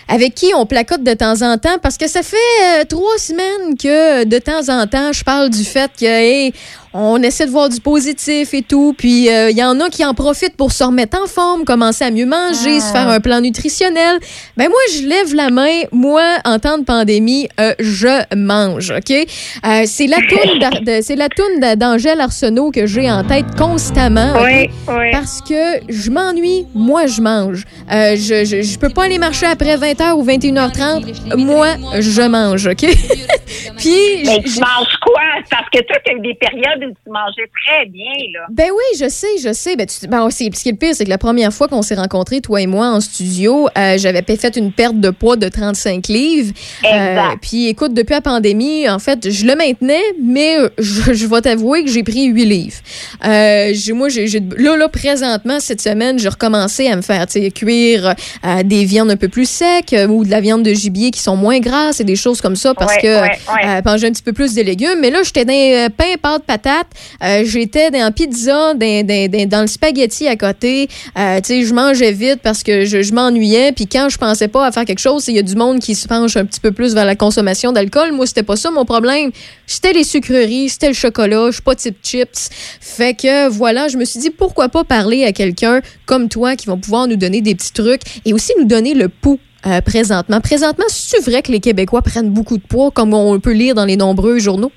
avec 0.08 0.36
qui 0.36 0.54
on 0.56 0.66
placote 0.66 1.04
de 1.04 1.14
temps 1.14 1.42
en 1.42 1.58
temps 1.58 1.78
parce 1.82 1.98
que 1.98 2.08
ça 2.08 2.24
fait 2.24 2.38
euh, 2.64 2.84
trois 2.86 3.18
semaines 3.18 3.78
que 3.78 4.24
de 4.24 4.38
temps 4.40 4.70
en 4.70 4.88
temps 4.88 5.12
je 5.12 5.24
parle 5.24 5.50
du 5.50 5.64
fait 5.64 5.92
que 6.00 6.52
on 7.00 7.22
essaie 7.22 7.46
de 7.46 7.52
voir 7.52 7.70
du 7.70 7.80
positif 7.82 8.54
et 8.54 8.62
tout 8.62 8.94
puis 8.98 9.30
euh, 9.30 9.50
il 9.50 9.58
y 9.58 9.64
en 9.64 9.80
a 9.80 9.90
qui 9.90 10.06
en 10.06 10.14
profitent 10.14 10.56
pour 10.56 10.72
se 10.72 10.84
remettre 10.84 11.22
en 11.22 11.28
forme 11.28 11.64
commencer 11.66 12.06
à 12.06 12.12
mieux 12.12 12.26
manger 12.26 12.80
se 12.80 12.92
faire 12.92 13.08
un 13.10 13.20
plan 13.20 13.42
nutritionnel 13.42 14.20
ben 14.56 14.70
moi 14.70 14.80
je 14.96 15.08
lève 15.08 15.34
la 15.36 15.50
main 15.50 15.82
moi 15.92 16.24
en 16.46 16.60
temps 16.60 16.78
de 16.78 16.84
pandémie 16.86 17.48
euh, 17.60 17.74
je 17.80 18.36
mange 18.36 18.92
ok? 18.92 19.12
Euh, 19.12 19.84
c'est 19.86 20.08
la 20.08 20.18
de- 20.18 21.02
c'est 21.02 21.16
la 21.16 21.30
toune 21.30 21.60
d'A- 21.60 21.76
d'Angèle 21.76 22.22
Arsenault 22.22 22.72
que 22.72 22.86
j'ai 22.86 23.10
en 23.12 23.24
tête 23.24 23.46
constamment? 23.58 24.34
Oui, 24.44 24.70
oui. 24.88 25.12
parce 25.12 25.42
que 25.42 25.80
je 25.90 26.10
m'ennuie 26.12 26.66
moi 26.76 27.08
je 27.08 27.22
mange 27.22 27.64
Euh, 27.92 28.16
je, 28.16 28.46
je, 28.46 28.62
je 28.62 28.78
peux 28.80 28.90
pas 28.90 29.04
aller 29.06 29.18
marcher 29.18 29.46
après 29.48 29.76
20 29.76 29.88
20h 29.88 30.14
ou 30.16 30.26
21h30, 30.26 31.38
moi, 31.38 31.68
je 31.98 32.22
mange, 32.24 32.68
OK? 32.68 32.82
Puis. 33.78 34.24
Mais 34.26 34.42
tu 34.44 34.60
manges 34.60 34.98
quoi? 35.02 35.22
Parce 35.50 35.70
que 35.72 35.80
toi, 35.88 35.98
tu 36.06 36.12
as 36.12 36.16
eu 36.16 36.20
des 36.20 36.34
périodes 36.36 36.87
où 36.88 36.94
tu 37.04 37.12
mangeais 37.12 37.50
très 37.66 37.86
bien, 37.88 38.12
là. 38.34 38.46
Ben 38.50 38.68
oui, 38.72 39.00
je 39.00 39.10
sais, 39.10 39.28
je 39.44 39.54
sais. 39.54 39.76
Ben, 39.76 39.86
tu, 39.86 40.08
ben, 40.08 40.30
ce 40.30 40.38
qui 40.38 40.70
est 40.70 40.72
le 40.72 40.78
pire, 40.78 40.94
c'est 40.94 41.06
que 41.06 41.10
la 41.10 41.18
première 41.18 41.54
fois 41.54 41.68
qu'on 41.68 41.82
s'est 41.82 41.96
rencontrés, 41.96 42.42
toi 42.42 42.62
et 42.62 42.68
moi, 42.68 42.88
en 42.90 43.02
studio, 43.02 43.68
euh, 43.78 43.98
j'avais 43.98 44.22
fait 44.24 44.56
une 44.56 44.72
perte 44.72 45.00
de 45.00 45.10
poids 45.10 45.36
de 45.36 45.48
35 45.48 46.08
livres. 46.08 46.54
Exact. 46.84 47.34
Euh, 47.34 47.36
puis 47.42 47.68
écoute, 47.68 47.94
depuis 47.94 48.14
la 48.14 48.22
pandémie, 48.22 48.88
en 48.90 49.00
fait, 49.00 49.30
je 49.30 49.46
le 49.46 49.56
maintenais, 49.56 50.02
mais 50.22 50.56
je, 50.78 51.14
je 51.14 51.28
vais 51.28 51.42
t'avouer 51.42 51.84
que 51.84 51.90
j'ai 51.92 52.04
pris 52.04 52.26
8 52.26 52.46
livres. 52.46 52.78
Euh, 53.26 53.74
moi, 53.94 54.10
j'ai, 54.10 54.28
là, 54.58 54.78
là, 54.78 54.88
présentement, 54.90 55.60
cette 55.60 55.82
semaine, 55.82 56.20
j'ai 56.20 56.30
recommencé 56.30 56.88
à 56.88 56.96
me 56.96 57.02
faire 57.02 57.26
cuire 57.54 58.16
des 58.64 58.86
viandes 58.86 59.12
un 59.12 59.16
peu 59.18 59.28
plus 59.28 59.50
secs 59.50 59.96
ou 60.10 60.24
de 60.24 60.30
la 60.32 60.42
viande 60.42 60.64
de 60.64 60.74
gibier 60.74 61.12
qui 61.12 61.20
sont 61.22 61.36
moins 61.36 61.60
grasses 61.60 62.00
et 62.00 62.04
des 62.04 62.16
choses 62.16 62.42
comme 62.42 62.56
ça 62.56 62.74
parce 62.74 62.94
Ouais, 62.96 63.02
que 63.02 63.22
ouais, 63.22 63.38
ouais. 63.54 63.82
manger 63.84 64.08
un 64.08 64.12
petit 64.12 64.24
peu 64.24 64.34
plus 64.34 64.54
de 64.56 64.62
légumes. 64.62 65.00
Mais 65.02 65.10
là, 65.10 65.24
j'étais 65.24 65.46
dans 65.46 65.90
pain, 65.96 66.16
pâte, 66.22 66.44
patate. 66.46 66.67
Euh, 67.24 67.44
j'étais 67.46 67.92
dans 67.92 68.12
pizza, 68.12 68.74
dans, 68.74 69.62
le 69.62 69.68
spaghetti 69.68 70.28
à 70.28 70.36
côté. 70.36 70.88
Euh, 71.18 71.38
tu 71.38 71.48
sais, 71.48 71.64
je 71.64 71.74
mangeais 71.74 72.12
vite 72.12 72.40
parce 72.44 72.64
que 72.64 72.86
je, 72.86 73.14
m'ennuyais. 73.14 73.72
Puis 73.72 73.88
quand 73.88 74.10
je 74.10 74.18
pensais 74.18 74.48
pas 74.48 74.66
à 74.66 74.72
faire 74.72 74.86
quelque 74.86 75.00
chose, 75.00 75.28
il 75.28 75.36
y 75.36 75.40
a 75.40 75.44
du 75.44 75.56
monde 75.56 75.80
qui 75.80 75.96
se 75.96 76.08
penche 76.08 76.36
un 76.36 76.46
petit 76.46 76.60
peu 76.60 76.72
plus 76.72 76.94
vers 76.94 77.06
la 77.06 77.16
consommation 77.16 77.72
d'alcool. 77.72 78.12
Moi, 78.12 78.26
c'était 78.26 78.44
pas 78.44 78.56
ça 78.56 78.72
mon 78.72 78.86
problème. 78.86 79.32
C'était 79.66 79.94
les 79.94 80.04
sucreries, 80.04 80.70
c'était 80.70 80.90
le 80.90 80.94
chocolat. 80.94 81.48
Je 81.48 81.54
suis 81.54 81.62
pas 81.62 81.76
type 81.76 81.98
chips. 82.04 82.50
Fait 82.82 83.14
que 83.14 83.48
voilà, 83.50 83.88
je 83.88 83.98
me 83.98 84.06
suis 84.06 84.20
dit 84.20 84.30
pourquoi 84.30 84.70
pas 84.70 84.84
parler 84.84 85.24
à 85.24 85.32
quelqu'un 85.32 85.82
comme 86.06 86.30
toi 86.30 86.56
qui 86.56 86.68
va 86.68 86.76
pouvoir 86.76 87.08
nous 87.08 87.16
donner 87.16 87.42
des 87.42 87.56
petits 87.56 87.74
trucs 87.74 88.02
et 88.26 88.34
aussi 88.34 88.54
nous 88.58 88.66
donner 88.66 88.94
le 88.94 89.10
pouls 89.10 89.40
euh, 89.66 89.82
présentement. 89.82 90.40
Présentement, 90.40 90.86
c'est 90.90 91.20
vrai 91.20 91.42
que 91.42 91.52
les 91.52 91.60
Québécois 91.60 92.02
prennent 92.02 92.30
beaucoup 92.30 92.58
de 92.58 92.64
poids, 92.64 92.92
comme 92.92 93.14
on 93.14 93.40
peut 93.40 93.54
lire 93.54 93.76
dans 93.76 93.86
les 93.86 93.98
nombreux 93.98 94.40
journaux? 94.40 94.72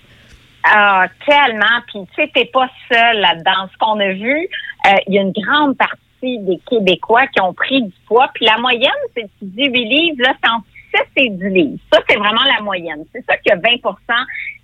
Ah, 0.65 1.07
tellement. 1.27 1.81
Puis, 1.87 2.01
tu 2.15 2.23
sais, 2.23 2.31
t'es 2.35 2.47
pas 2.47 2.69
seul 2.93 3.21
là-dedans. 3.21 3.69
Ce 3.73 3.79
qu'on 3.79 3.99
a 4.01 4.13
vu, 4.13 4.49
euh, 4.87 4.91
il 5.07 5.15
y 5.15 5.19
a 5.19 5.23
une 5.23 5.33
grande 5.33 5.77
partie 5.77 6.39
des 6.41 6.61
Québécois 6.69 7.27
qui 7.29 7.41
ont 7.41 7.55
pris 7.55 7.83
du 7.83 7.95
poids. 8.07 8.31
Puis 8.35 8.45
la 8.45 8.59
moyenne, 8.59 8.91
c'est 9.17 9.29
tu 9.39 9.47
dis 9.47 9.67
8 9.67 9.85
livres, 9.85 10.17
là, 10.19 10.35
c'est 10.43 10.51
entre 10.51 10.67
7 10.95 11.09
et 11.17 11.31
10 11.31 11.49
livres. 11.49 11.79
Ça, 11.93 12.01
c'est 12.09 12.17
vraiment 12.17 12.43
la 12.43 12.63
moyenne. 12.63 13.05
C'est 13.13 13.25
ça 13.25 13.37
qu'il 13.39 13.51
y 13.51 13.55
a 13.55 13.59
20% 13.59 13.99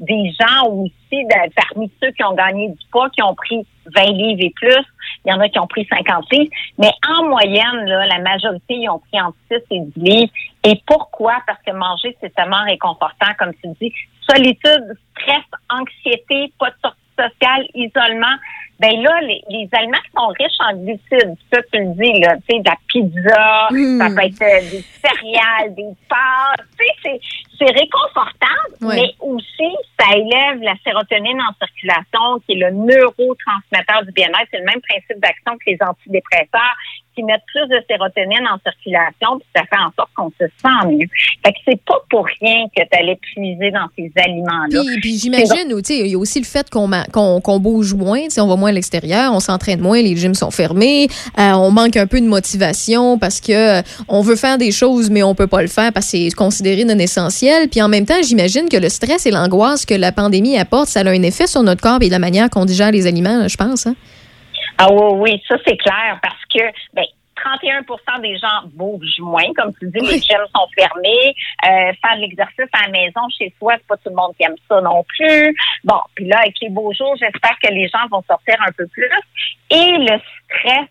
des 0.00 0.32
gens 0.38 0.68
aussi, 0.68 1.24
parmi 1.56 1.90
ceux 2.02 2.10
qui 2.10 2.24
ont 2.24 2.34
gagné 2.34 2.68
du 2.68 2.86
poids, 2.90 3.08
qui 3.10 3.22
ont 3.22 3.34
pris 3.34 3.66
20 3.94 4.04
livres 4.12 4.40
et 4.42 4.52
plus. 4.54 4.84
Il 5.24 5.32
y 5.32 5.32
en 5.32 5.40
a 5.40 5.48
qui 5.48 5.58
ont 5.58 5.66
pris 5.66 5.86
50 5.86 6.30
livres. 6.32 6.50
Mais 6.78 6.90
en 7.08 7.24
moyenne, 7.28 7.84
là, 7.86 8.06
la 8.06 8.18
majorité, 8.18 8.74
ils 8.74 8.88
ont 8.88 8.98
pris 8.98 9.20
entre 9.20 9.36
6 9.50 9.56
et 9.70 9.80
10 9.80 9.92
livres. 9.96 10.32
Et 10.64 10.80
pourquoi? 10.86 11.38
Parce 11.46 11.60
que 11.62 11.72
manger, 11.72 12.16
c'est 12.20 12.34
tellement 12.34 12.64
réconfortant, 12.64 13.32
comme 13.38 13.52
tu 13.62 13.68
dis. 13.80 13.92
Solitude, 14.28 14.96
stress, 15.12 15.44
anxiété, 15.70 16.52
pas 16.58 16.70
de 16.70 16.76
sortie 16.82 17.00
sociale, 17.18 17.66
isolement. 17.74 18.36
Ben 18.78 18.92
là, 19.00 19.20
les, 19.22 19.40
les 19.48 19.66
qui 19.66 20.10
sont 20.14 20.26
riches 20.38 20.60
en 20.60 20.76
glucides, 20.76 21.34
ça 21.50 21.62
tu 21.72 21.78
le 21.80 21.94
dis, 21.94 22.20
là, 22.20 22.36
tu 22.36 22.42
sais, 22.56 22.60
de 22.60 22.68
la 22.68 22.76
pizza, 22.88 23.68
Mm. 23.70 23.98
ça 23.98 24.08
peut 24.10 24.26
être 24.26 24.42
euh, 24.42 24.70
des 24.70 24.84
céréales, 25.00 25.74
des 25.74 25.88
pâtes, 26.10 26.66
tu 26.78 26.84
sais, 26.84 26.92
c'est, 27.02 27.20
c'est 27.58 27.72
réconfortant, 27.72 28.60
Ouais. 28.82 28.96
mais 28.96 29.14
aussi, 29.20 29.72
ça 29.98 30.14
élève 30.14 30.60
la 30.60 30.74
sérotonine 30.84 31.40
en 31.40 31.54
circulation, 31.58 32.38
qui 32.44 32.52
est 32.52 32.56
le 32.68 32.70
neurotransmetteur 32.72 34.04
du 34.04 34.12
bien-être. 34.12 34.48
C'est 34.50 34.58
le 34.58 34.64
même 34.66 34.82
principe 34.82 35.20
d'action 35.20 35.56
que 35.56 35.70
les 35.70 35.78
antidépresseurs 35.80 36.76
qui 37.16 37.22
mettent 37.22 37.42
plus 37.46 37.66
de 37.68 37.82
sérotonine 37.88 38.46
en 38.46 38.58
circulation, 38.62 39.38
puis 39.38 39.48
ça 39.56 39.62
fait 39.62 39.80
en 39.80 39.90
sorte 39.96 40.10
qu'on 40.14 40.30
se 40.38 40.46
sent 40.46 40.86
mieux. 40.88 41.06
Fait 41.44 41.52
que 41.52 41.58
c'est 41.66 41.80
pas 41.84 41.98
pour 42.10 42.26
rien 42.40 42.66
que 42.76 42.82
tu 42.82 42.98
allais 42.98 43.18
puiser 43.20 43.70
dans 43.70 43.86
ces 43.96 44.12
aliments-là. 44.16 44.82
Puis, 44.86 45.00
puis 45.00 45.18
j'imagine, 45.18 45.72
il 45.88 46.06
y 46.06 46.14
a 46.14 46.18
aussi 46.18 46.38
le 46.38 46.44
fait 46.44 46.68
qu'on 46.70 46.90
qu'on 47.12 47.40
qu'on 47.40 47.58
bouge 47.58 47.94
moins, 47.94 48.22
tu 48.24 48.30
sais, 48.30 48.40
on 48.40 48.46
va 48.46 48.56
moins 48.56 48.70
à 48.70 48.72
l'extérieur, 48.72 49.32
on 49.32 49.40
s'entraîne 49.40 49.80
moins, 49.80 50.00
les 50.00 50.16
gyms 50.16 50.34
sont 50.34 50.50
fermés, 50.50 51.08
euh, 51.38 51.52
on 51.52 51.70
manque 51.70 51.96
un 51.96 52.06
peu 52.06 52.20
de 52.20 52.26
motivation 52.26 53.18
parce 53.18 53.40
que 53.40 53.80
euh, 53.80 53.82
on 54.08 54.20
veut 54.20 54.36
faire 54.36 54.58
des 54.58 54.70
choses, 54.70 55.10
mais 55.10 55.22
on 55.22 55.34
peut 55.34 55.46
pas 55.46 55.62
le 55.62 55.68
faire 55.68 55.92
parce 55.92 56.06
que 56.12 56.18
c'est 56.18 56.30
considéré 56.34 56.84
non 56.84 56.98
essentiel. 56.98 57.68
Puis 57.68 57.80
en 57.80 57.88
même 57.88 58.04
temps, 58.04 58.22
j'imagine 58.22 58.68
que 58.68 58.76
le 58.76 58.88
stress 58.88 59.26
et 59.26 59.30
l'angoisse 59.30 59.86
que 59.86 59.94
la 59.94 60.12
pandémie 60.12 60.58
apporte, 60.58 60.88
ça 60.88 61.00
a 61.00 61.08
un 61.08 61.22
effet 61.22 61.46
sur 61.46 61.62
notre 61.62 61.80
corps 61.80 61.98
et 62.02 62.08
la 62.08 62.18
manière 62.18 62.50
qu'on 62.50 62.64
digère 62.64 62.90
les 62.90 63.06
aliments, 63.06 63.48
je 63.48 63.56
pense. 63.56 63.86
Hein? 63.86 63.94
Ah 64.78 64.88
oui, 64.90 65.12
oui, 65.14 65.42
ça 65.48 65.56
c'est 65.66 65.76
clair 65.76 66.18
parce 66.22 66.44
que 66.52 66.62
ben 66.92 67.04
31% 67.36 68.20
des 68.22 68.36
gens 68.38 68.68
bougent 68.74 69.20
moins, 69.20 69.52
comme 69.56 69.72
tu 69.74 69.88
dis, 69.88 70.00
les 70.00 70.20
gyms 70.20 70.46
sont 70.54 70.66
fermés. 70.76 71.34
Euh, 71.64 71.92
faire 72.02 72.16
de 72.16 72.20
l'exercice 72.20 72.66
à 72.72 72.86
la 72.86 72.90
maison 72.90 73.20
chez 73.36 73.54
soi, 73.58 73.74
c'est 73.76 73.86
pas 73.86 73.96
tout 73.96 74.10
le 74.10 74.16
monde 74.16 74.32
qui 74.36 74.44
aime 74.44 74.56
ça 74.68 74.80
non 74.80 75.04
plus. 75.04 75.54
Bon, 75.84 76.00
puis 76.14 76.26
là, 76.26 76.38
avec 76.40 76.54
les 76.60 76.70
beaux 76.70 76.92
jours, 76.92 77.14
j'espère 77.18 77.58
que 77.62 77.72
les 77.72 77.88
gens 77.88 78.06
vont 78.10 78.22
sortir 78.26 78.56
un 78.66 78.72
peu 78.72 78.86
plus. 78.86 79.10
Et 79.70 79.98
le 79.98 80.18
stress 80.44 80.88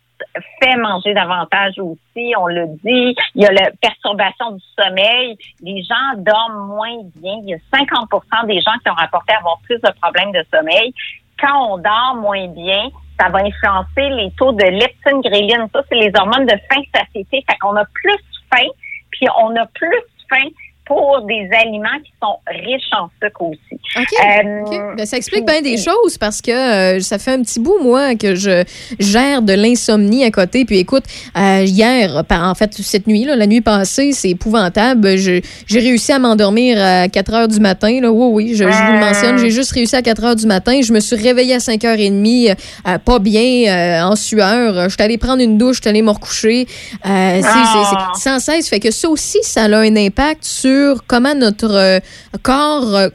fait 0.62 0.78
manger 0.78 1.14
davantage 1.14 1.78
aussi, 1.78 2.34
on 2.38 2.48
le 2.48 2.68
dit. 2.84 3.16
Il 3.36 3.44
y 3.44 3.46
a 3.46 3.52
la 3.52 3.72
perturbation 3.82 4.52
du 4.52 4.64
sommeil. 4.80 5.38
Les 5.62 5.84
gens 5.84 6.18
dorment 6.18 6.68
moins 6.68 6.98
bien. 7.16 7.36
Il 7.44 7.50
y 7.50 7.54
a 7.54 7.58
50 7.74 8.48
des 8.48 8.62
gens 8.62 8.72
qui 8.84 8.90
ont 8.90 8.96
rapporté 8.96 9.34
avoir 9.34 9.60
plus 9.64 9.80
de 9.82 9.92
problèmes 10.02 10.32
de 10.32 10.46
sommeil. 10.54 10.94
Quand 11.40 11.74
on 11.74 11.78
dort 11.78 12.16
moins 12.16 12.48
bien, 12.48 12.90
ça 13.20 13.30
va 13.30 13.40
influencer 13.40 14.10
les 14.10 14.32
taux 14.38 14.52
de 14.52 14.64
leptine, 14.64 15.22
ghrelin. 15.22 15.68
Ça, 15.74 15.82
c'est 15.90 15.96
les 15.96 16.12
hormones 16.18 16.46
de 16.46 16.56
faim, 16.70 16.82
satiété. 16.94 17.44
Fait 17.50 17.58
qu'on 17.60 17.76
a 17.76 17.86
plus 17.86 18.20
faim, 18.54 18.68
puis 19.12 19.28
on 19.40 19.56
a 19.56 19.66
plus 19.68 20.02
faim 20.30 20.50
pour 20.86 21.22
des 21.22 21.50
aliments 21.52 22.00
qui 22.04 22.14
sont 22.22 22.40
riches 22.48 22.92
en 22.92 23.10
sucre 23.22 23.42
aussi. 23.42 23.75
OK. 23.98 24.08
Euh, 24.20 24.62
OK. 24.66 24.98
Ben, 24.98 25.06
ça 25.06 25.18
explique 25.18 25.46
bien 25.46 25.62
des 25.62 25.78
choses 25.78 26.18
parce 26.20 26.42
que 26.42 26.52
euh, 26.52 27.00
ça 27.00 27.18
fait 27.18 27.32
un 27.32 27.42
petit 27.42 27.60
bout, 27.60 27.78
moi, 27.82 28.16
que 28.16 28.36
je 28.36 28.64
gère 29.00 29.42
de 29.42 29.54
l'insomnie 29.54 30.24
à 30.26 30.32
côté. 30.32 30.66
Puis 30.66 30.78
écoute, 30.80 31.04
euh, 31.38 31.64
hier, 31.66 32.24
en 32.30 32.56
fait, 32.56 32.72
cette 32.82 33.08
nuit, 33.08 33.24
là, 33.24 33.36
la 33.36 33.48
nuit 33.48 33.62
passée, 33.62 34.12
c'est 34.14 34.30
épouvantable. 34.32 35.16
J'ai 35.18 35.42
réussi 35.72 36.12
à 36.12 36.20
m'endormir 36.20 36.78
à 36.82 37.08
4 37.08 37.34
heures 37.34 37.48
du 37.48 37.60
matin. 37.60 38.00
Là. 38.02 38.12
Oui, 38.12 38.28
oui, 38.34 38.50
je, 38.56 38.64
je 38.64 38.86
vous 38.86 38.94
le 38.94 39.00
mentionne. 39.00 39.38
J'ai 39.38 39.52
juste 39.52 39.72
réussi 39.72 39.96
à 39.96 40.02
4 40.02 40.24
heures 40.24 40.36
du 40.36 40.46
matin. 40.48 40.80
Je 40.84 40.92
me 40.92 41.00
suis 41.00 41.16
réveillée 41.16 41.56
à 41.56 41.60
5 41.60 41.84
heures 41.86 42.00
et 42.00 42.10
demie, 42.10 42.50
euh, 42.50 42.98
pas 42.98 43.20
bien, 43.20 44.06
en 44.10 44.16
sueur. 44.16 44.90
Je 44.90 44.94
suis 44.94 45.04
allée 45.04 45.18
prendre 45.18 45.42
une 45.42 45.58
douche, 45.58 45.78
je 45.78 45.82
suis 45.84 45.90
allée 45.90 46.02
me 46.02 46.12
recoucher. 46.12 46.68
C'est- 47.04 47.42
c'est- 47.42 48.22
sans 48.22 48.40
cesse. 48.40 48.68
Fait 48.68 48.80
que 48.80 48.92
ça 48.92 49.10
aussi, 49.10 49.38
ça 49.44 49.64
a 49.64 49.78
un 49.78 49.96
impact 49.96 50.44
sur 50.44 51.04
comment 51.08 51.34
notre 51.36 52.00
corps 52.42 52.96
euh, 52.96 53.10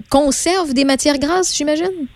conserve 0.60 0.74
des 0.74 0.84
matières 0.84 1.18
grasses, 1.18 1.56
j'imagine? 1.56 2.06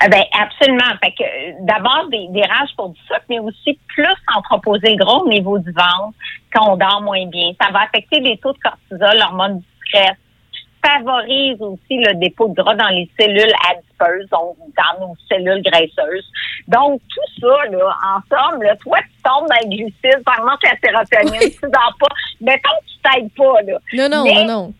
Ah 0.00 0.08
ben 0.08 0.22
absolument. 0.40 0.82
Fait 1.02 1.12
que 1.12 1.64
d'abord 1.64 2.08
des, 2.10 2.26
des 2.30 2.42
rages 2.42 2.74
pour 2.76 2.88
du 2.88 3.00
sucre, 3.02 3.22
mais 3.30 3.38
aussi 3.38 3.78
plus 3.88 4.06
entreposer 4.36 4.96
gros 4.96 5.22
au 5.24 5.28
niveau 5.28 5.58
du 5.58 5.70
ventre 5.70 6.14
quand 6.52 6.72
on 6.72 6.76
dort 6.76 7.00
moins 7.02 7.26
bien. 7.26 7.52
Ça 7.62 7.70
va 7.72 7.82
affecter 7.82 8.18
les 8.20 8.36
taux 8.38 8.52
de 8.52 8.58
cortisol, 8.58 9.18
l'hormone 9.18 9.58
du 9.58 9.64
stress. 9.88 10.16
Favorise 10.84 11.56
aussi 11.62 11.96
le 11.96 12.14
dépôt 12.16 12.48
de 12.48 12.54
gras 12.54 12.74
dans 12.74 12.88
les 12.88 13.08
cellules 13.18 13.52
adipeuses, 13.70 14.28
donc 14.30 14.56
dans 14.76 15.06
nos 15.06 15.14
cellules 15.30 15.62
graisseuses. 15.62 16.26
Donc 16.68 17.00
tout 17.08 17.40
ça, 17.40 17.70
là, 17.70 17.96
en 18.04 18.20
somme, 18.52 18.62
là, 18.62 18.74
toi 18.76 18.98
tu 19.00 19.22
tombes 19.22 19.48
dans 19.48 19.68
les 19.70 19.76
glucides, 19.76 20.22
ça 20.26 20.42
augmente 20.42 20.58
la 20.64 20.76
sérotonine, 20.82 21.50
tu 21.50 21.60
dors 21.70 21.96
pas. 22.00 22.14
Mettons 22.40 22.68
que 22.80 22.86
tu 22.86 22.98
t'aides 23.20 23.32
pas 23.34 23.62
là. 23.62 23.78
Non, 23.94 24.08
non, 24.14 24.24
Mais- 24.24 24.44
non, 24.44 24.52
non. 24.52 24.74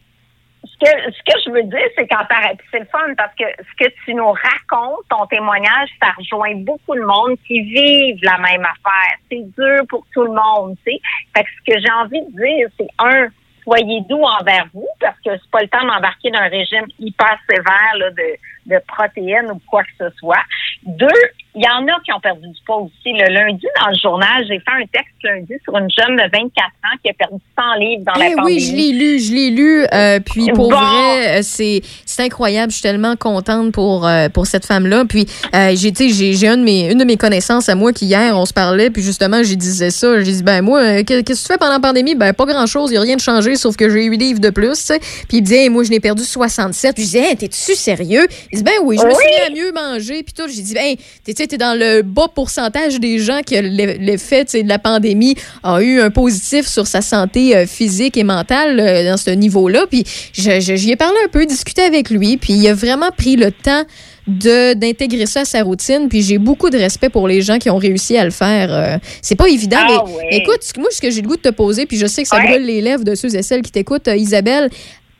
Ce 0.74 0.84
que, 0.84 1.12
ce 1.12 1.22
que 1.22 1.40
je 1.44 1.50
veux 1.50 1.62
dire, 1.64 1.88
c'est 1.96 2.06
qu'en 2.08 2.24
thérapie, 2.24 2.64
c'est 2.70 2.80
le 2.80 2.86
fun 2.86 3.14
parce 3.16 3.34
que 3.36 3.44
ce 3.58 3.84
que 3.84 3.90
tu 4.04 4.14
nous 4.14 4.32
racontes, 4.32 5.04
ton 5.08 5.26
témoignage, 5.26 5.88
ça 6.02 6.10
rejoint 6.16 6.54
beaucoup 6.56 6.94
de 6.94 7.02
monde 7.02 7.36
qui 7.46 7.60
vivent 7.62 8.22
la 8.22 8.38
même 8.38 8.64
affaire. 8.64 9.18
C'est 9.30 9.44
dur 9.56 9.84
pour 9.88 10.04
tout 10.12 10.24
le 10.24 10.32
monde, 10.32 10.76
tu 10.84 10.92
sais. 10.92 11.00
Fait 11.36 11.44
que 11.44 11.50
ce 11.50 11.72
que 11.72 11.80
j'ai 11.80 11.92
envie 11.92 12.22
de 12.22 12.40
dire, 12.40 12.68
c'est 12.78 12.88
un, 12.98 13.28
soyez 13.62 14.00
doux 14.08 14.22
envers 14.22 14.66
vous 14.72 14.88
parce 15.00 15.16
que 15.24 15.30
c'est 15.32 15.50
pas 15.50 15.62
le 15.62 15.68
temps 15.68 15.86
d'embarquer 15.86 16.30
dans 16.30 16.40
un 16.40 16.48
régime 16.48 16.86
hyper 16.98 17.38
sévère 17.48 17.94
là, 17.96 18.10
de, 18.10 18.36
de 18.66 18.76
protéines 18.86 19.50
ou 19.52 19.60
quoi 19.70 19.82
que 19.82 19.90
ce 19.98 20.16
soit. 20.18 20.42
Deux, 20.86 21.06
il 21.54 21.62
y 21.62 21.68
en 21.68 21.86
a 21.86 22.00
qui 22.04 22.12
ont 22.12 22.20
perdu 22.20 22.46
du 22.48 22.58
poids 22.66 22.78
aussi. 22.78 22.92
Le 23.12 23.32
lundi, 23.32 23.64
dans 23.80 23.88
le 23.90 23.96
journal, 23.96 24.44
j'ai 24.48 24.58
fait 24.58 24.82
un 24.82 24.86
texte 24.92 25.14
lundi 25.22 25.52
sur 25.62 25.76
une 25.76 25.88
jeune 25.90 26.16
de 26.16 26.22
24 26.22 26.48
ans 26.48 26.96
qui 27.02 27.10
a 27.10 27.12
perdu 27.14 27.36
100 27.56 27.74
livres 27.80 28.02
dans 28.04 28.12
la 28.20 28.28
Eh 28.30 28.34
pandémie. 28.34 28.56
oui, 28.56 28.60
je 28.60 28.74
l'ai 28.74 28.92
lu, 28.92 29.20
je 29.20 29.32
l'ai 29.32 29.50
lu. 29.50 29.84
euh, 29.92 30.20
puis 30.20 30.50
pour 30.52 30.68
Bon. 30.70 30.76
vrai, 30.76 31.38
euh, 31.38 31.40
c'est 31.42 31.80
c'est 32.04 32.22
incroyable. 32.24 32.70
Je 32.72 32.76
suis 32.76 32.82
tellement 32.82 33.16
contente 33.16 33.72
pour 33.72 34.06
euh, 34.06 34.28
pour 34.28 34.46
cette 34.46 34.66
femme-là. 34.66 35.04
Puis 35.08 35.26
euh, 35.54 35.72
j'ai 35.76 35.92
tu 35.92 36.08
sais, 36.10 36.14
j'ai 36.14 36.32
j'ai 36.34 36.48
un 36.48 36.56
de 36.58 36.64
mes 36.64 36.90
une 36.90 36.98
de 36.98 37.04
mes 37.04 37.16
connaissances 37.16 37.68
à 37.68 37.74
moi 37.74 37.92
qui 37.92 38.06
hier 38.06 38.36
on 38.36 38.44
se 38.46 38.52
parlait 38.52 38.90
puis 38.90 39.02
justement 39.02 39.42
j'ai 39.42 39.56
disais 39.56 39.90
ça. 39.90 40.22
J'ai 40.22 40.32
dit 40.32 40.42
ben 40.42 40.60
moi 40.62 41.02
qu'est- 41.04 41.22
qu'est-ce 41.22 41.42
que 41.42 41.46
tu 41.48 41.52
fais 41.52 41.58
pendant 41.58 41.72
la 41.74 41.80
pandémie? 41.80 42.14
Ben 42.14 42.32
pas 42.32 42.44
grand-chose, 42.46 42.90
il 42.90 42.94
y 42.94 42.98
a 42.98 43.00
rien 43.00 43.16
de 43.16 43.20
changé 43.20 43.54
sauf 43.56 43.76
que 43.76 43.88
j'ai 43.88 44.04
eu 44.04 44.10
8 44.10 44.16
livres 44.18 44.40
de 44.40 44.50
plus. 44.50 44.90
Puis 45.28 45.38
il 45.38 45.40
me 45.40 45.44
disait 45.46 45.62
Hey, 45.64 45.68
moi 45.70 45.84
je 45.84 45.90
n'ai 45.90 46.00
perdu 46.00 46.24
67. 46.24 46.94
Puis 46.94 47.04
je 47.04 47.08
disais 47.10 47.30
Hey, 47.30 47.36
t'es-tu 47.36 47.74
sérieux? 47.74 48.26
Il 48.54 48.58
dit, 48.58 48.62
ben 48.62 48.72
oui, 48.84 48.96
je 49.00 49.06
me 49.06 49.12
suis 49.12 49.26
mis 49.26 49.46
à 49.46 49.50
mieux 49.50 49.72
manger, 49.72 50.22
puis 50.22 50.32
tout. 50.32 50.48
J'ai 50.48 50.62
dit, 50.62 50.74
ben, 50.74 50.94
tu 51.24 51.32
sais, 51.36 51.46
t'es 51.46 51.56
dans 51.58 51.78
le 51.78 52.02
bas 52.02 52.28
pourcentage 52.34 53.00
des 53.00 53.18
gens 53.18 53.40
que 53.46 53.54
l'e- 53.56 53.98
l'effet 54.00 54.44
de 54.44 54.68
la 54.68 54.78
pandémie 54.78 55.34
a 55.62 55.80
eu 55.82 56.00
un 56.00 56.10
positif 56.10 56.66
sur 56.66 56.86
sa 56.86 57.00
santé 57.02 57.56
euh, 57.56 57.66
physique 57.66 58.16
et 58.16 58.24
mentale 58.24 58.78
euh, 58.80 59.10
dans 59.10 59.16
ce 59.16 59.30
niveau-là. 59.30 59.86
Puis 59.90 60.04
j'y 60.32 60.90
ai 60.90 60.96
parlé 60.96 61.16
un 61.24 61.28
peu, 61.28 61.44
discuté 61.46 61.82
avec 61.82 62.10
lui, 62.10 62.36
puis 62.36 62.52
il 62.54 62.68
a 62.68 62.74
vraiment 62.74 63.10
pris 63.16 63.36
le 63.36 63.50
temps 63.50 63.82
de 64.26 64.72
d'intégrer 64.72 65.26
ça 65.26 65.40
à 65.40 65.44
sa 65.44 65.62
routine 65.62 66.08
puis 66.08 66.22
j'ai 66.22 66.38
beaucoup 66.38 66.70
de 66.70 66.78
respect 66.78 67.10
pour 67.10 67.28
les 67.28 67.42
gens 67.42 67.58
qui 67.58 67.68
ont 67.68 67.76
réussi 67.76 68.16
à 68.16 68.24
le 68.24 68.30
faire 68.30 68.72
Euh, 68.72 68.96
c'est 69.20 69.34
pas 69.34 69.48
évident 69.50 69.76
Ah 69.82 70.04
mais 70.30 70.38
écoute 70.38 70.60
moi 70.78 70.88
ce 70.90 70.98
que 71.02 71.10
j'ai 71.10 71.20
le 71.20 71.28
goût 71.28 71.36
de 71.36 71.42
te 71.42 71.50
poser 71.50 71.84
puis 71.84 71.98
je 71.98 72.06
sais 72.06 72.22
que 72.22 72.28
ça 72.30 72.36
Ouais. 72.38 72.48
brûle 72.48 72.64
les 72.64 72.80
lèvres 72.80 73.04
de 73.04 73.14
ceux 73.14 73.36
et 73.36 73.42
celles 73.42 73.60
qui 73.60 73.70
t'écoutent 73.70 74.08
euh, 74.08 74.16
Isabelle 74.16 74.70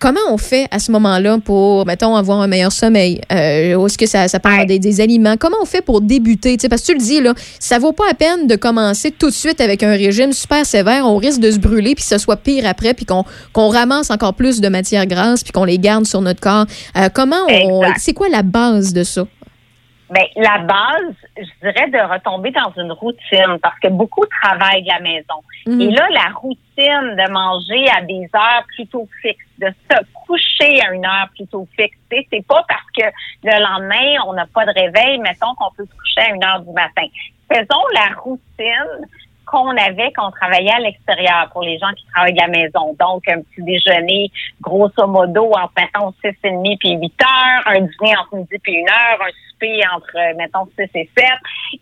Comment 0.05 0.21
on 0.29 0.37
fait 0.37 0.69
à 0.71 0.81
ce 0.81 0.93
moment-là 0.93 1.39
pour, 1.43 1.87
mettons, 1.87 2.15
avoir 2.15 2.43
un 2.43 2.47
meilleur 2.47 2.71
sommeil? 2.71 3.23
Euh, 3.33 3.75
ou 3.77 3.87
est-ce 3.87 3.97
que 3.97 4.05
ça, 4.05 4.29
ça 4.29 4.39
des, 4.69 4.79
des 4.79 5.01
aliments? 5.01 5.37
Comment 5.39 5.57
on 5.63 5.65
fait 5.65 5.81
pour 5.81 6.03
débuter? 6.03 6.59
Parce 6.69 6.83
que 6.83 6.89
tu 6.89 6.93
le 6.93 6.99
dis, 6.99 7.21
là, 7.23 7.33
ça 7.59 7.79
vaut 7.79 7.93
pas 7.93 8.09
la 8.09 8.13
peine 8.13 8.47
de 8.47 8.55
commencer 8.55 9.13
tout 9.13 9.31
de 9.31 9.35
suite 9.35 9.63
avec 9.63 9.83
un 9.83 9.93
régime 9.93 10.35
super 10.35 10.67
sévère. 10.67 11.07
On 11.07 11.17
risque 11.17 11.41
de 11.41 11.51
se 11.51 11.59
brûler, 11.59 11.95
puis 11.95 12.05
que 12.05 12.11
ce 12.11 12.19
soit 12.19 12.37
pire 12.37 12.67
après, 12.67 12.93
puis 12.93 13.07
qu'on 13.07 13.25
ramasse 13.69 14.11
encore 14.11 14.35
plus 14.35 14.61
de 14.61 14.69
matières 14.69 15.07
grasses, 15.07 15.43
puis 15.43 15.53
qu'on 15.53 15.65
les 15.65 15.79
garde 15.79 16.05
sur 16.05 16.21
notre 16.21 16.41
corps. 16.41 16.67
Euh, 16.99 17.09
comment 17.11 17.47
on. 17.49 17.81
C'est 17.97 18.13
quoi 18.13 18.29
la 18.29 18.43
base 18.43 18.93
de 18.93 19.05
ça? 19.05 19.25
Ben, 20.11 20.25
la 20.37 20.59
base, 20.59 21.17
je 21.37 21.51
dirais 21.63 21.89
de 21.89 22.13
retomber 22.13 22.51
dans 22.51 22.73
une 22.77 22.93
routine 22.93 23.59
parce 23.63 23.79
que 23.81 23.89
beaucoup 23.89 24.25
travaillent 24.43 24.83
de 24.83 24.89
la 24.89 25.01
maison. 25.01 25.41
Mhm. 25.67 25.81
Et 25.81 25.91
là, 25.93 26.07
la 26.11 26.31
routine 26.35 27.17
de 27.17 27.31
manger 27.31 27.89
à 27.97 28.03
des 28.03 28.29
heures 28.35 28.65
plutôt 28.77 29.09
fixes, 29.23 29.47
de 29.59 29.69
se 29.91 29.97
coucher 30.27 30.81
à 30.83 30.93
une 30.93 31.07
heure 31.07 31.29
plutôt 31.35 31.67
fixe, 31.75 31.97
c'est 32.11 32.47
pas 32.47 32.65
parce 32.69 32.91
que 32.97 33.05
le 33.45 33.63
lendemain, 33.63 34.23
on 34.27 34.35
n'a 34.35 34.47
pas 34.47 34.67
de 34.67 34.73
réveil, 34.73 35.19
mettons 35.19 35.55
qu'on 35.55 35.71
peut 35.75 35.87
se 35.87 35.97
coucher 35.97 36.31
à 36.31 36.35
une 36.35 36.45
heure 36.45 36.61
du 36.61 36.73
matin. 36.73 37.07
Faisons 37.51 37.83
la 37.95 38.15
routine 38.21 39.09
qu'on 39.55 39.77
avait 39.77 40.11
quand 40.13 40.29
on 40.29 40.31
travaillait 40.33 40.73
à 40.73 40.81
l'extérieur 40.81 41.49
pour 41.53 41.63
les 41.63 41.79
gens 41.79 41.93
qui 41.97 42.05
travaillent 42.13 42.35
de 42.35 42.41
la 42.41 42.49
maison. 42.49 42.97
Donc, 42.99 43.27
un 43.29 43.41
petit 43.41 43.63
déjeuner, 43.63 44.31
grosso 44.61 45.07
modo, 45.07 45.53
entre, 45.53 45.73
mettons, 45.77 46.13
6 46.25 46.35
et 46.45 46.51
demi 46.51 46.77
puis 46.79 46.97
8 46.97 47.13
heures, 47.23 47.63
un 47.67 47.81
dîner 47.81 48.17
entre 48.17 48.37
midi 48.37 48.57
puis 48.63 48.75
une 48.75 48.89
heure, 48.89 49.19
un 49.21 49.51
souper 49.51 49.81
entre, 49.95 50.17
euh, 50.17 50.35
mettons, 50.37 50.67
6 50.77 50.89
et 50.95 51.11
7. 51.17 51.27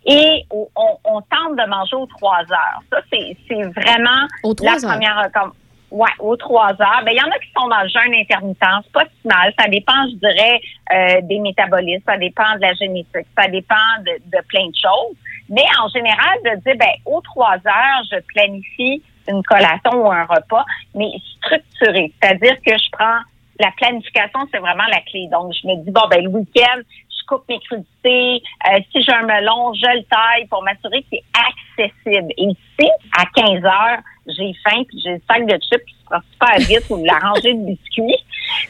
Et 0.06 0.44
on, 0.50 1.20
tente 1.22 1.56
de 1.56 1.68
manger 1.68 1.96
aux 1.96 2.06
3 2.06 2.40
heures. 2.40 2.82
Ça, 2.90 3.00
c'est 3.10 3.62
vraiment 3.62 4.26
Aux 4.44 4.54
la 4.60 4.72
heures? 4.72 4.80
première 4.82 5.16
recommandation. 5.24 5.58
Ouais, 5.92 6.08
aux 6.20 6.36
trois 6.38 6.70
heures. 6.70 7.02
Ben, 7.04 7.12
il 7.12 7.18
y 7.18 7.22
en 7.22 7.28
a 7.30 7.38
qui 7.38 7.52
sont 7.54 7.68
dans 7.68 7.82
le 7.82 7.88
jeûne 7.90 8.14
intermittent. 8.14 8.64
C'est 8.82 8.92
pas 8.92 9.04
si 9.04 9.28
mal. 9.28 9.52
Ça 9.58 9.68
dépend, 9.68 10.08
je 10.08 10.16
dirais, 10.16 10.58
euh, 10.90 11.20
des 11.24 11.38
métabolismes. 11.38 12.02
Ça 12.06 12.16
dépend 12.16 12.54
de 12.56 12.62
la 12.62 12.72
génétique. 12.72 13.26
Ça 13.38 13.46
dépend 13.48 13.74
de, 14.00 14.12
de 14.24 14.42
plein 14.48 14.66
de 14.68 14.74
choses. 14.74 15.16
Mais 15.48 15.64
en 15.82 15.88
général, 15.88 16.38
de 16.44 16.60
dire, 16.62 16.76
ben, 16.78 16.92
aux 17.06 17.20
trois 17.20 17.54
heures, 17.54 18.02
je 18.10 18.18
planifie 18.34 19.02
une 19.28 19.42
collation 19.42 19.92
ou 19.94 20.10
un 20.10 20.24
repas, 20.24 20.64
mais 20.94 21.10
structuré. 21.36 22.12
C'est-à-dire 22.20 22.56
que 22.64 22.72
je 22.72 22.90
prends 22.92 23.18
la 23.60 23.70
planification, 23.76 24.40
c'est 24.52 24.58
vraiment 24.58 24.86
la 24.90 25.00
clé. 25.00 25.28
Donc, 25.30 25.52
je 25.52 25.66
me 25.68 25.76
dis, 25.84 25.90
bon, 25.90 26.02
ben, 26.10 26.22
le 26.24 26.28
week-end, 26.30 26.80
je 27.22 27.26
coupe 27.26 27.48
mes 27.48 27.60
crudités. 27.60 28.42
Euh, 28.68 28.80
si 28.90 29.02
j'ai 29.02 29.12
un 29.12 29.22
melon, 29.22 29.72
je 29.74 29.96
le 29.96 30.02
taille 30.04 30.46
pour 30.48 30.62
m'assurer 30.62 31.02
qu'il 31.04 31.18
est 31.18 31.78
accessible. 31.78 32.32
Et 32.36 32.50
si, 32.78 32.88
à 33.16 33.24
15 33.34 33.64
heures, 33.64 33.98
j'ai 34.26 34.52
faim 34.64 34.82
puis 34.86 35.00
j'ai 35.04 35.14
le 35.14 35.22
sac 35.28 35.46
de 35.46 35.54
chips 35.54 35.84
qui 35.84 35.94
se 35.94 36.04
prend 36.04 36.20
super 36.32 36.58
vite 36.66 36.90
ou 36.90 37.04
la 37.04 37.18
rangée 37.18 37.54
de 37.54 37.64
biscuits, 37.64 38.16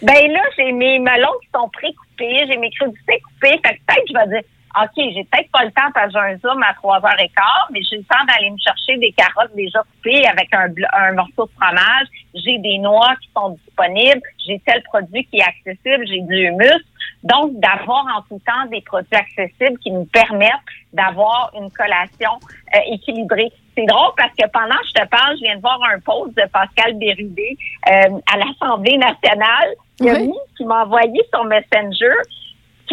ben 0.02 0.32
là, 0.32 0.40
j'ai 0.56 0.72
mes 0.72 0.98
melons 0.98 1.34
qui 1.42 1.48
sont 1.54 1.68
pré-coupés, 1.68 2.46
j'ai 2.48 2.56
mes 2.56 2.70
crudités 2.70 3.20
coupées. 3.20 3.60
Fait 3.64 3.74
que 3.74 3.80
peut-être 3.86 4.08
je 4.08 4.14
vais 4.14 4.28
dire, 4.28 4.48
OK, 4.80 4.92
j'ai 4.96 5.24
peut-être 5.24 5.50
pas 5.50 5.64
le 5.64 5.70
temps 5.72 5.90
parce 5.92 6.06
que 6.06 6.12
j'ai 6.12 6.18
un 6.18 6.38
zoom 6.38 6.62
à 6.62 6.72
3h15, 6.72 7.28
mais 7.72 7.82
j'ai 7.82 7.98
le 7.98 8.04
temps 8.04 8.24
d'aller 8.26 8.50
me 8.50 8.58
chercher 8.58 8.96
des 8.96 9.12
carottes 9.12 9.54
déjà 9.54 9.80
coupées 9.80 10.26
avec 10.26 10.48
un, 10.54 10.68
un 10.94 11.12
morceau 11.12 11.46
de 11.46 11.52
fromage. 11.60 12.06
J'ai 12.34 12.58
des 12.58 12.78
noix 12.78 13.14
qui 13.20 13.28
sont 13.36 13.50
disponibles. 13.50 14.22
J'ai 14.46 14.58
tel 14.64 14.82
produit 14.84 15.26
qui 15.26 15.38
est 15.38 15.42
accessible. 15.42 16.06
J'ai 16.06 16.20
du 16.20 16.48
humus. 16.48 16.84
Donc, 17.22 17.52
d'avoir 17.60 18.06
en 18.16 18.22
tout 18.22 18.40
temps 18.46 18.66
des 18.70 18.80
produits 18.80 19.14
accessibles 19.14 19.78
qui 19.78 19.90
nous 19.90 20.06
permettent 20.06 20.50
d'avoir 20.92 21.52
une 21.54 21.70
collation 21.70 22.32
euh, 22.74 22.78
équilibrée. 22.86 23.52
C'est 23.76 23.86
drôle 23.86 24.12
parce 24.16 24.32
que 24.32 24.48
pendant 24.52 24.76
que 24.76 24.88
je 24.88 25.02
te 25.02 25.08
parle, 25.08 25.36
je 25.36 25.42
viens 25.44 25.56
de 25.56 25.60
voir 25.60 25.78
un 25.94 26.00
post 26.00 26.36
de 26.36 26.42
Pascal 26.52 26.94
Bérubé 26.94 27.56
euh, 27.88 28.18
à 28.32 28.38
l'Assemblée 28.38 28.96
nationale 28.98 29.68
Oui. 30.00 30.32
qui 30.56 30.64
m'a 30.64 30.84
envoyé 30.84 31.20
sur 31.32 31.44
Messenger 31.44 32.14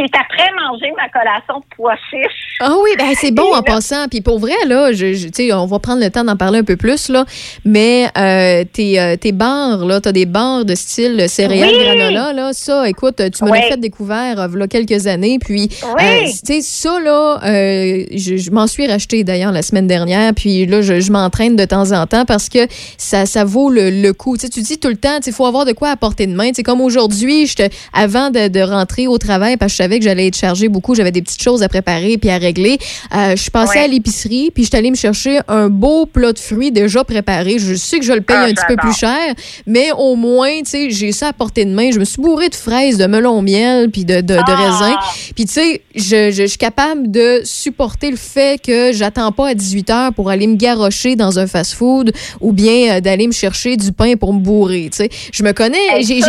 qui 0.07 0.17
après 0.17 0.49
manger 0.53 0.91
ma 0.95 1.09
collation 1.09 1.61
de. 1.75 2.48
Ah 2.61 2.75
oui, 2.83 2.89
ben 2.97 3.13
c'est 3.19 3.31
bon 3.31 3.53
en 3.55 3.61
passant. 3.63 4.07
Puis 4.09 4.21
pour 4.21 4.39
vrai, 4.39 4.53
là, 4.67 4.91
je, 4.91 5.13
je- 5.13 5.27
tu 5.27 5.47
sais, 5.47 5.53
on 5.53 5.65
va 5.65 5.79
prendre 5.79 6.01
le 6.03 6.09
temps 6.09 6.23
d'en 6.23 6.35
parler 6.35 6.59
un 6.59 6.63
peu 6.63 6.75
plus, 6.75 7.09
là. 7.09 7.25
Mais 7.65 8.07
euh, 8.17 8.63
tes, 8.71 8.99
euh, 8.99 9.15
tes 9.15 9.31
barres, 9.31 9.85
là, 9.85 10.01
t'as 10.01 10.11
des 10.11 10.25
barres 10.25 10.65
de 10.65 10.75
style 10.75 11.25
céréales 11.29 11.69
Oui! 11.73 11.83
granola, 11.83 12.33
là. 12.33 12.49
Ça, 12.53 12.87
écoute, 12.89 13.21
tu 13.33 13.45
me 13.45 13.49
Oui. 13.51 13.59
l'as 13.61 13.67
fait 13.69 13.79
découvert 13.79 14.39
euh, 14.41 14.47
il 14.53 14.59
y 14.59 14.63
a 14.63 14.67
quelques 14.67 15.07
années. 15.07 15.39
Puis, 15.39 15.69
Oui. 15.83 16.03
euh, 16.03 16.25
tu 16.45 16.55
sais, 16.55 16.61
ça, 16.61 16.99
là, 16.99 17.39
euh, 17.45 18.03
je, 18.13 18.35
je 18.37 18.51
m'en 18.51 18.67
suis 18.67 18.87
racheté 18.87 19.23
d'ailleurs 19.23 19.53
la 19.53 19.61
semaine 19.61 19.87
dernière. 19.87 20.33
Puis 20.33 20.65
là, 20.65 20.81
je, 20.81 20.99
je 20.99 21.11
m'entraîne 21.13 21.55
de 21.55 21.63
temps 21.65 21.91
en 21.93 22.05
temps 22.07 22.25
parce 22.25 22.49
que 22.49 22.59
ça, 22.97 23.25
ça 23.25 23.45
vaut 23.45 23.69
le, 23.69 23.89
le 23.89 24.11
coup. 24.13 24.35
Tu 24.35 24.47
sais, 24.47 24.49
tu 24.49 24.61
dis 24.61 24.77
tout 24.77 24.89
le 24.89 24.97
temps, 24.97 25.19
il 25.25 25.31
faut 25.33 25.45
avoir 25.45 25.63
de 25.65 25.71
quoi 25.71 25.91
à 25.91 25.95
portée 25.95 26.27
de 26.27 26.33
main. 26.35 26.49
Tu 26.49 26.55
sais, 26.55 26.63
comme 26.63 26.81
aujourd'hui, 26.81 27.49
avant 27.93 28.29
de, 28.31 28.49
de 28.49 28.59
rentrer 28.59 29.07
au 29.07 29.17
travail, 29.17 29.55
parce 29.55 29.71
que 29.71 29.77
je 29.77 29.83
savais 29.83 29.99
que 29.99 30.03
j'allais 30.03 30.27
être 30.27 30.37
chargée 30.37 30.67
beaucoup, 30.67 30.93
j'avais 30.93 31.11
des 31.11 31.21
petites 31.21 31.41
choses 31.41 31.63
à 31.63 31.69
préparer 31.69 32.17
puis 32.17 32.29
à 32.29 32.33
régler. 32.33 32.48
Euh, 32.57 33.31
je 33.35 33.41
suis 33.41 33.51
passée 33.51 33.79
Ouais. 33.79 33.83
à 33.85 33.87
l'épicerie, 33.87 34.51
puis 34.53 34.63
je 34.63 34.69
suis 34.69 34.77
allée 34.77 34.89
me 34.91 34.95
chercher 34.95 35.39
un 35.47 35.69
beau 35.69 36.05
plat 36.05 36.33
de 36.33 36.39
fruits 36.39 36.71
déjà 36.71 37.03
préparé. 37.03 37.59
Je 37.59 37.75
sais 37.75 37.99
que 37.99 38.05
je 38.05 38.13
le 38.13 38.21
paye 38.21 38.35
Ah, 38.39 38.45
un 38.45 38.53
petit 38.53 38.65
peu 38.67 38.75
plus 38.77 38.93
cher, 38.97 39.33
mais 39.67 39.91
au 39.97 40.15
moins, 40.15 40.59
tu 40.59 40.69
sais, 40.71 40.89
j'ai 40.89 41.11
ça 41.11 41.27
à 41.29 41.33
portée 41.33 41.65
de 41.65 41.71
main. 41.71 41.91
Je 41.91 41.99
me 41.99 42.05
suis 42.05 42.21
bourrée 42.21 42.49
de 42.49 42.55
fraises, 42.55 42.97
de 42.97 43.05
melon 43.05 43.41
miel, 43.41 43.89
puis 43.91 44.05
de, 44.05 44.21
de, 44.21 44.35
de 44.35 44.39
Ah! 44.39 44.55
raisins. 44.55 44.95
Puis 45.35 45.45
tu 45.45 45.53
sais, 45.53 45.81
je, 45.95 46.31
je, 46.31 46.41
je 46.41 46.45
suis 46.45 46.57
capable 46.57 47.11
de 47.11 47.41
supporter 47.43 48.09
le 48.11 48.17
fait 48.17 48.61
que 48.61 48.91
j'attends 48.93 49.31
pas 49.31 49.49
à 49.49 49.53
18 49.53 49.89
heures 49.89 50.13
pour 50.13 50.29
aller 50.29 50.47
me 50.47 50.55
garrocher 50.55 51.15
dans 51.15 51.37
un 51.39 51.47
fast-food 51.47 52.11
ou 52.41 52.51
bien 52.51 52.97
euh, 52.97 52.99
d'aller 53.01 53.27
me 53.27 53.31
chercher 53.33 53.77
du 53.77 53.91
pain 53.91 54.15
pour 54.15 54.33
me 54.33 54.39
bourrer, 54.39 54.89
tu 54.91 54.97
sais. 54.97 55.09
Je 55.31 55.43
me 55.43 55.51
connais. 55.53 55.77
Hey, 55.93 56.21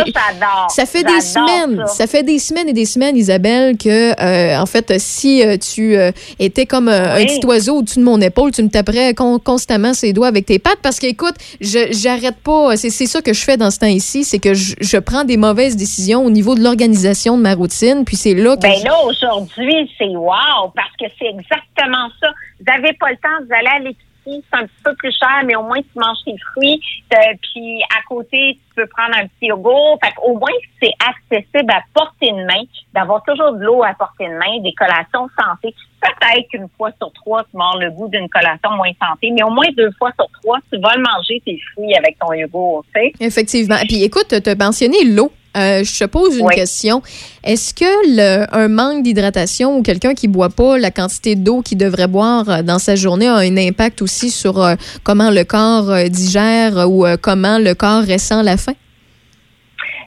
ça, 0.69 0.85
fait 0.85 1.03
des 1.03 1.21
semaines, 1.21 1.83
ça. 1.87 1.93
ça. 1.95 2.07
fait 2.07 2.23
des 2.23 2.39
semaines 2.39 2.69
et 2.69 2.73
des 2.73 2.85
semaines, 2.85 3.15
Isabelle, 3.17 3.77
que 3.77 4.11
euh, 4.21 4.59
en 4.59 4.65
fait, 4.65 4.93
si 4.99 5.43
euh, 5.43 5.57
tu 5.57 5.95
euh, 5.95 6.10
étais 6.39 6.65
comme 6.65 6.87
euh, 6.87 7.15
un 7.15 7.17
Oui. 7.17 7.25
petit 7.25 7.45
oiseau 7.45 7.77
au-dessus 7.77 7.99
de 7.99 8.03
mon 8.03 8.19
épaule, 8.21 8.51
tu 8.51 8.63
me 8.63 8.69
taperais 8.69 9.13
con- 9.13 9.39
constamment 9.39 9.93
ses 9.93 10.13
doigts 10.13 10.27
avec 10.27 10.45
tes 10.45 10.59
pattes 10.59 10.79
parce 10.81 10.99
qu'écoute, 10.99 11.35
je 11.59 11.79
j'arrête 11.91 12.37
pas. 12.43 12.75
C'est 12.77 12.89
c'est 12.89 13.05
ça 13.07 13.21
que 13.21 13.33
je 13.33 13.43
fais 13.43 13.57
dans 13.57 13.71
ce 13.71 13.79
temps 13.79 13.87
ici, 13.87 14.23
c'est 14.23 14.39
que 14.39 14.53
je, 14.53 14.75
je 14.79 14.97
prends 14.97 15.23
des 15.23 15.37
mauvaises 15.37 15.75
décisions 15.75 16.25
au 16.25 16.29
niveau 16.29 16.55
de 16.55 16.61
l'organisation 16.63 17.37
de 17.37 17.41
ma 17.41 17.53
routine, 17.53 18.03
puis 18.05 18.15
c'est 18.15 18.33
là 18.33 18.55
que 18.55 18.61
Ben 18.61 18.73
je- 18.79 18.85
là, 18.85 18.95
aujourd'hui, 19.05 19.89
c'est 19.97 20.07
wow, 20.15 20.71
parce 20.75 20.91
que 20.99 21.05
c'est 21.19 21.27
exactement 21.27 22.07
ça. 22.21 22.27
Vous 22.59 22.65
n'avez 22.71 22.93
pas 22.93 23.09
le 23.09 23.15
temps, 23.17 23.43
vous 23.45 23.53
allez 23.53 23.67
à 23.67 23.79
l'épicerie, 23.79 24.05
c'est 24.49 24.57
un 24.57 24.63
petit 24.63 24.83
peu 24.83 24.93
plus 24.95 25.11
cher, 25.17 25.43
mais 25.45 25.55
au 25.55 25.63
moins 25.63 25.81
tu 25.81 25.99
manges 25.99 26.23
tes 26.25 26.37
fruits, 26.51 26.79
euh, 27.13 27.17
puis 27.41 27.81
à 27.97 28.01
côté, 28.07 28.57
tu 28.67 28.75
peux 28.75 28.87
prendre 28.87 29.15
un 29.17 29.27
petit 29.27 29.47
yogourt. 29.47 29.99
Fait 30.03 30.13
au 30.23 30.37
moins, 30.37 30.49
c'est 30.81 30.93
accessible 30.99 31.71
à 31.71 31.81
portée 31.93 32.31
de 32.31 32.45
main, 32.45 32.63
d'avoir 32.93 33.23
toujours 33.23 33.53
de 33.53 33.63
l'eau 33.63 33.83
à 33.83 33.93
portée 33.93 34.27
de 34.27 34.33
main, 34.33 34.59
des 34.61 34.73
collations 34.73 35.27
santé. 35.39 35.75
Peut-être 36.01 36.47
qu'une 36.49 36.67
fois 36.77 36.91
sur 36.97 37.11
trois, 37.13 37.43
tu 37.43 37.57
mords 37.57 37.77
le 37.79 37.91
goût 37.91 38.07
d'une 38.07 38.29
collation 38.29 38.71
moins 38.71 38.91
santé, 39.01 39.31
mais 39.31 39.43
au 39.43 39.49
moins 39.49 39.67
deux 39.75 39.91
fois 39.97 40.11
sur 40.17 40.27
trois, 40.41 40.59
tu 40.71 40.79
vas 40.79 40.95
le 40.95 41.03
manger 41.03 41.41
tes 41.45 41.59
fruits 41.71 41.95
avec 41.95 42.17
ton 42.19 42.33
yogourt, 42.33 42.85
tu. 42.95 43.11
Effectivement. 43.19 43.77
Puis 43.87 44.03
écoute, 44.03 44.27
tu 44.29 44.49
as 44.49 44.55
mentionné 44.55 45.03
l'eau. 45.05 45.31
Euh, 45.57 45.83
je 45.83 45.99
te 45.99 46.05
pose 46.05 46.37
une 46.37 46.45
Oui. 46.45 46.55
question. 46.55 47.01
Est-ce 47.43 47.73
que 47.73 47.83
le, 47.83 48.45
un 48.55 48.67
manque 48.69 49.03
d'hydratation 49.03 49.77
ou 49.77 49.81
quelqu'un 49.81 50.13
qui 50.13 50.27
boit 50.29 50.49
pas 50.49 50.77
la 50.77 50.91
quantité 50.91 51.35
d'eau 51.35 51.61
qu'il 51.61 51.77
devrait 51.77 52.07
boire 52.07 52.49
euh, 52.49 52.61
dans 52.61 52.79
sa 52.79 52.95
journée 52.95 53.27
a 53.27 53.35
un 53.35 53.57
impact 53.57 54.01
aussi 54.01 54.31
sur 54.31 54.63
euh, 54.63 54.75
comment 55.03 55.29
le 55.29 55.43
corps 55.43 55.89
euh, 55.89 56.07
digère 56.07 56.89
ou 56.89 57.05
comment 57.21 57.57
le 57.57 57.73
corps 57.73 58.03
ressent 58.07 58.41
la 58.41 58.55
faim? 58.55 58.73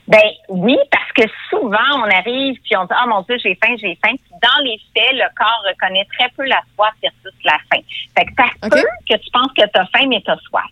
Ben 0.06 0.30
oui, 0.48 0.76
parce 0.90 1.12
que 1.12 1.22
souvent 1.48 1.78
on 1.96 2.10
arrive 2.10 2.60
puis 2.62 2.76
on 2.76 2.84
dit 2.84 2.92
ah 2.94 3.06
mon 3.06 3.22
dieu 3.22 3.36
j'ai 3.42 3.58
faim 3.62 3.74
j'ai 3.80 3.98
faim 4.04 4.14
puis 4.16 4.34
dans 4.44 4.64
les 4.64 4.78
faits, 4.94 5.12
le 5.14 5.24
corps 5.36 5.62
reconnaît 5.66 6.06
très 6.18 6.28
peu 6.36 6.44
la 6.44 6.60
soif 6.74 6.92
versus 7.02 7.44
la 7.44 7.58
faim. 7.70 7.82
Fait 8.16 8.26
que 8.26 8.32
ça 8.36 8.68
peut 8.68 8.84
que 9.08 9.16
tu 9.16 9.30
penses 9.30 9.52
que 9.56 9.62
tu 9.62 9.78
as 9.78 9.86
faim, 9.86 10.06
mais 10.08 10.20
tu 10.20 10.30
as 10.30 10.36
soif. 10.48 10.64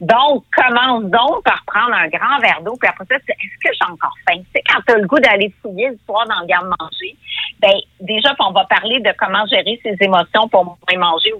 Donc, 0.00 0.44
commence 0.54 1.04
donc 1.04 1.44
par 1.44 1.62
prendre 1.66 1.94
un 1.94 2.08
grand 2.08 2.38
verre 2.40 2.60
d'eau, 2.62 2.76
puis 2.78 2.88
après 2.88 3.04
ça, 3.08 3.16
est-ce 3.16 3.68
que 3.68 3.72
j'ai 3.72 3.90
encore 3.90 4.14
faim? 4.28 4.38
Tu 4.38 4.50
sais, 4.54 4.62
quand 4.68 4.80
tu 4.86 4.94
as 4.94 4.98
le 4.98 5.06
goût 5.06 5.18
d'aller 5.18 5.52
fouiller 5.62 5.90
le 5.90 5.98
soir 6.04 6.26
dans 6.26 6.40
le 6.40 6.46
garde-manger, 6.46 7.16
ben 7.60 7.74
déjà, 8.00 8.34
on 8.40 8.52
va 8.52 8.64
parler 8.64 9.00
de 9.00 9.12
comment 9.18 9.46
gérer 9.46 9.80
ses 9.82 9.96
émotions 10.00 10.48
pour 10.48 10.64
moins 10.64 10.98
manger 10.98 11.32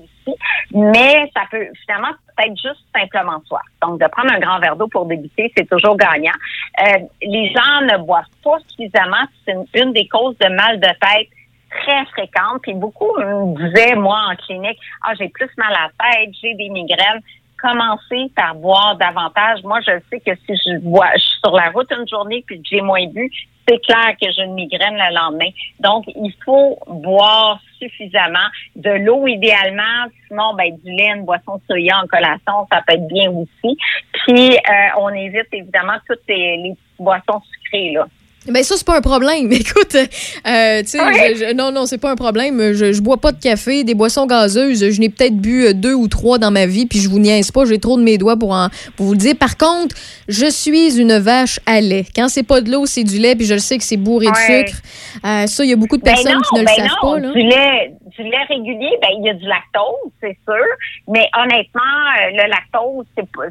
mais 0.73 1.31
ça 1.35 1.43
peut 1.51 1.67
finalement 1.85 2.13
peut-être 2.37 2.57
juste 2.57 2.85
simplement 2.95 3.41
soif. 3.47 3.63
Donc, 3.83 4.01
de 4.01 4.07
prendre 4.09 4.33
un 4.33 4.39
grand 4.39 4.59
verre 4.59 4.77
d'eau 4.77 4.89
pour 4.89 5.07
débuter, 5.07 5.53
c'est 5.57 5.69
toujours 5.69 5.97
gagnant. 5.97 6.33
Euh, 6.81 6.99
les 7.23 7.53
gens 7.53 7.81
ne 7.83 8.05
boivent 8.05 8.25
pas 8.43 8.59
suffisamment, 8.69 9.25
c'est 9.45 9.53
une, 9.53 9.67
une 9.75 9.93
des 9.93 10.09
causes 10.09 10.37
de 10.39 10.49
mal 10.49 10.81
de 10.81 10.87
tête 10.87 11.29
très 11.71 12.05
fréquente. 12.07 12.63
Puis 12.63 12.75
beaucoup 12.75 13.13
me 13.19 13.69
disaient, 13.69 13.95
moi, 13.95 14.19
en 14.31 14.37
clinique, 14.37 14.79
ah, 15.03 15.15
j'ai 15.19 15.29
plus 15.29 15.51
mal 15.57 15.73
à 15.73 15.89
la 15.89 16.11
tête, 16.11 16.31
j'ai 16.41 16.55
des 16.55 16.69
migraines 16.69 17.21
commencer 17.65 18.31
par 18.37 18.55
boire 18.55 18.97
davantage. 18.97 19.63
Moi, 19.63 19.81
je 19.81 19.93
sais 20.11 20.21
que 20.21 20.33
si 20.47 20.55
je 20.55 20.79
bois, 20.81 21.09
je 21.15 21.23
suis 21.23 21.39
sur 21.43 21.55
la 21.55 21.71
route 21.71 21.91
une 21.91 22.07
journée 22.07 22.45
puis 22.47 22.61
que 22.61 22.69
j'ai 22.69 22.83
moins 22.83 23.07
bu, 23.07 23.31
c'est 23.67 23.79
clair 23.83 24.15
que 24.21 24.31
j'ai 24.31 24.43
une 24.43 24.55
migraine 24.55 24.95
le 24.95 25.15
lendemain. 25.15 25.51
Donc, 25.81 26.05
il 26.09 26.33
faut 26.45 26.79
boire 26.87 27.61
suffisamment 27.79 28.47
de 28.77 28.91
l'eau 28.91 29.27
idéalement. 29.27 30.07
Sinon, 30.29 30.55
ben, 30.55 30.77
du 30.83 30.91
lait, 30.91 31.13
une 31.17 31.25
boisson 31.25 31.61
soya 31.67 32.01
en 32.03 32.07
collation, 32.07 32.67
ça 32.71 32.83
peut 32.87 32.95
être 32.95 33.07
bien 33.09 33.31
aussi. 33.31 33.77
Puis, 34.13 34.55
euh, 34.57 34.99
on 34.99 35.09
évite 35.11 35.49
évidemment 35.53 35.97
toutes 36.07 36.23
les, 36.29 36.57
les 36.59 36.75
boissons 36.99 37.41
sucrées, 37.53 37.93
là. 37.93 38.07
Ben 38.47 38.63
ça 38.63 38.77
c'est 38.77 38.87
pas 38.87 38.99
un 38.99 39.01
problème. 39.01 39.51
Écoute, 39.53 39.95
euh, 39.95 40.83
tu 40.83 40.87
sais, 40.89 40.99
je- 40.99 41.35
je- 41.49 41.55
non 41.55 41.73
non 41.73 41.87
c'est 41.87 41.99
pas 41.99 42.11
un 42.11 42.17
problème. 42.17 42.73
Je, 42.75 42.93
je 42.93 43.01
bois 43.01 43.17
pas 43.17 43.33
de 43.33 43.41
café, 43.41 43.85
des 43.85 43.95
boissons 43.95 44.27
gazeuses. 44.27 44.91
Je 44.91 45.01
n'ai 45.01 45.09
peut-être 45.09 45.37
bu 45.37 45.67
euh, 45.67 45.73
deux 45.73 45.95
ou 45.95 46.09
trois 46.09 46.39
dans 46.39 46.51
ma 46.51 46.67
vie, 46.67 46.87
puis 46.87 46.99
je 46.99 47.09
vous 47.09 47.19
niaise 47.19 47.51
pas. 47.51 47.65
J'ai 47.65 47.79
trop 47.79 47.97
de 47.97 48.03
mes 48.03 48.19
doigts 48.19 48.37
pour 48.39 48.53
en 48.53 48.69
pour 48.97 49.07
vous 49.07 49.13
le 49.13 49.19
dire. 49.19 49.35
Par 49.39 49.57
contre, 49.57 49.97
je 50.29 50.47
suis 50.47 50.99
une 50.99 51.17
vache 51.19 51.59
à 51.67 51.81
lait. 51.81 52.05
Quand 52.15 52.29
c'est 52.29 52.43
pas 52.43 52.61
de 52.61 52.71
l'eau, 52.71 52.85
c'est 52.87 53.05
du 53.05 53.19
lait, 53.19 53.35
puis 53.35 53.47
je 53.47 53.55
le 53.55 53.61
sais 53.61 53.79
que 53.79 53.85
c'est 53.85 53.97
bourré 53.97 54.27
de 54.27 54.37
sucre. 54.37 54.79
Euh, 55.25 55.47
ça, 55.47 55.65
il 55.65 55.71
y 55.71 55.73
a 55.73 55.77
beaucoup 55.77 55.97
de 55.97 56.03
Ben 56.03 56.13
personnes 56.15 56.35
non, 56.35 56.41
qui 56.43 56.55
ne 56.57 56.61
le 56.61 56.67
ben 56.67 56.75
savent 56.77 56.97
non, 57.03 57.13
pas 57.13 57.19
là. 57.21 57.33
Du 57.33 57.39
lait, 57.41 57.93
du 58.17 58.23
lait 58.25 58.45
régulier, 58.49 58.91
ben 59.01 59.09
il 59.19 59.25
y 59.27 59.31
a 59.31 59.35
du 59.35 59.47
lactose, 59.47 60.11
c'est 60.21 60.37
sûr. 60.47 60.65
Mais 61.09 61.27
honnêtement, 61.37 61.81
euh, 61.81 62.31
le 62.33 62.51
lactose, 62.51 63.07
c'est 63.17 63.29
pas 63.31 63.45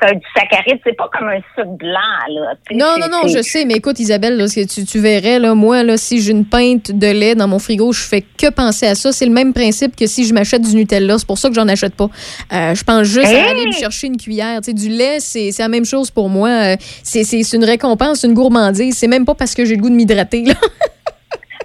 c'est 0.00 0.08
un 0.10 0.14
du 0.14 0.26
saccharide, 0.36 0.78
c'est 0.84 0.96
pas 0.96 1.08
comme 1.12 1.28
un 1.28 1.40
sucre 1.54 1.70
blanc, 1.70 1.98
là. 2.28 2.54
Non, 2.72 2.96
non, 3.00 3.08
non, 3.10 3.28
je 3.28 3.42
sais, 3.42 3.64
mais 3.64 3.74
écoute, 3.74 3.98
Isabelle, 3.98 4.36
là, 4.36 4.46
tu, 4.48 4.84
tu 4.84 4.98
verrais, 4.98 5.38
là, 5.38 5.54
moi, 5.54 5.82
là, 5.82 5.96
si 5.96 6.20
j'ai 6.20 6.32
une 6.32 6.44
pinte 6.44 6.90
de 6.92 7.06
lait 7.06 7.34
dans 7.34 7.48
mon 7.48 7.58
frigo, 7.58 7.92
je 7.92 8.02
fais 8.02 8.20
que 8.22 8.50
penser 8.50 8.86
à 8.86 8.94
ça. 8.94 9.12
C'est 9.12 9.26
le 9.26 9.32
même 9.32 9.52
principe 9.52 9.96
que 9.96 10.06
si 10.06 10.26
je 10.26 10.34
m'achète 10.34 10.62
du 10.62 10.74
Nutella. 10.76 11.18
C'est 11.18 11.26
pour 11.26 11.38
ça 11.38 11.48
que 11.48 11.54
j'en 11.54 11.68
achète 11.68 11.94
pas. 11.94 12.08
Euh, 12.52 12.74
je 12.74 12.84
pense 12.84 13.04
juste 13.04 13.26
à 13.26 13.50
aller 13.50 13.66
me 13.66 13.72
chercher 13.72 14.08
une 14.08 14.16
cuillère. 14.16 14.60
Tu 14.60 14.66
sais, 14.66 14.72
du 14.74 14.88
lait, 14.88 15.20
c'est 15.20 15.52
c'est 15.52 15.62
la 15.62 15.68
même 15.68 15.84
chose 15.84 16.10
pour 16.10 16.28
moi. 16.28 16.48
Euh, 16.48 16.76
C'est 17.02 17.52
une 17.54 17.64
récompense, 17.64 18.22
une 18.24 18.34
gourmandise. 18.34 18.96
C'est 18.98 19.08
même 19.08 19.24
pas 19.24 19.34
parce 19.34 19.54
que 19.54 19.64
j'ai 19.64 19.76
le 19.76 19.82
goût 19.82 19.90
de 19.90 19.94
m'hydrater. 19.94 20.44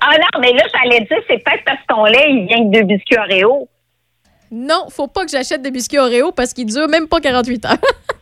Ah 0.03 0.15
non, 0.17 0.41
mais 0.41 0.51
là, 0.53 0.63
j'allais 0.73 1.01
dire, 1.01 1.17
c'est 1.27 1.37
peut-être 1.43 1.63
parce 1.63 1.77
que 1.77 1.93
ton 1.93 2.05
lait, 2.05 2.25
il 2.31 2.47
vient 2.47 2.65
de 2.65 2.87
biscuits 2.87 3.17
Oreo. 3.19 3.67
Non, 4.51 4.85
faut 4.89 5.07
pas 5.07 5.25
que 5.25 5.31
j'achète 5.31 5.61
des 5.61 5.69
biscuits 5.69 5.99
Oreo 5.99 6.31
parce 6.31 6.53
qu'ils 6.53 6.65
durent 6.65 6.89
même 6.89 7.07
pas 7.07 7.19
48 7.21 7.65
heures. 7.65 7.77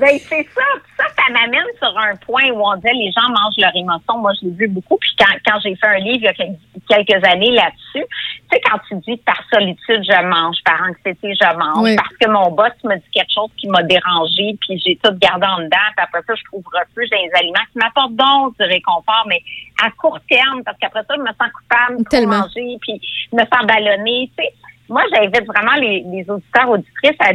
ben, 0.00 0.18
c'est 0.28 0.46
ça. 0.54 0.62
Ça, 0.96 1.04
ça 1.16 1.32
m'amène 1.32 1.66
sur 1.78 1.96
un 1.98 2.14
point 2.16 2.50
où 2.50 2.62
on 2.66 2.74
disait 2.76 2.92
les 2.94 3.10
gens 3.12 3.28
mangent 3.28 3.56
leur 3.58 3.74
émotion. 3.74 4.18
Moi, 4.18 4.32
je 4.40 4.46
l'ai 4.46 4.52
vu 4.54 4.68
beaucoup. 4.68 4.96
Puis 4.98 5.10
quand, 5.18 5.32
quand 5.46 5.58
j'ai 5.62 5.74
fait 5.76 5.86
un 5.86 5.98
livre 5.98 6.18
il 6.18 6.22
y 6.24 6.28
a 6.28 6.34
quel- 6.34 6.56
quelques 6.88 7.24
années 7.24 7.50
là-dessus, 7.52 8.04
tu 8.04 8.46
sais, 8.52 8.60
quand 8.68 8.78
tu 8.88 8.94
dis 9.08 9.16
par 9.18 9.40
solitude, 9.52 10.02
je 10.04 10.22
mange, 10.26 10.56
par 10.64 10.80
anxiété, 10.88 11.34
je 11.34 11.56
mange, 11.56 11.78
Oui. 11.82 11.96
parce 11.96 12.16
que 12.20 12.28
mon 12.30 12.50
boss 12.50 12.72
me 12.84 12.96
dit 12.96 13.10
quelque 13.12 13.32
chose 13.34 13.50
qui 13.56 13.68
m'a 13.68 13.82
dérangé, 13.82 14.56
puis 14.60 14.80
j'ai 14.84 14.96
tout 15.02 15.12
gardé 15.18 15.46
en 15.46 15.58
dedans, 15.58 15.88
puis 15.96 16.04
après 16.04 16.22
ça, 16.26 16.34
je 16.34 16.44
trouve 16.44 16.62
refuge 16.72 17.10
dans 17.10 17.18
les 17.18 17.30
aliments 17.34 17.66
qui 17.72 17.78
m'apportent 17.78 18.14
donc 18.16 18.56
du 18.58 18.64
réconfort, 18.66 19.24
mais 19.26 19.42
à 19.82 19.90
court 19.90 20.18
terme, 20.28 20.62
parce 20.64 20.78
qu'après 20.78 21.00
ça, 21.08 21.14
je 21.16 21.20
me 21.22 21.26
sens 21.28 21.50
coupable 21.52 21.98
de 22.04 22.26
manger, 22.26 22.78
puis 22.80 23.00
je 23.32 23.36
me 23.36 23.42
sens 23.42 23.66
ballonnée, 23.66 24.30
tu 24.38 24.44
sais. 24.44 24.52
Moi, 24.88 25.02
j'invite 25.12 25.46
vraiment 25.46 25.74
les, 25.80 26.04
les 26.06 26.30
auditeurs, 26.30 26.68
auditrices 26.68 27.16
à 27.20 27.32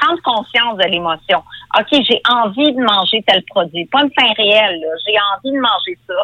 prendre 0.00 0.22
conscience 0.22 0.76
de 0.78 0.84
l'émotion. 0.84 1.42
OK, 1.78 1.88
j'ai 1.90 2.20
envie 2.28 2.72
de 2.72 2.82
manger 2.82 3.22
tel 3.26 3.42
produit. 3.44 3.84
Pas 3.86 4.02
une 4.02 4.12
fin 4.12 4.32
réelle. 4.36 4.80
J'ai 5.06 5.16
envie 5.34 5.56
de 5.56 5.60
manger 5.60 5.98
ça. 6.06 6.14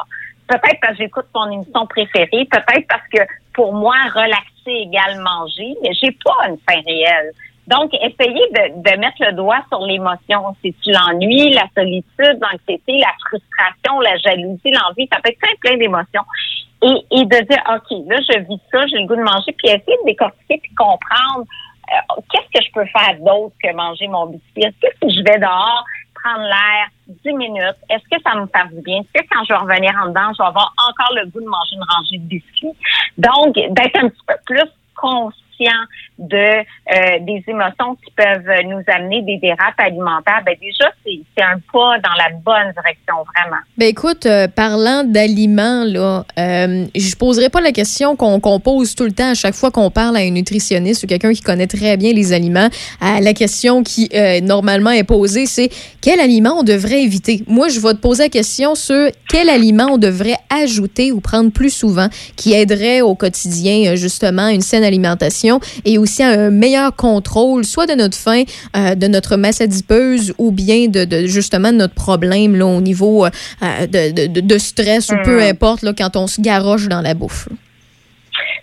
Peut-être 0.47 0.81
parce 0.81 0.93
que 0.97 1.03
j'écoute 1.03 1.27
ton 1.33 1.51
émission 1.51 1.87
préférée. 1.87 2.47
Peut-être 2.51 2.87
parce 2.89 3.07
que 3.13 3.21
pour 3.53 3.73
moi, 3.75 3.97
relaxer 4.15 4.43
égale 4.67 5.21
manger. 5.21 5.75
Mais 5.83 5.91
j'ai 6.01 6.13
pas 6.25 6.49
une 6.49 6.59
fin 6.69 6.81
réelle. 6.87 7.33
Donc, 7.67 7.93
essayez 7.95 8.47
de, 8.51 8.83
de 8.83 8.99
mettre 8.99 9.19
le 9.21 9.33
doigt 9.33 9.63
sur 9.69 9.81
l'émotion. 9.87 10.57
C'est-tu 10.63 10.91
l'ennui, 10.91 11.53
la 11.53 11.67
solitude, 11.77 12.39
l'anxiété, 12.41 12.99
la 12.99 13.13
frustration, 13.29 14.01
la 14.01 14.17
jalousie, 14.17 14.73
l'envie? 14.73 15.09
Ça 15.13 15.21
peut 15.23 15.31
être 15.31 15.39
plein, 15.39 15.55
plein 15.61 15.77
d'émotions. 15.77 16.23
Et, 16.83 17.21
et 17.21 17.25
de 17.25 17.47
dire, 17.47 17.63
OK, 17.69 18.09
là, 18.09 18.17
je 18.29 18.39
vis 18.49 18.61
ça, 18.73 18.87
j'ai 18.87 18.99
le 18.99 19.07
goût 19.07 19.17
de 19.17 19.23
manger, 19.23 19.53
puis 19.53 19.69
essayer 19.69 19.99
de 20.03 20.07
décortiquer 20.07 20.59
puis 20.63 20.75
comprendre 20.75 21.45
euh, 21.91 22.23
qu'est-ce 22.31 22.59
que 22.59 22.65
je 22.65 22.73
peux 22.73 22.87
faire 22.87 23.17
d'autre 23.19 23.55
que 23.63 23.73
manger 23.75 24.09
mon 24.09 24.27
biscuit? 24.27 24.65
Est-ce 24.65 24.89
que 24.89 24.95
si 25.03 25.17
je 25.17 25.23
vais 25.25 25.39
dehors, 25.39 25.85
prendre 26.23 26.45
l'air 26.45 26.89
10 27.09 27.33
minutes, 27.33 27.77
est-ce 27.89 28.05
que 28.05 28.23
ça 28.23 28.37
me 28.37 28.47
fait 28.47 28.75
du 28.75 28.83
bien? 28.83 29.01
Est-ce 29.01 29.21
que 29.21 29.27
quand 29.31 29.45
je 29.45 29.53
vais 29.53 29.59
revenir 29.59 29.93
en 30.03 30.09
dedans, 30.09 30.33
je 30.33 30.43
vais 30.43 30.49
avoir 30.49 30.73
encore 30.89 31.15
le 31.17 31.27
goût 31.27 31.41
de 31.41 31.47
manger 31.47 31.75
une 31.75 31.85
rangée 31.85 32.19
de 32.19 32.29
biscuits? 32.29 32.77
Donc, 33.19 33.55
d'être 33.55 33.97
un 33.97 34.09
petit 34.09 34.25
peu 34.27 34.35
plus 34.47 34.71
conscient 34.95 35.83
de 36.21 36.37
euh, 36.37 37.19
des 37.23 37.43
émotions 37.49 37.97
qui 38.05 38.13
peuvent 38.15 38.67
nous 38.67 38.83
amener 38.87 39.23
des 39.23 39.39
dérapes 39.39 39.79
alimentaires, 39.79 40.43
ben 40.45 40.55
déjà, 40.61 40.91
c'est 41.05 41.43
un 41.43 41.59
pas 41.73 41.99
dans 41.99 42.15
la 42.17 42.31
bonne 42.45 42.73
direction, 42.75 43.15
vraiment. 43.35 43.63
Ben 43.79 43.89
écoute, 43.89 44.27
euh, 44.27 44.47
parlant 44.49 45.03
d'aliments, 45.05 45.85
là, 45.85 46.25
euh, 46.39 46.85
je 46.95 47.17
poserai 47.17 47.49
pas 47.49 47.61
la 47.61 47.73
question 47.73 48.17
qu'on 48.17 48.61
pose 48.61 48.95
tout 48.95 49.05
le 49.05 49.13
temps 49.13 49.31
à 49.31 49.35
chaque 49.35 49.55
fois 49.55 49.71
qu'on 49.71 49.91
parle 49.91 50.17
à 50.17 50.21
un 50.21 50.31
nutritionniste 50.31 51.05
ou 51.05 51.07
quelqu'un 51.07 51.33
qui 51.33 51.41
connaît 51.41 51.67
très 51.67 51.97
bien 51.97 52.13
les 52.13 52.33
aliments. 52.33 52.69
La 53.01 53.33
question 53.33 53.83
qui 53.83 54.09
euh, 54.15 54.41
normalement 54.41 54.91
est 54.91 55.05
posée, 55.05 55.47
c'est 55.47 55.71
quel 56.01 56.21
aliment 56.21 56.61
on 56.61 56.63
devrait 56.63 57.03
éviter? 57.03 57.43
Moi, 57.47 57.69
je 57.69 57.81
vais 57.81 57.95
te 57.95 57.99
poser 57.99 58.25
la 58.25 58.29
question 58.29 58.75
sur 58.75 59.11
quel 59.29 59.49
aliment 59.49 59.89
on 59.93 59.99
devrait 59.99 60.37
ajouter 60.51 61.13
ou 61.13 61.21
prendre 61.21 61.51
plus 61.51 61.71
souvent 61.71 62.09
qui 62.37 62.53
aiderait 62.53 63.01
au 63.01 63.15
quotidien 63.15 63.95
justement 63.95 64.49
une 64.49 64.61
saine 64.61 64.85
alimentation 64.85 65.61
et 65.85 65.99
aussi 65.99 66.10
à 66.19 66.29
un 66.31 66.51
meilleur 66.51 66.97
contrôle, 66.97 67.65
soit 67.65 67.87
de 67.87 67.95
notre 67.95 68.17
faim, 68.17 68.43
euh, 68.77 68.95
de 68.97 69.07
notre 69.07 69.37
masse 69.37 69.61
adipeuse 69.61 70.35
ou 70.39 70.51
bien 70.51 70.89
de, 70.89 71.05
de 71.05 71.27
justement 71.27 71.71
de 71.71 71.77
notre 71.77 71.95
problème 71.95 72.57
là, 72.57 72.67
au 72.67 72.81
niveau 72.81 73.25
euh, 73.27 73.31
de, 73.63 74.13
de- 74.13 74.27
de- 74.27 74.41
de 74.41 74.59
stress 74.59 75.11
ou 75.11 75.17
peu 75.23 75.37
Hmm. 75.39 75.51
importe 75.51 75.83
là, 75.83 75.93
quand 75.97 76.17
on 76.17 76.27
se 76.27 76.41
garoche 76.41 76.89
dans 76.89 77.01
la 77.03 77.15
bouffe. 77.15 77.47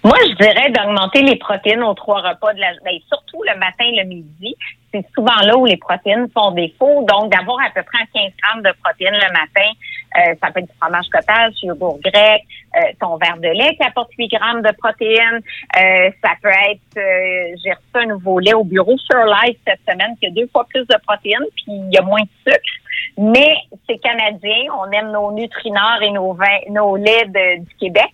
Moi, 0.03 0.15
je 0.29 0.35
dirais 0.35 0.69
d'augmenter 0.71 1.21
les 1.21 1.35
protéines 1.35 1.83
aux 1.83 1.93
trois 1.93 2.21
repas 2.21 2.53
de 2.53 2.59
la 2.59 2.71
ben, 2.85 2.97
surtout 3.09 3.41
le 3.43 3.57
matin 3.59 3.83
et 3.91 3.97
le 4.03 4.07
midi. 4.07 4.55
C'est 4.93 5.05
souvent 5.13 5.35
là 5.43 5.57
où 5.57 5.65
les 5.65 5.75
protéines 5.77 6.27
font 6.33 6.51
défaut. 6.51 7.05
Donc, 7.09 7.31
d'avoir 7.31 7.57
à 7.65 7.69
peu 7.75 7.81
près 7.83 8.03
15 8.13 8.31
grammes 8.41 8.63
de 8.63 8.71
protéines 8.83 9.13
le 9.13 9.33
matin, 9.33 9.69
euh, 10.17 10.35
ça 10.41 10.51
peut 10.51 10.59
être 10.61 10.67
du 10.67 10.73
fromage 10.81 11.07
cottage, 11.11 11.53
du 11.61 11.67
yogourt 11.67 11.99
grec, 12.03 12.41
euh, 12.75 12.79
ton 12.99 13.17
verre 13.17 13.37
de 13.37 13.47
lait 13.47 13.75
qui 13.75 13.83
apporte 13.83 14.11
8 14.17 14.27
grammes 14.27 14.61
de 14.61 14.71
protéines. 14.77 15.41
Euh, 15.75 16.11
ça 16.23 16.31
peut 16.41 16.49
être, 16.49 16.97
euh, 16.97 17.55
j'ai 17.63 17.71
reçu 17.71 17.95
un 17.95 18.05
nouveau 18.07 18.39
lait 18.39 18.53
au 18.53 18.63
bureau 18.63 18.97
sur 18.97 19.17
Life 19.25 19.57
cette 19.65 19.79
semaine 19.87 20.15
qui 20.19 20.27
a 20.27 20.29
deux 20.31 20.47
fois 20.47 20.65
plus 20.69 20.85
de 20.85 20.95
protéines, 21.05 21.45
puis 21.55 21.65
il 21.67 21.89
y 21.91 21.97
a 21.97 22.01
moins 22.01 22.21
de 22.21 22.51
sucre. 22.51 22.61
Mais 23.17 23.55
c'est 23.87 23.97
canadien, 23.97 24.71
on 24.79 24.91
aime 24.91 25.11
nos 25.11 25.31
Nutrinor 25.31 26.01
et 26.01 26.11
nos 26.11 26.33
vins, 26.33 26.59
nos 26.69 26.95
laits 26.95 27.31
du 27.31 27.75
Québec. 27.79 28.09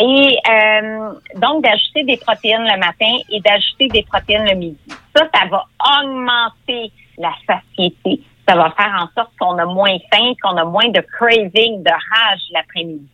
Et 0.00 0.36
euh, 0.48 1.12
donc 1.36 1.62
d'ajouter 1.64 2.04
des 2.04 2.16
protéines 2.16 2.64
le 2.64 2.78
matin 2.78 3.16
et 3.30 3.40
d'ajouter 3.40 3.88
des 3.88 4.02
protéines 4.02 4.44
le 4.48 4.54
midi. 4.54 4.78
Ça, 5.14 5.26
ça 5.32 5.46
va 5.46 5.64
augmenter 6.00 6.92
la 7.18 7.32
satiété. 7.46 8.20
Ça 8.46 8.56
va 8.56 8.70
faire 8.76 8.94
en 9.00 9.08
sorte 9.18 9.32
qu'on 9.40 9.56
a 9.58 9.64
moins 9.64 9.96
faim, 10.12 10.32
qu'on 10.42 10.56
a 10.56 10.64
moins 10.64 10.88
de 10.88 11.00
craving, 11.00 11.82
de 11.82 11.90
rage 11.90 12.42
l'après-midi. 12.52 13.08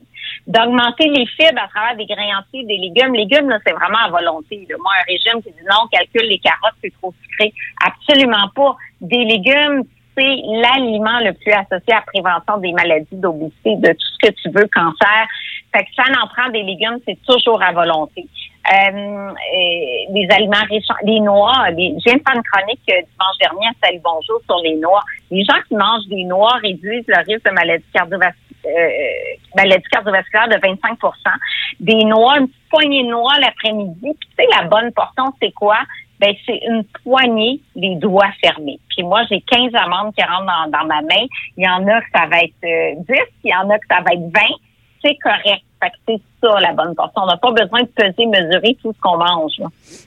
D'augmenter 0.50 1.06
les 1.06 1.26
fibres 1.26 1.62
à 1.62 1.68
travers 1.68 1.94
des 1.94 2.06
grains 2.06 2.40
entiers, 2.40 2.64
des 2.64 2.76
légumes. 2.76 3.14
Légumes, 3.14 3.56
c'est 3.64 3.72
vraiment 3.72 4.02
à 4.04 4.10
volonté. 4.10 4.66
là. 4.68 4.74
Moi, 4.80 4.90
un 4.98 5.04
régime 5.06 5.40
qui 5.44 5.50
dit 5.50 5.64
non, 5.70 5.86
calcule 5.92 6.28
les 6.28 6.40
carottes, 6.40 6.74
c'est 6.82 6.92
trop 7.00 7.14
sucré. 7.22 7.52
Absolument 7.86 8.48
pas. 8.52 8.74
Des 9.00 9.24
légumes, 9.24 9.84
c'est 10.18 10.36
l'aliment 10.48 11.20
le 11.20 11.34
plus 11.34 11.52
associé 11.52 11.94
à 11.94 12.02
la 12.02 12.02
prévention 12.02 12.58
des 12.58 12.72
maladies 12.72 13.06
d'obésité, 13.12 13.76
de 13.76 13.92
tout 13.92 14.06
ce 14.18 14.26
que 14.26 14.34
tu 14.42 14.50
veux, 14.50 14.66
cancer. 14.74 15.28
Fait 15.72 15.84
que 15.84 15.94
ça 15.94 16.02
en 16.20 16.26
prend 16.26 16.50
des 16.50 16.64
légumes, 16.64 16.98
c'est 17.06 17.18
toujours 17.28 17.62
à 17.62 17.70
volonté. 17.70 18.26
Euh, 18.72 18.74
euh, 18.92 19.32
des 20.10 20.26
aliments 20.30 20.66
riches, 20.68 20.84
les 21.04 21.20
noix. 21.20 21.70
Les, 21.70 21.94
je 21.98 22.10
viens 22.10 22.16
de 22.16 22.22
faire 22.26 22.36
une 22.36 22.42
chronique 22.42 22.80
euh, 22.90 23.02
dimanche 23.06 23.38
dernier 23.40 23.66
à 23.68 23.86
Salut 23.86 24.00
Bonjour 24.02 24.40
sur 24.46 24.58
les 24.64 24.74
noix. 24.76 25.02
Les 25.30 25.44
gens 25.44 25.60
qui 25.68 25.76
mangent 25.76 26.08
des 26.08 26.24
noix 26.24 26.58
réduisent 26.60 27.06
le 27.06 27.24
risque 27.24 27.46
de 27.46 27.52
maladies 27.52 27.84
cardiovasculaires 27.94 28.34
maladie 29.56 29.84
cardiovasculaire 29.90 30.48
de 30.48 30.56
25% 30.56 31.14
des 31.80 32.04
noix, 32.04 32.38
une 32.38 32.48
poignée 32.70 33.04
de 33.04 33.08
noix 33.08 33.38
l'après-midi. 33.40 34.00
Puis 34.00 34.28
tu 34.30 34.44
sais, 34.44 34.48
la 34.58 34.68
bonne 34.68 34.92
portion, 34.92 35.24
c'est 35.40 35.52
quoi? 35.52 35.78
Ben, 36.18 36.34
c'est 36.44 36.60
une 36.68 36.84
poignée 37.02 37.60
des 37.74 37.94
doigts 37.96 38.30
fermés. 38.44 38.78
Puis 38.90 39.02
moi, 39.02 39.22
j'ai 39.30 39.40
15 39.40 39.74
amandes 39.74 40.14
qui 40.14 40.22
rentrent 40.22 40.46
dans, 40.46 40.70
dans 40.70 40.86
ma 40.86 41.00
main. 41.00 41.26
Il 41.56 41.64
y 41.64 41.68
en 41.68 41.86
a 41.88 42.00
que 42.00 42.06
ça 42.14 42.26
va 42.26 42.40
être 42.40 42.52
euh, 42.64 43.02
10, 43.08 43.16
il 43.44 43.50
y 43.50 43.54
en 43.54 43.70
a 43.70 43.78
que 43.78 43.86
ça 43.90 44.00
va 44.00 44.12
être 44.12 44.20
20. 44.20 44.40
C'est 45.02 45.16
correct. 45.16 45.64
C'est 46.06 46.20
ça 46.42 46.60
la 46.60 46.72
bonne 46.72 46.94
portion. 46.94 47.22
On 47.22 47.26
n'a 47.26 47.36
pas 47.36 47.52
besoin 47.52 47.82
de 47.82 47.88
peser, 47.88 48.26
mesurer 48.26 48.76
tout 48.82 48.92
ce 48.92 49.00
qu'on 49.00 49.16
mange. 49.16 49.52
là. 49.58 49.66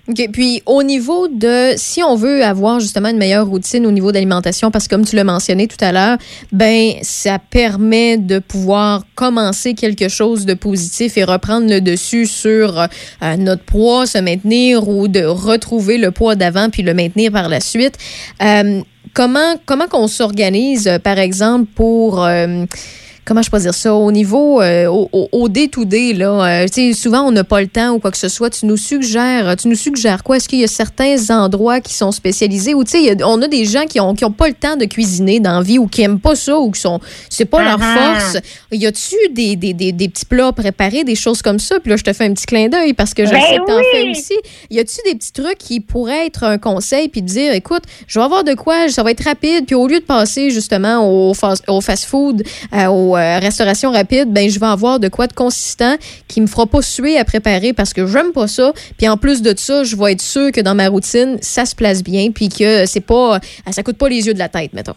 OK. 0.10 0.32
Puis, 0.32 0.62
au 0.66 0.84
niveau 0.84 1.28
de, 1.28 1.74
si 1.78 2.04
on 2.04 2.16
veut 2.16 2.44
avoir 2.44 2.80
justement 2.80 3.10
une 3.10 3.18
meilleure 3.18 3.48
routine 3.48 3.86
au 3.86 3.91
niveau 3.91 4.12
d'alimentation, 4.12 4.72
parce 4.72 4.88
que 4.88 4.95
comme 4.95 5.06
tu 5.06 5.16
l'as 5.16 5.24
mentionné 5.24 5.68
tout 5.68 5.84
à 5.84 5.91
l'heure, 5.91 6.18
ben, 6.52 6.94
ça 7.02 7.40
permet 7.40 8.18
de 8.18 8.40
pouvoir 8.40 9.04
commencer 9.16 9.74
quelque 9.74 10.10
chose 10.10 10.45
de 10.45 10.54
positif 10.54 11.18
et 11.18 11.24
reprendre 11.24 11.68
le 11.68 11.82
dessus 11.82 12.26
sur 12.26 12.80
euh, 12.80 12.88
notre 13.38 13.64
poids, 13.64 14.06
se 14.06 14.20
maintenir 14.20 14.88
ou 14.88 15.08
de 15.08 15.24
retrouver 15.24 15.98
le 15.98 16.12
poids 16.12 16.36
d'avant 16.36 16.70
puis 16.70 16.84
le 16.84 16.94
maintenir 16.94 17.32
par 17.32 17.50
la 17.50 17.60
suite. 17.60 17.98
Euh, 18.41 18.82
comment, 19.14 19.56
comment 19.66 19.88
qu'on 19.88 20.08
s'organise, 20.08 21.00
par 21.04 21.20
exemple, 21.20 21.66
pour, 21.76 22.24
euh, 22.24 22.66
comment 23.26 23.41
je 23.41 23.50
peux 23.50 23.60
dire 23.60 23.74
ça, 23.74 23.94
au 23.94 24.12
niveau, 24.12 24.62
euh, 24.62 24.88
au, 24.88 25.10
au- 25.12 25.30
au 25.32 25.50
day-to-day, 25.50 26.14
là, 26.14 26.64
euh, 26.64 26.66
tu 26.68 26.94
sais, 26.94 27.00
souvent 27.00 27.22
on 27.24 27.32
n'a 27.32 27.44
pas 27.44 27.62
le 27.62 27.68
temps 27.68 27.91
ou 27.91 28.00
quoi 28.00 28.12
que 28.12 28.18
ce 28.18 28.28
soit. 28.30 28.50
Tu 28.50 28.66
nous 28.66 28.78
suggères, 28.78 29.56
tu 29.56 29.68
nous 29.68 29.76
suggères 29.76 30.24
quoi? 30.24 30.38
Est-ce 30.38 30.50
qu'il 30.50 30.60
y 30.60 30.64
a 30.64 30.68
certains 30.68 31.16
endroits 31.30 31.80
qui 31.80 31.94
sont 31.94 32.12
spécialisés? 32.12 32.74
Ou, 32.74 32.84
on 33.26 33.41
a 33.41 33.48
des 33.48 33.66
gens 33.66 33.86
qui 33.86 34.00
ont, 34.00 34.14
qui 34.14 34.26
ont 34.26 34.32
pas 34.32 34.48
le 34.48 34.54
temps 34.54 34.76
de 34.76 34.86
cuisiner 34.86 35.40
dans 35.40 35.58
la 35.58 35.62
vie 35.62 35.80
ou 35.80 35.88
qui 35.88 36.02
aiment 36.02 36.20
pas 36.20 36.36
ça 36.36 36.58
ou 36.60 36.72
qui 36.72 36.82
sont, 36.82 37.00
c'est 37.30 37.45
pas 37.45 37.64
leur 37.64 37.80
force. 37.80 38.38
Y 38.72 38.86
a-tu 38.86 39.16
des, 39.32 39.56
des, 39.56 39.74
des, 39.74 39.91
des 39.91 40.10
petits 40.10 40.26
plats 40.26 40.52
préparés, 40.52 41.04
des 41.04 41.16
choses 41.16 41.41
comme 41.41 41.60
ça? 41.60 41.80
Puis 41.80 41.90
là, 41.91 41.98
je 41.98 42.04
te 42.04 42.14
fais 42.14 42.26
un 42.26 42.34
petit 42.34 42.45
clin 42.45 42.68
d'œil 42.70 42.94
parce 42.94 43.14
que 43.14 43.26
je 43.26 43.32
Ben 43.32 43.41
sais 43.41 43.58
que 43.58 43.66
t'en 43.66 43.78
oui! 43.78 43.84
fais 43.91 44.10
aussi. 44.12 44.34
Y 44.70 44.80
a-tu 44.80 44.95
des 45.06 45.16
petits 45.16 45.32
trucs 45.32 45.58
qui 45.58 45.80
pourraient 45.80 46.26
être 46.28 46.44
un 46.44 46.58
conseil 46.58 47.08
puis 47.10 47.22
de 47.22 47.28
dire, 47.28 47.54
écoute, 47.54 47.84
je 48.08 48.20
vais 48.20 48.26
avoir 48.26 48.44
de 48.44 48.54
quoi, 48.54 48.90
ça 48.90 49.04
va 49.04 49.12
être 49.12 49.24
rapide, 49.24 49.66
puis 49.66 49.76
au 49.76 49.88
lieu 49.88 50.00
de 50.00 50.06
passer 50.06 50.50
justement 50.50 51.08
au, 51.30 51.34
fast- 51.34 51.64
au 51.68 51.82
fast-food, 51.82 52.44
euh, 52.74 52.88
aux 53.14 53.18
euh, 53.18 53.40
restaurations 53.40 53.91
rapides, 53.91 54.31
ben 54.31 54.49
je 54.49 54.60
vais 54.60 54.65
avoir 54.65 54.99
de 54.99 55.07
quoi 55.07 55.27
de 55.27 55.34
consistant 55.34 55.95
qui 56.27 56.41
me 56.41 56.48
fera 56.48 56.65
pas 56.65 56.81
suer 56.81 57.18
à 57.18 57.26
préparer 57.26 57.73
parce 57.73 57.94
que 57.94 58.07
j'aime 58.07 58.31
pas 58.34 58.48
ça. 58.48 58.73
Puis 58.98 59.07
en 59.07 59.18
plus 59.18 59.41
de 59.41 59.53
ça, 59.57 59.84
je 59.84 59.95
vais 59.95 60.14
être 60.14 60.22
sûr 60.22 60.52
que 60.52 60.61
dans 60.61 60.76
ma 60.76 60.88
routine, 60.88 61.38
ça 61.41 61.65
se 61.65 61.76
place 61.76 62.03
bien, 62.03 62.31
puis 62.31 62.49
que 62.49 62.85
c'est 62.85 63.06
pas, 63.06 63.35
euh, 63.35 63.72
ça 63.72 63.84
coûte 63.84 63.98
pas 63.98 64.10
les 64.10 64.27
yeux 64.27 64.34
de 64.34 64.40
la 64.40 64.49
tête, 64.49 64.73
mettons. 64.73 64.95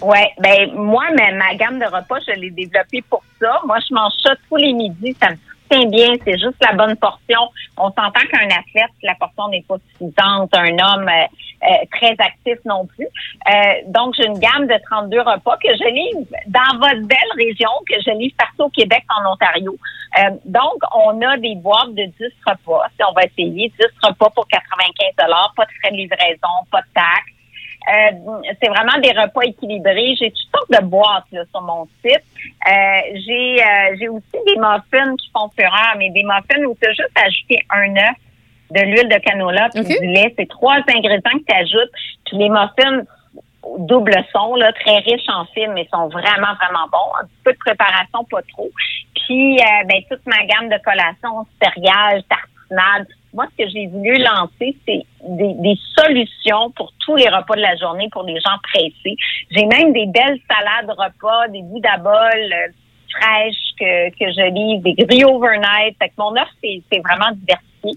Ouais, 0.00 0.30
ben 0.38 0.72
moi, 0.74 1.04
ma, 1.12 1.54
gamme 1.56 1.80
de 1.80 1.84
repas, 1.84 2.20
je 2.26 2.40
l'ai 2.40 2.50
développée 2.50 3.02
pour 3.10 3.22
ça. 3.40 3.60
Moi, 3.66 3.78
je 3.88 3.92
mange 3.92 4.12
ça 4.22 4.34
tous 4.48 4.56
les 4.56 4.72
midis. 4.72 5.16
Ça 5.20 5.30
me 5.30 5.36
tient 5.68 5.88
bien. 5.90 6.14
C'est 6.24 6.38
juste 6.38 6.56
la 6.60 6.72
bonne 6.74 6.94
portion. 6.96 7.40
On 7.76 7.88
s'entend 7.88 8.24
qu'un 8.30 8.46
athlète, 8.46 8.94
la 9.02 9.16
portion 9.16 9.48
n'est 9.48 9.64
pas 9.66 9.76
suffisante. 9.90 10.50
Un 10.54 10.70
homme 10.70 11.08
euh, 11.08 11.12
euh, 11.12 11.26
très 11.90 12.12
actif 12.18 12.58
non 12.64 12.86
plus. 12.86 13.06
Euh, 13.06 13.52
donc, 13.86 14.14
j'ai 14.16 14.26
une 14.26 14.38
gamme 14.38 14.66
de 14.66 14.78
32 14.90 15.20
repas 15.20 15.56
que 15.56 15.68
je 15.68 15.88
livre 15.90 16.26
dans 16.46 16.78
votre 16.78 17.06
belle 17.06 17.32
région, 17.36 17.70
que 17.88 17.96
je 18.00 18.10
livre 18.16 18.34
partout 18.38 18.64
au 18.64 18.70
Québec, 18.70 19.04
en 19.18 19.32
Ontario. 19.32 19.76
Euh, 20.18 20.30
donc, 20.44 20.82
on 20.94 21.20
a 21.22 21.36
des 21.36 21.56
boîtes 21.56 21.94
de 21.94 22.04
10 22.04 22.12
repas. 22.46 22.86
Si 22.96 23.04
on 23.08 23.12
va 23.12 23.24
essayer 23.24 23.72
10 23.78 23.84
repas 24.02 24.30
pour 24.30 24.46
95 24.48 25.28
pas 25.56 25.64
de 25.64 25.70
frais 25.80 25.90
de 25.90 25.96
livraison, 25.96 26.48
pas 26.70 26.80
de 26.80 26.92
taxes. 26.94 27.32
Euh, 27.88 28.40
c'est 28.60 28.68
vraiment 28.68 28.98
des 29.02 29.12
repas 29.12 29.42
équilibrés. 29.42 30.14
J'ai 30.18 30.30
toutes 30.30 30.50
sortes 30.54 30.82
de 30.82 30.86
boîtes 30.86 31.24
là, 31.32 31.44
sur 31.50 31.62
mon 31.62 31.86
site. 32.04 32.22
Euh, 32.66 32.70
j'ai 33.14 33.62
euh, 33.62 33.96
j'ai 33.98 34.08
aussi 34.08 34.36
des 34.46 34.56
muffins 34.56 35.16
qui 35.16 35.30
font 35.32 35.48
fureur, 35.58 35.94
mais 35.96 36.10
des 36.10 36.22
muffins 36.22 36.62
où 36.66 36.76
tu 36.80 36.88
as 36.88 36.92
juste 36.92 37.16
ajouté 37.16 37.60
un 37.70 37.96
œuf, 37.96 38.16
de 38.70 38.80
l'huile 38.80 39.08
de 39.08 39.18
canola 39.18 39.68
puis 39.74 39.84
du 39.84 40.06
lait. 40.06 40.34
C'est 40.38 40.48
trois 40.48 40.76
ingrédients 40.88 41.38
que 41.38 41.44
tu 41.46 41.54
ajoutes. 41.54 41.92
Puis 42.26 42.38
les 42.38 42.48
muffins 42.48 43.04
double 43.78 44.24
son, 44.32 44.54
là, 44.54 44.72
très 44.72 44.98
riches 44.98 45.28
en 45.28 45.44
fibres, 45.46 45.72
mais 45.74 45.86
sont 45.92 46.08
vraiment, 46.08 46.54
vraiment 46.54 46.86
bons. 46.90 47.12
Un 47.20 47.26
petit 47.26 47.42
peu 47.44 47.52
de 47.52 47.58
préparation, 47.58 48.24
pas 48.30 48.42
trop. 48.52 48.70
Puis, 49.14 49.58
euh, 49.58 49.84
ben, 49.86 50.02
toute 50.08 50.24
ma 50.26 50.44
gamme 50.46 50.68
de 50.68 50.78
collations, 50.82 51.46
céréales, 51.62 52.22
tartinades. 52.24 53.06
Moi, 53.34 53.46
ce 53.52 53.64
que 53.64 53.70
j'ai 53.70 53.86
voulu 53.88 54.16
lancer, 54.16 54.76
c'est 54.86 55.04
des, 55.22 55.54
des 55.54 55.78
solutions 55.96 56.70
pour 56.70 56.92
tous 57.04 57.16
les 57.16 57.28
repas 57.28 57.56
de 57.56 57.60
la 57.60 57.76
journée 57.76 58.08
pour 58.10 58.22
les 58.22 58.40
gens 58.40 58.56
pressés. 58.62 59.16
J'ai 59.50 59.66
même 59.66 59.92
des 59.92 60.06
belles 60.06 60.40
salades 60.48 60.90
repas, 60.90 61.48
des 61.48 61.62
boudaboles 61.62 62.52
euh, 62.52 62.68
fraîches 63.10 63.74
que, 63.78 64.10
que 64.10 64.32
je 64.32 64.50
livre, 64.50 64.82
des 64.82 64.94
grilles 64.94 65.24
overnight. 65.24 65.96
Fait 65.98 66.08
que 66.08 66.14
mon 66.18 66.32
offre, 66.32 66.52
c'est 66.62 66.82
c'est 66.90 67.00
vraiment 67.00 67.30
diversifié. 67.32 67.67
Puis, 67.82 67.96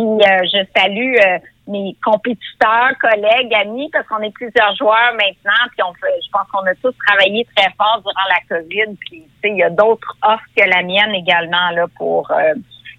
euh, 0.00 0.44
je 0.44 0.64
salue 0.76 1.14
euh, 1.16 1.38
mes 1.68 1.96
compétiteurs, 2.04 2.92
collègues, 3.00 3.54
amis, 3.54 3.88
parce 3.92 4.06
qu'on 4.08 4.22
est 4.22 4.32
plusieurs 4.32 4.74
joueurs 4.76 5.12
maintenant, 5.12 5.62
puis 5.70 5.82
on 5.82 5.92
fait, 5.94 6.18
je 6.24 6.30
pense 6.30 6.46
qu'on 6.52 6.66
a 6.66 6.74
tous 6.76 6.94
travaillé 7.06 7.46
très 7.56 7.70
fort 7.76 8.00
durant 8.02 8.28
la 8.28 8.56
COVID, 8.56 8.96
puis 9.00 9.24
il 9.44 9.56
y 9.56 9.62
a 9.62 9.70
d'autres 9.70 10.16
offres 10.22 10.44
que 10.56 10.68
la 10.68 10.82
mienne 10.82 11.14
également 11.14 11.70
là 11.70 11.86
pour 11.96 12.30
euh, 12.30 12.54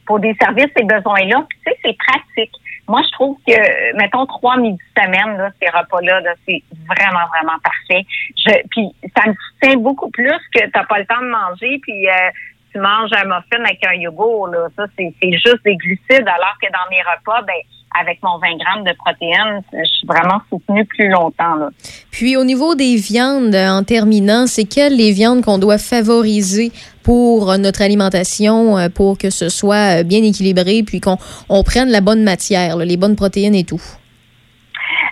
pour 0.06 0.20
des 0.20 0.36
services 0.42 0.68
ces 0.76 0.84
besoins-là. 0.84 1.46
Puis, 1.50 1.60
tu 1.66 1.72
sais, 1.72 1.78
c'est 1.84 1.98
pratique. 1.98 2.52
Moi, 2.88 3.02
je 3.06 3.12
trouve 3.12 3.38
que, 3.48 3.96
mettons, 3.96 4.26
trois 4.26 4.58
midis 4.58 4.82
semaine, 4.98 5.38
là, 5.38 5.50
ces 5.62 5.70
repas-là, 5.70 6.20
là, 6.22 6.34
c'est 6.46 6.64
vraiment, 6.88 7.26
vraiment 7.28 7.58
parfait. 7.64 8.06
Je, 8.36 8.52
puis, 8.72 8.90
ça 9.16 9.30
me 9.30 9.34
soutient 9.34 9.78
beaucoup 9.78 10.10
plus 10.10 10.40
que 10.54 10.68
t'as 10.72 10.84
pas 10.86 11.00
le 11.00 11.06
temps 11.06 11.22
de 11.22 11.30
manger, 11.30 11.80
puis 11.82 12.10
euh, 12.10 12.30
tu 12.72 12.80
manges 12.80 13.12
un 13.14 13.26
muffin 13.26 13.64
avec 13.64 13.86
un 13.86 13.94
yogourt, 13.96 14.48
là. 14.48 14.68
Ça, 14.76 14.86
c'est 14.98 15.14
juste 15.22 15.64
des 15.66 15.76
glucides, 15.76 16.28
alors 16.28 16.56
que 16.62 16.68
dans 16.72 16.90
mes 16.90 17.02
repas, 17.02 17.42
ben, 17.42 17.56
avec 18.00 18.20
mon 18.24 18.38
20 18.38 18.58
grammes 18.58 18.84
de 18.86 18.94
protéines, 18.98 19.62
je 19.74 19.90
suis 19.90 20.08
vraiment 20.08 20.40
soutenue 20.50 20.86
plus 20.86 21.10
longtemps, 21.10 21.56
là. 21.56 21.70
Puis 22.12 22.38
au 22.38 22.44
niveau 22.44 22.76
des 22.76 22.96
viandes, 22.96 23.54
euh, 23.54 23.70
en 23.70 23.84
terminant, 23.84 24.48
c'est 24.48 24.66
quelles 24.66 24.96
les 24.96 25.12
viandes 25.12 25.44
qu'on 25.44 25.58
doit 25.58 25.78
favoriser 25.78 26.72
pour 27.04 27.52
euh, 27.52 27.58
notre 27.58 27.82
alimentation, 27.82 28.78
euh, 28.78 28.90
pour 28.90 29.18
que 29.18 29.30
ce 29.30 29.50
soit 29.50 30.04
bien 30.04 30.24
équilibré, 30.24 30.84
puis 30.86 31.02
qu'on 31.02 31.18
on 31.50 31.64
prenne 31.64 31.90
la 31.90 32.02
bonne 32.02 32.24
matière, 32.24 32.78
là, 32.78 32.86
les 32.86 32.98
bonnes 32.98 33.16
protéines 33.16 33.56
et 33.56 33.66
tout? 33.66 33.82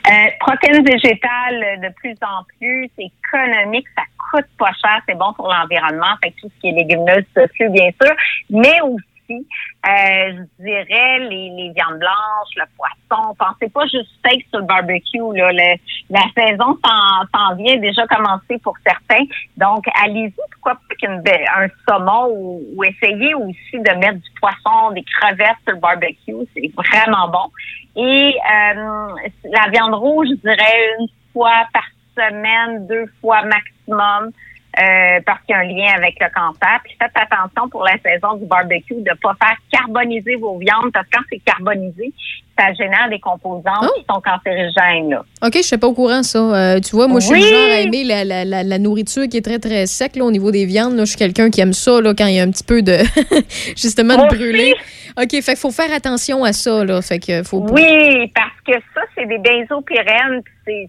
Euh, 0.09 0.29
protéines 0.39 0.83
végétales 0.83 1.63
euh, 1.63 1.87
de 1.87 1.93
plus 1.95 2.15
en 2.23 2.43
plus, 2.57 2.89
c'est 2.97 3.05
économique, 3.05 3.85
ça 3.95 4.03
coûte 4.31 4.47
pas 4.57 4.71
cher, 4.81 5.01
c'est 5.07 5.15
bon 5.15 5.33
pour 5.33 5.47
l'environnement, 5.47 6.15
fait 6.23 6.33
tout 6.41 6.49
ce 6.55 6.61
qui 6.61 6.69
est 6.69 6.71
légumineuses, 6.71 7.25
tofu, 7.35 7.69
bien 7.69 7.89
sûr, 8.01 8.15
mais 8.49 8.81
aussi, 8.81 9.45
euh, 9.87 10.33
je 10.59 10.63
dirais 10.63 11.19
les, 11.19 11.51
les 11.51 11.71
viandes 11.75 11.99
blanches, 11.99 12.53
le 12.55 12.63
poisson. 12.75 13.35
Pensez 13.37 13.69
pas 13.69 13.83
juste 13.85 14.09
steak 14.17 14.47
sur 14.49 14.59
le 14.59 14.65
barbecue. 14.65 15.19
Là. 15.35 15.51
Le- 15.51 15.77
la 16.09 16.23
saison 16.35 16.75
s'en 16.83 17.55
vient 17.55 17.77
déjà 17.77 18.07
commencer 18.07 18.57
pour 18.63 18.73
certains. 18.83 19.23
Donc, 19.55 19.85
allez-y, 20.03 20.33
pourquoi 20.53 20.73
pas 20.73 20.95
qu'une 20.99 21.21
be- 21.21 21.47
un 21.55 21.67
saumon 21.87 22.27
ou, 22.31 22.61
ou 22.75 22.83
essayez 22.83 23.35
aussi 23.35 23.73
de 23.73 23.93
mettre 23.99 24.15
du 24.15 24.29
poisson, 24.41 24.91
des 24.95 25.03
crevettes 25.03 25.61
sur 25.63 25.73
le 25.75 25.79
barbecue. 25.79 26.33
C'est 26.55 26.71
vraiment 26.75 27.27
bon. 27.29 27.51
Et 28.01 28.33
euh, 28.33 29.15
la 29.43 29.69
viande 29.71 29.93
rouge, 29.93 30.27
je 30.31 30.35
dirais 30.35 30.95
une 30.99 31.07
fois 31.33 31.65
par 31.73 31.83
semaine, 32.15 32.87
deux 32.87 33.07
fois 33.19 33.43
maximum. 33.43 34.31
euh, 34.77 35.19
parce 35.25 35.41
qu'il 35.43 35.55
y 35.55 35.57
a 35.57 35.61
un 35.61 35.63
lien 35.63 35.93
avec 35.95 36.15
le 36.19 36.27
cancer. 36.33 36.79
Puis 36.83 36.95
faites 37.01 37.11
attention 37.15 37.67
pour 37.69 37.83
la 37.83 37.97
saison 37.99 38.35
du 38.35 38.45
barbecue 38.45 38.95
de 38.95 39.09
ne 39.09 39.15
pas 39.15 39.35
faire 39.41 39.57
carboniser 39.71 40.35
vos 40.35 40.57
viandes 40.57 40.91
parce 40.93 41.07
que 41.07 41.17
quand 41.17 41.23
c'est 41.29 41.39
carbonisé, 41.39 42.13
ça 42.59 42.73
génère 42.73 43.09
des 43.09 43.19
composants 43.19 43.87
qui 43.97 44.05
sont 44.09 44.21
cancérigènes. 44.21 45.09
Là. 45.09 45.23
OK, 45.43 45.53
je 45.53 45.75
ne 45.75 45.79
pas 45.79 45.87
au 45.87 45.93
courant, 45.93 46.23
ça. 46.23 46.39
Euh, 46.39 46.79
tu 46.79 46.95
vois, 46.95 47.07
moi, 47.07 47.19
je 47.19 47.27
suis 47.27 47.35
Oui! 47.35 47.41
du 47.41 47.47
genre 47.47 47.71
à 47.71 47.79
aimer 47.79 48.03
la, 48.03 48.23
la, 48.25 48.45
la, 48.45 48.63
la 48.63 48.79
nourriture 48.79 49.27
qui 49.29 49.37
est 49.37 49.41
très, 49.45 49.59
très 49.59 49.85
sec 49.85 50.15
là, 50.15 50.25
au 50.25 50.31
niveau 50.31 50.51
des 50.51 50.65
viandes. 50.65 50.97
Je 50.99 51.05
suis 51.05 51.17
quelqu'un 51.17 51.49
qui 51.49 51.61
aime 51.61 51.73
ça 51.73 52.01
là, 52.01 52.13
quand 52.17 52.25
il 52.25 52.35
y 52.35 52.39
a 52.39 52.43
un 52.43 52.51
petit 52.51 52.63
peu 52.63 52.81
de, 52.81 52.97
justement, 53.77 54.15
de 54.15 54.35
brûler. 54.35 54.75
OK, 55.17 55.31
fait 55.31 55.41
qu'il 55.41 55.57
faut 55.57 55.71
faire 55.71 55.93
attention 55.93 56.43
à 56.43 56.53
ça. 56.53 56.83
Là. 56.85 57.01
Fait 57.01 57.19
que 57.19 57.43
faut 57.43 57.65
Oui, 57.71 58.31
parce 58.33 58.59
que 58.65 58.73
ça, 58.93 59.01
c'est 59.15 59.25
des 59.25 59.39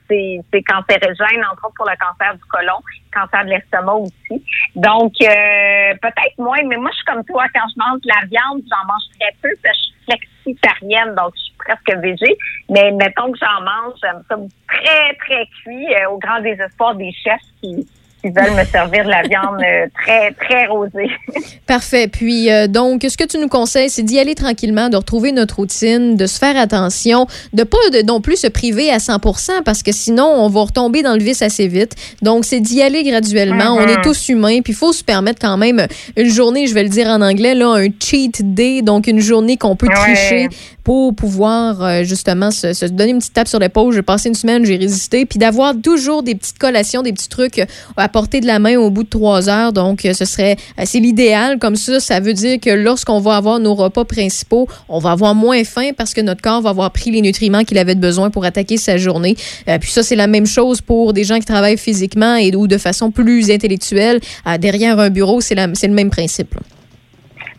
c'est, 0.09 0.41
c'est 0.53 0.63
cancérigène, 0.63 1.45
entre 1.51 1.67
autres 1.67 1.75
pour 1.77 1.87
le 1.87 1.97
cancer 1.99 2.35
du 2.35 2.45
côlon, 2.51 2.79
cancer 3.13 3.45
de 3.45 3.51
l'estomac 3.51 3.95
aussi. 3.95 4.43
Donc, 4.75 5.13
euh, 5.23 5.95
peut-être 6.03 6.39
moins, 6.39 6.63
mais 6.67 6.77
moi, 6.77 6.91
je 6.93 6.97
suis 6.97 7.05
comme 7.07 7.25
toi, 7.25 7.45
quand 7.55 7.67
je 7.69 7.79
mange 7.79 8.01
de 8.03 8.09
la 8.09 8.27
viande, 8.27 8.63
j'en 8.69 8.87
mange 8.87 9.03
très 9.19 9.33
peu, 9.43 9.49
parce 9.63 9.77
que 9.77 9.85
je 9.85 10.00
donc 10.47 11.33
je 11.37 11.41
suis 11.41 11.55
presque 11.59 12.03
végé. 12.03 12.37
Mais 12.69 12.93
mettons 12.93 13.33
que 13.33 13.39
j'en 13.39 13.63
mange, 13.63 13.95
j'aime 14.03 14.23
ça 14.29 14.37
très, 14.69 15.15
très 15.15 15.47
cuit, 15.63 15.87
euh, 15.95 16.11
au 16.11 16.19
grand 16.19 16.41
désespoir 16.41 16.95
des 16.95 17.13
chefs 17.13 17.41
qui 17.61 17.87
s'ils 18.21 18.33
veulent 18.33 18.55
me 18.57 18.65
servir 18.65 19.05
de 19.05 19.11
la 19.11 19.23
viande 19.23 19.61
euh, 19.63 19.87
très, 20.03 20.31
très 20.33 20.67
rosée. 20.67 21.11
Parfait. 21.67 22.09
Puis, 22.09 22.51
euh, 22.51 22.67
donc, 22.67 23.07
ce 23.09 23.17
que 23.17 23.25
tu 23.25 23.39
nous 23.39 23.49
conseilles, 23.49 23.91
c'est 23.91 24.03
d'y 24.03 24.19
aller 24.19 24.35
tranquillement, 24.35 24.89
de 24.89 24.97
retrouver 24.97 25.33
notre 25.33 25.57
routine, 25.57 26.17
de 26.17 26.27
se 26.27 26.39
faire 26.39 26.57
attention, 26.57 27.27
de 27.53 27.63
pas 27.63 27.77
de, 27.93 28.03
non 28.03 28.21
plus 28.21 28.37
se 28.37 28.47
priver 28.47 28.91
à 28.91 28.99
100% 28.99 29.63
parce 29.65 29.83
que 29.83 29.93
sinon, 29.93 30.27
on 30.27 30.49
va 30.49 30.63
retomber 30.63 31.03
dans 31.03 31.15
le 31.15 31.23
vice 31.23 31.43
assez 31.43 31.69
vite. 31.69 31.95
Donc, 32.23 32.45
c'est 32.45 32.61
d'y 32.61 32.83
aller 32.83 33.03
graduellement. 33.03 33.75
On 33.77 33.87
est 33.87 34.01
tous 34.03 34.29
humains, 34.29 34.61
puis 34.63 34.73
il 34.73 34.77
faut 34.77 34.93
se 34.93 35.05
permettre 35.05 35.39
quand 35.41 35.57
même 35.57 35.87
une 36.17 36.29
journée, 36.31 36.67
je 36.67 36.75
vais 36.75 36.83
le 36.83 36.89
dire 36.89 37.09
en 37.09 37.21
anglais, 37.23 37.55
là, 37.55 37.69
un 37.75 37.87
cheat 38.03 38.55
day, 38.55 38.83
donc 38.83 39.07
une 39.07 39.21
journée 39.21 39.57
qu'on 39.57 39.77
peut 39.77 39.87
Ouais. 39.91 40.15
tricher 40.15 40.49
pour 40.85 41.15
pouvoir 41.15 41.83
euh, 41.83 42.05
justement 42.05 42.51
se, 42.51 42.73
se 42.73 42.87
donner 42.87 43.11
une 43.11 43.19
petite 43.19 43.33
tape 43.35 43.49
sur 43.49 43.59
l'épaule. 43.59 43.93
J'ai 43.93 44.03
passé 44.03 44.29
une 44.29 44.35
semaine, 44.35 44.65
j'ai 44.65 44.77
résisté, 44.77 45.27
puis 45.27 45.39
d'avoir 45.39 45.75
toujours 45.83 46.23
des 46.23 46.35
petites 46.35 46.59
collations, 46.59 47.03
des 47.03 47.13
petits 47.13 47.29
trucs 47.29 47.61
à 47.97 48.09
portée 48.11 48.41
de 48.41 48.47
la 48.47 48.59
main 48.59 48.77
au 48.77 48.91
bout 48.91 49.05
de 49.05 49.09
trois 49.09 49.49
heures. 49.49 49.73
Donc, 49.73 50.05
euh, 50.05 50.13
ce 50.13 50.25
serait, 50.25 50.57
euh, 50.79 50.83
c'est 50.85 50.99
l'idéal. 50.99 51.59
Comme 51.59 51.77
ça, 51.77 52.01
ça 52.01 52.21
veut 52.21 52.35
dire 52.35 52.59
que 52.61 52.71
lorsqu'on 52.71 53.21
va 53.21 53.37
avoir 53.37 53.59
nos 53.59 53.75
repas 53.75 54.05
principaux, 54.05 54.69
on 54.89 54.99
va 54.99 55.13
avoir 55.13 55.35
moins 55.35 55.65
faim 55.65 55.91
parce 55.97 56.13
que 56.13 56.21
notre 56.21 56.43
corps 56.43 56.61
va 56.61 56.71
avoir 56.71 56.91
pris 56.91 57.11
les 57.11 57.23
nutriments 57.23 57.65
qu'il 57.65 57.79
avait 57.79 57.95
besoin 57.95 58.31
pour 58.31 58.45
attaquer 58.45 58.77
sa 58.77 58.99
journée. 58.99 59.37
Euh, 59.69 59.79
puis 59.79 59.91
ça, 59.91 60.03
c'est 60.03 60.17
la 60.17 60.27
même 60.27 60.47
chose 60.47 60.81
pour 60.81 61.13
des 61.13 61.25
gens 61.25 61.39
qui 61.39 61.47
travaillent 61.47 61.79
physiquement 61.79 62.37
et 62.37 62.55
ou 62.55 62.67
de 62.67 62.79
façon 62.79 63.11
plus 63.11 63.51
intellectuelle. 63.51 64.21
Derrière 64.59 64.99
un 64.99 65.09
bureau, 65.09 65.41
c'est 65.41 65.55
le 65.55 65.95
même 65.95 66.11
principe. 66.11 66.55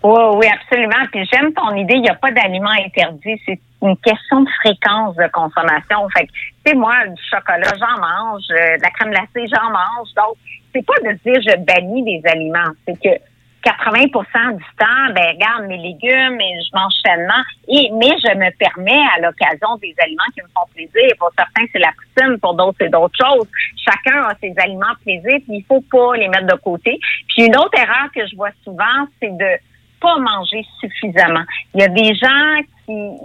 Oui, 0.03 0.19
oui, 0.35 0.45
absolument. 0.47 1.05
Puis 1.11 1.27
j'aime 1.31 1.53
ton 1.53 1.75
idée, 1.75 1.95
il 1.95 2.01
n'y 2.01 2.09
a 2.09 2.15
pas 2.15 2.31
d'aliments 2.31 2.71
interdits. 2.85 3.39
C'est 3.45 3.59
une 3.81 3.97
question 3.97 4.41
de 4.41 4.49
fréquence 4.61 5.15
de 5.15 5.27
consommation. 5.31 6.07
Fait 6.15 6.27
que, 6.27 6.31
tu 6.31 6.71
sais, 6.71 6.75
moi, 6.75 7.07
du 7.07 7.21
chocolat, 7.29 7.71
j'en 7.79 7.99
mange, 7.99 8.43
euh, 8.51 8.77
de 8.77 8.81
la 8.81 8.89
crème 8.91 9.11
glacée, 9.11 9.47
j'en 9.53 9.71
mange. 9.71 10.13
Donc, 10.15 10.37
c'est 10.73 10.85
pas 10.85 10.93
de 11.03 11.11
dire 11.23 11.41
je 11.41 11.57
bannis 11.65 12.03
des 12.03 12.21
aliments. 12.29 12.71
C'est 12.85 12.99
que 13.01 13.21
80 13.63 14.05
du 14.53 14.63
temps, 14.79 15.13
ben 15.13 15.27
regarde 15.33 15.67
mes 15.67 15.77
légumes 15.77 16.39
et 16.41 16.53
je 16.63 16.75
mange 16.75 16.93
sainement. 17.05 17.43
Et 17.67 17.91
mais 17.93 18.09
je 18.17 18.35
me 18.35 18.49
permets 18.57 19.03
à 19.15 19.21
l'occasion 19.21 19.77
des 19.81 19.93
aliments 19.99 20.29
qui 20.33 20.41
me 20.41 20.47
font 20.47 20.67
plaisir. 20.73 21.11
Pour 21.19 21.29
certains, 21.37 21.65
c'est 21.71 21.79
la 21.79 21.91
poutine, 21.91 22.39
pour 22.39 22.55
d'autres, 22.55 22.77
c'est 22.79 22.89
d'autres 22.89 23.17
choses. 23.21 23.47
Chacun 23.77 24.23
a 24.23 24.33
ses 24.41 24.53
aliments 24.57 24.95
plaisir, 25.03 25.39
puis 25.45 25.57
il 25.57 25.65
faut 25.67 25.83
pas 25.91 26.15
les 26.15 26.27
mettre 26.27 26.47
de 26.47 26.59
côté. 26.59 26.99
Puis 27.29 27.45
une 27.45 27.55
autre 27.55 27.77
erreur 27.77 28.09
que 28.15 28.25
je 28.25 28.35
vois 28.35 28.51
souvent, 28.63 29.07
c'est 29.21 29.35
de 29.37 29.59
pas 30.01 30.17
manger 30.17 30.65
suffisamment. 30.79 31.43
Il 31.75 31.81
y 31.81 31.83
a 31.83 31.87
des 31.87 32.15
gens 32.15 32.61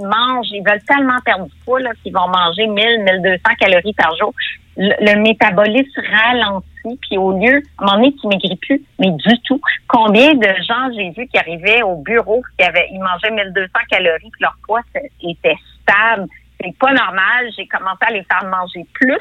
mangent, 0.00 0.48
ils 0.50 0.62
veulent 0.66 0.82
tellement 0.86 1.18
perdre 1.24 1.46
du 1.46 1.54
poids 1.64 1.80
qu'ils 2.02 2.12
vont 2.12 2.28
manger 2.28 2.66
1000, 2.66 3.04
1200 3.04 3.40
calories 3.58 3.94
par 3.94 4.16
jour. 4.16 4.32
Le, 4.76 5.22
métabolisme 5.22 6.02
ralentit, 6.12 6.98
puis 7.00 7.16
au 7.16 7.32
lieu, 7.32 7.62
à 7.78 7.82
un 7.82 7.86
moment 7.86 7.96
donné, 7.96 8.14
tu 8.20 8.26
maigris 8.26 8.56
plus, 8.56 8.82
mais 8.98 9.10
du 9.10 9.40
tout. 9.44 9.60
Combien 9.88 10.34
de 10.34 10.48
gens 10.68 10.92
j'ai 10.94 11.10
vu 11.10 11.26
qui 11.28 11.38
arrivaient 11.38 11.82
au 11.82 11.96
bureau, 11.96 12.42
qui 12.58 12.64
avaient, 12.64 12.88
ils 12.92 13.00
mangeaient 13.00 13.30
1200 13.30 13.70
calories, 13.90 14.30
puis 14.30 14.42
leur 14.42 14.56
poids 14.66 14.82
était 15.22 15.56
stable. 15.82 16.26
C'est 16.60 16.76
pas 16.78 16.92
normal. 16.92 17.50
J'ai 17.56 17.66
commencé 17.66 18.00
à 18.02 18.12
les 18.12 18.24
faire 18.24 18.44
manger 18.48 18.86
plus 18.94 19.20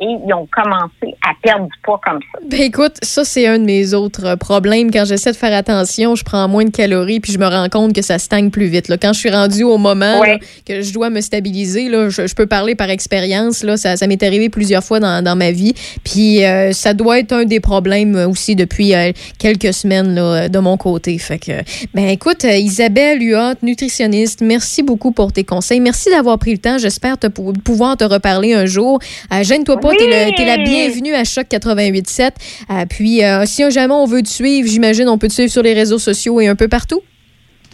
et 0.00 0.04
ils 0.26 0.32
ont 0.34 0.46
commencé 0.54 1.14
à 1.26 1.32
perdre 1.42 1.64
du 1.66 1.72
poids 1.82 2.00
comme 2.04 2.20
ça. 2.32 2.38
Ben 2.48 2.60
écoute, 2.62 2.96
ça 3.02 3.24
c'est 3.24 3.46
un 3.46 3.58
de 3.58 3.64
mes 3.64 3.94
autres 3.94 4.24
euh, 4.26 4.36
problèmes. 4.36 4.90
Quand 4.90 5.04
j'essaie 5.04 5.32
de 5.32 5.36
faire 5.36 5.56
attention, 5.56 6.14
je 6.14 6.24
prends 6.24 6.48
moins 6.48 6.64
de 6.64 6.70
calories 6.70 7.20
puis 7.20 7.32
je 7.32 7.38
me 7.38 7.46
rends 7.46 7.68
compte 7.68 7.92
que 7.94 8.02
ça 8.02 8.18
stagne 8.18 8.50
plus 8.50 8.66
vite. 8.66 8.88
Là. 8.88 8.96
Quand 8.98 9.12
je 9.12 9.20
suis 9.20 9.30
rendue 9.30 9.64
au 9.64 9.78
moment 9.78 10.20
Ouais. 10.20 10.34
là, 10.34 10.38
que 10.66 10.82
je 10.82 10.92
dois 10.92 11.10
me 11.10 11.20
stabiliser, 11.20 11.88
là, 11.88 12.08
je, 12.08 12.26
je 12.26 12.34
peux 12.34 12.46
parler 12.46 12.74
par 12.74 12.90
expérience. 12.90 13.62
Là, 13.62 13.76
ça, 13.76 13.96
ça 13.96 14.06
m'est 14.06 14.22
arrivé 14.22 14.48
plusieurs 14.48 14.84
fois 14.84 15.00
dans, 15.00 15.22
dans 15.24 15.36
ma 15.36 15.50
vie. 15.50 15.74
Puis 16.04 16.44
euh, 16.44 16.72
ça 16.72 16.94
doit 16.94 17.18
être 17.18 17.32
un 17.32 17.44
des 17.44 17.60
problèmes 17.60 18.14
aussi 18.28 18.54
depuis 18.56 18.94
euh, 18.94 19.12
quelques 19.38 19.72
semaines 19.72 20.14
là, 20.14 20.48
de 20.48 20.58
mon 20.58 20.76
côté. 20.76 21.16
Fait 21.18 21.38
que, 21.38 21.52
ben 21.94 22.08
écoute, 22.08 22.44
Isabelle 22.44 23.20
Huot, 23.22 23.54
nutritionniste, 23.62 24.40
merci 24.42 24.82
beaucoup 24.82 25.12
pour 25.12 25.32
tes 25.32 25.44
conseils. 25.44 25.80
Merci 25.80 26.10
d'avoir 26.10 26.38
pris 26.38 26.52
le 26.52 26.58
temps. 26.58 26.78
J'espère 26.78 27.18
te 27.18 27.26
pou- 27.26 27.52
pouvoir 27.64 27.96
te 27.96 28.04
reparler 28.04 28.54
un 28.54 28.66
jour. 28.66 28.98
Euh, 29.32 29.42
Gêne-toi 29.42 29.78
pas, 29.80 29.85
t'es 29.94 30.06
le- 30.06 30.34
t'es 30.36 30.44
la 30.44 30.56
bienvenue 30.58 31.14
à 31.14 31.24
Choc 31.24 31.46
88.7. 31.48 32.32
Euh, 32.70 32.84
puis, 32.88 33.22
euh, 33.24 33.44
si 33.46 33.68
jamais 33.70 33.94
on 33.94 34.06
veut 34.06 34.22
te 34.22 34.28
suivre, 34.28 34.68
j'imagine, 34.68 35.08
on 35.08 35.18
peut 35.18 35.28
te 35.28 35.32
suivre 35.34 35.50
sur 35.50 35.62
les 35.62 35.74
réseaux 35.74 35.98
sociaux 35.98 36.40
et 36.40 36.48
un 36.48 36.56
peu 36.56 36.68
partout. 36.68 37.00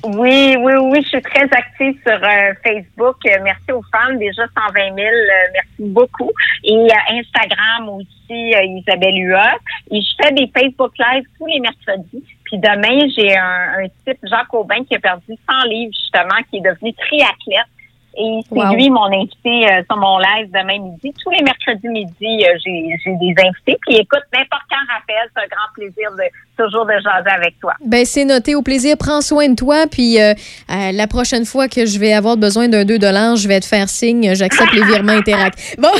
Oui, 0.05 0.56
oui, 0.59 0.72
oui, 0.82 0.98
je 1.05 1.09
suis 1.10 1.22
très 1.22 1.44
active 1.44 1.94
sur 2.05 2.12
euh, 2.16 2.52
Facebook. 2.66 3.16
Euh, 3.24 3.39
merci 3.44 3.70
aux 3.70 3.82
femmes, 3.93 4.18
déjà 4.18 4.43
120 4.66 4.97
000, 4.97 4.98
euh, 4.98 5.06
merci 5.55 5.93
beaucoup. 5.93 6.30
Et 6.64 6.89
Instagram 7.09 7.89
aussi, 7.89 8.52
Isabelle 8.78 9.16
Hua. 9.16 9.52
Et 9.93 10.01
je 10.01 10.09
fais 10.20 10.32
des 10.34 10.51
Facebook 10.56 10.90
Live 10.98 11.22
tous 11.39 11.47
les 11.47 11.60
mercredis. 11.60 12.24
Puis 12.44 12.59
demain, 12.59 13.06
j'ai 13.16 13.36
un, 13.36 13.84
un 13.84 13.89
type, 14.05 14.18
Jacques 14.28 14.52
Aubin, 14.52 14.82
qui 14.84 14.97
a 14.97 14.98
perdu 14.98 15.22
100 15.48 15.68
livres, 15.68 15.93
justement, 15.93 16.43
qui 16.51 16.56
est 16.56 16.60
devenu 16.62 16.93
triathlète. 16.94 17.70
Et 18.16 18.40
c'est 18.48 18.55
Wow. 18.55 18.74
lui 18.74 18.90
mon 18.90 19.05
invité 19.06 19.66
euh, 19.72 19.82
sur 19.89 19.97
mon 19.97 20.18
live 20.18 20.51
demain 20.52 20.78
midi. 20.78 21.12
Tous 21.22 21.30
les 21.30 21.43
mercredis 21.43 21.89
midi, 21.89 22.44
euh, 22.44 22.56
j'ai 22.64 22.84
j'ai 23.05 23.12
des 23.16 23.34
invités. 23.43 23.78
Puis 23.86 23.97
écoute, 23.97 24.22
n'importe 24.32 24.62
quand, 24.70 24.76
Raphaël, 24.93 25.28
c'est 25.34 25.43
un 25.43 25.47
grand 25.48 25.72
plaisir 25.74 26.10
de 26.12 26.24
toujours 26.62 26.84
de 26.86 26.93
jaser 26.93 27.30
avec 27.30 27.59
toi. 27.60 27.74
Ben, 27.84 28.05
c'est 28.05 28.24
noté. 28.24 28.55
Au 28.55 28.62
plaisir. 28.62 28.97
Prends 28.98 29.20
soin 29.22 29.48
de 29.48 29.55
toi. 29.55 29.86
Puis, 29.90 30.20
euh, 30.20 30.34
la 30.68 31.06
prochaine 31.06 31.44
fois 31.47 31.68
que 31.68 31.86
je 31.86 31.98
vais 31.98 32.12
avoir 32.12 32.36
besoin 32.36 32.68
d'un 32.68 32.84
2 32.84 32.98
je 32.98 33.48
vais 33.48 33.60
te 33.60 33.66
faire 33.66 33.89
signe. 33.89 34.34
J'accepte 34.34 34.72
les 34.72 34.84
virements 34.84 35.12
Interact. 35.12 35.76
Bon. 35.78 35.89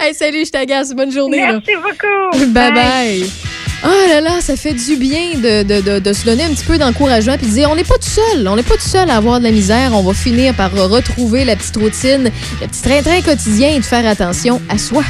Hey, 0.00 0.12
salut, 0.12 0.44
je 0.44 0.50
t'agace. 0.50 0.92
Bonne 0.94 1.12
journée. 1.12 1.38
là. 1.38 1.52
Merci 1.52 1.76
beaucoup. 1.76 2.52
Bye 2.52 2.72
bye. 2.72 3.51
Ah 3.84 3.88
là 4.08 4.20
là, 4.20 4.40
ça 4.40 4.54
fait 4.56 4.74
du 4.74 4.96
bien 4.96 5.34
de, 5.34 6.12
se 6.12 6.24
donner 6.24 6.44
un 6.44 6.50
petit 6.50 6.64
peu 6.64 6.78
d'encouragement 6.78 7.36
puis 7.36 7.46
de 7.48 7.52
dire 7.52 7.68
on 7.70 7.74
n'est 7.74 7.84
pas 7.84 7.96
tout 7.96 8.08
seul, 8.08 8.46
on 8.46 8.54
n'est 8.54 8.62
pas 8.62 8.76
tout 8.76 8.88
seul 8.88 9.10
à 9.10 9.16
avoir 9.16 9.40
de 9.40 9.44
la 9.44 9.50
misère, 9.50 9.90
on 9.94 10.02
va 10.02 10.14
finir 10.14 10.54
par 10.54 10.72
retrouver 10.72 11.44
la 11.44 11.56
petite 11.56 11.76
routine, 11.76 12.30
le 12.60 12.66
petit 12.68 12.82
train-train 12.82 13.20
quotidien 13.22 13.70
et 13.70 13.78
de 13.80 13.84
faire 13.84 14.06
attention 14.06 14.60
à 14.68 14.78
soi. 14.78 15.02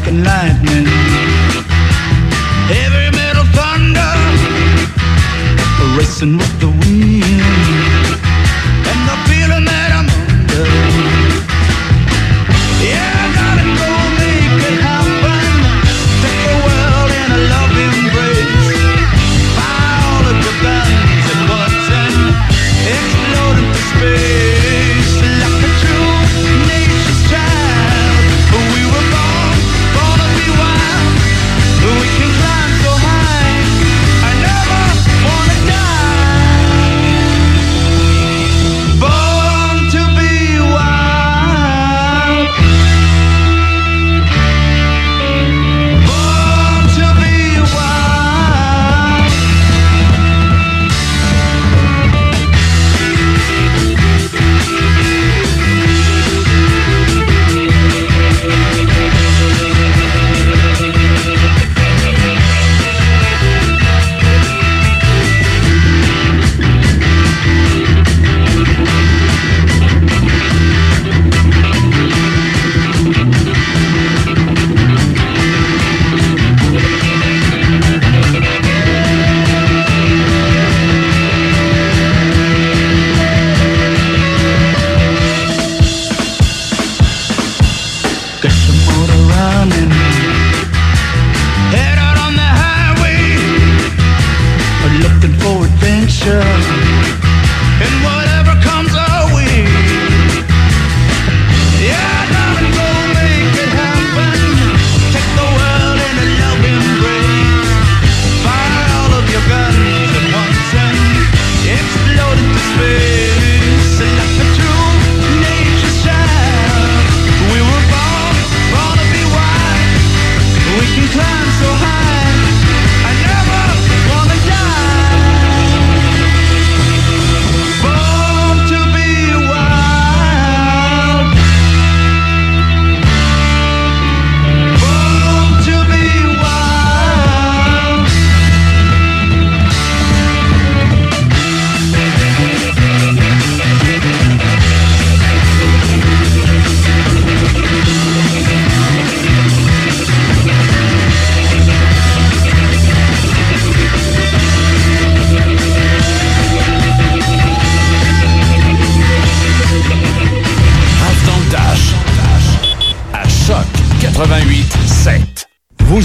Like 0.00 0.12
lightning. 0.12 0.86
Heavy 2.70 3.16
metal 3.16 3.44
thunder 3.52 4.12
Racing 5.98 6.38
with 6.38 6.60
the 6.60 6.68
wind 6.68 7.09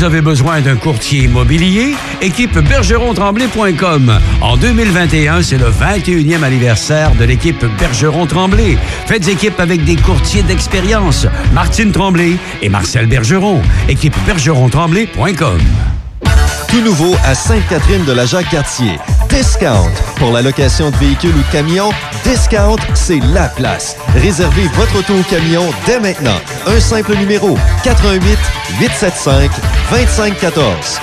avez 0.06 0.22
besoin 0.22 0.62
d'un 0.62 0.76
courtier 0.76 1.24
immobilier? 1.24 1.96
Équipe 2.22 2.58
bergeron-tremblay.com. 2.60 4.20
En 4.42 4.56
2021, 4.56 5.42
c'est 5.42 5.58
le 5.58 5.72
21e 5.72 6.44
anniversaire 6.44 7.12
de 7.16 7.26
l'équipe 7.26 7.66
Bergeron-Tremblay. 7.80 8.78
Faites 9.08 9.28
équipe 9.28 9.60
avec 9.60 9.84
des 9.84 9.96
courtiers 9.96 10.44
d'expérience. 10.44 11.26
Martine 11.54 11.92
Tremblay 11.92 12.38
et 12.62 12.70
Marcel 12.70 13.08
Bergeron. 13.08 13.62
Équipe 13.90 14.16
bergeron-tremblay.com. 14.28 15.60
Tout 16.70 16.82
nouveau 16.82 17.16
à 17.24 17.34
Sainte-Catherine 17.34 18.06
de 18.06 18.12
la 18.12 18.26
Jacques-Cartier. 18.26 19.00
Discount. 19.30 19.90
Pour 20.18 20.32
la 20.32 20.42
location 20.42 20.92
de 20.92 20.96
véhicules 20.98 21.34
ou 21.36 21.42
de 21.42 21.52
camions, 21.52 21.90
Discount, 22.24 22.78
c'est 22.94 23.22
la 23.34 23.48
place. 23.50 23.98
Réservez 24.16 24.68
votre 24.76 25.00
auto 25.00 25.14
ou 25.14 25.24
camion 25.24 25.64
dès 25.86 26.00
maintenant. 26.00 26.40
Un 26.68 26.80
simple 26.80 27.16
numéro 27.16 27.58
88 27.84 28.38
875 28.80 29.50
2514. 29.92 31.00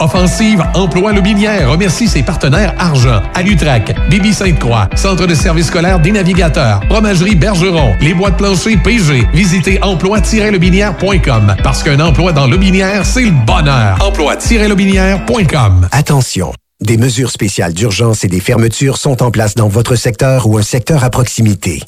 Offensive 0.00 0.64
Emploi 0.74 1.12
Lobinière 1.12 1.70
remercie 1.70 2.08
ses 2.08 2.22
partenaires 2.22 2.74
Argent, 2.78 3.20
Alutrac, 3.34 3.94
Bibi 4.08 4.32
Sainte-Croix, 4.32 4.88
Centre 4.96 5.26
de 5.26 5.34
services 5.34 5.66
scolaires 5.66 6.00
des 6.00 6.10
navigateurs, 6.10 6.80
Fromagerie 6.88 7.34
Bergeron, 7.34 7.94
les 8.00 8.14
boîtes 8.14 8.38
planchers 8.38 8.82
PG. 8.82 9.28
Visitez 9.34 9.78
emploi-lobinière.com 9.82 11.56
parce 11.62 11.82
qu'un 11.82 12.00
emploi 12.00 12.32
dans 12.32 12.46
Lobinière, 12.46 13.04
c'est 13.04 13.24
le 13.24 13.32
bonheur. 13.46 13.98
Emploi-lobinière.com. 14.00 15.88
Attention. 15.92 16.52
Des 16.80 16.96
mesures 16.96 17.30
spéciales 17.30 17.74
d'urgence 17.74 18.24
et 18.24 18.28
des 18.28 18.40
fermetures 18.40 18.96
sont 18.96 19.22
en 19.22 19.30
place 19.30 19.54
dans 19.54 19.68
votre 19.68 19.96
secteur 19.96 20.46
ou 20.46 20.56
un 20.56 20.62
secteur 20.62 21.04
à 21.04 21.10
proximité. 21.10 21.82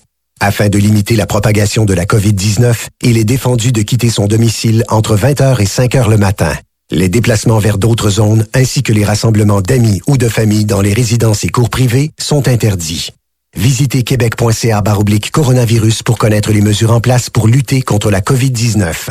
Afin 0.44 0.68
de 0.68 0.76
limiter 0.76 1.14
la 1.14 1.26
propagation 1.26 1.84
de 1.84 1.94
la 1.94 2.04
COVID-19, 2.04 2.88
il 3.02 3.16
est 3.16 3.22
défendu 3.22 3.70
de 3.70 3.80
quitter 3.80 4.10
son 4.10 4.26
domicile 4.26 4.82
entre 4.88 5.16
20h 5.16 5.62
et 5.62 5.66
5h 5.66 6.10
le 6.10 6.16
matin. 6.16 6.52
Les 6.90 7.08
déplacements 7.08 7.60
vers 7.60 7.78
d'autres 7.78 8.10
zones 8.10 8.44
ainsi 8.52 8.82
que 8.82 8.92
les 8.92 9.04
rassemblements 9.04 9.60
d'amis 9.60 10.00
ou 10.08 10.16
de 10.16 10.28
familles 10.28 10.64
dans 10.64 10.80
les 10.80 10.94
résidences 10.94 11.44
et 11.44 11.48
cours 11.48 11.70
privés 11.70 12.10
sont 12.18 12.48
interdits. 12.48 13.10
Visitez 13.56 14.02
québec.ca 14.02 14.82
coronavirus 15.32 16.02
pour 16.02 16.18
connaître 16.18 16.50
les 16.50 16.60
mesures 16.60 16.90
en 16.90 17.00
place 17.00 17.30
pour 17.30 17.46
lutter 17.46 17.80
contre 17.80 18.10
la 18.10 18.20
COVID-19. 18.20 19.10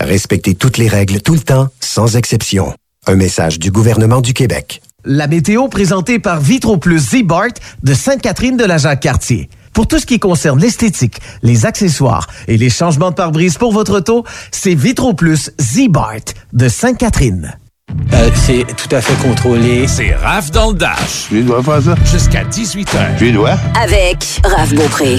Respectez 0.00 0.56
toutes 0.56 0.78
les 0.78 0.88
règles 0.88 1.22
tout 1.22 1.34
le 1.34 1.40
temps, 1.42 1.68
sans 1.78 2.16
exception. 2.16 2.74
Un 3.06 3.14
message 3.14 3.60
du 3.60 3.70
gouvernement 3.70 4.20
du 4.20 4.34
Québec. 4.34 4.82
La 5.04 5.28
météo 5.28 5.68
présentée 5.68 6.18
par 6.18 6.40
Vitro 6.40 6.76
Plus 6.76 6.98
Z-Bart 6.98 7.54
de 7.84 7.94
Sainte-Catherine 7.94 8.56
de 8.56 8.64
la 8.64 8.78
Jacques-Cartier. 8.78 9.48
Pour 9.72 9.86
tout 9.86 9.98
ce 9.98 10.06
qui 10.06 10.18
concerne 10.18 10.60
l'esthétique, 10.60 11.18
les 11.42 11.64
accessoires 11.64 12.26
et 12.46 12.56
les 12.58 12.68
changements 12.70 13.10
de 13.10 13.14
pare-brise 13.14 13.56
pour 13.56 13.72
votre 13.72 13.98
auto, 13.98 14.24
c'est 14.50 14.74
Vitro 14.74 15.14
Plus 15.14 15.50
Z-Bart 15.60 16.34
de 16.52 16.68
Sainte-Catherine. 16.68 17.56
Euh, 18.12 18.30
c'est 18.34 18.64
tout 18.76 18.94
à 18.94 19.00
fait 19.00 19.14
contrôlé. 19.26 19.86
C'est 19.88 20.14
Raph 20.14 20.50
dans 20.50 20.70
le 20.72 20.76
Dash. 20.78 21.26
Tu 21.28 21.42
dois 21.42 21.62
faire 21.62 21.82
ça? 21.82 21.94
Jusqu'à 22.10 22.44
18h. 22.44 23.16
Tu 23.18 23.32
dois? 23.32 23.56
Avec 23.82 24.40
Raph 24.44 24.74
Beaupré. 24.74 25.16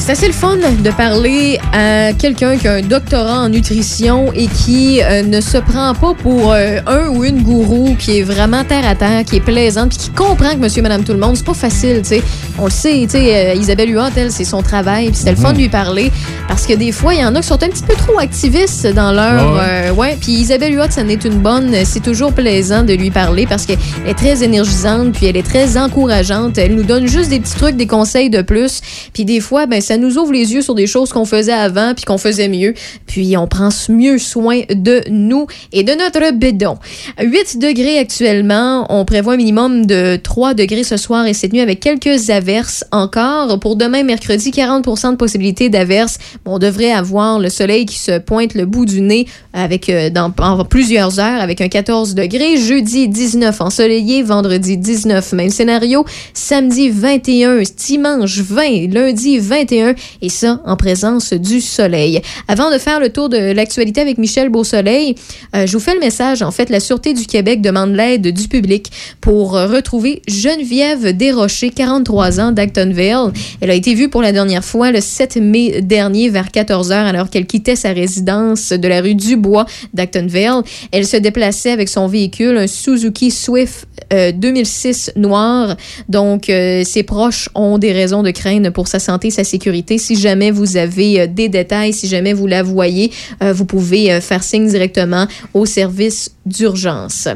C'est 0.00 0.12
assez 0.12 0.26
le 0.28 0.32
fun 0.32 0.56
de 0.56 0.90
parler 0.90 1.60
à 1.74 2.14
quelqu'un 2.14 2.56
qui 2.56 2.66
a 2.66 2.72
un 2.72 2.80
doctorat 2.80 3.40
en 3.40 3.50
nutrition 3.50 4.32
et 4.32 4.46
qui 4.46 5.02
euh, 5.02 5.22
ne 5.22 5.42
se 5.42 5.58
prend 5.58 5.94
pas 5.94 6.14
pour 6.14 6.52
euh, 6.52 6.78
un 6.86 7.08
ou 7.10 7.22
une 7.22 7.42
gourou 7.42 7.94
qui 7.98 8.18
est 8.18 8.22
vraiment 8.22 8.64
terre 8.64 8.88
à 8.88 8.94
terre, 8.94 9.24
qui 9.24 9.36
est 9.36 9.40
plaisante, 9.40 9.90
puis 9.90 9.98
qui 9.98 10.10
comprend 10.10 10.52
que 10.52 10.56
monsieur, 10.56 10.80
madame, 10.80 11.04
tout 11.04 11.12
le 11.12 11.18
monde, 11.18 11.36
c'est 11.36 11.44
pas 11.44 11.54
facile, 11.54 12.00
tu 12.02 12.08
sais. 12.08 12.22
On 12.58 12.64
le 12.64 12.70
sait, 12.70 13.02
tu 13.02 13.10
sais, 13.10 13.50
euh, 13.50 13.54
Isabelle 13.54 13.94
Huot, 13.94 14.10
elle, 14.16 14.32
c'est 14.32 14.44
son 14.44 14.62
travail, 14.62 15.08
puis 15.08 15.16
c'était 15.16 15.32
le 15.32 15.36
fun 15.36 15.52
de 15.52 15.58
lui 15.58 15.68
parler 15.68 16.10
parce 16.48 16.66
que 16.66 16.72
des 16.72 16.92
fois, 16.92 17.14
il 17.14 17.20
y 17.20 17.24
en 17.24 17.34
a 17.36 17.40
qui 17.42 17.46
sont 17.46 17.62
un 17.62 17.68
petit 17.68 17.84
peu 17.84 17.94
trop 17.94 18.18
activistes 18.18 18.86
dans 18.88 19.12
leur. 19.12 19.54
Ouais. 19.54 19.90
ouais, 19.90 20.18
puis 20.20 20.32
Isabelle 20.32 20.74
Huot, 20.74 20.90
ça 20.90 21.04
n'est 21.04 21.14
une 21.14 21.38
bonne. 21.38 21.72
C'est 21.84 22.02
toujours 22.02 22.32
plaisant 22.32 22.82
de 22.82 22.92
lui 22.92 23.10
parler 23.10 23.46
parce 23.46 23.66
qu'elle 23.66 23.78
est 24.04 24.14
très 24.14 24.42
énergisante, 24.42 25.12
puis 25.12 25.26
elle 25.26 25.36
est 25.36 25.46
très 25.46 25.76
encourageante. 25.76 26.58
Elle 26.58 26.74
nous 26.74 26.82
donne 26.82 27.06
juste 27.06 27.30
des 27.30 27.38
petits 27.38 27.54
trucs, 27.54 27.76
des 27.76 27.86
conseils 27.86 28.30
de 28.30 28.42
plus. 28.42 28.80
Puis 29.12 29.24
des 29.24 29.38
fois, 29.40 29.66
ben, 29.66 29.80
ça 29.90 29.96
nous 29.96 30.18
ouvre 30.18 30.32
les 30.32 30.52
yeux 30.52 30.62
sur 30.62 30.76
des 30.76 30.86
choses 30.86 31.12
qu'on 31.12 31.24
faisait 31.24 31.50
avant, 31.50 31.94
puis 31.96 32.04
qu'on 32.04 32.16
faisait 32.16 32.46
mieux. 32.46 32.74
Puis 33.08 33.36
on 33.36 33.48
prend 33.48 33.70
mieux 33.88 34.18
soin 34.18 34.60
de 34.72 35.02
nous 35.10 35.48
et 35.72 35.82
de 35.82 35.90
notre 35.94 36.32
bédon. 36.32 36.76
8 37.20 37.58
degrés 37.58 37.98
actuellement. 37.98 38.86
On 38.88 39.04
prévoit 39.04 39.32
un 39.32 39.36
minimum 39.36 39.86
de 39.86 40.14
3 40.14 40.54
degrés 40.54 40.84
ce 40.84 40.96
soir 40.96 41.26
et 41.26 41.34
cette 41.34 41.52
nuit 41.52 41.60
avec 41.60 41.80
quelques 41.80 42.30
averses 42.30 42.84
encore. 42.92 43.58
Pour 43.58 43.74
demain, 43.74 44.04
mercredi, 44.04 44.52
40% 44.52 45.10
de 45.10 45.16
possibilité 45.16 45.70
d'averses. 45.70 46.18
On 46.44 46.60
devrait 46.60 46.92
avoir 46.92 47.40
le 47.40 47.48
soleil 47.48 47.84
qui 47.84 47.98
se 47.98 48.20
pointe 48.20 48.54
le 48.54 48.66
bout 48.66 48.86
du 48.86 49.00
nez 49.00 49.26
avec 49.52 49.88
euh, 49.88 50.08
dans 50.08 50.32
en 50.38 50.64
plusieurs 50.64 51.18
heures 51.18 51.40
avec 51.40 51.60
un 51.60 51.68
14 51.68 52.14
degrés. 52.14 52.58
Jeudi 52.58 53.08
19 53.08 53.60
ensoleillé, 53.60 54.22
vendredi 54.22 54.76
19 54.76 55.32
même 55.32 55.50
scénario, 55.50 56.04
samedi 56.32 56.90
21, 56.90 57.62
dimanche 57.76 58.38
20, 58.38 58.94
lundi 58.94 59.38
21 59.40 59.79
et 60.22 60.28
ça 60.28 60.60
en 60.64 60.76
présence 60.76 61.32
du 61.32 61.60
soleil. 61.60 62.20
Avant 62.48 62.70
de 62.70 62.78
faire 62.78 63.00
le 63.00 63.10
tour 63.10 63.28
de 63.28 63.52
l'actualité 63.52 64.00
avec 64.00 64.18
Michel 64.18 64.48
Beausoleil, 64.48 65.14
euh, 65.54 65.66
je 65.66 65.72
vous 65.72 65.80
fais 65.80 65.94
le 65.94 66.00
message. 66.00 66.42
En 66.42 66.50
fait, 66.50 66.70
la 66.70 66.80
Sûreté 66.80 67.14
du 67.14 67.26
Québec 67.26 67.60
demande 67.60 67.94
l'aide 67.94 68.28
du 68.28 68.48
public 68.48 68.90
pour 69.20 69.56
euh, 69.56 69.66
retrouver 69.66 70.22
Geneviève 70.28 71.16
Desrochers, 71.16 71.70
43 71.70 72.40
ans, 72.40 72.52
d'Actonville. 72.52 73.32
Elle 73.60 73.70
a 73.70 73.74
été 73.74 73.94
vue 73.94 74.08
pour 74.08 74.22
la 74.22 74.32
dernière 74.32 74.64
fois 74.64 74.90
le 74.90 75.00
7 75.00 75.36
mai 75.36 75.82
dernier 75.82 76.28
vers 76.28 76.48
14h 76.48 76.92
alors 76.92 77.30
qu'elle 77.30 77.46
quittait 77.46 77.76
sa 77.76 77.92
résidence 77.92 78.70
de 78.70 78.88
la 78.88 79.00
rue 79.00 79.14
Dubois 79.14 79.66
d'Actonville. 79.94 80.62
Elle 80.92 81.06
se 81.06 81.16
déplaçait 81.16 81.70
avec 81.70 81.88
son 81.88 82.06
véhicule, 82.06 82.56
un 82.56 82.66
Suzuki 82.66 83.30
Swift 83.30 83.86
euh, 84.12 84.32
2006 84.32 85.12
noir. 85.16 85.76
Donc, 86.08 86.48
euh, 86.48 86.82
ses 86.84 87.02
proches 87.02 87.48
ont 87.54 87.78
des 87.78 87.92
raisons 87.92 88.22
de 88.22 88.30
craindre 88.30 88.70
pour 88.70 88.88
sa 88.88 88.98
santé 88.98 89.30
sa 89.30 89.44
sécurité. 89.44 89.69
Si 89.98 90.16
jamais 90.16 90.50
vous 90.50 90.76
avez 90.76 91.20
euh, 91.20 91.26
des 91.26 91.48
détails, 91.48 91.92
si 91.92 92.08
jamais 92.08 92.32
vous 92.32 92.46
la 92.46 92.62
voyez, 92.62 93.10
euh, 93.42 93.52
vous 93.52 93.64
pouvez 93.64 94.12
euh, 94.12 94.20
faire 94.20 94.42
signe 94.42 94.68
directement 94.68 95.26
au 95.54 95.66
service 95.66 96.30
d'urgence. 96.46 97.28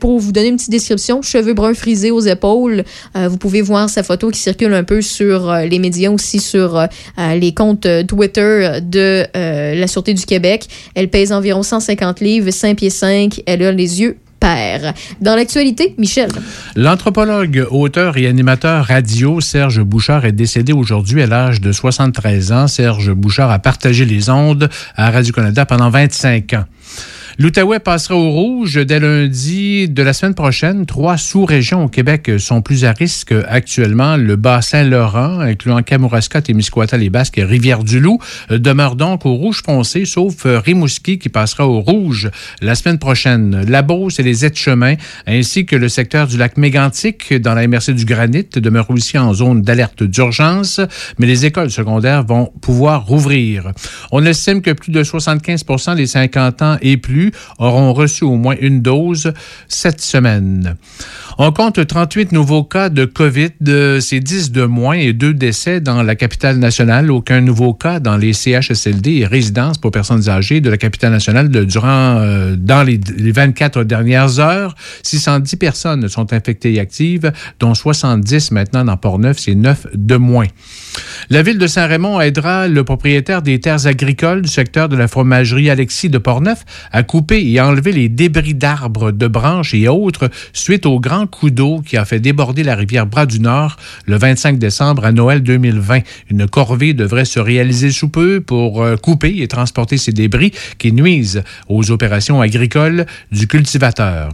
Pour 0.00 0.18
vous 0.18 0.32
donner 0.32 0.48
une 0.48 0.56
petite 0.56 0.70
description, 0.70 1.22
cheveux 1.22 1.54
bruns 1.54 1.74
frisés 1.74 2.10
aux 2.10 2.20
épaules. 2.20 2.82
Vous 3.14 3.36
pouvez 3.36 3.62
voir 3.62 3.88
sa 3.88 4.02
photo 4.02 4.30
qui 4.30 4.40
circule 4.40 4.74
un 4.74 4.82
peu 4.82 5.00
sur 5.00 5.52
les 5.54 5.78
médias, 5.78 6.10
aussi 6.10 6.40
sur 6.40 6.88
les 7.18 7.54
comptes 7.54 7.86
Twitter 8.08 8.80
de 8.82 9.26
la 9.32 9.86
Sûreté 9.86 10.12
du 10.14 10.26
Québec. 10.26 10.66
Elle 10.96 11.08
pèse 11.08 11.30
environ 11.30 11.62
150 11.62 12.18
livres, 12.18 12.50
5 12.50 12.78
pieds 12.78 12.90
5. 12.90 13.42
Elle 13.46 13.62
a 13.62 13.70
les 13.70 14.00
yeux 14.00 14.16
Dans 15.20 15.36
l'actualité, 15.36 15.94
Michel. 15.98 16.30
L'anthropologue, 16.74 17.66
auteur 17.70 18.16
et 18.16 18.26
animateur 18.26 18.86
radio 18.86 19.40
Serge 19.40 19.82
Bouchard 19.82 20.24
est 20.24 20.32
décédé 20.32 20.72
aujourd'hui 20.72 21.22
à 21.22 21.26
l'âge 21.26 21.60
de 21.60 21.72
73 21.72 22.52
ans. 22.52 22.66
Serge 22.66 23.12
Bouchard 23.12 23.50
a 23.50 23.58
partagé 23.58 24.06
les 24.06 24.30
ondes 24.30 24.70
à 24.96 25.10
Radio-Canada 25.10 25.66
pendant 25.66 25.90
25 25.90 26.54
ans. 26.54 26.64
L'Outaouais 27.38 27.78
passera 27.78 28.16
au 28.16 28.30
rouge 28.30 28.74
dès 28.74 28.98
lundi 28.98 29.88
de 29.88 30.02
la 30.02 30.12
semaine 30.12 30.34
prochaine. 30.34 30.84
Trois 30.84 31.16
sous-régions 31.16 31.84
au 31.84 31.88
Québec 31.88 32.30
sont 32.38 32.60
plus 32.60 32.84
à 32.84 32.92
risque 32.92 33.32
actuellement. 33.48 34.16
Le 34.16 34.36
Bas-Saint-Laurent, 34.36 35.40
incluant 35.40 35.82
Kamouraska, 35.82 36.42
Témiscouata, 36.42 36.96
les 36.96 37.10
Basques 37.10 37.38
et 37.38 37.44
Rivière-du-Loup, 37.44 38.18
euh, 38.50 38.58
demeure 38.58 38.96
donc 38.96 39.26
au 39.26 39.34
rouge 39.34 39.62
foncé, 39.64 40.04
sauf 40.04 40.44
euh, 40.44 40.58
Rimouski 40.58 41.18
qui 41.18 41.28
passera 41.28 41.66
au 41.66 41.80
rouge 41.80 42.30
la 42.60 42.74
semaine 42.74 42.98
prochaine. 42.98 43.64
La 43.68 43.82
Beauce 43.82 44.18
et 44.18 44.22
les 44.22 44.44
aides-chemins, 44.44 44.94
ainsi 45.26 45.66
que 45.66 45.76
le 45.76 45.88
secteur 45.88 46.26
du 46.26 46.36
lac 46.36 46.56
Mégantic 46.56 47.32
dans 47.34 47.54
la 47.54 47.66
MRC 47.66 47.92
du 47.92 48.04
Granit, 48.04 48.48
demeurent 48.56 48.90
aussi 48.90 49.18
en 49.18 49.32
zone 49.34 49.62
d'alerte 49.62 50.02
d'urgence, 50.02 50.80
mais 51.18 51.26
les 51.26 51.46
écoles 51.46 51.70
secondaires 51.70 52.24
vont 52.24 52.52
pouvoir 52.60 53.06
rouvrir. 53.06 53.72
On 54.10 54.24
estime 54.24 54.62
que 54.62 54.72
plus 54.72 54.92
de 54.92 55.02
75% 55.02 55.96
des 55.96 56.06
50 56.06 56.62
ans 56.62 56.76
et 56.82 56.96
plus 56.96 57.19
auront 57.58 57.92
reçu 57.92 58.24
au 58.24 58.36
moins 58.36 58.56
une 58.60 58.82
dose 58.82 59.32
cette 59.68 60.00
semaine. 60.00 60.76
On 61.38 61.52
compte 61.52 61.84
38 61.86 62.32
nouveaux 62.32 62.64
cas 62.64 62.88
de 62.88 63.04
COVID, 63.04 63.50
de, 63.60 63.98
c'est 64.00 64.20
10 64.20 64.52
de 64.52 64.64
moins 64.64 64.94
et 64.94 65.12
deux 65.12 65.32
décès 65.32 65.80
dans 65.80 66.02
la 66.02 66.14
capitale 66.14 66.58
nationale. 66.58 67.10
Aucun 67.10 67.40
nouveau 67.40 67.72
cas 67.72 68.00
dans 68.00 68.16
les 68.16 68.32
CHSLD 68.32 69.18
et 69.18 69.26
résidences 69.26 69.78
pour 69.78 69.90
personnes 69.90 70.28
âgées 70.28 70.60
de 70.60 70.68
la 70.68 70.76
capitale 70.76 71.12
nationale 71.12 71.48
durant 71.48 72.18
euh, 72.18 72.56
dans 72.56 72.82
les, 72.82 73.00
les 73.16 73.32
24 73.32 73.84
dernières 73.84 74.38
heures. 74.38 74.74
610 75.02 75.56
personnes 75.56 76.08
sont 76.08 76.32
infectées 76.32 76.74
et 76.74 76.80
actives, 76.80 77.32
dont 77.58 77.74
70 77.74 78.50
maintenant 78.50 78.84
dans 78.84 78.96
Port-Neuf, 78.96 79.38
c'est 79.38 79.54
9 79.54 79.86
de 79.94 80.16
moins. 80.16 80.46
La 81.30 81.42
ville 81.42 81.58
de 81.58 81.66
Saint-Raymond 81.66 82.20
aidera 82.20 82.68
le 82.68 82.84
propriétaire 82.84 83.42
des 83.42 83.60
terres 83.60 83.86
agricoles 83.86 84.42
du 84.42 84.48
secteur 84.48 84.88
de 84.88 84.96
la 84.96 85.08
fromagerie 85.08 85.70
Alexis 85.70 86.08
de 86.08 86.18
Portneuf 86.18 86.64
à 86.92 87.02
couper 87.10 87.44
et 87.50 87.60
enlever 87.60 87.90
les 87.90 88.08
débris 88.08 88.54
d'arbres, 88.54 89.10
de 89.10 89.26
branches 89.26 89.74
et 89.74 89.88
autres 89.88 90.30
suite 90.52 90.86
aux 90.86 91.00
grandes 91.00 91.28
coup 91.28 91.50
d'eau 91.50 91.82
qui 91.84 91.96
a 91.96 92.04
fait 92.04 92.20
déborder 92.20 92.62
la 92.62 92.76
rivière 92.76 93.04
Bras 93.04 93.26
du 93.26 93.40
Nord 93.40 93.78
le 94.06 94.16
25 94.16 94.60
décembre 94.60 95.04
à 95.04 95.10
Noël 95.10 95.42
2020. 95.42 96.02
Une 96.30 96.46
corvée 96.46 96.94
devrait 96.94 97.24
se 97.24 97.40
réaliser 97.40 97.90
sous 97.90 98.10
peu 98.10 98.40
pour 98.40 98.80
euh, 98.80 98.94
couper 98.94 99.42
et 99.42 99.48
transporter 99.48 99.96
ces 99.96 100.12
débris 100.12 100.52
qui 100.78 100.92
nuisent 100.92 101.42
aux 101.68 101.90
opérations 101.90 102.40
agricoles 102.40 103.06
du 103.32 103.48
cultivateur. 103.48 104.28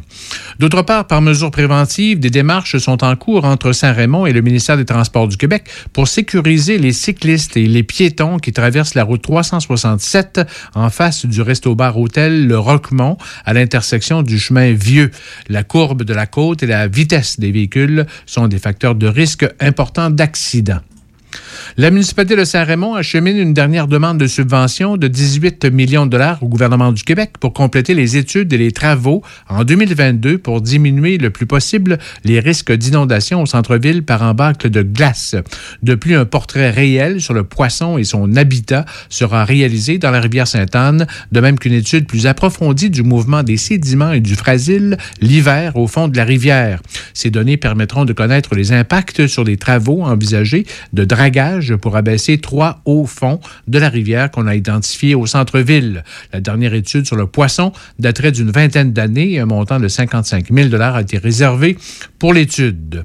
D'autre 0.58 0.80
part, 0.80 1.06
par 1.06 1.20
mesure 1.20 1.50
préventive, 1.50 2.18
des 2.18 2.30
démarches 2.30 2.78
sont 2.78 3.04
en 3.04 3.14
cours 3.14 3.44
entre 3.44 3.72
Saint-Raymond 3.72 4.24
et 4.24 4.32
le 4.32 4.40
ministère 4.40 4.78
des 4.78 4.86
Transports 4.86 5.28
du 5.28 5.36
Québec 5.36 5.68
pour 5.92 6.08
sécuriser 6.08 6.78
les 6.78 6.92
cyclistes 6.92 7.58
et 7.58 7.66
les 7.66 7.82
piétons 7.82 8.38
qui 8.38 8.54
traversent 8.54 8.94
la 8.94 9.04
route 9.04 9.20
367 9.20 10.40
en 10.74 10.88
face 10.88 11.26
du 11.26 11.42
resto-bar 11.42 11.98
hôtel 11.98 12.46
Le 12.46 12.58
Roquemont 12.58 13.18
à 13.44 13.52
l'intersection 13.52 14.22
du 14.22 14.38
chemin 14.38 14.72
Vieux. 14.72 15.10
La 15.48 15.62
courbe 15.62 16.04
de 16.04 16.14
la 16.14 16.26
côte 16.26 16.62
et 16.62 16.66
la 16.66 16.88
vitesse 16.88 17.38
des 17.38 17.52
véhicules 17.52 18.06
sont 18.24 18.48
des 18.48 18.58
facteurs 18.58 18.94
de 18.94 19.08
risque 19.08 19.46
importants 19.60 20.10
d'accident. 20.10 20.80
La 21.76 21.90
municipalité 21.90 22.36
de 22.36 22.44
Saint-Raymond 22.44 22.94
achemine 22.94 23.36
une 23.36 23.52
dernière 23.52 23.86
demande 23.86 24.18
de 24.18 24.26
subvention 24.26 24.96
de 24.96 25.08
18 25.08 25.66
millions 25.66 26.06
de 26.06 26.10
dollars 26.10 26.42
au 26.42 26.48
gouvernement 26.48 26.92
du 26.92 27.02
Québec 27.02 27.32
pour 27.38 27.52
compléter 27.52 27.94
les 27.94 28.16
études 28.16 28.52
et 28.52 28.58
les 28.58 28.72
travaux 28.72 29.22
en 29.48 29.64
2022 29.64 30.38
pour 30.38 30.60
diminuer 30.60 31.18
le 31.18 31.30
plus 31.30 31.46
possible 31.46 31.98
les 32.24 32.40
risques 32.40 32.72
d'inondation 32.72 33.42
au 33.42 33.46
centre-ville 33.46 34.04
par 34.04 34.22
embâcle 34.22 34.70
de 34.70 34.82
glace. 34.82 35.34
De 35.82 35.94
plus, 35.94 36.16
un 36.16 36.24
portrait 36.24 36.70
réel 36.70 37.20
sur 37.20 37.34
le 37.34 37.44
poisson 37.44 37.98
et 37.98 38.04
son 38.04 38.36
habitat 38.36 38.84
sera 39.08 39.44
réalisé 39.44 39.98
dans 39.98 40.10
la 40.10 40.20
rivière 40.20 40.48
Sainte-Anne, 40.48 41.06
de 41.32 41.40
même 41.40 41.58
qu'une 41.58 41.72
étude 41.72 42.06
plus 42.06 42.26
approfondie 42.26 42.90
du 42.90 43.02
mouvement 43.02 43.42
des 43.42 43.56
sédiments 43.56 44.12
et 44.12 44.20
du 44.20 44.34
frasile 44.34 44.96
l'hiver 45.20 45.76
au 45.76 45.86
fond 45.86 46.08
de 46.08 46.16
la 46.16 46.24
rivière. 46.24 46.80
Ces 47.14 47.30
données 47.30 47.56
permettront 47.56 48.04
de 48.04 48.12
connaître 48.12 48.54
les 48.54 48.72
impacts 48.72 49.26
sur 49.26 49.44
les 49.44 49.56
travaux 49.56 50.02
envisagés 50.02 50.66
de 50.92 51.04
pour 51.80 51.96
abaisser 51.96 52.38
trois 52.38 52.80
hauts 52.84 53.06
fonds 53.06 53.40
de 53.66 53.78
la 53.78 53.88
rivière 53.88 54.30
qu'on 54.30 54.46
a 54.46 54.54
identifiés 54.54 55.14
au 55.14 55.26
centre-ville. 55.26 56.04
La 56.32 56.40
dernière 56.40 56.74
étude 56.74 57.06
sur 57.06 57.16
le 57.16 57.26
poisson 57.26 57.72
daterait 57.98 58.32
d'une 58.32 58.50
vingtaine 58.50 58.92
d'années 58.92 59.32
et 59.32 59.40
un 59.40 59.46
montant 59.46 59.80
de 59.80 59.88
55 59.88 60.52
000 60.52 60.74
a 60.80 61.00
été 61.00 61.18
réservé 61.18 61.76
pour 62.18 62.32
l'étude. 62.32 63.04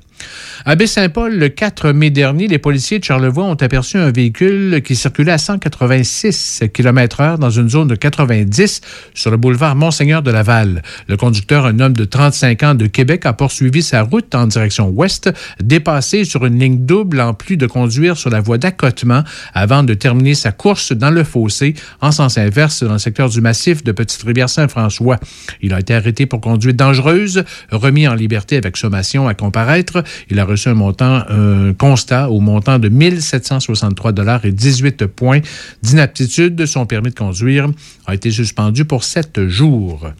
À 0.63 0.75
Baie-Saint-Paul, 0.75 1.35
le 1.35 1.49
4 1.49 1.91
mai 1.91 2.11
dernier, 2.11 2.47
les 2.47 2.59
policiers 2.59 2.99
de 2.99 3.03
Charlevoix 3.03 3.45
ont 3.45 3.55
aperçu 3.55 3.97
un 3.97 4.11
véhicule 4.11 4.81
qui 4.83 4.95
circulait 4.95 5.31
à 5.31 5.39
186 5.39 6.63
km/h 6.71 7.39
dans 7.39 7.49
une 7.49 7.67
zone 7.67 7.87
de 7.87 7.95
90 7.95 8.81
sur 9.15 9.31
le 9.31 9.37
boulevard 9.37 9.75
Monseigneur 9.75 10.21
de 10.21 10.29
Laval. 10.29 10.83
Le 11.07 11.17
conducteur, 11.17 11.65
un 11.65 11.79
homme 11.79 11.93
de 11.93 12.05
35 12.05 12.63
ans 12.63 12.75
de 12.75 12.85
Québec, 12.85 13.25
a 13.25 13.33
poursuivi 13.33 13.81
sa 13.81 14.03
route 14.03 14.35
en 14.35 14.45
direction 14.45 14.89
ouest, 14.89 15.31
dépassé 15.59 16.23
sur 16.25 16.45
une 16.45 16.59
ligne 16.59 16.85
double 16.85 17.19
en 17.21 17.33
plus 17.33 17.57
de 17.57 17.65
conduire 17.65 18.15
sur 18.15 18.29
la 18.29 18.39
voie 18.39 18.59
d'accotement 18.59 19.23
avant 19.55 19.81
de 19.81 19.95
terminer 19.95 20.35
sa 20.35 20.51
course 20.51 20.91
dans 20.91 21.09
le 21.09 21.23
fossé 21.23 21.73
en 22.01 22.11
sens 22.11 22.37
inverse 22.37 22.83
dans 22.83 22.93
le 22.93 22.99
secteur 22.99 23.29
du 23.29 23.41
massif 23.41 23.83
de 23.83 23.91
Petite-Rivière-Saint-François. 23.91 25.19
Il 25.61 25.73
a 25.73 25.79
été 25.79 25.95
arrêté 25.95 26.27
pour 26.27 26.39
conduite 26.39 26.75
dangereuse, 26.75 27.43
remis 27.71 28.07
en 28.07 28.13
liberté 28.13 28.57
avec 28.57 28.77
sommation 28.77 29.00
à 29.27 29.33
comparaître. 29.33 30.03
Il 30.29 30.39
a 30.39 30.45
reçu 30.45 30.69
un 30.69 30.73
montant, 30.73 31.23
un 31.29 31.73
constat 31.73 32.29
au 32.29 32.39
montant 32.39 32.79
de 32.79 32.89
1763 32.89 34.11
dollars 34.11 34.45
et 34.45 34.51
18 34.51 35.07
points 35.07 35.41
d'inaptitude. 35.81 36.65
Son 36.65 36.85
permis 36.85 37.09
de 37.09 37.15
conduire 37.15 37.69
a 38.05 38.15
été 38.15 38.31
suspendu 38.31 38.85
pour 38.85 39.03
sept 39.03 39.47
jours. 39.47 40.11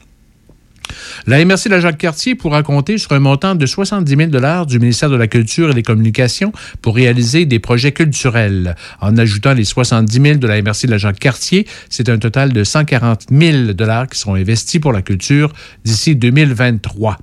La 1.28 1.44
MRC 1.44 1.66
de 1.66 1.70
la 1.70 1.80
Jacques-Cartier 1.80 2.36
pourra 2.36 2.64
compter 2.64 2.98
sur 2.98 3.12
un 3.12 3.20
montant 3.20 3.56
de 3.56 3.66
70 3.66 4.32
000 4.32 4.66
du 4.66 4.80
ministère 4.80 5.10
de 5.10 5.16
la 5.16 5.28
Culture 5.28 5.72
et 5.72 5.74
des 5.74 5.84
Communications 5.84 6.52
pour 6.82 6.95
réaliser 6.95 7.45
des 7.45 7.60
projets 7.60 7.91
culturels. 7.91 8.76
En 8.99 9.18
ajoutant 9.18 9.53
les 9.53 9.64
70 9.64 10.22
000 10.22 10.36
de 10.40 10.48
la 10.48 10.62
MRC 10.62 10.86
de 10.86 10.91
la 10.91 10.98
Jacques-Cartier, 10.98 11.68
c'est 11.90 12.10
un 12.10 12.18
total 12.18 12.53
de 12.53 12.64
140 12.64 13.28
000 13.32 13.74
qui 14.12 14.20
seront 14.20 14.36
investis 14.36 14.82
pour 14.82 14.94
la 14.94 15.02
culture 15.02 15.53
d'ici 15.84 16.16
2023. 16.16 17.18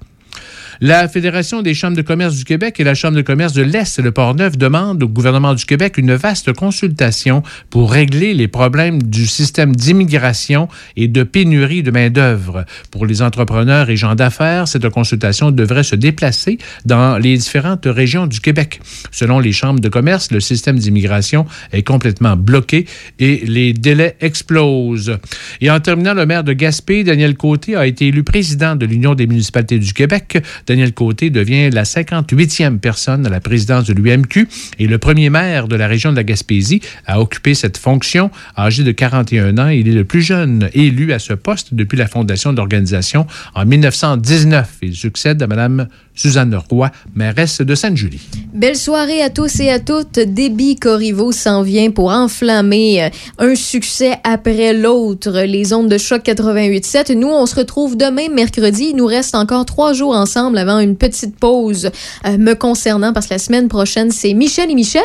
La 0.80 1.08
Fédération 1.08 1.60
des 1.60 1.74
chambres 1.74 1.96
de 1.96 2.02
commerce 2.02 2.36
du 2.36 2.44
Québec 2.44 2.78
et 2.78 2.84
la 2.84 2.94
Chambre 2.94 3.16
de 3.16 3.22
commerce 3.22 3.52
de 3.52 3.62
l'Est, 3.62 3.98
le 3.98 4.12
Port-Neuf, 4.12 4.56
demandent 4.56 5.02
au 5.02 5.08
gouvernement 5.08 5.54
du 5.54 5.64
Québec 5.64 5.98
une 5.98 6.14
vaste 6.14 6.52
consultation 6.52 7.42
pour 7.68 7.90
régler 7.90 8.32
les 8.32 8.46
problèmes 8.46 9.02
du 9.02 9.26
système 9.26 9.74
d'immigration 9.74 10.68
et 10.94 11.08
de 11.08 11.24
pénurie 11.24 11.82
de 11.82 11.90
main-d'œuvre. 11.90 12.64
Pour 12.92 13.06
les 13.06 13.22
entrepreneurs 13.22 13.90
et 13.90 13.96
gens 13.96 14.14
d'affaires, 14.14 14.68
cette 14.68 14.88
consultation 14.88 15.50
devrait 15.50 15.82
se 15.82 15.96
déplacer 15.96 16.58
dans 16.84 17.18
les 17.18 17.36
différentes 17.36 17.86
régions 17.86 18.28
du 18.28 18.38
Québec. 18.38 18.80
Selon 19.10 19.40
les 19.40 19.50
chambres 19.50 19.80
de 19.80 19.88
commerce, 19.88 20.30
le 20.30 20.38
système 20.38 20.78
d'immigration 20.78 21.44
est 21.72 21.82
complètement 21.82 22.36
bloqué 22.36 22.86
et 23.18 23.42
les 23.46 23.72
délais 23.72 24.16
explosent. 24.20 25.18
Et 25.60 25.72
en 25.72 25.80
terminant, 25.80 26.14
le 26.14 26.24
maire 26.24 26.44
de 26.44 26.52
Gaspé, 26.52 27.02
Daniel 27.02 27.36
Côté, 27.36 27.74
a 27.74 27.84
été 27.84 28.06
élu 28.06 28.22
président 28.22 28.76
de 28.76 28.86
l'Union 28.86 29.16
des 29.16 29.26
municipalités 29.26 29.80
du 29.80 29.92
Québec. 29.92 30.38
Daniel 30.68 30.92
Côté 30.92 31.30
devient 31.30 31.70
la 31.70 31.84
58e 31.84 32.78
personne 32.78 33.26
à 33.26 33.30
la 33.30 33.40
présidence 33.40 33.84
de 33.84 33.94
l'UMQ 33.94 34.46
et 34.78 34.86
le 34.86 34.98
premier 34.98 35.30
maire 35.30 35.66
de 35.66 35.76
la 35.76 35.86
région 35.86 36.10
de 36.10 36.16
la 36.16 36.24
Gaspésie 36.24 36.82
à 37.06 37.22
occuper 37.22 37.54
cette 37.54 37.78
fonction. 37.78 38.30
Âgé 38.56 38.84
de 38.84 38.92
41 38.92 39.56
ans, 39.56 39.68
il 39.68 39.88
est 39.88 39.92
le 39.92 40.04
plus 40.04 40.20
jeune 40.20 40.68
élu 40.74 41.14
à 41.14 41.18
ce 41.18 41.32
poste 41.32 41.72
depuis 41.72 41.96
la 41.96 42.06
fondation 42.06 42.52
de 42.52 42.58
l'organisation 42.58 43.26
en 43.54 43.64
1919. 43.64 44.68
Il 44.82 44.94
succède 44.94 45.42
à 45.42 45.46
Mme 45.46 45.88
Suzanne 46.18 46.54
Roy, 46.68 46.90
mairesse 47.14 47.60
de 47.60 47.74
Sainte-Julie. 47.74 48.20
Belle 48.52 48.76
soirée 48.76 49.22
à 49.22 49.30
tous 49.30 49.60
et 49.60 49.70
à 49.70 49.78
toutes. 49.78 50.18
Déby 50.18 50.76
Corriveau 50.76 51.32
s'en 51.32 51.62
vient 51.62 51.90
pour 51.90 52.10
enflammer 52.10 53.04
euh, 53.04 53.08
un 53.38 53.54
succès 53.54 54.18
après 54.24 54.74
l'autre. 54.74 55.30
Les 55.46 55.72
ondes 55.72 55.88
de 55.88 55.96
choc 55.96 56.24
88.7. 56.24 57.14
Nous, 57.14 57.28
on 57.28 57.46
se 57.46 57.54
retrouve 57.54 57.96
demain, 57.96 58.28
mercredi. 58.34 58.88
Il 58.90 58.96
nous 58.96 59.06
reste 59.06 59.36
encore 59.36 59.64
trois 59.64 59.92
jours 59.92 60.14
ensemble 60.14 60.57
avant 60.58 60.78
une 60.80 60.96
petite 60.96 61.36
pause 61.36 61.90
euh, 62.26 62.38
me 62.38 62.54
concernant 62.54 63.12
parce 63.12 63.26
que 63.26 63.34
la 63.34 63.38
semaine 63.38 63.68
prochaine, 63.68 64.10
c'est 64.10 64.34
Michel 64.34 64.70
et 64.70 64.74
Michel. 64.74 65.02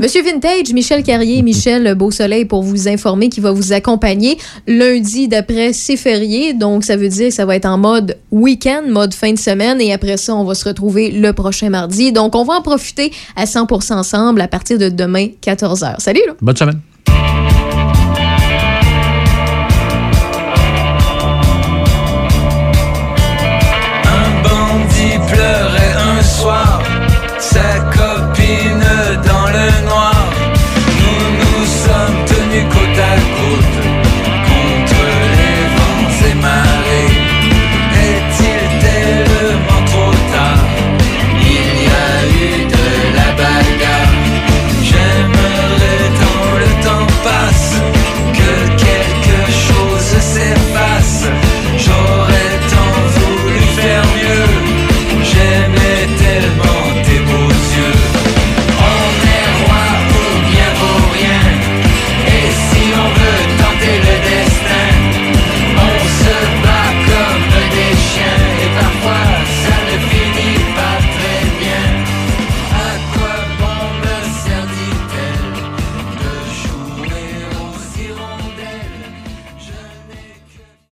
Monsieur 0.00 0.22
Vintage, 0.22 0.72
Michel 0.72 1.02
Carrier, 1.02 1.42
Michel 1.42 1.94
Beausoleil 1.94 2.44
pour 2.44 2.62
vous 2.62 2.88
informer 2.88 3.28
qui 3.28 3.40
va 3.40 3.52
vous 3.52 3.72
accompagner. 3.72 4.38
Lundi 4.66 5.28
d'après, 5.28 5.72
c'est 5.72 5.96
férié. 5.96 6.52
Donc, 6.54 6.84
ça 6.84 6.96
veut 6.96 7.08
dire 7.08 7.28
que 7.28 7.34
ça 7.34 7.44
va 7.44 7.56
être 7.56 7.66
en 7.66 7.78
mode 7.78 8.16
week-end, 8.30 8.82
mode 8.88 9.14
fin 9.14 9.32
de 9.32 9.38
semaine. 9.38 9.80
Et 9.80 9.92
après 9.92 10.16
ça, 10.16 10.34
on 10.34 10.44
va 10.44 10.54
se 10.54 10.68
retrouver 10.68 11.10
le 11.10 11.32
prochain 11.32 11.70
mardi. 11.70 12.12
Donc, 12.12 12.34
on 12.34 12.44
va 12.44 12.54
en 12.54 12.62
profiter 12.62 13.12
à 13.36 13.44
100% 13.44 13.94
ensemble 13.94 14.40
à 14.40 14.48
partir 14.48 14.78
de 14.78 14.88
demain, 14.88 15.28
14h. 15.42 16.00
Salut! 16.00 16.22
Là. 16.26 16.34
Bonne 16.40 16.56
semaine. 16.56 17.51